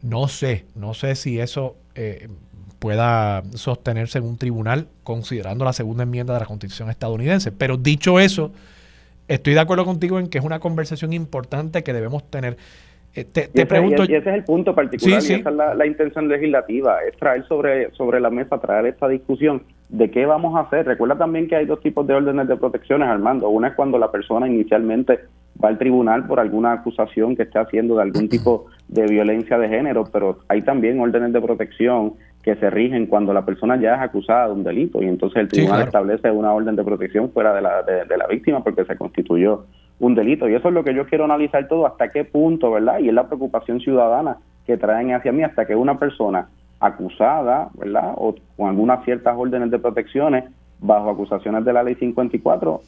No 0.02 0.28
sé, 0.28 0.66
no 0.76 0.94
sé 0.94 1.16
si 1.16 1.40
eso 1.40 1.76
eh, 1.96 2.30
pueda 2.80 3.44
sostenerse 3.54 4.18
en 4.18 4.24
un 4.24 4.38
tribunal 4.38 4.88
considerando 5.04 5.66
la 5.66 5.74
segunda 5.74 6.04
enmienda 6.04 6.34
de 6.34 6.40
la 6.40 6.46
Constitución 6.46 6.90
estadounidense. 6.90 7.52
Pero 7.52 7.78
dicho 7.78 8.20
eso, 8.20 8.52
estoy 9.28 9.54
de 9.54 9.60
acuerdo 9.60 9.86
contigo 9.86 10.20
en 10.20 10.28
que 10.28 10.38
es 10.38 10.44
una 10.44 10.60
conversación 10.60 11.14
importante 11.14 11.84
que 11.84 11.94
debemos 11.94 12.30
tener. 12.32 12.58
Eh, 13.14 13.26
te, 13.26 13.66
pregunto. 13.66 14.04
Y 14.04 14.16
ese 14.16 14.30
es 14.30 14.36
el 14.36 14.44
punto 14.46 14.74
particular 14.74 15.22
y 15.22 15.34
esa 15.34 15.50
es 15.50 15.56
la, 15.56 15.86
intención 15.86 16.30
legislativa, 16.30 17.00
es 17.04 17.18
traer 17.18 17.46
sobre, 17.46 17.92
sobre 17.92 18.22
la 18.22 18.30
mesa, 18.30 18.60
traer 18.60 18.86
esta 18.86 19.10
discusión 19.10 19.64
de 19.90 20.10
qué 20.10 20.26
vamos 20.26 20.56
a 20.56 20.62
hacer. 20.62 20.86
Recuerda 20.86 21.18
también 21.18 21.50
que 21.50 21.58
hay 21.58 21.66
dos 21.66 21.82
tipos 21.82 22.08
de 22.08 22.14
órdenes 22.14 22.48
de 22.48 22.56
protecciones, 22.56 23.10
Armando. 23.10 23.50
Una 23.50 23.70
es 23.70 23.74
cuando 23.76 23.98
la 23.98 24.12
persona 24.12 24.48
inicialmente 24.48 25.20
va 25.62 25.68
al 25.68 25.78
tribunal 25.78 26.26
por 26.26 26.40
alguna 26.40 26.72
acusación 26.72 27.36
que 27.36 27.44
esté 27.44 27.60
haciendo 27.60 27.96
de 27.96 28.04
algún 28.04 28.30
tipo 28.30 28.68
de 28.88 29.06
violencia 29.08 29.58
de 29.58 29.68
género, 29.68 30.06
pero 30.12 30.40
hay 30.48 30.62
también 30.62 31.02
órdenes 31.02 31.34
de 31.34 31.42
protección 31.42 32.14
que 32.42 32.56
se 32.56 32.70
rigen 32.70 33.08
cuando 33.08 33.34
la 33.34 33.46
persona 33.46 33.80
ya 33.80 33.96
es 33.96 34.02
acusada 34.02 34.48
de 34.48 34.54
un 34.54 34.64
delito 34.64 35.04
y 35.04 35.08
entonces 35.08 35.42
el 35.42 35.48
tribunal 35.50 35.84
establece 35.84 36.32
una 36.32 36.54
orden 36.54 36.76
de 36.76 36.84
protección 36.84 37.30
fuera 37.32 37.54
de 37.54 37.62
la, 37.62 37.84
de 37.84 38.18
la 38.18 38.26
víctima 38.26 38.64
porque 38.64 38.84
se 38.86 38.96
constituyó 38.96 39.66
un 40.02 40.16
delito. 40.16 40.50
Y 40.50 40.56
eso 40.56 40.68
es 40.68 40.74
lo 40.74 40.84
que 40.84 40.94
yo 40.94 41.06
quiero 41.06 41.26
analizar 41.26 41.68
todo, 41.68 41.86
hasta 41.86 42.10
qué 42.10 42.26
punto, 42.26 42.72
¿verdad? 42.72 43.00
Y 43.00 43.08
es 43.08 43.14
la 43.14 43.28
preocupación 43.28 43.80
ciudadana 43.80 44.38
que 44.66 44.76
traen 44.76 45.14
hacia 45.14 45.32
mí, 45.32 45.44
hasta 45.44 45.66
que 45.66 45.76
una 45.76 45.98
persona 45.98 46.50
acusada, 46.80 47.70
¿verdad? 47.76 48.14
O 48.18 48.36
con 48.58 48.70
algunas 48.70 49.06
ciertas 49.06 49.36
órdenes 49.38 49.70
de 49.70 49.78
protecciones 49.78 50.46
bajo 50.80 51.12
acusaciones 51.12 51.64
de 51.64 51.74
la 51.74 51.84
ley 51.84 51.96
54 51.96 52.82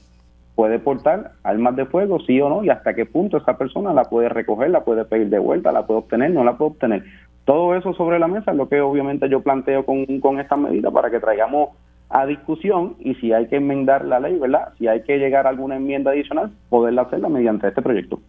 puede 0.55 0.79
portar 0.79 1.31
armas 1.43 1.75
de 1.75 1.85
fuego, 1.85 2.19
sí 2.19 2.39
o 2.41 2.49
no, 2.49 2.63
y 2.63 2.69
hasta 2.69 2.93
qué 2.93 3.05
punto 3.05 3.37
esa 3.37 3.57
persona 3.57 3.93
la 3.93 4.05
puede 4.05 4.29
recoger, 4.29 4.69
la 4.69 4.83
puede 4.83 5.05
pedir 5.05 5.29
de 5.29 5.39
vuelta, 5.39 5.71
la 5.71 5.85
puede 5.85 5.99
obtener, 5.99 6.31
no 6.31 6.43
la 6.43 6.57
puede 6.57 6.71
obtener. 6.71 7.03
Todo 7.45 7.75
eso 7.75 7.93
sobre 7.93 8.19
la 8.19 8.27
mesa 8.27 8.51
es 8.51 8.57
lo 8.57 8.69
que 8.69 8.81
obviamente 8.81 9.29
yo 9.29 9.41
planteo 9.41 9.85
con, 9.85 10.05
con 10.19 10.39
esta 10.39 10.55
medida 10.55 10.91
para 10.91 11.09
que 11.11 11.19
traigamos 11.19 11.69
a 12.13 12.27
discusión 12.27 12.95
y 12.99 13.15
si 13.15 13.33
hay 13.33 13.47
que 13.47 13.55
enmendar 13.55 14.05
la 14.05 14.19
ley, 14.19 14.37
¿verdad? 14.37 14.71
Si 14.77 14.87
hay 14.87 15.01
que 15.01 15.17
llegar 15.17 15.47
a 15.47 15.49
alguna 15.49 15.77
enmienda 15.77 16.11
adicional, 16.11 16.51
poderla 16.69 17.01
hacerla 17.01 17.27
mediante 17.27 17.67
este 17.67 17.81
proyecto. 17.81 18.21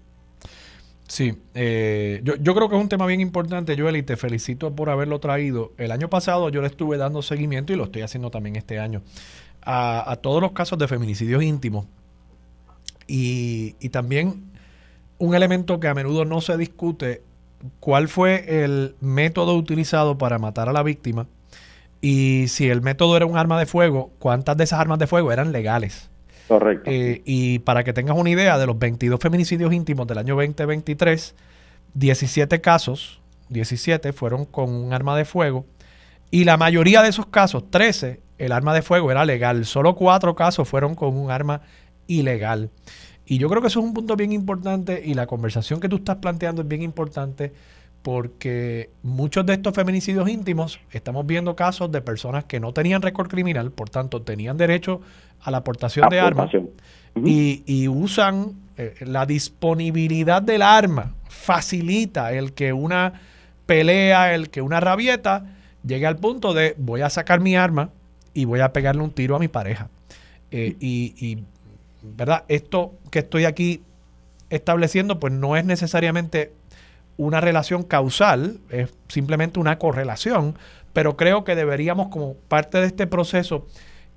Sí, 1.06 1.34
eh, 1.54 2.22
yo, 2.24 2.54
creo 2.54 2.70
que 2.70 2.76
es 2.76 2.80
un 2.80 2.88
tema 2.88 3.04
bien 3.04 3.20
importante, 3.20 3.76
Joel, 3.78 3.96
y 3.96 4.02
te 4.02 4.16
felicito 4.16 4.74
por 4.74 4.88
haberlo 4.88 5.20
traído. 5.20 5.72
El 5.76 5.92
año 5.92 6.08
pasado 6.08 6.48
yo 6.48 6.62
le 6.62 6.68
estuve 6.68 6.96
dando 6.96 7.20
seguimiento 7.20 7.74
y 7.74 7.76
lo 7.76 7.84
estoy 7.84 8.00
haciendo 8.00 8.30
también 8.30 8.56
este 8.56 8.78
año 8.78 9.02
a, 9.62 10.16
todos 10.22 10.40
los 10.40 10.52
casos 10.52 10.78
de 10.78 10.88
feminicidios 10.88 11.42
íntimos. 11.42 11.86
Y 13.06 13.74
también 13.90 14.44
un 15.18 15.34
elemento 15.34 15.78
que 15.78 15.88
a 15.88 15.94
menudo 15.94 16.24
no 16.24 16.40
se 16.40 16.56
discute, 16.56 17.20
cuál 17.80 18.08
fue 18.08 18.64
el 18.64 18.94
método 19.00 19.56
utilizado 19.56 20.16
para 20.16 20.38
matar 20.38 20.70
a 20.70 20.72
la 20.72 20.82
víctima 20.82 21.26
y 22.06 22.48
si 22.48 22.68
el 22.68 22.82
método 22.82 23.16
era 23.16 23.24
un 23.24 23.38
arma 23.38 23.58
de 23.58 23.64
fuego, 23.64 24.10
¿cuántas 24.18 24.58
de 24.58 24.64
esas 24.64 24.78
armas 24.78 24.98
de 24.98 25.06
fuego 25.06 25.32
eran 25.32 25.52
legales? 25.52 26.10
Correcto. 26.48 26.90
Eh, 26.90 27.22
y 27.24 27.60
para 27.60 27.82
que 27.82 27.94
tengas 27.94 28.14
una 28.18 28.28
idea, 28.28 28.58
de 28.58 28.66
los 28.66 28.78
22 28.78 29.18
feminicidios 29.18 29.72
íntimos 29.72 30.06
del 30.06 30.18
año 30.18 30.36
2023, 30.36 31.34
17 31.94 32.60
casos, 32.60 33.22
17 33.48 34.12
fueron 34.12 34.44
con 34.44 34.68
un 34.68 34.92
arma 34.92 35.16
de 35.16 35.24
fuego. 35.24 35.64
Y 36.30 36.44
la 36.44 36.58
mayoría 36.58 37.00
de 37.00 37.08
esos 37.08 37.24
casos, 37.24 37.70
13, 37.70 38.20
el 38.36 38.52
arma 38.52 38.74
de 38.74 38.82
fuego 38.82 39.10
era 39.10 39.24
legal. 39.24 39.64
Solo 39.64 39.94
4 39.96 40.34
casos 40.34 40.68
fueron 40.68 40.94
con 40.94 41.16
un 41.16 41.30
arma 41.30 41.62
ilegal. 42.06 42.68
Y 43.24 43.38
yo 43.38 43.48
creo 43.48 43.62
que 43.62 43.68
eso 43.68 43.80
es 43.80 43.86
un 43.86 43.94
punto 43.94 44.14
bien 44.14 44.32
importante 44.32 45.00
y 45.02 45.14
la 45.14 45.26
conversación 45.26 45.80
que 45.80 45.88
tú 45.88 45.96
estás 45.96 46.16
planteando 46.16 46.60
es 46.60 46.68
bien 46.68 46.82
importante 46.82 47.54
porque 48.04 48.90
muchos 49.02 49.46
de 49.46 49.54
estos 49.54 49.72
feminicidios 49.72 50.28
íntimos 50.28 50.78
estamos 50.90 51.26
viendo 51.26 51.56
casos 51.56 51.90
de 51.90 52.02
personas 52.02 52.44
que 52.44 52.60
no 52.60 52.74
tenían 52.74 53.00
récord 53.00 53.28
criminal, 53.28 53.72
por 53.72 53.88
tanto 53.88 54.20
tenían 54.20 54.58
derecho 54.58 55.00
a 55.40 55.50
la 55.50 55.56
aportación 55.58 56.10
de 56.10 56.20
armas 56.20 56.50
y, 57.16 57.88
usan 57.88 58.56
eh, 58.76 58.96
la 59.00 59.24
disponibilidad 59.24 60.42
del 60.42 60.60
arma, 60.60 61.14
facilita 61.30 62.34
el 62.34 62.52
que 62.52 62.74
una 62.74 63.22
pelea, 63.64 64.34
el 64.34 64.50
que 64.50 64.60
una 64.60 64.80
rabieta 64.80 65.46
llegue 65.82 66.06
al 66.06 66.16
punto 66.16 66.52
de 66.52 66.74
voy 66.76 67.00
a 67.00 67.08
sacar 67.08 67.40
mi 67.40 67.56
arma 67.56 67.88
y 68.34 68.44
voy 68.44 68.60
a 68.60 68.74
pegarle 68.74 69.00
un 69.00 69.12
tiro 69.12 69.34
a 69.34 69.38
mi 69.38 69.48
pareja. 69.48 69.88
Eh, 70.50 70.76
y, 70.78 71.14
y, 71.18 71.42
¿verdad? 72.02 72.44
Esto 72.48 72.92
que 73.10 73.20
estoy 73.20 73.46
aquí 73.46 73.80
estableciendo, 74.50 75.18
pues 75.18 75.32
no 75.32 75.56
es 75.56 75.64
necesariamente 75.64 76.52
una 77.16 77.40
relación 77.40 77.82
causal, 77.82 78.58
es 78.70 78.92
simplemente 79.08 79.60
una 79.60 79.78
correlación, 79.78 80.56
pero 80.92 81.16
creo 81.16 81.44
que 81.44 81.54
deberíamos, 81.54 82.08
como 82.08 82.34
parte 82.34 82.78
de 82.78 82.86
este 82.86 83.06
proceso 83.06 83.66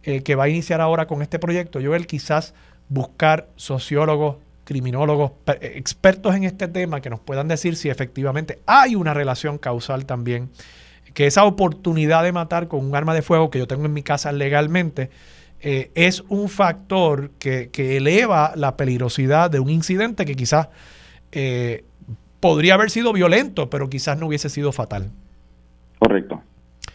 eh, 0.04 0.22
que 0.22 0.36
va 0.36 0.46
a 0.46 0.50
iniciar 0.50 0.82
ahora 0.82 1.08
con 1.08 1.22
este 1.22 1.40
proyecto, 1.40 1.80
Joel, 1.82 2.08
quizás 2.08 2.54
buscar 2.90 3.50
sociólogos, 3.56 4.38
criminólogos, 4.64 5.32
expertos 5.62 6.36
en 6.36 6.44
este 6.44 6.68
tema 6.68 7.02
que 7.02 7.10
nos 7.10 7.20
puedan 7.20 7.48
decir 7.48 7.76
si 7.78 7.90
efectivamente 7.90 8.60
hay 8.66 8.96
una 8.96 9.14
relación 9.14 9.58
causal 9.58 10.06
también, 10.06 10.50
que 11.14 11.26
esa 11.26 11.46
oportunidad 11.46 12.24
de 12.24 12.32
matar 12.32 12.68
con 12.68 12.86
un 12.86 12.96
arma 12.96 13.14
de 13.14 13.22
fuego 13.22 13.50
que 13.50 13.60
yo 13.60 13.68
tengo 13.68 13.86
en 13.86 13.94
mi 13.94 14.04
casa 14.04 14.32
legalmente, 14.32 15.10
eh, 15.60 15.90
es 15.96 16.24
un 16.30 16.50
factor 16.50 17.32
que, 17.40 17.72
eleva 17.76 18.54
la 18.56 18.78
peligrosidad 18.78 19.50
de 19.50 19.60
un 19.60 19.70
incidente 19.70 20.26
que 20.26 20.36
quizás 20.36 20.68
eh, 21.32 21.86
podría 22.48 22.76
haber 22.76 22.90
sido 22.90 23.12
violento, 23.12 23.70
pero 23.70 23.90
quizás 23.90 24.18
no 24.18 24.28
hubiese 24.28 24.50
sido 24.50 24.72
fatal. 24.72 25.10
Correcto, 26.00 26.42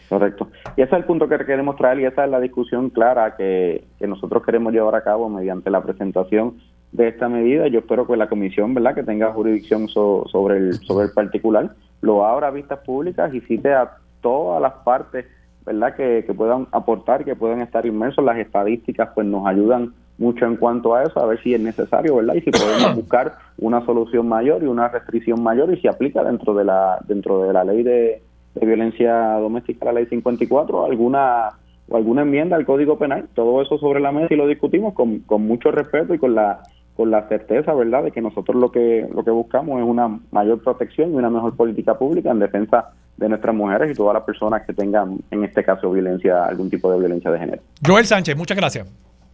correcto. 0.09 0.49
Y 0.75 0.81
ese 0.81 0.95
es 0.95 0.99
el 0.99 1.05
punto 1.05 1.27
que 1.27 1.37
queremos 1.45 1.75
traer 1.75 1.99
y 1.99 2.05
esa 2.05 2.25
es 2.25 2.31
la 2.31 2.39
discusión 2.39 2.89
clara 2.89 3.35
que, 3.35 3.83
nosotros 3.99 4.43
queremos 4.43 4.73
llevar 4.73 4.95
a 4.95 5.03
cabo 5.03 5.29
mediante 5.29 5.69
la 5.69 5.83
presentación 5.83 6.57
de 6.91 7.09
esta 7.09 7.29
medida. 7.29 7.67
Yo 7.67 7.79
espero 7.79 8.07
que 8.07 8.17
la 8.17 8.27
comisión, 8.27 8.73
¿verdad?, 8.73 8.95
que 8.95 9.03
tenga 9.03 9.31
jurisdicción 9.31 9.87
sobre, 9.89 10.57
el, 10.57 10.73
sobre 10.85 11.05
el 11.05 11.11
particular, 11.11 11.75
lo 12.01 12.25
abra 12.25 12.47
a 12.47 12.51
vistas 12.51 12.79
públicas 12.79 13.31
y 13.33 13.41
cite 13.41 13.73
a 13.73 13.97
todas 14.21 14.59
las 14.59 14.73
partes, 14.83 15.25
¿verdad?, 15.65 15.95
que, 15.95 16.23
que 16.25 16.33
puedan 16.33 16.67
aportar, 16.71 17.23
que 17.23 17.35
puedan 17.35 17.61
estar 17.61 17.85
inmersos. 17.85 18.25
Las 18.25 18.37
estadísticas, 18.37 19.09
pues, 19.13 19.27
nos 19.27 19.45
ayudan 19.45 19.93
mucho 20.23 20.45
en 20.45 20.55
cuanto 20.55 20.95
a 20.95 21.03
eso, 21.03 21.19
a 21.19 21.25
ver 21.25 21.41
si 21.43 21.53
es 21.53 21.61
necesario, 21.61 22.15
¿verdad? 22.15 22.35
Y 22.35 22.41
si 22.41 22.51
podemos 22.51 22.95
buscar 23.01 23.33
una 23.57 23.85
solución 23.85 24.27
mayor 24.27 24.63
y 24.63 24.67
una 24.67 24.87
restricción 24.87 25.43
mayor 25.43 25.73
y 25.73 25.81
si 25.81 25.87
aplica 25.87 26.23
dentro 26.23 26.53
de 26.53 26.63
la 26.63 26.97
dentro 27.07 27.43
de 27.43 27.53
la 27.53 27.63
ley 27.63 27.83
de, 27.83 28.21
violencia 28.61 29.33
doméstica, 29.39 29.85
la 29.85 29.93
ley 29.93 30.05
54, 30.05 30.85
alguna 30.85 31.49
o 31.89 31.97
alguna 31.97 32.21
enmienda 32.21 32.55
al 32.55 32.65
Código 32.65 32.97
Penal, 32.97 33.27
todo 33.33 33.61
eso 33.61 33.77
sobre 33.77 33.99
la 33.99 34.11
mesa 34.11 34.33
y 34.33 34.37
lo 34.37 34.47
discutimos 34.47 34.93
con, 34.93 35.19
con 35.19 35.45
mucho 35.45 35.71
respeto 35.71 36.13
y 36.13 36.19
con 36.19 36.35
la 36.35 36.63
con 36.95 37.09
la 37.09 37.27
certeza, 37.27 37.73
¿verdad?, 37.73 38.03
de 38.03 38.11
que 38.11 38.21
nosotros 38.21 38.55
lo 38.55 38.71
que 38.71 39.07
lo 39.13 39.23
que 39.23 39.31
buscamos 39.31 39.79
es 39.79 39.85
una 39.85 40.19
mayor 40.31 40.61
protección 40.63 41.11
y 41.11 41.15
una 41.15 41.29
mejor 41.29 41.55
política 41.55 41.97
pública 41.97 42.31
en 42.31 42.39
defensa 42.39 42.91
de 43.17 43.29
nuestras 43.29 43.55
mujeres 43.55 43.91
y 43.91 43.95
todas 43.95 44.13
las 44.13 44.23
personas 44.23 44.65
que 44.65 44.73
tengan, 44.73 45.19
en 45.31 45.43
este 45.43 45.63
caso, 45.63 45.91
violencia, 45.91 46.45
algún 46.45 46.69
tipo 46.69 46.91
de 46.91 46.99
violencia 46.99 47.31
de 47.31 47.39
género. 47.39 47.61
Joel 47.85 48.05
Sánchez, 48.05 48.35
muchas 48.35 48.57
gracias. 48.57 48.87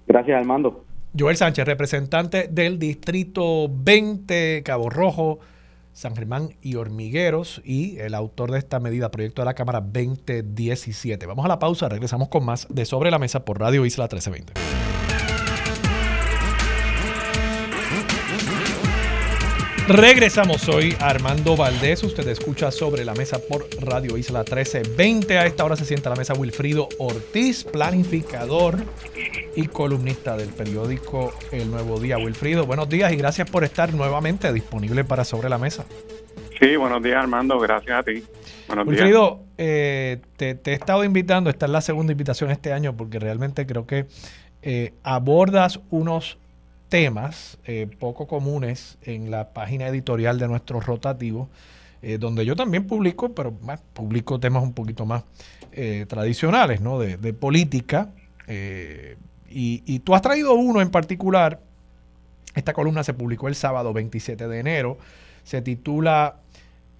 Gracias, 0.09 0.39
Armando. 0.39 0.85
Joel 1.17 1.37
Sánchez, 1.37 1.65
representante 1.65 2.47
del 2.49 2.79
Distrito 2.79 3.69
20, 3.71 4.63
Cabo 4.63 4.89
Rojo, 4.89 5.39
San 5.93 6.15
Germán 6.15 6.49
y 6.61 6.75
Hormigueros, 6.75 7.61
y 7.63 7.99
el 7.99 8.15
autor 8.15 8.51
de 8.51 8.57
esta 8.57 8.79
medida, 8.79 9.11
proyecto 9.11 9.43
de 9.43 9.45
la 9.45 9.53
Cámara 9.53 9.81
2017. 9.81 11.27
Vamos 11.27 11.45
a 11.45 11.47
la 11.47 11.59
pausa, 11.59 11.89
regresamos 11.89 12.29
con 12.29 12.43
más 12.43 12.67
de 12.69 12.85
Sobre 12.85 13.11
la 13.11 13.19
Mesa 13.19 13.45
por 13.45 13.59
Radio 13.59 13.85
Isla 13.85 14.05
1320. 14.05 14.98
Regresamos 19.89 20.69
hoy 20.69 20.95
Armando 20.99 21.57
Valdés. 21.57 22.03
Usted 22.03 22.27
escucha 22.27 22.69
sobre 22.69 23.03
la 23.03 23.15
mesa 23.15 23.39
por 23.39 23.65
Radio 23.81 24.17
Isla 24.17 24.41
1320. 24.41 25.39
A 25.39 25.47
esta 25.47 25.65
hora 25.65 25.75
se 25.75 25.83
sienta 25.83 26.11
la 26.11 26.15
mesa 26.15 26.35
Wilfrido 26.35 26.87
Ortiz, 26.99 27.63
planificador 27.63 28.77
y 29.55 29.65
columnista 29.65 30.37
del 30.37 30.49
periódico 30.49 31.33
El 31.51 31.71
Nuevo 31.71 31.99
Día. 31.99 32.19
Wilfrido, 32.19 32.67
buenos 32.67 32.87
días 32.87 33.11
y 33.11 33.15
gracias 33.15 33.49
por 33.49 33.63
estar 33.63 33.91
nuevamente 33.91 34.53
disponible 34.53 35.05
para 35.05 35.23
Sobre 35.23 35.49
la 35.49 35.57
Mesa. 35.57 35.85
Sí, 36.59 36.75
buenos 36.75 37.01
días 37.01 37.17
Armando, 37.23 37.57
gracias 37.57 37.99
a 37.99 38.03
ti. 38.03 38.23
Buenos 38.67 38.85
Wilfrido, 38.85 39.39
eh, 39.57 40.19
te, 40.37 40.59
he 40.65 40.73
estado 40.73 41.03
invitando, 41.03 41.49
esta 41.49 41.65
es 41.65 41.71
la 41.71 41.81
segunda 41.81 42.11
invitación 42.11 42.51
este 42.51 42.73
año 42.73 42.95
porque 42.95 43.17
realmente 43.17 43.65
creo 43.65 43.87
que 43.87 44.05
eh, 44.61 44.93
abordas 45.01 45.79
unos 45.89 46.37
temas 46.89 47.57
eh, 47.65 47.87
poco 47.99 48.27
comunes 48.27 48.97
en 49.03 49.31
la 49.31 49.49
página 49.53 49.87
editorial 49.87 50.39
de 50.39 50.47
nuestro 50.47 50.79
rotativo, 50.79 51.47
eh, 52.01 52.17
donde 52.17 52.45
yo 52.45 52.55
también 52.55 52.87
publico, 52.87 53.33
pero 53.33 53.51
más 53.61 53.79
publico 53.93 54.39
temas 54.39 54.63
un 54.63 54.73
poquito 54.73 55.05
más 55.05 55.23
eh, 55.71 56.05
tradicionales, 56.07 56.81
¿no? 56.81 56.99
De, 56.99 57.33
política. 57.33 58.09
Y, 58.47 59.83
y, 59.85 59.99
tú 59.99 60.15
has 60.15 60.21
traído 60.21 60.53
uno 60.53 60.81
en 60.81 60.89
particular. 60.89 61.59
Esta 62.55 62.73
columna 62.73 63.03
se 63.03 63.13
publicó 63.13 63.47
el 63.47 63.55
sábado 63.55 63.93
27 63.93 64.47
de 64.47 64.59
enero. 64.59 64.97
Se 65.43 65.61
titula 65.61 66.37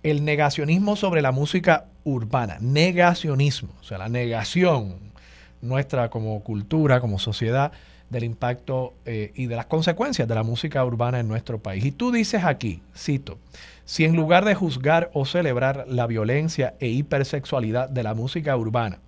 El 0.04 0.24
negacionismo 0.24 0.96
sobre 0.96 1.24
la 1.24 1.32
música 1.32 1.86
urbana. 2.04 2.58
Negacionismo, 2.60 3.74
o 3.82 3.84
sea, 3.84 3.98
la 3.98 4.10
negación 4.10 5.10
nuestra 5.62 6.10
como 6.10 6.42
cultura, 6.44 7.02
como 7.02 7.20
sociedad 7.20 7.72
del 8.10 8.24
impacto 8.24 8.94
eh, 9.06 9.32
y 9.36 9.46
de 9.48 9.56
las 9.56 9.68
consecuencias 9.68 10.28
de 10.28 10.36
la 10.36 10.44
música 10.44 10.84
urbana 10.84 11.20
en 11.20 11.28
nuestro 11.28 11.60
país. 11.60 11.86
Y 11.86 11.92
tú 11.92 12.12
dices 12.12 12.44
aquí, 12.44 12.82
cito, 12.96 13.38
si 13.86 14.06
en 14.06 14.16
lugar 14.16 14.46
de 14.46 14.56
juzgar 14.56 15.10
o 15.14 15.26
celebrar 15.26 15.86
la 15.88 16.08
violencia 16.08 16.76
e 16.80 16.88
hipersexualidad 16.88 17.90
de 17.90 18.04
la 18.04 18.14
música 18.14 18.56
urbana, 18.56 19.00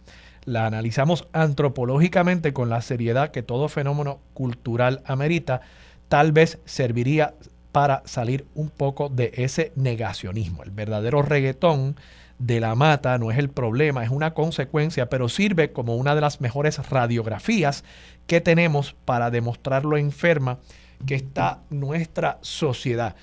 la 0.45 0.65
analizamos 0.65 1.27
antropológicamente 1.33 2.53
con 2.53 2.69
la 2.69 2.81
seriedad 2.81 3.31
que 3.31 3.43
todo 3.43 3.69
fenómeno 3.69 4.19
cultural 4.33 5.01
amerita, 5.05 5.61
tal 6.07 6.31
vez 6.31 6.59
serviría 6.65 7.35
para 7.71 8.01
salir 8.05 8.45
un 8.55 8.69
poco 8.69 9.09
de 9.09 9.31
ese 9.35 9.71
negacionismo. 9.75 10.63
El 10.63 10.71
verdadero 10.71 11.21
reggaetón 11.21 11.95
de 12.39 12.59
la 12.59 12.75
mata 12.75 13.17
no 13.17 13.29
es 13.31 13.37
el 13.37 13.49
problema, 13.49 14.03
es 14.03 14.09
una 14.09 14.33
consecuencia, 14.33 15.09
pero 15.09 15.29
sirve 15.29 15.71
como 15.71 15.95
una 15.95 16.15
de 16.15 16.21
las 16.21 16.41
mejores 16.41 16.79
radiografías 16.89 17.83
que 18.31 18.39
tenemos 18.39 18.95
para 19.03 19.29
demostrar 19.29 19.83
lo 19.83 19.97
enferma 19.97 20.57
que 21.05 21.15
está 21.15 21.59
nuestra 21.69 22.37
sociedad. 22.39 23.13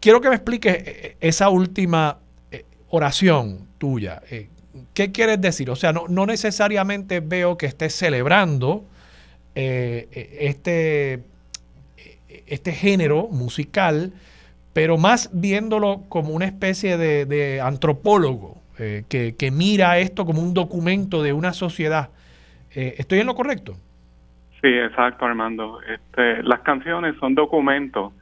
Quiero 0.00 0.22
que 0.22 0.30
me 0.30 0.36
expliques 0.36 0.74
eh, 0.74 0.84
eh, 0.86 1.16
esa 1.20 1.50
última 1.50 2.16
eh, 2.50 2.64
oración 2.88 3.68
tuya. 3.76 4.22
¿Qué 4.94 5.12
quieres 5.12 5.38
decir? 5.42 5.68
O 5.68 5.76
sea, 5.76 5.92
no, 5.92 6.24
necesariamente 6.24 7.20
veo 7.20 7.58
que 7.58 7.66
estés 7.66 7.94
celebrando 7.94 8.86
este, 9.54 11.20
este 12.46 12.72
género 12.72 13.28
musical, 13.28 14.14
pero 14.72 14.96
más 14.96 15.28
viéndolo 15.30 16.04
como 16.08 16.30
una 16.30 16.46
especie 16.46 16.96
de, 16.96 17.60
antropólogo 17.60 18.62
que, 18.78 19.50
mira 19.52 19.98
esto 19.98 20.24
como 20.24 20.40
un 20.40 20.54
documento 20.54 21.22
de 21.22 21.34
una 21.34 21.52
sociedad. 21.52 22.08
Eh, 22.80 22.94
¿Estoy 22.96 23.18
en 23.18 23.26
lo 23.26 23.34
correcto? 23.34 23.72
Sí, 24.60 24.68
exacto, 24.68 25.24
Armando. 25.24 25.80
Este, 25.82 26.44
las 26.44 26.60
canciones 26.60 27.16
son 27.18 27.34
documentos 27.34 28.12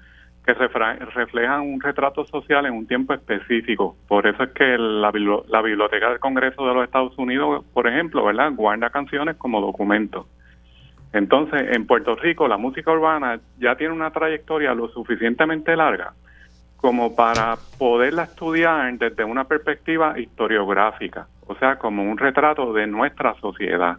que 0.46 0.54
reflejan 0.54 1.60
un 1.60 1.78
retrato 1.78 2.24
social 2.24 2.64
en 2.64 2.72
un 2.72 2.86
tiempo 2.86 3.12
específico. 3.12 3.98
Por 4.08 4.26
eso 4.26 4.44
es 4.44 4.50
que 4.52 4.78
la, 4.78 5.12
la, 5.48 5.60
Biblioteca 5.60 6.08
del 6.08 6.20
Congreso 6.20 6.66
de 6.66 6.72
los 6.72 6.84
Estados 6.84 7.18
Unidos, 7.18 7.66
por 7.74 7.86
ejemplo, 7.86 8.24
¿verdad? 8.24 8.50
guarda 8.54 8.88
canciones 8.88 9.36
como 9.36 9.60
documentos. 9.60 10.24
Entonces, 11.12 11.76
en 11.76 11.86
Puerto 11.86 12.14
Rico, 12.14 12.48
la 12.48 12.56
música 12.56 12.92
urbana 12.92 13.38
ya 13.58 13.76
tiene 13.76 13.92
una 13.92 14.10
trayectoria 14.10 14.72
lo 14.72 14.88
suficientemente 14.88 15.76
larga 15.76 16.14
como 16.78 17.14
para 17.14 17.56
poderla 17.78 18.22
estudiar 18.22 18.96
desde 18.96 19.22
una 19.22 19.44
perspectiva 19.44 20.18
historiográfica, 20.18 21.26
o 21.46 21.54
sea, 21.56 21.76
como 21.76 22.02
un 22.04 22.16
retrato 22.16 22.72
de 22.72 22.86
nuestra 22.86 23.34
sociedad. 23.34 23.98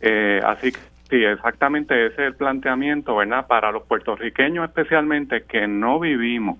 Eh, 0.00 0.40
así 0.44 0.72
que 0.72 0.78
sí, 1.08 1.24
exactamente 1.24 2.06
ese 2.06 2.14
es 2.14 2.28
el 2.28 2.34
planteamiento, 2.34 3.16
¿verdad? 3.16 3.46
Para 3.46 3.70
los 3.72 3.82
puertorriqueños 3.84 4.68
especialmente 4.68 5.44
que 5.44 5.66
no 5.66 6.00
vivimos, 6.00 6.58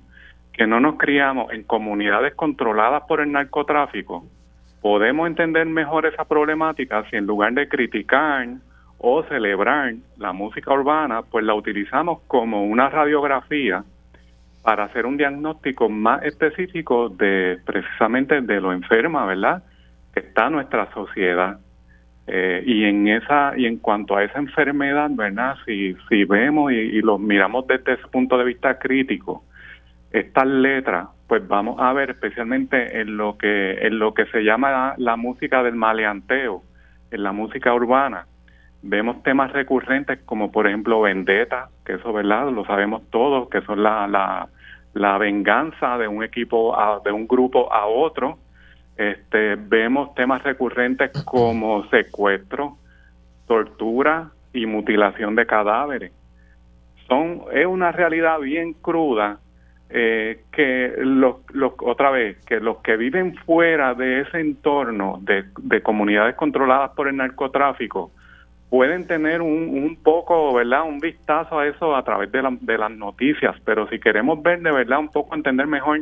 que 0.52 0.66
no 0.66 0.80
nos 0.80 0.96
criamos 0.96 1.52
en 1.52 1.64
comunidades 1.64 2.34
controladas 2.34 3.04
por 3.08 3.20
el 3.20 3.32
narcotráfico, 3.32 4.26
podemos 4.80 5.26
entender 5.26 5.66
mejor 5.66 6.06
esa 6.06 6.24
problemática 6.24 7.04
si 7.10 7.16
en 7.16 7.26
lugar 7.26 7.52
de 7.52 7.68
criticar 7.68 8.48
o 8.98 9.22
celebrar 9.24 9.94
la 10.18 10.32
música 10.32 10.72
urbana, 10.72 11.22
pues 11.22 11.44
la 11.44 11.54
utilizamos 11.54 12.20
como 12.26 12.64
una 12.64 12.90
radiografía 12.90 13.82
para 14.62 14.84
hacer 14.84 15.06
un 15.06 15.16
diagnóstico 15.16 15.88
más 15.88 16.22
específico 16.22 17.08
de 17.08 17.58
precisamente 17.64 18.42
de 18.42 18.60
lo 18.60 18.72
enferma, 18.72 19.24
¿verdad? 19.24 19.62
Que 20.12 20.20
está 20.20 20.50
nuestra 20.50 20.92
sociedad. 20.92 21.58
Eh, 22.32 22.62
y 22.65 22.85
en 22.85 23.09
esa 23.09 23.55
y 23.57 23.66
en 23.66 23.78
cuanto 23.78 24.16
a 24.16 24.23
esa 24.23 24.39
enfermedad, 24.39 25.11
¿verdad? 25.11 25.57
Si 25.66 25.97
si 26.09 26.24
vemos 26.24 26.70
y, 26.70 26.77
y 26.77 27.01
lo 27.02 27.19
miramos 27.19 27.66
desde 27.66 27.94
ese 27.94 28.07
punto 28.07 28.39
de 28.39 28.44
vista 28.44 28.78
crítico, 28.78 29.43
estas 30.12 30.47
letras, 30.47 31.09
pues 31.27 31.47
vamos 31.48 31.81
a 31.81 31.93
ver 31.93 32.11
especialmente 32.11 33.01
en 33.01 33.16
lo 33.16 33.36
que 33.36 33.85
en 33.85 33.98
lo 33.98 34.15
que 34.15 34.27
se 34.27 34.44
llama 34.44 34.94
la 34.97 35.16
música 35.16 35.65
del 35.65 35.74
maleanteo, 35.74 36.62
en 37.11 37.23
la 37.24 37.32
música 37.32 37.74
urbana, 37.74 38.27
vemos 38.82 39.24
temas 39.24 39.52
recurrentes 39.52 40.20
como 40.24 40.52
por 40.52 40.69
ejemplo 40.69 41.01
vendetta, 41.01 41.69
que 41.85 41.94
eso 41.94 42.12
verdad 42.12 42.48
lo 42.52 42.65
sabemos 42.65 43.02
todos, 43.11 43.48
que 43.48 43.61
son 43.62 43.82
la, 43.82 44.07
la, 44.07 44.48
la 44.94 45.19
venganza 45.19 45.98
de 45.98 46.07
un 46.07 46.23
equipo 46.23 46.78
a, 46.78 47.01
de 47.05 47.11
un 47.11 47.27
grupo 47.27 47.73
a 47.73 47.86
otro. 47.86 48.39
Este, 49.01 49.56
vemos 49.56 50.14
temas 50.14 50.43
recurrentes 50.43 51.10
como 51.24 51.89
secuestro, 51.89 52.77
tortura 53.47 54.28
y 54.52 54.66
mutilación 54.66 55.35
de 55.36 55.47
cadáveres. 55.47 56.12
Son 57.09 57.44
es 57.51 57.64
una 57.64 57.93
realidad 57.93 58.39
bien 58.40 58.74
cruda 58.74 59.39
eh, 59.89 60.43
que 60.52 60.93
los, 60.98 61.36
los, 61.55 61.72
otra 61.78 62.10
vez 62.10 62.44
que 62.44 62.60
los 62.60 62.82
que 62.82 62.98
viven 62.98 63.36
fuera 63.36 63.94
de 63.94 64.20
ese 64.20 64.39
entorno 64.39 65.18
de, 65.22 65.47
de 65.59 65.81
comunidades 65.81 66.36
controladas 66.36 66.90
por 66.90 67.09
el 67.09 67.16
narcotráfico 67.16 68.10
pueden 68.68 69.06
tener 69.06 69.40
un, 69.40 69.82
un, 69.82 69.97
poco, 69.97 70.52
¿verdad? 70.52 70.82
Un 70.86 71.01
vistazo 71.01 71.59
a 71.59 71.66
eso 71.66 71.97
a 71.97 72.05
través 72.05 72.31
de, 72.32 72.43
de 72.60 72.77
las 72.77 72.90
noticias, 72.90 73.56
pero 73.64 73.89
si 73.89 73.98
queremos 73.98 74.43
ver 74.43 74.60
de 74.60 74.70
verdad 74.70 74.98
un 74.98 75.09
poco 75.09 75.35
entender 75.35 75.66
mejor 75.66 76.01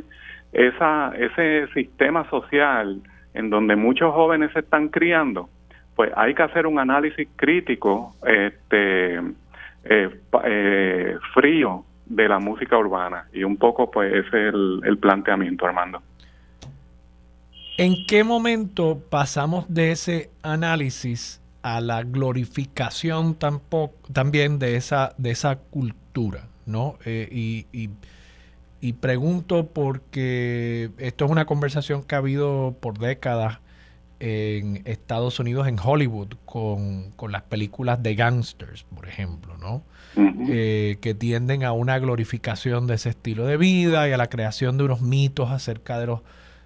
esa, 0.53 1.12
ese 1.16 1.66
sistema 1.75 2.29
social 2.31 3.01
en 3.35 3.51
donde 3.51 3.77
muchos 3.77 4.12
jóvenes 4.15 4.53
se 4.53 4.61
están 4.61 4.89
criando, 4.89 5.49
pues 5.95 6.11
hay 6.16 6.35
que 6.35 6.43
hacer 6.43 6.66
un 6.66 6.79
análisis 6.79 7.29
crítico, 7.37 8.15
este, 8.27 9.19
eh, 9.85 10.20
eh, 10.45 11.16
frío 11.35 11.85
de 12.07 12.29
la 12.29 12.39
música 12.39 12.77
urbana 12.77 13.27
y 13.33 13.45
un 13.45 13.57
poco 13.57 13.91
pues 13.91 14.12
ese 14.12 14.49
es 14.49 14.55
el, 14.55 14.99
planteamiento, 14.99 15.66
Armando. 15.66 16.03
¿En 17.77 18.07
qué 18.07 18.25
momento 18.25 19.01
pasamos 19.09 19.73
de 19.73 19.93
ese 19.93 20.31
análisis 20.43 21.41
a 21.62 21.81
la 21.81 22.03
glorificación 22.03 23.35
tampoco, 23.35 23.95
también 24.12 24.59
de 24.59 24.77
esa, 24.77 25.15
de 25.16 25.31
esa 25.31 25.57
cultura, 25.57 26.49
¿no? 26.66 26.97
Eh, 27.05 27.29
y, 27.31 27.91
pregunto 29.01 29.67
porque 29.67 30.91
esto 30.99 31.25
es 31.25 31.31
una 31.31 31.47
conversación 31.47 32.03
que 32.03 32.15
ha 32.15 32.19
habido 32.19 32.77
por 32.81 32.99
décadas 32.99 33.59
en 34.21 34.83
Estados 34.85 35.39
Unidos, 35.39 35.69
en 35.69 35.79
Hollywood, 35.79 36.35
con, 36.45 37.13
las 37.29 37.43
películas 37.43 38.03
de 38.03 38.15
gangsters, 38.15 38.85
por 38.95 39.09
ejemplo, 39.09 39.57
¿no? 39.59 39.83
Eh, 40.51 40.99
que 41.01 41.15
tienden 41.15 41.63
a 41.63 41.73
una 41.73 41.99
glorificación 41.99 42.87
de 42.87 42.95
ese 42.95 43.11
estilo 43.11 43.47
de 43.47 43.57
vida 43.57 44.09
y 44.09 44.13
a 44.13 44.17
la 44.17 44.29
creación 44.29 44.77
de 44.79 44.85
unos 44.85 45.01
mitos 45.01 45.51
acerca 45.51 46.01
de 46.01 46.07
los, 46.07 46.21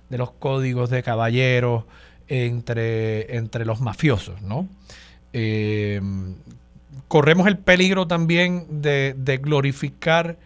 de 0.09 0.19
los 0.19 0.31
códigos 0.31 0.89
de 0.89 1.03
caballeros 1.03 1.85
entre, 2.29 3.37
entre 3.37 3.67
los 3.67 3.81
mafiosos, 3.81 4.41
¿no? 4.41 4.69
Eh, 5.33 6.01
corremos 7.09 7.47
el 7.47 7.59
peligro 7.59 8.07
también 8.07 8.81
de, 8.81 9.41
glorificar 9.43 10.39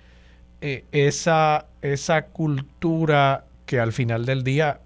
eh, 0.60 0.84
esa, 0.92 1.66
esa 1.82 2.26
cultura 2.26 3.44
que 3.66 3.80
al 3.80 3.92
final 3.92 4.24
del 4.24 4.44
día 4.44 4.80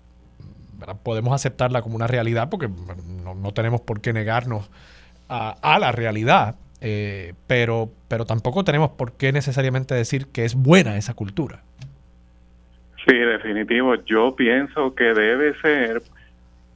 podemos 1.02 1.34
aceptarla 1.34 1.82
como 1.82 1.96
una 1.96 2.06
realidad 2.06 2.48
porque 2.48 2.68
no, 2.68 3.52
tenemos 3.52 3.80
por 3.80 4.00
qué 4.00 4.12
negarnos 4.12 4.70
a, 5.28 5.78
la 5.78 5.92
realidad, 5.92 6.56
eh, 6.80 7.34
pero, 7.46 7.90
pero 8.08 8.24
tampoco 8.24 8.64
tenemos 8.64 8.90
por 8.90 9.12
qué 9.12 9.30
necesariamente 9.32 9.94
decir 9.94 10.26
que 10.26 10.44
es 10.44 10.56
buena 10.56 10.96
esa 10.96 11.14
cultura. 11.14 11.62
Sí, 13.06 13.16
definitivo. 13.16 13.94
Yo 14.06 14.34
pienso 14.34 14.94
que 14.94 15.04
debe 15.04 15.54
ser 15.60 16.02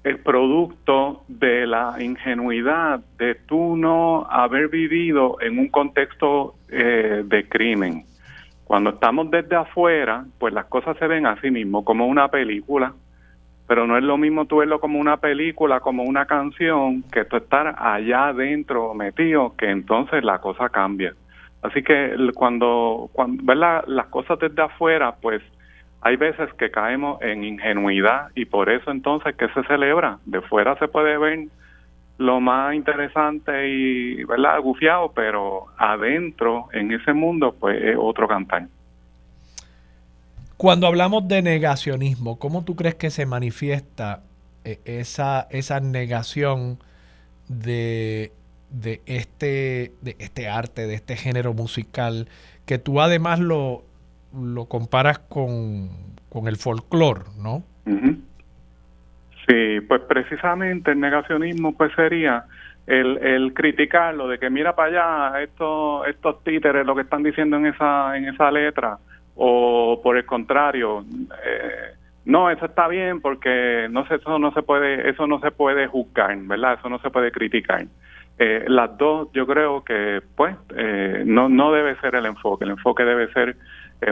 el 0.05 0.19
producto 0.19 1.25
de 1.29 1.66
la 1.66 1.97
ingenuidad 1.99 3.01
de 3.19 3.35
tú 3.35 3.77
no 3.77 4.27
haber 4.31 4.69
vivido 4.69 5.39
en 5.41 5.59
un 5.59 5.69
contexto 5.69 6.55
eh, 6.71 7.23
de 7.25 7.49
crimen. 7.49 8.05
Cuando 8.65 8.91
estamos 8.91 9.31
desde 9.31 9.57
afuera, 9.57 10.24
pues 10.39 10.55
las 10.55 10.66
cosas 10.66 10.97
se 10.99 11.07
ven 11.07 11.27
así 11.27 11.51
mismo, 11.51 11.85
como 11.85 12.07
una 12.07 12.28
película, 12.28 12.95
pero 13.66 13.86
no 13.86 13.97
es 13.97 14.05
lo 14.05 14.16
mismo 14.19 14.47
tú 14.47 14.59
verlo 14.59 14.81
como 14.81 14.99
una 14.99 15.19
película, 15.19 15.81
como 15.81 16.03
una 16.03 16.27
canción, 16.27 17.03
que 17.11 17.24
tú 17.24 17.36
estar 17.36 17.74
allá 17.78 18.28
adentro 18.28 18.95
metido, 18.95 19.55
que 19.57 19.70
entonces 19.70 20.23
la 20.23 20.39
cosa 20.41 20.69
cambia. 20.69 21.15
Así 21.62 21.82
que 21.82 22.15
cuando, 22.35 23.09
cuando 23.12 23.43
ver 23.43 23.57
las 23.57 24.07
cosas 24.07 24.39
desde 24.39 24.62
afuera, 24.62 25.15
pues 25.20 25.43
hay 26.03 26.16
veces 26.16 26.53
que 26.55 26.70
caemos 26.70 27.20
en 27.23 27.43
ingenuidad 27.43 28.28
y 28.35 28.45
por 28.45 28.69
eso 28.69 28.91
entonces 28.91 29.35
que 29.36 29.49
se 29.49 29.62
celebra. 29.65 30.19
De 30.27 30.43
fuera 30.43 30.77
se 30.78 30.89
puede 30.89 31.16
ver 31.16 31.49
lo 32.19 32.41
más 32.41 32.74
interesante 32.74 33.69
y, 33.69 34.24
¿verdad?, 34.24 34.61
gufiado, 34.61 35.12
pero 35.12 35.66
adentro, 35.77 36.69
en 36.73 36.93
ese 36.93 37.12
mundo, 37.12 37.57
pues 37.59 37.82
es 37.82 37.97
otro 37.99 38.28
cantar. 38.28 38.69
Cuando 40.57 40.86
hablamos 40.86 41.27
de 41.27 41.43
negacionismo, 41.43 42.39
¿cómo 42.39 42.65
tú 42.65 42.77
crees 42.77 42.95
que 42.95 43.11
se 43.11 43.27
manifiesta 43.27 44.23
eh, 44.65 44.78
esa, 44.85 45.49
esa 45.51 45.81
negación 45.81 46.78
de, 47.49 48.32
de, 48.70 49.03
este, 49.07 49.93
de 50.01 50.16
este 50.19 50.49
arte, 50.49 50.86
de 50.86 50.95
este 50.95 51.16
género 51.16 51.53
musical, 51.53 52.28
que 52.66 52.78
tú 52.78 53.01
además 53.01 53.41
lo, 53.41 53.85
lo 54.32 54.66
comparas 54.66 55.19
con, 55.19 55.91
con 56.28 56.49
el 56.49 56.57
folclore, 56.57 57.23
¿no? 57.39 57.62
Sí, 59.47 59.81
pues 59.87 60.01
precisamente 60.03 60.93
el 60.93 61.01
negacionismo 61.01 61.77
pues 61.77 61.93
sería 61.95 62.45
el, 62.87 63.19
el 63.19 63.55
criticarlo 63.55 64.29
de 64.29 64.39
que 64.39 64.51
mira 64.51 64.75
para 64.75 65.31
allá 65.31 65.43
estos 65.43 66.07
estos 66.07 66.43
títeres 66.45 66.87
lo 66.87 66.95
que 66.95 67.03
están 67.03 67.23
diciendo 67.23 67.57
en 67.57 67.66
esa 67.66 68.16
en 68.16 68.27
esa 68.27 68.51
letra 68.51 68.99
o 69.37 70.01
por 70.03 70.16
el 70.16 70.27
contrario 70.27 71.05
eh, 71.45 71.95
no 72.27 72.51
eso 72.51 72.66
está 72.66 72.89
bien 72.89 73.21
porque 73.21 73.87
no 73.91 74.07
sé 74.07 74.16
eso 74.16 74.39
no 74.39 74.53
se 74.53 74.62
puede 74.62 75.09
eso 75.09 75.27
no 75.27 75.41
se 75.41 75.51
puede 75.51 75.87
juzgar 75.87 76.37
verdad 76.43 76.79
eso 76.79 76.89
no 76.89 76.99
se 76.99 77.11
puede 77.11 77.31
criticar. 77.31 77.85
Eh, 78.39 78.65
las 78.66 78.97
dos 78.99 79.29
yo 79.33 79.47
creo 79.47 79.85
que 79.85 80.21
pues 80.37 80.57
eh, 80.77 81.23
no 81.25 81.49
no 81.49 81.73
debe 81.73 81.97
ser 82.01 82.16
el 82.16 82.27
enfoque 82.27 82.65
el 82.65 82.73
enfoque 82.73 83.05
debe 83.05 83.33
ser 83.33 83.57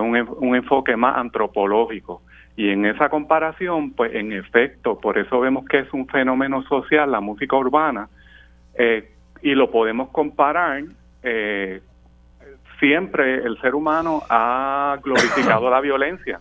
un, 0.00 0.16
un 0.38 0.56
enfoque 0.56 0.96
más 0.96 1.16
antropológico 1.18 2.22
y 2.56 2.68
en 2.68 2.84
esa 2.84 3.08
comparación, 3.08 3.92
pues 3.92 4.14
en 4.14 4.32
efecto, 4.32 4.98
por 4.98 5.18
eso 5.18 5.40
vemos 5.40 5.64
que 5.66 5.78
es 5.78 5.92
un 5.92 6.06
fenómeno 6.06 6.62
social 6.64 7.10
la 7.10 7.20
música 7.20 7.56
urbana, 7.56 8.08
eh, 8.74 9.10
y 9.40 9.54
lo 9.54 9.70
podemos 9.70 10.10
comparar, 10.10 10.82
eh, 11.22 11.80
siempre 12.78 13.36
el 13.36 13.58
ser 13.60 13.74
humano 13.74 14.22
ha 14.28 14.98
glorificado 15.02 15.70
la 15.70 15.80
violencia. 15.80 16.40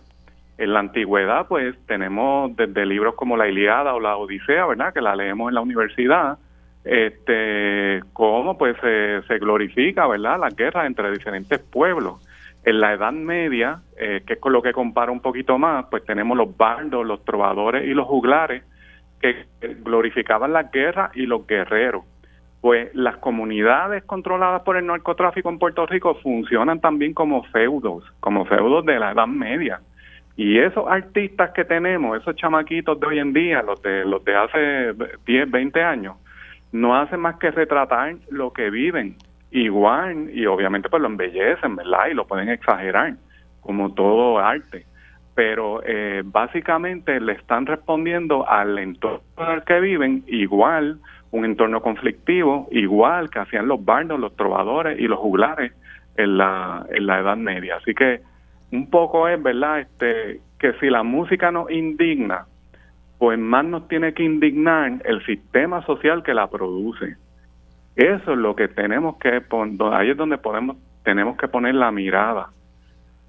En 0.58 0.74
la 0.74 0.80
antigüedad, 0.80 1.48
pues 1.48 1.74
tenemos 1.86 2.54
desde 2.56 2.84
libros 2.84 3.14
como 3.14 3.36
la 3.36 3.48
Iliada 3.48 3.94
o 3.94 4.00
la 4.00 4.16
Odisea, 4.16 4.66
¿verdad? 4.66 4.92
Que 4.92 5.00
la 5.00 5.16
leemos 5.16 5.48
en 5.48 5.54
la 5.54 5.60
universidad, 5.62 6.38
este, 6.84 8.00
cómo 8.12 8.58
pues 8.58 8.76
se 8.80 9.38
glorifica, 9.38 10.06
¿verdad? 10.06 10.38
La 10.38 10.50
guerra 10.50 10.86
entre 10.86 11.10
diferentes 11.10 11.58
pueblos. 11.58 12.20
En 12.64 12.80
la 12.80 12.92
Edad 12.92 13.12
Media, 13.12 13.82
eh, 13.98 14.22
que 14.26 14.34
es 14.34 14.38
con 14.38 14.52
lo 14.52 14.62
que 14.62 14.72
comparo 14.72 15.12
un 15.12 15.20
poquito 15.20 15.58
más, 15.58 15.86
pues 15.90 16.04
tenemos 16.04 16.36
los 16.36 16.56
bardos, 16.56 17.04
los 17.04 17.24
trovadores 17.24 17.84
y 17.84 17.94
los 17.94 18.06
juglares 18.06 18.62
que 19.20 19.46
glorificaban 19.82 20.52
la 20.52 20.64
guerra 20.64 21.10
y 21.14 21.26
los 21.26 21.46
guerreros. 21.46 22.04
Pues 22.60 22.94
las 22.94 23.16
comunidades 23.16 24.04
controladas 24.04 24.62
por 24.62 24.76
el 24.76 24.86
narcotráfico 24.86 25.48
en 25.48 25.58
Puerto 25.58 25.86
Rico 25.86 26.14
funcionan 26.16 26.80
también 26.80 27.14
como 27.14 27.42
feudos, 27.44 28.04
como 28.20 28.44
feudos 28.44 28.84
de 28.84 28.98
la 28.98 29.12
Edad 29.12 29.26
Media. 29.26 29.80
Y 30.36 30.58
esos 30.58 30.86
artistas 30.88 31.50
que 31.50 31.64
tenemos, 31.64 32.20
esos 32.20 32.36
chamaquitos 32.36 32.98
de 32.98 33.06
hoy 33.06 33.18
en 33.18 33.32
día, 33.32 33.62
los 33.62 33.82
de, 33.82 34.04
los 34.04 34.24
de 34.24 34.36
hace 34.36 34.94
10, 35.26 35.50
20 35.50 35.82
años, 35.82 36.16
no 36.70 36.96
hacen 36.96 37.20
más 37.20 37.36
que 37.36 37.50
retratar 37.50 38.14
lo 38.30 38.52
que 38.52 38.70
viven 38.70 39.16
igual 39.52 40.30
y 40.32 40.46
obviamente 40.46 40.88
pues 40.88 41.00
lo 41.00 41.08
embellecen, 41.08 41.76
¿verdad? 41.76 42.08
Y 42.10 42.14
lo 42.14 42.26
pueden 42.26 42.48
exagerar, 42.48 43.14
como 43.60 43.94
todo 43.94 44.38
arte. 44.38 44.86
Pero 45.34 45.82
eh, 45.84 46.22
básicamente 46.24 47.20
le 47.20 47.32
están 47.32 47.66
respondiendo 47.66 48.48
al 48.48 48.78
entorno 48.78 49.22
en 49.38 49.50
el 49.50 49.64
que 49.64 49.80
viven 49.80 50.24
igual, 50.26 50.98
un 51.30 51.44
entorno 51.44 51.80
conflictivo, 51.80 52.68
igual 52.70 53.30
que 53.30 53.38
hacían 53.38 53.66
los 53.68 53.82
bardos, 53.82 54.20
los 54.20 54.36
trovadores 54.36 54.98
y 55.00 55.08
los 55.08 55.18
juglares 55.18 55.72
en 56.16 56.36
la, 56.36 56.84
en 56.90 57.06
la 57.06 57.20
Edad 57.20 57.36
Media. 57.36 57.76
Así 57.76 57.94
que 57.94 58.20
un 58.70 58.90
poco 58.90 59.28
es, 59.28 59.42
¿verdad? 59.42 59.80
Este, 59.80 60.40
que 60.58 60.72
si 60.74 60.90
la 60.90 61.02
música 61.02 61.50
nos 61.50 61.70
indigna, 61.70 62.46
pues 63.18 63.38
más 63.38 63.64
nos 63.64 63.88
tiene 63.88 64.14
que 64.14 64.24
indignar 64.24 65.00
el 65.04 65.24
sistema 65.24 65.84
social 65.86 66.22
que 66.22 66.34
la 66.34 66.48
produce. 66.48 67.16
Eso 67.96 68.32
es 68.32 68.38
lo 68.38 68.56
que 68.56 68.68
tenemos 68.68 69.16
que 69.18 69.40
poner, 69.40 69.92
ahí 69.92 70.10
es 70.10 70.16
donde 70.16 70.38
podemos, 70.38 70.76
tenemos 71.04 71.36
que 71.36 71.48
poner 71.48 71.74
la 71.74 71.90
mirada. 71.90 72.48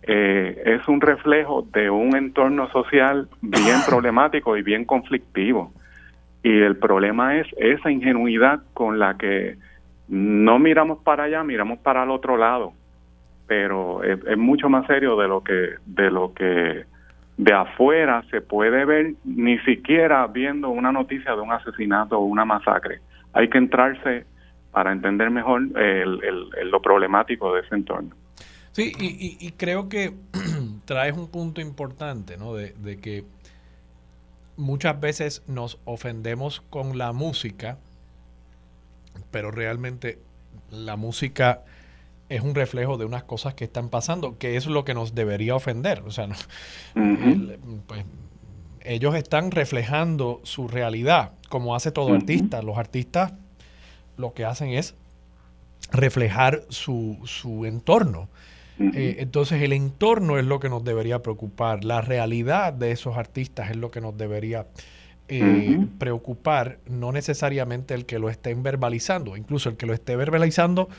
Eh, 0.04 0.62
es 0.66 0.88
un 0.88 1.02
reflejo 1.02 1.66
de 1.74 1.90
un 1.90 2.16
entorno 2.16 2.70
social 2.70 3.30
bien 3.42 3.78
problemático 3.88 4.58
y 4.58 4.62
bien 4.62 4.86
conflictivo. 4.86 5.74
Y 6.44 6.60
el 6.60 6.78
problema 6.78 7.38
es 7.38 7.48
esa 7.58 7.90
ingenuidad 7.90 8.62
con 8.74 9.00
la 9.00 9.18
que 9.18 9.58
no 10.10 10.60
miramos 10.60 11.00
para 11.04 11.24
allá, 11.24 11.44
miramos 11.44 11.80
para 11.80 12.04
el 12.04 12.10
otro 12.10 12.38
lado. 12.38 12.74
Pero 13.48 14.04
es, 14.04 14.20
es 14.26 14.38
mucho 14.38 14.70
más 14.70 14.86
serio 14.88 15.16
de 15.18 15.28
lo 15.28 15.44
que 15.44 15.76
de 15.86 16.12
lo 16.12 16.34
que 16.34 16.86
de 17.38 17.54
afuera 17.54 18.24
se 18.30 18.42
puede 18.42 18.86
ver, 18.86 19.14
ni 19.24 19.58
siquiera 19.60 20.28
viendo 20.28 20.70
una 20.70 20.92
noticia 20.92 21.36
de 21.36 21.42
un 21.42 21.52
asesinato 21.52 22.20
o 22.20 22.26
una 22.26 22.46
masacre. 22.46 23.00
Hay 23.34 23.50
que 23.50 23.58
entrarse 23.58 24.26
para 24.74 24.92
entender 24.92 25.30
mejor 25.30 25.62
el, 25.80 26.50
lo 26.66 26.82
problemático 26.82 27.54
de 27.54 27.62
ese 27.62 27.76
entorno. 27.76 28.16
Sí, 28.72 28.92
y, 29.00 29.52
creo 29.52 29.88
que 29.88 30.16
traes 30.86 31.16
un 31.16 31.28
punto 31.28 31.62
importante, 31.62 32.38
¿no? 32.38 32.56
De, 32.56 32.74
que 33.00 33.24
muchas 34.58 35.00
veces 35.00 35.44
nos 35.48 35.80
ofendemos 35.86 36.62
con 36.72 36.98
la 36.98 37.14
música, 37.14 37.78
pero 39.30 39.52
realmente 39.52 40.18
la 40.72 40.96
música 40.96 41.62
es 42.30 42.42
un 42.42 42.56
reflejo 42.56 42.98
de 42.98 43.06
unas 43.06 43.24
cosas 43.24 43.54
que 43.54 43.66
están 43.66 43.90
pasando, 43.90 44.40
que 44.40 44.56
es 44.56 44.66
lo 44.66 44.84
que 44.86 44.96
nos 44.96 45.14
debería 45.14 45.56
ofender. 45.56 46.02
O 46.02 46.10
sea, 46.10 46.30
pues, 47.86 48.06
ellos 48.82 49.14
están 49.14 49.52
reflejando 49.52 50.42
su 50.42 50.68
realidad, 50.68 51.34
como 51.48 51.76
hace 51.76 51.92
todo 51.92 52.16
artista. 52.16 52.64
Los 52.64 52.80
artistas 52.80 53.34
lo 54.18 54.34
que 54.34 54.46
hacen 54.46 54.70
es 54.70 54.96
reflejar 55.92 56.64
su, 56.70 57.20
su 57.26 57.66
entorno. 57.66 58.30
Eh, 58.80 59.18
entonces 59.20 59.62
el 59.62 59.72
entorno 59.72 60.40
es 60.40 60.46
lo 60.46 60.60
que 60.60 60.68
nos 60.68 60.84
debería 60.84 61.22
preocupar, 61.22 61.84
la 61.84 62.02
realidad 62.02 62.74
de 62.74 62.92
esos 62.92 63.18
artistas 63.18 63.70
es 63.70 63.78
lo 63.78 63.92
que 63.92 64.02
nos 64.02 64.18
debería 64.18 64.66
eh, 65.30 65.86
preocupar, 66.00 66.80
no 66.88 67.12
necesariamente 67.12 67.94
el 67.94 68.06
que 68.06 68.18
lo 68.18 68.30
estén 68.30 68.64
verbalizando, 68.64 69.38
incluso 69.38 69.70
el 69.70 69.78
que 69.78 69.86
lo 69.86 69.94
esté 69.94 70.16
verbalizando 70.16 70.90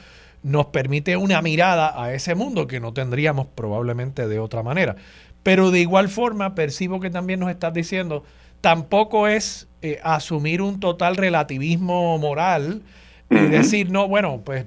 nos 0.45 0.67
permite 0.67 1.17
una 1.17 1.43
mirada 1.43 2.01
a 2.01 2.15
ese 2.15 2.35
mundo 2.35 2.67
que 2.67 2.79
no 2.79 2.93
tendríamos 2.93 3.47
probablemente 3.55 4.29
de 4.29 4.39
otra 4.39 4.63
manera. 4.63 4.95
Pero 5.43 5.71
de 5.71 5.81
igual 5.81 6.09
forma 6.09 6.55
percibo 6.55 7.01
que 7.01 7.11
también 7.11 7.41
nos 7.41 7.51
estás 7.51 7.75
diciendo, 7.75 8.25
tampoco 8.61 9.27
es 9.27 9.69
eh, 9.83 10.01
asumir 10.03 10.63
un 10.63 10.81
total 10.81 11.17
relativismo 11.17 12.17
moral, 12.19 12.83
y 13.31 13.37
decir, 13.47 13.91
no, 13.91 14.09
bueno, 14.09 14.43
pues 14.45 14.67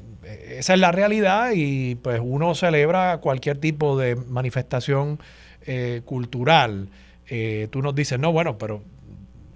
esa 0.49 0.73
es 0.73 0.79
la 0.79 0.91
realidad 0.91 1.51
y 1.53 1.95
pues 1.95 2.19
uno 2.23 2.55
celebra 2.55 3.17
cualquier 3.19 3.57
tipo 3.57 3.97
de 3.97 4.15
manifestación 4.15 5.19
eh, 5.65 6.01
cultural. 6.05 6.89
Eh, 7.29 7.67
tú 7.71 7.81
nos 7.81 7.95
dices, 7.95 8.19
no, 8.19 8.31
bueno, 8.31 8.57
pero 8.57 8.81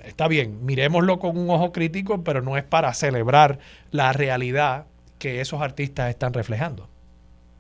está 0.04 0.28
bien, 0.28 0.66
miremoslo 0.66 1.20
con 1.20 1.38
un 1.38 1.50
ojo 1.50 1.72
crítico, 1.72 2.24
pero 2.24 2.42
no 2.42 2.58
es 2.58 2.64
para 2.64 2.94
celebrar 2.94 3.60
la 3.92 4.14
realidad 4.14 4.86
que 5.20 5.42
esos 5.42 5.62
artistas 5.62 6.10
están 6.10 6.34
reflejando. 6.34 6.88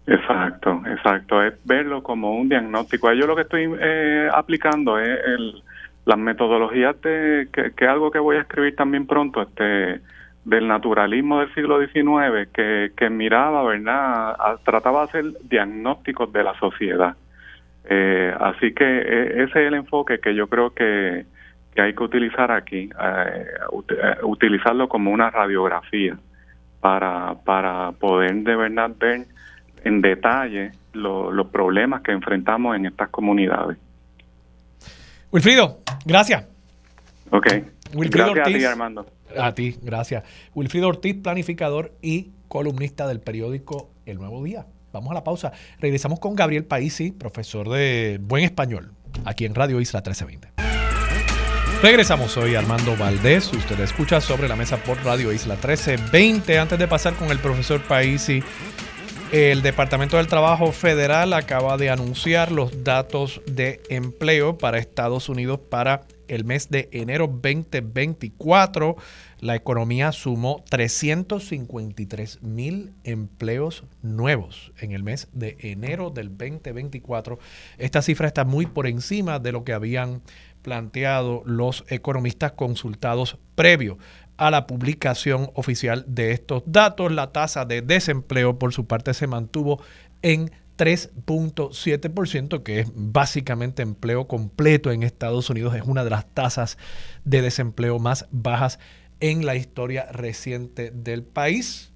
Exacto, 0.07 0.81
exacto, 0.87 1.43
es 1.43 1.53
verlo 1.63 2.01
como 2.01 2.35
un 2.35 2.49
diagnóstico. 2.49 3.13
Yo 3.13 3.27
lo 3.27 3.35
que 3.35 3.43
estoy 3.43 3.71
eh, 3.79 4.29
aplicando 4.33 4.97
es 4.99 5.07
el, 5.25 5.63
las 6.05 6.17
metodologías 6.17 6.99
de, 7.01 7.47
que, 7.53 7.71
que, 7.71 7.85
algo 7.85 8.09
que 8.11 8.19
voy 8.19 8.37
a 8.37 8.41
escribir 8.41 8.75
también 8.75 9.05
pronto, 9.05 9.43
este 9.43 10.01
del 10.45 10.67
naturalismo 10.67 11.39
del 11.39 11.53
siglo 11.53 11.79
XIX 11.79 12.49
que, 12.53 12.91
que 12.95 13.09
miraba, 13.09 13.63
¿verdad? 13.63 14.35
trataba 14.63 15.01
de 15.01 15.05
hacer 15.05 15.25
diagnósticos 15.43 16.31
de 16.33 16.43
la 16.43 16.57
sociedad. 16.59 17.15
Eh, 17.85 18.33
así 18.39 18.73
que 18.73 18.85
e, 18.85 19.43
ese 19.43 19.61
es 19.61 19.67
el 19.67 19.73
enfoque 19.73 20.19
que 20.19 20.35
yo 20.35 20.47
creo 20.47 20.71
que, 20.71 21.25
que 21.73 21.81
hay 21.81 21.93
que 21.93 22.03
utilizar 22.03 22.51
aquí, 22.51 22.89
eh, 22.99 23.45
eh, 23.89 24.15
utilizarlo 24.23 24.87
como 24.87 25.11
una 25.11 25.29
radiografía 25.29 26.17
para, 26.79 27.35
para 27.45 27.91
poder 27.93 28.35
de 28.35 28.55
verdad 28.55 28.91
ver 28.97 29.25
en 29.83 30.01
detalle 30.01 30.71
los 30.93 31.47
problemas 31.47 32.01
que 32.01 32.11
enfrentamos 32.11 32.75
en 32.75 32.85
estas 32.85 33.09
comunidades. 33.09 33.77
Wilfrido, 35.31 35.79
gracias. 36.05 36.47
Ok. 37.95 38.05
gracias 38.09 38.39
a 38.39 38.43
ti, 38.43 38.63
Armando. 38.63 39.05
A 39.37 39.53
ti, 39.53 39.77
gracias. 39.81 40.23
Wilfrido 40.53 40.87
Ortiz, 40.87 41.15
planificador 41.15 41.93
y 42.01 42.31
columnista 42.47 43.07
del 43.07 43.19
periódico 43.19 43.91
El 44.05 44.17
Nuevo 44.17 44.43
Día. 44.43 44.65
Vamos 44.91 45.11
a 45.11 45.13
la 45.13 45.23
pausa. 45.23 45.53
Regresamos 45.79 46.19
con 46.19 46.35
Gabriel 46.35 46.65
Paisi, 46.65 47.11
profesor 47.11 47.69
de 47.69 48.19
Buen 48.21 48.43
Español, 48.43 48.91
aquí 49.25 49.45
en 49.45 49.55
Radio 49.55 49.79
Isla 49.79 49.99
1320. 49.99 50.49
Regresamos 51.81 52.37
hoy, 52.37 52.55
Armando 52.55 52.95
Valdés. 52.95 53.51
Usted 53.51 53.79
escucha 53.79 54.21
sobre 54.21 54.47
la 54.47 54.55
mesa 54.55 54.77
por 54.77 55.03
Radio 55.03 55.31
Isla 55.31 55.55
1320. 55.55 56.59
Antes 56.59 56.77
de 56.77 56.87
pasar 56.87 57.15
con 57.15 57.31
el 57.31 57.39
profesor 57.39 57.81
Paisi, 57.81 58.43
el 59.31 59.61
Departamento 59.61 60.17
del 60.17 60.27
Trabajo 60.27 60.73
Federal 60.73 61.33
acaba 61.33 61.77
de 61.77 61.89
anunciar 61.89 62.51
los 62.51 62.83
datos 62.83 63.41
de 63.47 63.81
empleo 63.89 64.57
para 64.57 64.77
Estados 64.77 65.29
Unidos 65.29 65.59
para 65.69 66.01
el 66.31 66.45
mes 66.45 66.69
de 66.69 66.89
enero 66.91 67.27
2024, 67.27 68.95
la 69.39 69.55
economía 69.55 70.11
sumó 70.11 70.63
353 70.69 72.41
mil 72.41 72.93
empleos 73.03 73.83
nuevos 74.01 74.71
en 74.79 74.93
el 74.93 75.03
mes 75.03 75.27
de 75.33 75.57
enero 75.59 76.09
del 76.09 76.29
2024. 76.29 77.37
Esta 77.77 78.01
cifra 78.01 78.27
está 78.27 78.45
muy 78.45 78.65
por 78.65 78.87
encima 78.87 79.39
de 79.39 79.51
lo 79.51 79.63
que 79.63 79.73
habían 79.73 80.21
planteado 80.61 81.43
los 81.45 81.83
economistas 81.89 82.53
consultados 82.53 83.37
previo 83.55 83.97
a 84.37 84.51
la 84.51 84.67
publicación 84.67 85.51
oficial 85.53 86.05
de 86.07 86.31
estos 86.31 86.63
datos. 86.65 87.11
La 87.11 87.31
tasa 87.31 87.65
de 87.65 87.81
desempleo, 87.81 88.57
por 88.57 88.73
su 88.73 88.85
parte, 88.85 89.13
se 89.13 89.27
mantuvo 89.27 89.81
en 90.21 90.51
3.7%, 90.81 92.63
que 92.63 92.79
es 92.79 92.91
básicamente 92.95 93.83
empleo 93.83 94.27
completo 94.27 94.91
en 94.91 95.03
Estados 95.03 95.47
Unidos. 95.51 95.75
Es 95.75 95.83
una 95.83 96.03
de 96.03 96.09
las 96.09 96.25
tasas 96.33 96.79
de 97.23 97.43
desempleo 97.43 97.99
más 97.99 98.25
bajas 98.31 98.79
en 99.19 99.45
la 99.45 99.55
historia 99.55 100.07
reciente 100.11 100.89
del 100.89 101.21
país. 101.21 101.93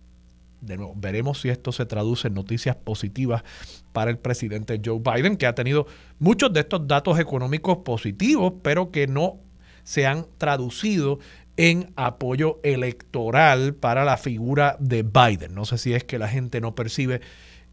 De 0.61 0.77
nuevo, 0.77 0.93
veremos 0.95 1.41
si 1.41 1.49
esto 1.49 1.71
se 1.71 1.87
traduce 1.87 2.27
en 2.27 2.35
noticias 2.35 2.75
positivas 2.75 3.43
para 3.91 4.11
el 4.11 4.19
presidente 4.19 4.79
Joe 4.85 4.99
Biden, 4.99 5.37
que 5.37 5.47
ha 5.47 5.55
tenido 5.55 5.87
muchos 6.19 6.53
de 6.53 6.59
estos 6.59 6.87
datos 6.87 7.17
económicos 7.17 7.77
positivos, 7.77 8.53
pero 8.61 8.91
que 8.91 9.07
no 9.07 9.39
se 9.83 10.05
han 10.05 10.27
traducido 10.37 11.17
en 11.57 11.91
apoyo 11.95 12.59
electoral 12.61 13.73
para 13.73 14.05
la 14.05 14.17
figura 14.17 14.77
de 14.79 15.01
Biden. 15.01 15.55
No 15.55 15.65
sé 15.65 15.79
si 15.79 15.95
es 15.95 16.03
que 16.03 16.19
la 16.19 16.27
gente 16.27 16.61
no 16.61 16.75
percibe 16.75 17.21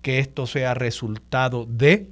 que 0.03 0.19
esto 0.19 0.47
sea 0.47 0.75
resultado 0.75 1.65
de 1.65 2.09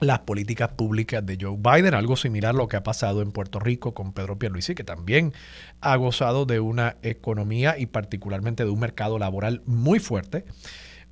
las 0.00 0.20
políticas 0.20 0.70
públicas 0.70 1.24
de 1.24 1.38
Joe 1.40 1.56
Biden, 1.56 1.94
algo 1.94 2.16
similar 2.16 2.54
a 2.54 2.58
lo 2.58 2.68
que 2.68 2.76
ha 2.76 2.82
pasado 2.82 3.22
en 3.22 3.32
Puerto 3.32 3.58
Rico 3.60 3.94
con 3.94 4.12
Pedro 4.12 4.38
Pierluisi, 4.38 4.74
que 4.74 4.84
también 4.84 5.32
ha 5.80 5.96
gozado 5.96 6.46
de 6.46 6.60
una 6.60 6.96
economía 7.02 7.78
y 7.78 7.86
particularmente 7.86 8.64
de 8.64 8.70
un 8.70 8.80
mercado 8.80 9.18
laboral 9.18 9.62
muy 9.66 10.00
fuerte, 10.00 10.44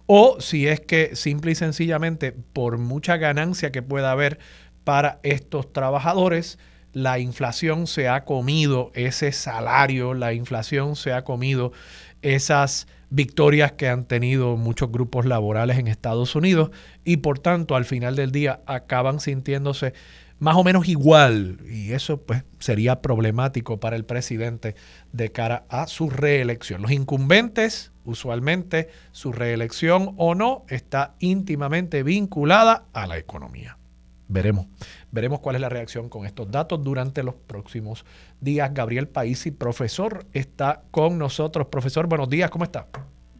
o 0.06 0.40
si 0.40 0.66
es 0.66 0.80
que 0.80 1.14
simple 1.14 1.52
y 1.52 1.54
sencillamente 1.54 2.32
por 2.32 2.78
mucha 2.78 3.16
ganancia 3.16 3.70
que 3.70 3.82
pueda 3.82 4.10
haber 4.10 4.38
para 4.84 5.20
estos 5.22 5.72
trabajadores, 5.72 6.58
la 6.92 7.18
inflación 7.18 7.86
se 7.86 8.08
ha 8.08 8.24
comido 8.24 8.90
ese 8.94 9.32
salario, 9.32 10.12
la 10.12 10.32
inflación 10.32 10.96
se 10.96 11.12
ha 11.12 11.24
comido 11.24 11.72
esas 12.20 12.86
victorias 13.12 13.72
que 13.72 13.88
han 13.88 14.06
tenido 14.06 14.56
muchos 14.56 14.90
grupos 14.90 15.26
laborales 15.26 15.78
en 15.78 15.86
Estados 15.86 16.34
Unidos 16.34 16.70
y 17.04 17.18
por 17.18 17.38
tanto 17.38 17.76
al 17.76 17.84
final 17.84 18.16
del 18.16 18.32
día 18.32 18.60
acaban 18.66 19.20
sintiéndose 19.20 19.92
más 20.38 20.56
o 20.56 20.64
menos 20.64 20.88
igual 20.88 21.58
y 21.70 21.92
eso 21.92 22.22
pues 22.22 22.42
sería 22.58 23.02
problemático 23.02 23.78
para 23.78 23.96
el 23.96 24.06
presidente 24.06 24.74
de 25.12 25.30
cara 25.30 25.66
a 25.68 25.86
su 25.86 26.08
reelección. 26.08 26.80
Los 26.82 26.90
incumbentes, 26.90 27.92
usualmente 28.04 28.88
su 29.12 29.30
reelección 29.30 30.14
o 30.16 30.34
no 30.34 30.64
está 30.68 31.14
íntimamente 31.20 32.02
vinculada 32.02 32.86
a 32.94 33.06
la 33.06 33.18
economía. 33.18 33.78
Veremos, 34.26 34.66
veremos 35.12 35.38
cuál 35.40 35.54
es 35.54 35.60
la 35.60 35.68
reacción 35.68 36.08
con 36.08 36.26
estos 36.26 36.50
datos 36.50 36.82
durante 36.82 37.22
los 37.22 37.34
próximos 37.34 38.04
días. 38.40 38.74
Gabriel 38.74 39.06
Paisi, 39.06 39.52
profesor, 39.52 40.24
está 40.32 40.82
con 40.90 41.18
nosotros. 41.18 41.68
Profesor, 41.68 42.08
buenos 42.08 42.28
días, 42.28 42.50
¿cómo 42.50 42.64
está? 42.64 42.86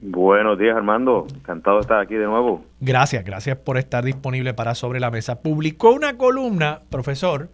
Buenos 0.00 0.58
días, 0.58 0.76
Armando. 0.76 1.26
Encantado 1.34 1.76
de 1.76 1.82
estar 1.82 2.00
aquí 2.00 2.14
de 2.14 2.26
nuevo. 2.26 2.64
Gracias, 2.80 3.24
gracias 3.24 3.56
por 3.56 3.78
estar 3.78 4.04
disponible 4.04 4.54
para 4.54 4.74
Sobre 4.74 5.00
la 5.00 5.10
Mesa. 5.10 5.40
Publicó 5.42 5.92
una 5.92 6.16
columna, 6.16 6.82
profesor, 6.90 7.50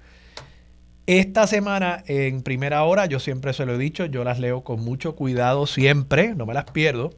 esta 1.06 1.46
semana 1.46 2.02
en 2.06 2.42
primera 2.42 2.82
hora, 2.84 3.06
yo 3.06 3.18
siempre 3.18 3.54
se 3.54 3.64
lo 3.64 3.74
he 3.74 3.78
dicho, 3.78 4.04
yo 4.04 4.24
las 4.24 4.38
leo 4.40 4.62
con 4.62 4.84
mucho 4.84 5.14
cuidado 5.14 5.66
siempre, 5.66 6.34
no 6.34 6.44
me 6.44 6.52
las 6.52 6.70
pierdo 6.70 7.10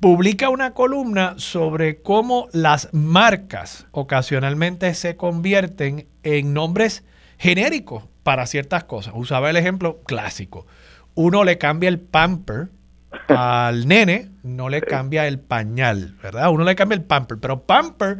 publica 0.00 0.48
una 0.48 0.74
columna 0.74 1.34
sobre 1.36 2.02
cómo 2.02 2.48
las 2.52 2.88
marcas 2.92 3.86
ocasionalmente 3.92 4.94
se 4.94 5.16
convierten 5.16 6.08
en 6.22 6.52
nombres 6.52 7.04
genéricos 7.38 8.04
para 8.22 8.46
ciertas 8.46 8.84
cosas. 8.84 9.14
Usaba 9.16 9.50
el 9.50 9.56
ejemplo 9.56 10.00
clásico. 10.04 10.66
Uno 11.14 11.44
le 11.44 11.58
cambia 11.58 11.88
el 11.88 12.00
pamper 12.00 12.70
al 13.28 13.86
nene, 13.86 14.30
no 14.42 14.68
le 14.68 14.80
cambia 14.80 15.26
el 15.26 15.38
pañal, 15.38 16.16
¿verdad? 16.22 16.50
Uno 16.50 16.64
le 16.64 16.74
cambia 16.74 16.96
el 16.96 17.04
pamper, 17.04 17.38
pero 17.38 17.62
pamper 17.64 18.18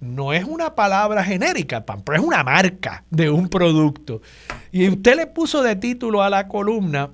no 0.00 0.32
es 0.32 0.44
una 0.44 0.74
palabra 0.74 1.22
genérica, 1.22 1.84
pamper 1.84 2.16
es 2.16 2.22
una 2.22 2.42
marca 2.42 3.04
de 3.10 3.30
un 3.30 3.48
producto. 3.48 4.22
Y 4.72 4.88
usted 4.88 5.16
le 5.16 5.26
puso 5.26 5.62
de 5.62 5.76
título 5.76 6.22
a 6.22 6.30
la 6.30 6.48
columna 6.48 7.10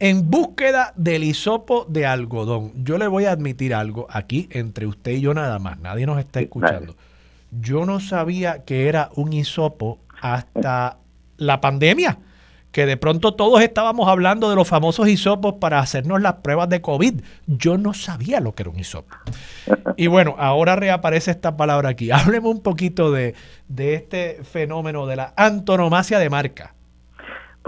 en 0.00 0.30
búsqueda 0.30 0.92
del 0.96 1.24
hisopo 1.24 1.84
de 1.88 2.06
algodón. 2.06 2.72
Yo 2.84 2.98
le 2.98 3.08
voy 3.08 3.24
a 3.24 3.32
admitir 3.32 3.74
algo 3.74 4.06
aquí 4.10 4.48
entre 4.52 4.86
usted 4.86 5.12
y 5.12 5.20
yo 5.20 5.34
nada 5.34 5.58
más. 5.58 5.78
Nadie 5.80 6.06
nos 6.06 6.18
está 6.18 6.40
escuchando. 6.40 6.96
Yo 7.50 7.86
no 7.86 7.98
sabía 8.00 8.64
que 8.64 8.88
era 8.88 9.10
un 9.14 9.32
hisopo 9.32 9.98
hasta 10.20 10.98
la 11.36 11.60
pandemia, 11.60 12.18
que 12.72 12.86
de 12.86 12.96
pronto 12.96 13.34
todos 13.34 13.62
estábamos 13.62 14.08
hablando 14.08 14.50
de 14.50 14.56
los 14.56 14.68
famosos 14.68 15.08
hisopos 15.08 15.54
para 15.54 15.80
hacernos 15.80 16.20
las 16.20 16.34
pruebas 16.34 16.68
de 16.68 16.80
COVID. 16.80 17.22
Yo 17.46 17.78
no 17.78 17.94
sabía 17.94 18.40
lo 18.40 18.54
que 18.54 18.64
era 18.64 18.70
un 18.70 18.78
hisopo. 18.78 19.16
Y 19.96 20.06
bueno, 20.06 20.36
ahora 20.38 20.76
reaparece 20.76 21.30
esta 21.30 21.56
palabra 21.56 21.88
aquí. 21.88 22.10
Hábleme 22.12 22.48
un 22.48 22.60
poquito 22.60 23.10
de, 23.10 23.34
de 23.68 23.94
este 23.94 24.44
fenómeno 24.44 25.06
de 25.06 25.16
la 25.16 25.32
antonomasia 25.36 26.18
de 26.18 26.30
marca. 26.30 26.74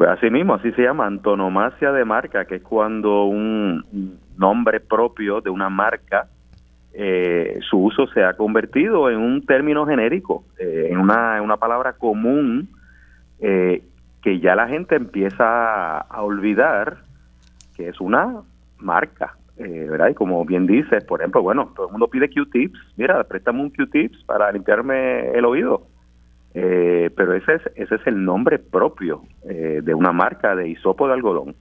Así 0.08 0.30
mismo, 0.30 0.54
así 0.54 0.72
se 0.72 0.82
llama 0.82 1.06
antonomasia 1.06 1.92
de 1.92 2.04
marca, 2.04 2.46
que 2.46 2.56
es 2.56 2.62
cuando 2.62 3.24
un 3.24 4.18
nombre 4.38 4.80
propio 4.80 5.40
de 5.42 5.50
una 5.50 5.68
marca, 5.68 6.28
eh, 6.92 7.58
su 7.68 7.78
uso 7.78 8.06
se 8.08 8.24
ha 8.24 8.32
convertido 8.34 9.10
en 9.10 9.18
un 9.18 9.44
término 9.44 9.86
genérico, 9.86 10.44
eh, 10.58 10.88
en, 10.90 10.98
una, 10.98 11.36
en 11.36 11.44
una 11.44 11.58
palabra 11.58 11.92
común 11.92 12.68
eh, 13.40 13.82
que 14.22 14.40
ya 14.40 14.54
la 14.54 14.68
gente 14.68 14.96
empieza 14.96 15.98
a, 15.98 16.22
olvidar 16.22 16.98
que 17.76 17.88
es 17.88 18.00
una 18.00 18.42
marca, 18.78 19.36
¿verdad? 19.56 20.08
Y 20.08 20.14
como 20.14 20.44
bien 20.46 20.66
dices, 20.66 21.04
por 21.04 21.20
ejemplo, 21.20 21.42
bueno, 21.42 21.72
todo 21.76 21.86
el 21.86 21.92
mundo 21.92 22.08
pide 22.08 22.30
Q-tips, 22.30 22.78
mira, 22.96 23.22
préstame 23.24 23.60
un 23.60 23.70
Q-tips 23.70 24.24
para 24.24 24.50
limpiarme 24.50 25.30
el 25.32 25.44
oído 25.44 25.86
eh, 27.10 27.12
pero 27.14 27.34
ese 27.34 27.54
es, 27.54 27.62
ese 27.76 27.94
es 27.96 28.06
el 28.06 28.24
nombre 28.24 28.58
propio 28.58 29.22
eh, 29.48 29.80
de 29.82 29.94
una 29.94 30.12
marca 30.12 30.54
de 30.54 30.68
hisopo 30.68 31.06
de 31.06 31.14
algodón. 31.14 31.56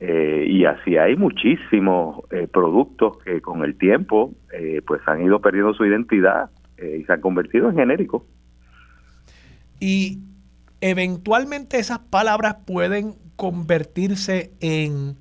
Eh, 0.00 0.46
y 0.48 0.64
así 0.64 0.96
hay 0.96 1.16
muchísimos 1.16 2.24
productos 2.52 3.18
que 3.18 3.40
con 3.40 3.62
el 3.62 3.78
tiempo 3.78 4.34
pues 4.84 5.00
han 5.06 5.22
ido 5.22 5.40
perdiendo 5.40 5.74
su 5.74 5.84
identidad 5.84 6.50
y 6.76 7.04
se 7.04 7.12
han 7.12 7.20
convertido 7.20 7.70
en 7.70 7.76
genéricos. 7.76 8.24
Y 9.78 10.18
eventualmente 10.80 11.78
esas 11.78 12.00
palabras 12.00 12.56
pueden 12.66 13.14
convertirse 13.36 14.50
en 14.60 15.16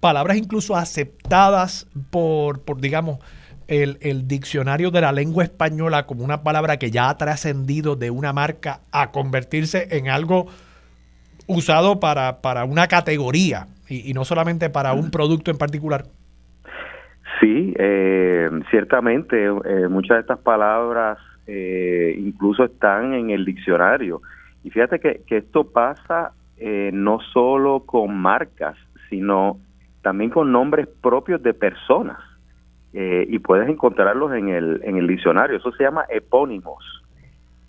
palabras 0.00 0.36
incluso 0.36 0.74
aceptadas 0.74 1.88
por, 2.10 2.64
por 2.64 2.80
digamos, 2.80 3.20
el, 3.68 4.28
diccionario 4.28 4.90
de 4.90 5.00
la 5.00 5.12
lengua 5.12 5.44
española 5.44 6.06
como 6.06 6.24
una 6.24 6.42
palabra 6.42 6.76
que 6.76 6.90
ya 6.90 7.08
ha 7.08 7.16
trascendido 7.16 7.96
de 7.96 8.10
una 8.10 8.32
marca 8.32 8.80
a 8.92 9.10
convertirse 9.10 9.88
en 9.90 10.08
algo 10.08 10.46
usado 11.46 12.00
para, 12.00 12.40
para 12.40 12.64
una 12.64 12.86
categoría 12.86 13.66
y, 13.88 14.14
no 14.14 14.24
solamente 14.24 14.70
para 14.70 14.94
un 14.94 15.10
producto 15.10 15.50
en 15.50 15.58
particular? 15.58 16.04
Sí, 17.40 17.74
eh, 17.78 18.48
ciertamente 18.70 19.44
eh, 19.44 19.88
muchas 19.88 20.16
de 20.16 20.20
estas 20.20 20.38
palabras 20.38 21.18
eh, 21.46 22.14
incluso 22.18 22.64
están 22.64 23.12
en 23.14 23.30
el 23.30 23.44
diccionario. 23.44 24.22
Y 24.62 24.70
fíjate 24.70 24.98
que, 24.98 25.22
que 25.26 25.38
esto 25.38 25.70
pasa 25.70 26.32
no 26.92 27.18
solo 27.32 27.80
con 27.80 28.16
marcas, 28.16 28.76
sino 29.10 29.58
también 30.00 30.30
con 30.30 30.50
nombres 30.50 30.86
propios 31.02 31.42
de 31.42 31.52
personas. 31.52 32.18
Eh, 32.96 33.26
y 33.28 33.40
puedes 33.40 33.68
encontrarlos 33.68 34.32
en 34.34 34.50
el, 34.50 34.80
en 34.84 34.96
el 34.96 35.08
diccionario. 35.08 35.56
Eso 35.56 35.72
se 35.72 35.82
llama 35.82 36.04
epónimos. 36.08 37.02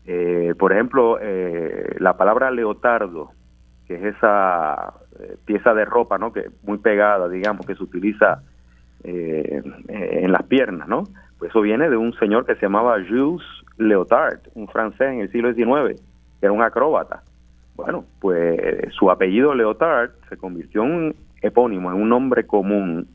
Eh, 0.05 0.53
por 0.59 0.71
ejemplo, 0.71 1.17
eh, 1.19 1.95
la 1.97 2.15
palabra 2.15 2.51
leotardo, 2.51 3.31
que 3.87 3.95
es 3.95 4.15
esa 4.15 4.93
pieza 5.45 5.73
de 5.73 5.83
ropa, 5.83 6.19
¿no? 6.19 6.31
Que 6.31 6.51
muy 6.61 6.77
pegada, 6.77 7.27
digamos, 7.27 7.65
que 7.65 7.75
se 7.75 7.83
utiliza 7.83 8.43
en 9.03 10.31
las 10.31 10.43
piernas, 10.43 10.87
¿no? 10.87 11.03
Pues 11.37 11.51
eso 11.51 11.61
viene 11.61 11.89
de 11.89 11.97
un 11.97 12.13
señor 12.13 12.45
que 12.45 12.55
se 12.55 12.61
llamaba 12.61 12.97
Jules 13.07 13.45
Leotard, 13.77 14.39
un 14.55 14.67
francés 14.67 15.11
en 15.11 15.19
el 15.21 15.31
siglo 15.31 15.53
XIX, 15.53 16.01
que 16.39 16.45
era 16.45 16.51
un 16.51 16.63
acróbata. 16.63 17.21
Bueno, 17.75 18.05
pues 18.19 18.93
su 18.93 19.11
apellido 19.11 19.53
Leotard 19.53 20.11
se 20.27 20.37
convirtió 20.37 20.83
en 20.83 20.91
un 20.91 21.15
epónimo, 21.41 21.91
en 21.91 22.01
un 22.01 22.09
nombre 22.09 22.47
común 22.47 23.07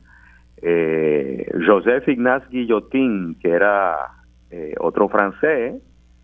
eh, 0.61 1.49
Joseph 1.65 2.07
Ignace 2.07 2.45
Guillotin, 2.49 3.35
que 3.39 3.49
era 3.49 3.95
eh, 4.49 4.75
otro 4.79 5.09
francés 5.09 5.81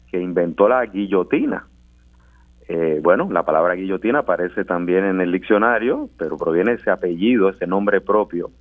que 0.10 0.20
inventó 0.20 0.68
la 0.68 0.86
guillotina. 0.86 1.66
eh, 2.70 3.00
bueno, 3.02 3.30
la 3.32 3.44
palabra 3.44 3.76
guillotina 3.76 4.20
aparece 4.20 4.66
también 4.66 5.06
en 5.06 5.22
el 5.22 5.32
diccionario, 5.32 6.10
pero 6.18 6.38
proviene 6.38 6.74
ese 6.74 6.92
apellido, 6.92 7.50
ese 7.50 7.66
nombre 7.66 8.02
propio. 8.02 8.52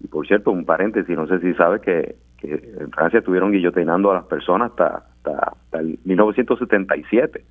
Y 0.00 0.08
por 0.08 0.26
cierto, 0.26 0.50
un 0.50 0.64
paréntesis, 0.64 1.16
no 1.16 1.26
sé 1.26 1.40
si 1.40 1.54
sabes 1.54 1.80
que, 1.80 2.16
en 2.40 2.92
Francia 2.92 3.18
estuvieron 3.18 3.50
guillotinando 3.50 4.12
a 4.12 4.14
las 4.14 4.24
personas 4.26 4.70
hasta, 4.70 5.06
hasta, 5.24 5.78
el 5.80 5.98
1977. 6.04 7.44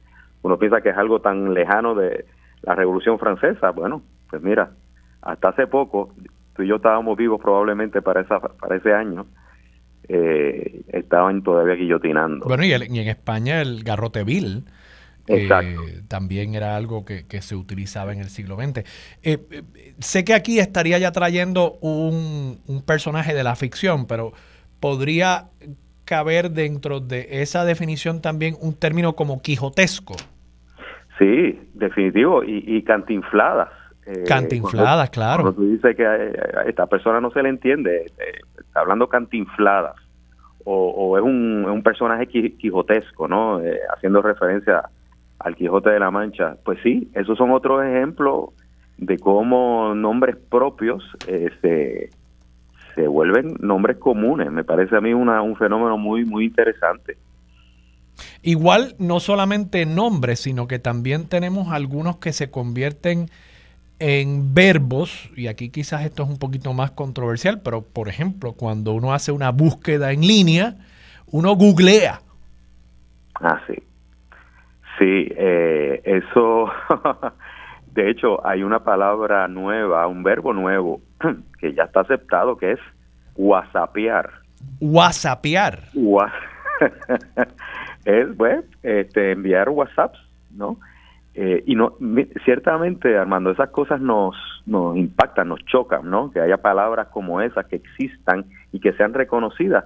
Uno 0.44 0.58
piensa 0.58 0.80
que 0.80 0.90
es 0.90 0.98
algo 0.98 1.20
tan 1.20 1.54
lejano 1.54 1.94
de 1.94 2.26
la 2.62 2.74
Revolución 2.74 3.20
Francesa. 3.20 3.72
Bueno, 3.72 4.02
pues 4.30 4.42
mira, 4.42 4.72
hasta 5.22 5.50
hace 5.50 5.68
poco, 5.68 6.14
tú 6.58 6.64
y 6.64 6.68
yo 6.68 6.76
estábamos 6.76 7.16
vivos 7.18 7.40
probablemente 7.42 8.02
para, 8.02 8.22
esa, 8.22 8.40
para 8.40 8.76
ese 8.76 8.94
año, 8.94 9.28
eh, 10.10 10.82
estaban 10.90 11.44
todavía 11.44 11.76
guillotinando. 11.76 12.46
Bueno, 12.46 12.66
y, 12.66 12.74
en 12.74 13.08
España 13.08 13.62
el 13.62 13.84
garrote 13.84 14.24
vil 14.24 14.66
eh, 15.28 15.50
también 16.08 16.56
era 16.56 16.78
algo 16.78 17.04
que, 17.04 17.26
se 17.42 17.56
utilizaba 17.56 18.14
en 18.14 18.20
el 18.20 18.30
siglo 18.30 18.56
XX. 18.56 18.78
Eh, 18.78 18.86
eh, 19.24 19.64
sé 20.00 20.24
que 20.24 20.34
aquí 20.34 20.60
estaría 20.60 20.98
ya 20.98 21.12
trayendo 21.12 21.74
un, 21.82 22.60
personaje 22.86 23.34
de 23.34 23.44
la 23.44 23.56
ficción, 23.56 24.08
pero 24.08 24.32
podría 24.80 25.50
caber 26.06 26.52
dentro 26.52 27.02
de 27.02 27.28
esa 27.42 27.66
definición 27.66 28.22
también 28.22 28.56
un 28.62 28.74
término 28.80 29.14
como 29.14 29.42
quijotesco. 29.42 30.16
Sí, 31.20 31.60
definitivo, 31.74 32.44
y, 32.46 32.82
cantinfladas. 32.84 33.70
Cantinfladas, 34.28 35.10
claro. 35.10 35.44
Cuando 35.44 35.62
tú 35.62 35.70
dices 35.70 35.96
que 35.96 36.06
a 36.06 36.64
esta 36.68 36.86
persona 36.88 37.20
no 37.20 37.32
se 37.32 37.42
le 37.44 37.50
entiende, 37.50 38.06
está 38.58 38.82
hablando 38.82 39.08
cantinfladas, 39.08 39.96
o, 40.70 41.18
es 41.18 41.24
un, 41.24 41.66
un, 41.66 41.82
personaje 41.82 42.28
quijotesco, 42.28 43.28
¿no? 43.28 43.62
haciendo 43.96 44.22
referencia 44.22 44.84
al 45.40 45.56
Quijote 45.56 45.92
de 45.92 46.00
la 46.00 46.12
Mancha. 46.12 46.58
Pues 46.64 46.80
sí, 46.84 47.10
esos 47.14 47.38
son 47.38 47.52
otros 47.52 47.84
ejemplos 47.86 48.50
de 48.98 49.18
cómo 49.20 49.94
nombres 49.96 50.36
propios 50.50 51.04
eh, 51.28 52.10
se, 52.96 53.08
vuelven 53.08 53.56
nombres 53.60 53.98
comunes. 53.98 54.52
Me 54.52 54.64
parece 54.64 54.96
a 54.96 55.02
mí 55.02 55.14
una, 55.14 55.42
un 55.42 55.56
fenómeno 55.56 55.98
muy, 55.98 56.26
muy 56.26 56.46
interesante. 56.46 57.18
Igual, 58.42 58.96
no 58.98 59.20
solamente 59.20 59.86
nombres, 59.86 60.40
sino 60.40 60.68
que 60.68 60.80
también 60.80 61.30
tenemos 61.30 61.72
algunos 61.72 62.18
que 62.18 62.34
se 62.34 62.50
convierten 62.50 63.20
en 63.20 63.30
verbos, 64.00 65.30
y 65.36 65.48
aquí 65.48 65.70
quizás 65.70 66.06
esto 66.06 66.24
es 66.24 66.30
un 66.30 66.38
poquito 66.38 66.74
más 66.74 66.92
controversial, 66.92 67.62
pero 67.64 67.82
por 67.82 68.10
ejemplo, 68.10 68.54
cuando 68.54 68.94
uno 68.94 69.14
hace 69.14 69.32
una 69.32 69.52
búsqueda 69.52 70.12
en 70.12 70.22
línea, 70.22 70.76
uno 71.32 71.56
googlea. 71.56 72.22
Ah, 73.36 73.62
sí. 73.68 73.76
Sí, 74.98 75.32
eh, 75.36 76.02
eso, 76.04 76.72
de 77.94 78.10
hecho, 78.10 78.46
hay 78.46 78.64
una 78.64 78.84
palabra 78.84 79.48
nueva, 79.48 80.08
un 80.08 80.24
verbo 80.24 80.54
nuevo 80.54 81.02
que 81.60 81.74
ya 81.74 81.84
está 81.84 82.02
aceptado, 82.02 82.58
que 82.58 82.74
es 82.74 82.80
whatsappear. 83.36 84.32
Whatsappear. 84.80 85.84
es, 88.06 88.38
bueno, 88.38 88.64
este, 88.82 89.32
enviar 89.32 89.70
WhatsApps, 89.70 90.20
¿no? 90.52 90.80
Eh, 91.40 91.64
y 91.68 91.76
no, 91.76 91.94
ciertamente, 92.46 93.16
Armando, 93.16 93.52
esas 93.52 93.70
cosas 93.70 94.02
nos, 94.02 94.36
nos 94.66 94.98
impactan, 94.98 95.50
nos 95.50 95.64
chocan, 95.66 96.10
¿no? 96.10 96.32
Que 96.32 96.40
haya 96.40 96.58
palabras 96.58 97.10
como 97.10 97.42
esas 97.42 97.68
que 97.68 97.76
existan 97.76 98.46
y 98.72 98.80
que 98.80 98.94
sean 98.94 99.14
reconocidas. 99.14 99.86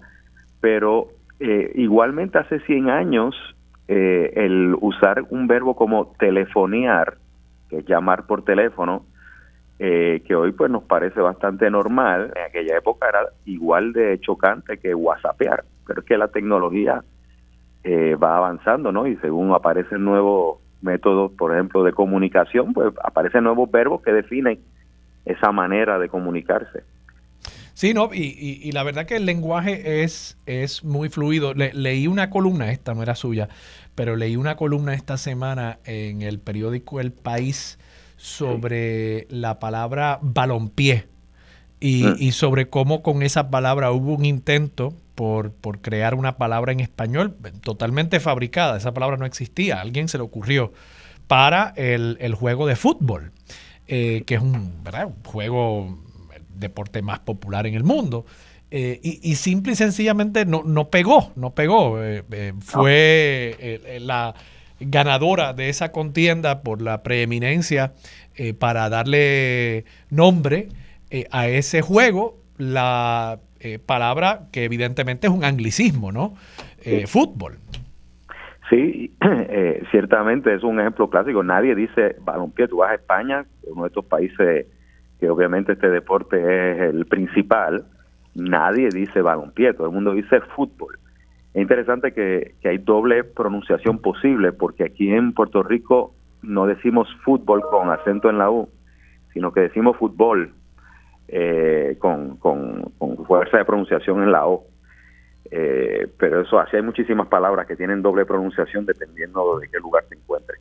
Pero 0.62 1.10
eh, 1.42 1.74
igualmente 1.76 2.38
hace 2.38 2.62
100 2.62 2.90
años 2.90 3.36
eh, 3.90 4.32
el 4.38 4.78
usar 4.80 5.26
un 5.30 5.48
verbo 5.48 5.76
como 5.76 6.14
telefonear, 6.18 7.18
que 7.70 7.80
es 7.80 7.86
llamar 7.86 8.28
por 8.28 8.46
teléfono, 8.46 9.06
eh, 9.78 10.24
que 10.26 10.36
hoy 10.36 10.54
pues 10.54 10.72
nos 10.72 10.84
parece 10.84 11.20
bastante 11.20 11.70
normal, 11.70 12.32
en 12.36 12.44
aquella 12.44 12.78
época 12.78 13.10
era 13.10 13.26
igual 13.44 13.92
de 13.92 14.18
chocante 14.22 14.78
que 14.78 14.96
whatsappear, 14.96 15.66
pero 15.86 16.00
es 16.00 16.06
que 16.06 16.18
la 16.18 16.30
tecnología 16.30 17.04
eh, 17.84 18.16
va 18.16 18.38
avanzando, 18.38 18.94
¿no? 18.94 19.08
Y 19.08 19.18
según 19.18 19.52
aparecen 19.52 20.06
nuevos 20.06 20.60
métodos, 20.82 21.32
por 21.34 21.54
ejemplo, 21.54 21.84
de 21.84 21.94
comunicación, 21.94 22.74
pues 22.74 22.94
aparecen 23.04 23.44
nuevos 23.44 23.70
verbos 23.70 24.02
que 24.02 24.12
definen 24.12 24.60
esa 25.26 25.52
manera 25.52 26.00
de 26.00 26.10
comunicarse. 26.10 26.84
Sí, 27.74 27.94
no, 27.94 28.10
y, 28.14 28.72
la 28.74 28.84
verdad 28.84 29.06
que 29.06 29.16
el 29.16 29.26
lenguaje 29.26 30.04
es, 30.04 30.38
es 30.46 30.84
muy 30.84 31.10
fluido. 31.10 31.54
leí 31.54 32.06
una 32.06 32.30
columna, 32.30 32.72
esta 32.72 32.94
no 32.94 33.02
era 33.02 33.16
suya, 33.16 33.50
pero 33.96 34.16
leí 34.16 34.36
una 34.36 34.56
columna 34.56 34.94
esta 34.94 35.18
semana 35.18 35.80
en 35.86 36.22
el 36.22 36.40
periódico 36.40 37.00
El 37.00 37.12
País 37.12 37.80
sobre 38.18 39.26
la 39.30 39.58
palabra 39.58 40.20
balompié 40.22 41.08
y, 41.80 42.04
mm. 42.04 42.16
y, 42.20 42.32
sobre 42.34 42.70
cómo 42.70 43.02
con 43.02 43.24
esa 43.24 43.50
palabra 43.50 43.92
hubo 43.92 44.14
un 44.14 44.26
intento 44.26 44.94
por, 45.16 45.52
por, 45.52 45.82
crear 45.82 46.16
una 46.16 46.38
palabra 46.38 46.72
en 46.72 46.80
español 46.80 47.36
totalmente 47.62 48.20
fabricada. 48.20 48.78
Esa 48.78 48.94
palabra 48.94 49.18
no 49.18 49.26
existía, 49.26 49.78
a 49.78 49.82
alguien 49.82 50.08
se 50.08 50.18
le 50.18 50.24
ocurrió 50.24 50.74
para 51.28 51.74
el, 51.76 52.18
el 52.20 52.36
juego 52.36 52.68
de 52.68 52.76
fútbol, 52.76 53.32
eh, 53.88 54.24
que 54.26 54.36
es 54.36 54.42
un, 54.42 54.84
¿verdad? 54.84 55.08
un 55.08 55.24
juego 55.24 55.98
deporte 56.56 57.02
más 57.02 57.20
popular 57.20 57.68
en 57.68 57.76
el 57.76 57.84
mundo. 57.84 58.26
Eh, 58.74 59.02
y, 59.04 59.36
simple 59.36 59.74
y 59.74 59.76
sencillamente 59.76 60.46
no, 60.46 60.64
no 60.64 60.90
pegó, 60.90 61.34
no 61.36 61.54
pegó. 61.54 62.02
Eh, 62.02 62.24
eh, 62.32 62.54
fue 62.62 64.00
la 64.00 64.34
ganadora 64.80 65.52
de 65.52 65.68
esa 65.68 65.92
contienda 65.92 66.62
por 66.62 66.82
la 66.82 67.04
preeminencia 67.04 67.94
para 68.60 68.90
darle 68.90 69.84
nombre 70.10 70.70
a 71.30 71.48
ese 71.50 71.82
juego, 71.82 72.40
la 72.58 73.40
palabra 73.86 74.48
que 74.52 74.64
evidentemente 74.64 75.28
es 75.28 75.34
un 75.34 75.44
anglicismo, 75.44 76.12
¿no? 76.12 76.36
fútbol. 77.08 77.58
Sí, 78.70 79.16
ciertamente 79.92 80.54
es 80.54 80.64
un 80.64 80.80
ejemplo 80.80 81.10
clásico. 81.10 81.44
Nadie 81.44 81.76
dice 81.76 82.16
balompié. 82.22 82.68
Tú 82.68 82.78
vas 82.78 82.92
a 82.92 82.96
España, 82.96 83.46
uno 83.68 83.84
de 83.84 83.88
estos 83.90 84.06
países 84.06 84.66
que 85.22 85.30
obviamente 85.30 85.74
este 85.74 85.90
deporte 85.90 86.36
es 86.38 86.82
el 86.82 87.06
principal, 87.06 87.86
nadie 88.34 88.90
dice 88.90 89.22
balompié, 89.22 89.72
todo 89.74 89.86
el 89.86 89.94
mundo 89.94 90.14
dice 90.14 90.42
fútbol. 90.56 90.98
Es 91.54 91.62
interesante 91.62 92.12
que, 92.12 92.56
hay 92.64 92.80
doble 92.80 93.24
pronunciación 93.24 94.00
posible, 94.00 94.52
porque 94.52 94.84
aquí 94.84 95.14
en 95.14 95.34
Puerto 95.34 95.62
Rico 95.62 96.16
no 96.42 96.66
decimos 96.66 97.08
fútbol 97.24 97.62
con 97.70 97.92
acento 97.92 98.32
en 98.32 98.40
la 98.40 98.50
U, 98.50 98.68
sino 99.32 99.54
que 99.54 99.62
decimos 99.62 99.96
fútbol 99.98 100.54
eh, 101.34 101.96
con, 101.98 102.36
con, 102.38 102.92
fuerza 103.26 103.58
de 103.58 103.66
pronunciación 103.66 104.22
en 104.22 104.32
la 104.32 104.46
O. 104.48 104.66
Eh, 105.50 106.08
pero 106.18 106.42
eso, 106.42 106.60
así 106.60 106.76
hay 106.76 106.82
muchísimas 106.82 107.28
palabras 107.28 107.66
que 107.66 107.76
tienen 107.76 108.02
doble 108.02 108.26
pronunciación 108.26 108.86
dependiendo 108.86 109.58
de 109.60 109.70
qué 109.70 109.80
lugar 109.80 110.04
se 110.10 110.16
encuentren. 110.16 110.60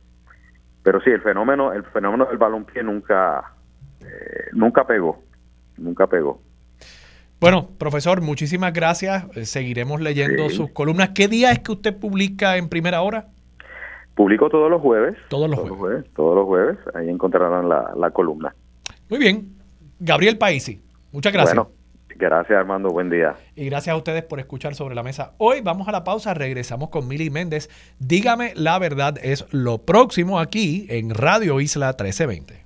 Pero 0.83 1.01
sí, 1.01 1.09
el 1.09 1.21
fenómeno, 1.21 1.73
el 1.73 1.83
fenómeno 1.83 2.25
del 2.25 2.37
balompié 2.37 2.83
nunca, 2.83 3.53
eh, 3.99 4.49
nunca 4.53 4.87
pegó, 4.87 5.21
nunca 5.77 6.07
pegó. 6.07 6.41
Bueno, 7.41 7.69
profesor, 7.77 8.21
muchísimas 8.21 8.71
gracias. 8.71 9.25
Eh, 9.35 9.45
seguiremos 9.45 9.99
leyendo 9.99 10.49
sus 10.49 10.71
columnas. 10.71 11.09
¿Qué 11.09 11.27
día 11.27 11.51
es 11.51 11.59
que 11.59 11.71
usted 11.73 11.97
publica 11.97 12.55
en 12.55 12.69
primera 12.69 13.01
hora? 13.01 13.25
Publico 14.15 14.49
todos 14.49 14.69
los 14.69 14.81
jueves. 14.81 15.17
Todos 15.27 15.49
los 15.49 15.59
jueves. 15.69 16.05
todos 16.15 16.35
los 16.35 16.45
jueves. 16.45 16.77
Ahí 16.93 17.09
encontrarán 17.09 17.67
la, 17.67 18.11
columna. 18.11 18.53
Muy 19.09 19.19
bien. 19.19 19.60
Gabriel 20.03 20.39
Paisi, 20.39 20.81
muchas 21.11 21.31
gracias. 21.31 21.55
Bueno, 21.55 21.71
gracias 22.15 22.57
Armando, 22.57 22.89
buen 22.89 23.11
día. 23.11 23.35
Y 23.55 23.65
gracias 23.65 23.93
a 23.93 23.97
ustedes 23.97 24.23
por 24.23 24.39
escuchar 24.39 24.73
sobre 24.73 24.95
la 24.95 25.03
mesa. 25.03 25.33
Hoy 25.37 25.61
vamos 25.61 25.87
a 25.87 25.91
la 25.91 26.03
pausa, 26.03 26.33
regresamos 26.33 26.89
con 26.89 27.07
Mili 27.07 27.29
Méndez. 27.29 27.69
Dígame 27.99 28.53
la 28.55 28.79
verdad, 28.79 29.19
es 29.21 29.45
lo 29.51 29.77
próximo 29.77 30.39
aquí 30.39 30.87
en 30.89 31.11
Radio 31.11 31.61
Isla 31.61 31.89
1320. 31.89 32.61